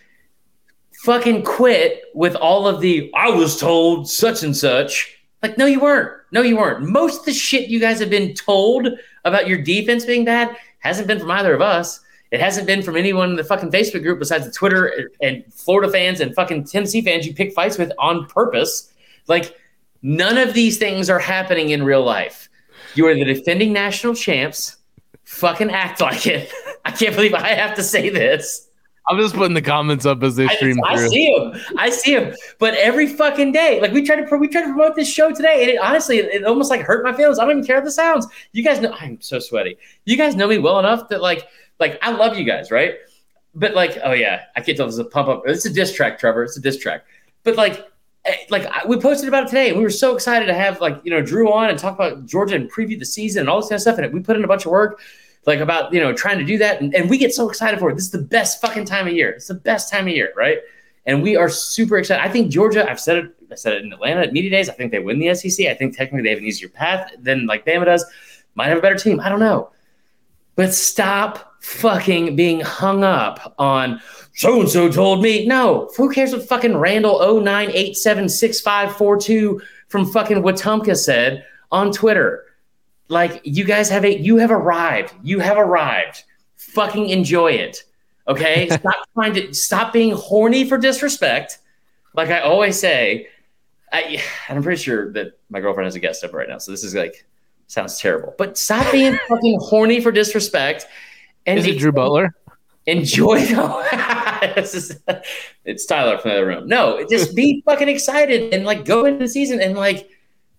fucking 1.00 1.44
quit 1.44 2.04
with 2.14 2.36
all 2.36 2.68
of 2.68 2.82
the 2.82 3.12
I 3.16 3.30
was 3.30 3.58
told 3.58 4.10
such 4.10 4.44
and 4.44 4.56
such. 4.56 5.18
Like, 5.42 5.58
no, 5.58 5.66
you 5.66 5.80
weren't. 5.80 6.12
No, 6.32 6.42
you 6.42 6.58
weren't. 6.58 6.88
Most 6.88 7.20
of 7.20 7.26
the 7.26 7.34
shit 7.34 7.70
you 7.70 7.80
guys 7.80 8.00
have 8.00 8.10
been 8.10 8.34
told 8.34 8.90
about 9.24 9.48
your 9.48 9.62
defense 9.62 10.06
being 10.06 10.26
bad 10.26 10.56
hasn't 10.80 11.08
been 11.08 11.20
from 11.20 11.32
either 11.32 11.54
of 11.54 11.62
us. 11.62 12.02
It 12.32 12.42
hasn't 12.42 12.68
been 12.68 12.84
from 12.84 12.98
anyone 12.98 13.32
in 13.32 13.36
the 13.38 13.44
fucking 13.44 13.72
Facebook 13.72 14.04
group 14.04 14.20
besides 14.20 14.46
the 14.46 14.52
Twitter 14.52 15.10
and 15.22 15.44
Florida 15.54 15.92
fans 15.92 16.20
and 16.20 16.36
fucking 16.36 16.66
Tennessee 16.66 17.02
fans 17.02 17.26
you 17.26 17.34
pick 17.34 17.54
fights 17.54 17.78
with 17.78 17.92
on 17.98 18.28
purpose. 18.28 18.92
Like, 19.28 19.58
none 20.02 20.38
of 20.38 20.54
these 20.54 20.78
things 20.78 21.10
are 21.10 21.20
happening 21.20 21.70
in 21.70 21.84
real 21.84 22.04
life. 22.04 22.50
You 22.96 23.08
are 23.08 23.16
the 23.16 23.26
defending 23.26 23.72
national 23.72 24.16
champs. 24.16 24.78
Fucking 25.24 25.72
act 25.72 26.02
like 26.02 26.28
it. 26.28 26.52
I 26.86 26.92
can't 26.92 27.16
believe 27.16 27.34
I 27.34 27.50
have 27.50 27.76
to 27.76 27.84
say 27.84 28.10
this. 28.10 28.69
I'm 29.10 29.18
just 29.18 29.34
putting 29.34 29.56
the 29.56 29.62
comments 29.62 30.06
up 30.06 30.22
as 30.22 30.36
they 30.36 30.46
I, 30.46 30.56
stream 30.56 30.80
I 30.86 30.96
through. 30.96 31.10
see 31.10 31.34
him. 31.34 31.54
I 31.78 31.90
see 31.90 32.14
him. 32.14 32.36
But 32.60 32.76
every 32.76 33.08
fucking 33.08 33.52
day, 33.52 33.82
like 33.82 33.92
we 33.92 34.06
tried 34.06 34.24
to 34.24 34.38
we 34.38 34.48
tried 34.48 34.62
to 34.62 34.68
promote 34.68 34.96
this 34.96 35.12
show 35.12 35.34
today, 35.34 35.62
and 35.62 35.72
it 35.72 35.80
honestly, 35.82 36.20
it, 36.20 36.26
it 36.32 36.46
almost 36.46 36.70
like 36.70 36.82
hurt 36.82 37.04
my 37.04 37.12
feelings. 37.12 37.40
I 37.40 37.44
don't 37.44 37.52
even 37.54 37.66
care 37.66 37.80
if 37.80 37.84
the 37.84 37.92
sounds. 37.92 38.28
You 38.52 38.64
guys 38.64 38.80
know 38.80 38.94
I'm 38.94 39.20
so 39.20 39.40
sweaty. 39.40 39.78
You 40.06 40.16
guys 40.16 40.36
know 40.36 40.48
me 40.48 40.60
well 40.60 40.78
enough 40.78 41.10
that 41.10 41.22
like, 41.22 41.48
like 41.80 41.98
I 42.04 42.12
love 42.12 42.38
you 42.38 42.44
guys, 42.44 42.70
right? 42.70 42.96
But 43.56 43.74
like, 43.74 43.98
oh 44.04 44.12
yeah, 44.12 44.44
I 44.56 44.62
can't 44.62 44.78
tell 44.78 44.86
this 44.86 44.94
is 44.94 45.00
a 45.00 45.06
pump 45.06 45.28
up. 45.28 45.42
It's 45.48 45.66
a 45.66 45.74
diss 45.74 45.92
track, 45.92 46.20
Trevor. 46.20 46.44
It's 46.44 46.58
a 46.58 46.62
diss 46.62 46.78
track. 46.78 47.04
But 47.44 47.56
like, 47.56 47.88
eh, 48.26 48.36
like 48.52 48.68
I, 48.68 48.86
we 48.86 48.98
posted 48.98 49.28
about 49.28 49.46
it 49.46 49.48
today, 49.48 49.70
and 49.70 49.78
we 49.78 49.84
were 49.84 49.90
so 49.90 50.14
excited 50.14 50.46
to 50.46 50.54
have 50.54 50.82
like 50.82 51.02
you 51.04 51.10
know 51.10 51.24
Drew 51.24 51.52
on 51.52 51.72
and 51.72 51.80
talk 51.80 51.96
about 51.96 52.28
Georgia 52.28 52.54
and 52.54 52.72
preview 52.72 53.00
the 53.00 53.06
season 53.06 53.40
and 53.40 53.50
all 53.50 53.60
this 53.60 53.70
kind 53.70 53.78
of 53.78 53.82
stuff. 53.82 53.98
And 53.98 54.14
we 54.14 54.20
put 54.20 54.36
in 54.36 54.44
a 54.44 54.48
bunch 54.48 54.68
of 54.68 54.72
work 54.72 55.02
like 55.50 55.60
about 55.60 55.92
you 55.92 56.00
know 56.00 56.14
trying 56.14 56.38
to 56.38 56.46
do 56.46 56.58
that. 56.60 56.80
And, 56.80 56.96
and 56.96 57.10
we 57.10 57.18
get 57.18 57.34
so 57.34 57.50
excited 57.50 57.78
for 57.80 57.90
it. 57.90 57.96
This 57.96 58.06
is 58.06 58.12
the 58.12 58.20
best 58.20 58.62
fucking 58.62 58.86
time 58.86 59.08
of 59.08 59.14
year. 59.14 59.32
It's 59.32 59.48
the 59.48 59.56
best 59.56 59.92
time 59.92 60.08
of 60.08 60.14
year 60.14 60.32
right? 60.38 60.60
And 61.06 61.24
we 61.24 61.36
are 61.36 61.50
super 61.50 61.98
excited. 61.98 62.24
I 62.24 62.30
think 62.30 62.52
georgia 62.52 62.90
i've 62.90 63.00
said 63.00 63.18
it 63.18 63.36
i 63.52 63.56
said 63.56 63.74
it 63.74 63.84
in 63.84 63.92
atlanta 63.92 64.22
at 64.22 64.32
media 64.32 64.52
days. 64.52 64.70
I 64.70 64.74
think 64.74 64.92
they 64.92 65.00
win 65.00 65.20
the 65.20 65.34
sec 65.36 65.68
i 65.68 65.74
think 65.74 65.98
technically 65.98 66.24
they 66.24 66.30
have 66.30 66.40
an 66.40 66.46
easier 66.46 66.70
path 66.70 67.12
than 67.20 67.48
like 67.48 67.66
bama 67.66 67.86
does. 67.86 68.06
Might 68.56 68.68
have 68.68 68.78
a 68.78 68.82
better 68.82 68.96
team. 68.96 69.20
I 69.20 69.28
don't 69.30 69.40
know. 69.40 69.72
But 70.56 70.74
stop 70.74 71.56
fucking 71.62 72.36
being 72.36 72.62
hung 72.62 73.04
up 73.04 73.54
on 73.58 74.02
so 74.36 74.62
and 74.62 74.70
so 74.70 74.90
told 74.90 75.22
me. 75.22 75.46
No. 75.46 75.90
Who 75.98 76.10
cares 76.12 76.32
what 76.32 76.48
fucking 76.48 76.78
randall 76.78 77.20
09876542 77.20 79.60
from 79.88 80.12
fucking 80.12 80.42
Wetumpka 80.44 80.96
said 80.96 81.46
on 81.72 81.92
twitter 81.92 82.46
like 83.10 83.42
you 83.44 83.66
guys 83.66 83.90
have 83.90 84.06
a 84.06 84.18
you 84.18 84.38
have 84.38 84.52
arrived. 84.52 85.14
You 85.24 85.40
have 85.40 85.58
arrived. 85.58 86.24
Fucking 86.56 87.10
enjoy 87.10 87.52
it. 87.54 87.84
Okay? 88.28 88.70
stop 88.72 88.96
trying 89.14 89.34
to 89.34 89.54
stop 89.54 89.92
being 89.92 90.14
horny 90.14 90.64
for 90.66 90.78
disrespect. 90.78 91.60
Like 92.16 92.30
I 92.30 92.40
always 92.40 92.80
say, 92.80 93.28
I 93.92 94.22
and 94.48 94.58
I'm 94.58 94.64
pretty 94.64 94.82
sure 94.82 95.12
that 95.14 95.40
my 95.50 95.60
girlfriend 95.60 95.86
has 95.86 95.96
a 95.96 96.00
guest 96.00 96.24
up 96.24 96.34
right 96.34 96.48
now. 96.48 96.60
So 96.60 96.72
this 96.72 96.84
is 96.84 96.96
like 96.96 97.26
sounds 97.68 98.00
terrible. 98.00 98.34
But 98.38 98.58
stop 98.58 98.92
being 98.92 99.18
fucking 99.30 99.60
horny 99.62 100.00
for 100.00 100.12
disrespect. 100.12 100.86
And 101.46 101.60
Is 101.60 101.66
it 101.66 101.80
Drew 101.80 101.92
Butler? 101.92 102.36
enjoy 102.86 103.40
the 103.40 105.22
it's 105.66 105.86
Tyler 105.86 106.18
from 106.18 106.30
the 106.30 106.38
other 106.38 106.46
room. 106.46 106.68
No, 106.68 107.06
just 107.10 107.36
be 107.36 107.62
fucking 107.66 107.88
excited 107.88 108.54
and 108.54 108.66
like 108.66 108.86
go 108.86 109.06
into 109.06 109.20
the 109.20 109.28
season 109.28 109.62
and 109.62 109.76
like 109.78 110.10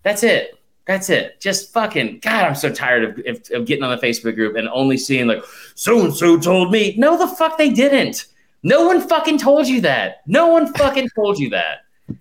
that's 0.03 0.23
it. 0.23 0.57
That's 0.91 1.09
it. 1.09 1.39
Just 1.39 1.71
fucking 1.71 2.19
God, 2.19 2.43
I'm 2.43 2.55
so 2.55 2.69
tired 2.69 3.03
of, 3.05 3.25
of, 3.25 3.41
of 3.53 3.65
getting 3.65 3.81
on 3.83 3.97
the 3.97 4.05
Facebook 4.05 4.35
group 4.35 4.57
and 4.57 4.67
only 4.69 4.97
seeing 4.97 5.25
like 5.25 5.41
so 5.73 6.03
and 6.03 6.13
so 6.13 6.37
told 6.37 6.69
me. 6.69 6.95
No, 6.97 7.17
the 7.17 7.33
fuck 7.33 7.57
they 7.57 7.69
didn't. 7.69 8.25
No 8.61 8.85
one 8.85 8.99
fucking 8.99 9.37
told 9.37 9.69
you 9.69 9.79
that. 9.81 10.17
No 10.27 10.47
one 10.47 10.73
fucking 10.73 11.07
told 11.15 11.39
you 11.39 11.49
that. 11.51 11.85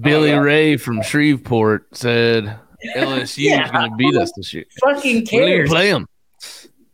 Billy 0.00 0.30
Oh, 0.32 0.34
yeah. 0.34 0.40
Ray 0.40 0.76
from 0.76 1.00
Shreveport 1.00 1.96
said 1.96 2.58
LSU 2.96 3.38
Yeah. 3.38 3.64
is 3.64 3.70
going 3.70 3.90
to 3.90 3.96
beat 3.96 4.14
us 4.14 4.30
this 4.36 4.52
year. 4.52 4.64
Fucking 4.84 5.24
cares. 5.24 5.70
play 5.70 5.90
them. 5.90 6.06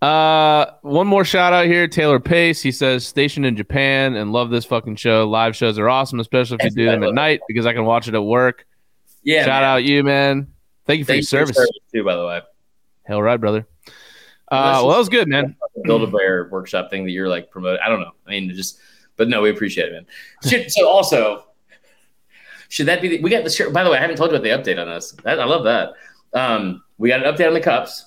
Uh, 0.00 0.66
one 0.82 1.08
more 1.08 1.24
shout 1.24 1.52
out 1.52 1.66
here, 1.66 1.88
Taylor 1.88 2.20
Pace. 2.20 2.62
He 2.62 2.70
says 2.70 3.04
stationed 3.04 3.44
in 3.44 3.56
Japan 3.56 4.14
and 4.14 4.32
love 4.32 4.50
this 4.50 4.64
fucking 4.64 4.96
show. 4.96 5.28
Live 5.28 5.56
shows 5.56 5.80
are 5.80 5.88
awesome, 5.88 6.20
especially 6.20 6.58
if 6.60 6.64
you 6.66 6.70
do 6.70 6.86
them 6.86 7.02
at 7.02 7.12
night 7.12 7.40
because 7.48 7.66
I 7.66 7.72
can 7.72 7.84
watch 7.84 8.06
it 8.06 8.14
at 8.14 8.22
work. 8.22 8.66
Yeah. 9.24 9.44
shout 9.44 9.62
man. 9.62 9.64
out 9.64 9.84
you, 9.84 10.04
man. 10.04 10.51
Thank 10.86 10.98
you 10.98 11.04
for 11.04 11.12
Thank 11.12 11.30
your 11.30 11.40
you 11.40 11.46
for 11.46 11.54
service. 11.54 11.68
too, 11.92 12.04
by 12.04 12.16
the 12.16 12.26
way. 12.26 12.40
Hell 13.04 13.22
right, 13.22 13.36
brother. 13.36 13.66
Uh, 14.48 14.82
well, 14.82 14.90
that 14.90 14.98
was 14.98 15.08
good, 15.08 15.28
man. 15.28 15.56
Build 15.84 16.02
a 16.02 16.06
Bear 16.06 16.48
workshop 16.50 16.90
thing 16.90 17.04
that 17.04 17.10
you're 17.10 17.28
like 17.28 17.50
promoting. 17.50 17.80
I 17.84 17.88
don't 17.88 18.00
know. 18.00 18.12
I 18.26 18.30
mean, 18.30 18.50
just, 18.54 18.78
but 19.16 19.28
no, 19.28 19.40
we 19.40 19.50
appreciate 19.50 19.88
it, 19.88 19.92
man. 19.92 20.06
Should, 20.48 20.70
so 20.70 20.88
also, 20.88 21.44
should 22.68 22.86
that 22.86 23.02
be? 23.02 23.08
The, 23.08 23.20
we 23.22 23.30
got 23.30 23.44
the 23.44 23.50
shirt. 23.50 23.72
By 23.72 23.84
the 23.84 23.90
way, 23.90 23.98
I 23.98 24.00
haven't 24.00 24.16
told 24.16 24.30
you 24.30 24.36
about 24.36 24.44
the 24.44 24.72
update 24.72 24.80
on 24.80 24.88
us. 24.88 25.12
That, 25.24 25.40
I 25.40 25.44
love 25.44 25.64
that. 25.64 25.92
Um, 26.32 26.82
we 26.96 27.08
got 27.08 27.24
an 27.24 27.32
update 27.32 27.46
on 27.46 27.54
the 27.54 27.60
cups. 27.60 28.06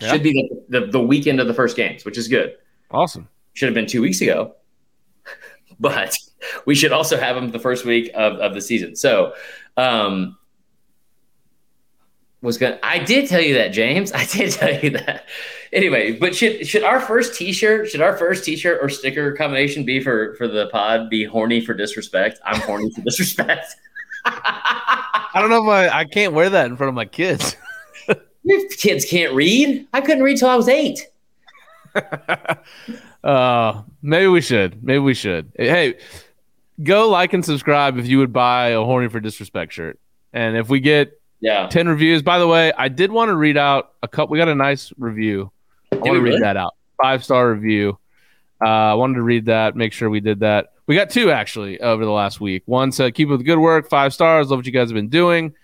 Yeah. 0.00 0.12
Should 0.12 0.22
be 0.24 0.32
the, 0.68 0.80
the 0.80 0.86
the 0.86 1.00
weekend 1.00 1.40
of 1.40 1.46
the 1.46 1.54
first 1.54 1.76
games, 1.76 2.04
which 2.04 2.18
is 2.18 2.28
good. 2.28 2.56
Awesome. 2.90 3.28
Should 3.54 3.66
have 3.66 3.74
been 3.74 3.86
two 3.86 4.02
weeks 4.02 4.20
ago, 4.20 4.56
but 5.80 6.16
we 6.66 6.74
should 6.74 6.92
also 6.92 7.16
have 7.16 7.36
them 7.36 7.50
the 7.50 7.58
first 7.58 7.84
week 7.84 8.10
of, 8.14 8.34
of 8.34 8.52
the 8.52 8.60
season. 8.60 8.96
So, 8.96 9.34
um, 9.76 10.36
was 12.46 12.56
gonna. 12.56 12.78
I 12.82 13.00
did 13.00 13.28
tell 13.28 13.40
you 13.40 13.54
that, 13.54 13.68
James. 13.68 14.12
I 14.14 14.24
did 14.24 14.52
tell 14.52 14.72
you 14.72 14.90
that. 14.90 15.26
Anyway, 15.72 16.12
but 16.12 16.34
should 16.34 16.66
should 16.66 16.84
our 16.84 17.00
first 17.00 17.34
T-shirt, 17.34 17.90
should 17.90 18.00
our 18.00 18.16
first 18.16 18.44
T-shirt 18.44 18.78
or 18.80 18.88
sticker 18.88 19.32
combination 19.32 19.84
be 19.84 20.00
for 20.00 20.34
for 20.36 20.48
the 20.48 20.68
pod? 20.68 21.10
Be 21.10 21.24
horny 21.24 21.60
for 21.60 21.74
disrespect. 21.74 22.38
I'm 22.44 22.60
horny 22.62 22.90
for 22.92 23.00
disrespect. 23.04 23.74
I 24.24 25.30
don't 25.34 25.50
know 25.50 25.62
if 25.62 25.68
I, 25.68 26.00
I 26.00 26.04
can't 26.04 26.32
wear 26.32 26.48
that 26.48 26.66
in 26.66 26.76
front 26.76 26.88
of 26.88 26.94
my 26.94 27.04
kids. 27.04 27.56
Kids 28.78 29.04
can't 29.04 29.34
read. 29.34 29.88
I 29.92 30.00
couldn't 30.00 30.22
read 30.22 30.38
till 30.38 30.48
I 30.48 30.54
was 30.54 30.68
eight. 30.68 31.08
Uh, 33.24 33.82
maybe 34.02 34.28
we 34.28 34.40
should. 34.40 34.84
Maybe 34.84 35.00
we 35.00 35.14
should. 35.14 35.50
Hey, 35.56 35.94
go 36.80 37.08
like 37.08 37.32
and 37.32 37.44
subscribe 37.44 37.98
if 37.98 38.06
you 38.06 38.18
would 38.18 38.32
buy 38.32 38.68
a 38.68 38.84
horny 38.84 39.08
for 39.08 39.18
disrespect 39.18 39.72
shirt. 39.72 39.98
And 40.32 40.56
if 40.56 40.68
we 40.68 40.78
get 40.78 41.20
Yeah. 41.46 41.68
10 41.68 41.86
reviews, 41.86 42.22
by 42.22 42.40
the 42.40 42.46
way, 42.48 42.72
I 42.72 42.88
did 42.88 43.12
want 43.12 43.28
to 43.28 43.36
read 43.36 43.56
out 43.56 43.92
a 44.02 44.08
couple. 44.08 44.32
We 44.32 44.38
got 44.38 44.48
a 44.48 44.54
nice 44.56 44.92
review. 44.98 45.52
I 45.92 45.96
want 45.96 46.14
to 46.14 46.20
read 46.20 46.30
really? 46.30 46.40
that 46.40 46.56
out. 46.56 46.74
Five 47.00 47.22
star 47.22 47.52
review. 47.52 48.00
Uh, 48.60 48.68
I 48.68 48.94
wanted 48.94 49.14
to 49.14 49.22
read 49.22 49.44
that, 49.44 49.76
make 49.76 49.92
sure 49.92 50.10
we 50.10 50.18
did 50.18 50.40
that. 50.40 50.72
We 50.88 50.96
got 50.96 51.08
two 51.08 51.30
actually 51.30 51.80
over 51.80 52.04
the 52.04 52.10
last 52.10 52.40
week. 52.40 52.64
One 52.66 52.90
said, 52.90 53.14
Keep 53.14 53.30
up 53.30 53.38
the 53.38 53.44
good 53.44 53.60
work, 53.60 53.88
five 53.88 54.12
stars. 54.12 54.50
Love 54.50 54.58
what 54.58 54.66
you 54.66 54.72
guys 54.72 54.88
have 54.88 54.96
been 54.96 55.08
doing. 55.08 55.54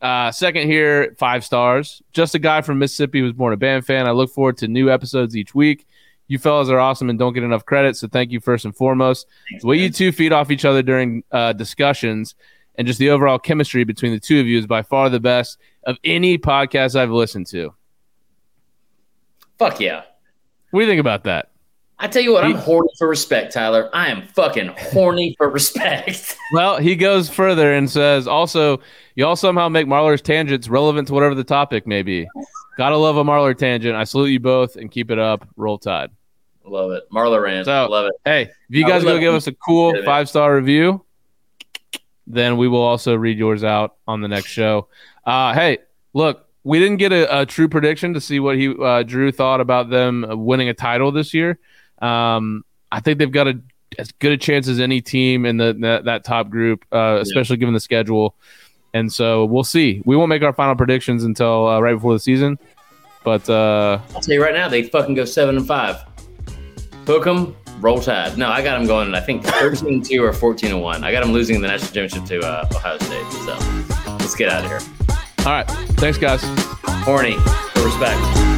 Uh, 0.00 0.32
second 0.32 0.66
here, 0.66 1.14
five 1.18 1.44
stars. 1.44 2.00
Just 2.14 2.34
a 2.34 2.38
guy 2.38 2.62
from 2.62 2.78
Mississippi 2.78 3.18
who 3.18 3.24
was 3.24 3.34
born 3.34 3.52
a 3.52 3.58
Bama 3.58 3.84
fan. 3.84 4.06
I 4.06 4.12
look 4.12 4.30
forward 4.30 4.56
to 4.58 4.68
new 4.68 4.90
episodes 4.90 5.36
each 5.36 5.54
week. 5.54 5.86
You 6.26 6.38
fellas 6.38 6.70
are 6.70 6.78
awesome 6.78 7.10
and 7.10 7.18
don't 7.18 7.34
get 7.34 7.42
enough 7.42 7.66
credit, 7.66 7.96
so 7.96 8.08
thank 8.08 8.30
you 8.32 8.40
first 8.40 8.64
and 8.64 8.74
foremost. 8.74 9.26
The 9.60 9.66
way 9.66 9.76
you 9.76 9.90
two 9.90 10.10
feed 10.10 10.32
off 10.32 10.50
each 10.50 10.64
other 10.64 10.82
during 10.82 11.22
uh, 11.30 11.52
discussions 11.52 12.34
and 12.78 12.86
just 12.86 12.98
the 12.98 13.10
overall 13.10 13.38
chemistry 13.38 13.84
between 13.84 14.12
the 14.12 14.20
two 14.20 14.40
of 14.40 14.46
you 14.46 14.58
is 14.58 14.66
by 14.66 14.82
far 14.82 15.10
the 15.10 15.20
best 15.20 15.58
of 15.84 15.98
any 16.04 16.38
podcast 16.38 16.94
I've 16.96 17.10
listened 17.10 17.46
to. 17.48 17.74
Fuck 19.58 19.80
yeah. 19.80 20.02
What 20.70 20.80
do 20.80 20.86
you 20.86 20.90
think 20.90 21.00
about 21.00 21.24
that? 21.24 21.50
I 21.98 22.06
tell 22.06 22.22
you 22.22 22.32
what, 22.32 22.44
I'm 22.44 22.52
He- 22.52 22.56
horny 22.58 22.88
for 22.96 23.08
respect, 23.08 23.52
Tyler. 23.52 23.90
I 23.92 24.06
am 24.08 24.22
fucking 24.28 24.68
horny 24.92 25.34
for 25.36 25.50
respect. 25.50 26.36
Well, 26.50 26.78
he 26.78 26.96
goes 26.96 27.28
further 27.28 27.74
and 27.74 27.90
says, 27.90 28.26
also, 28.26 28.80
y'all 29.16 29.36
somehow 29.36 29.68
make 29.68 29.86
Marler's 29.86 30.22
tangents 30.22 30.66
relevant 30.66 31.08
to 31.08 31.12
whatever 31.14 31.34
the 31.34 31.44
topic 31.44 31.86
may 31.86 32.00
be. 32.02 32.26
Gotta 32.78 32.96
love 32.96 33.18
a 33.18 33.24
Marler 33.24 33.54
tangent. 33.54 33.94
I 33.94 34.04
salute 34.04 34.28
you 34.28 34.40
both 34.40 34.76
and 34.76 34.90
keep 34.90 35.10
it 35.10 35.18
up. 35.18 35.46
Roll 35.56 35.76
Tide. 35.76 36.10
Love 36.64 36.92
it. 36.92 37.02
Marler 37.12 37.42
Rand. 37.42 37.66
So- 37.66 37.86
Love 37.90 38.06
it. 38.06 38.12
Hey, 38.24 38.42
if 38.44 38.50
you 38.70 38.86
guys 38.86 39.02
go 39.04 39.18
give 39.18 39.34
us 39.34 39.46
a 39.46 39.52
cool 39.52 39.92
five 40.04 40.26
star 40.30 40.54
review, 40.56 41.04
then 42.28 42.56
we 42.56 42.68
will 42.68 42.82
also 42.82 43.14
read 43.14 43.38
yours 43.38 43.64
out 43.64 43.96
on 44.06 44.20
the 44.20 44.28
next 44.28 44.48
show. 44.48 44.88
Uh, 45.24 45.54
hey, 45.54 45.78
look, 46.12 46.46
we 46.62 46.78
didn't 46.78 46.98
get 46.98 47.12
a, 47.12 47.40
a 47.40 47.46
true 47.46 47.68
prediction 47.68 48.14
to 48.14 48.20
see 48.20 48.40
what 48.40 48.56
he 48.56 48.74
uh, 48.78 49.02
Drew 49.02 49.32
thought 49.32 49.60
about 49.60 49.88
them 49.88 50.26
winning 50.44 50.68
a 50.68 50.74
title 50.74 51.10
this 51.10 51.32
year. 51.32 51.58
Um, 52.00 52.64
I 52.92 53.00
think 53.00 53.18
they've 53.18 53.32
got 53.32 53.48
a, 53.48 53.60
as 53.98 54.12
good 54.12 54.32
a 54.32 54.36
chance 54.36 54.68
as 54.68 54.78
any 54.78 55.00
team 55.00 55.46
in 55.46 55.56
the 55.56 55.74
that, 55.80 56.04
that 56.04 56.24
top 56.24 56.50
group, 56.50 56.84
uh, 56.92 57.18
especially 57.20 57.56
given 57.56 57.74
the 57.74 57.80
schedule. 57.80 58.34
And 58.94 59.12
so 59.12 59.44
we'll 59.44 59.64
see. 59.64 60.02
We 60.04 60.16
won't 60.16 60.28
make 60.28 60.42
our 60.42 60.52
final 60.52 60.74
predictions 60.74 61.24
until 61.24 61.68
uh, 61.68 61.80
right 61.80 61.94
before 61.94 62.12
the 62.12 62.20
season. 62.20 62.58
But 63.24 63.48
uh, 63.48 64.00
I'll 64.14 64.20
tell 64.20 64.34
you 64.34 64.42
right 64.42 64.54
now, 64.54 64.68
they 64.68 64.82
fucking 64.84 65.14
go 65.14 65.24
seven 65.24 65.56
and 65.56 65.66
five. 65.66 65.96
Hook 67.06 67.26
'em, 67.26 67.56
roll 67.80 68.00
tide. 68.00 68.36
No, 68.38 68.48
I 68.48 68.62
got 68.62 68.78
them 68.78 68.86
going. 68.86 69.14
I 69.14 69.20
think 69.20 69.44
thirteen 69.44 69.94
and 69.94 70.04
two 70.04 70.22
or 70.22 70.32
fourteen 70.32 70.72
and 70.72 70.82
one. 70.82 71.04
I 71.04 71.12
got 71.12 71.22
them 71.22 71.32
losing 71.32 71.60
the 71.60 71.68
national 71.68 71.92
championship 71.92 72.24
to 72.40 72.46
uh, 72.46 72.68
Ohio 72.74 72.98
State. 72.98 73.32
So 73.32 73.58
let's 74.18 74.34
get 74.34 74.48
out 74.48 74.64
of 74.64 74.70
here. 74.70 74.80
all 75.46 75.52
right, 75.52 75.66
thanks, 75.98 76.18
guys. 76.18 76.40
Horny 77.04 77.34
for 77.72 77.84
respect. 77.84 78.57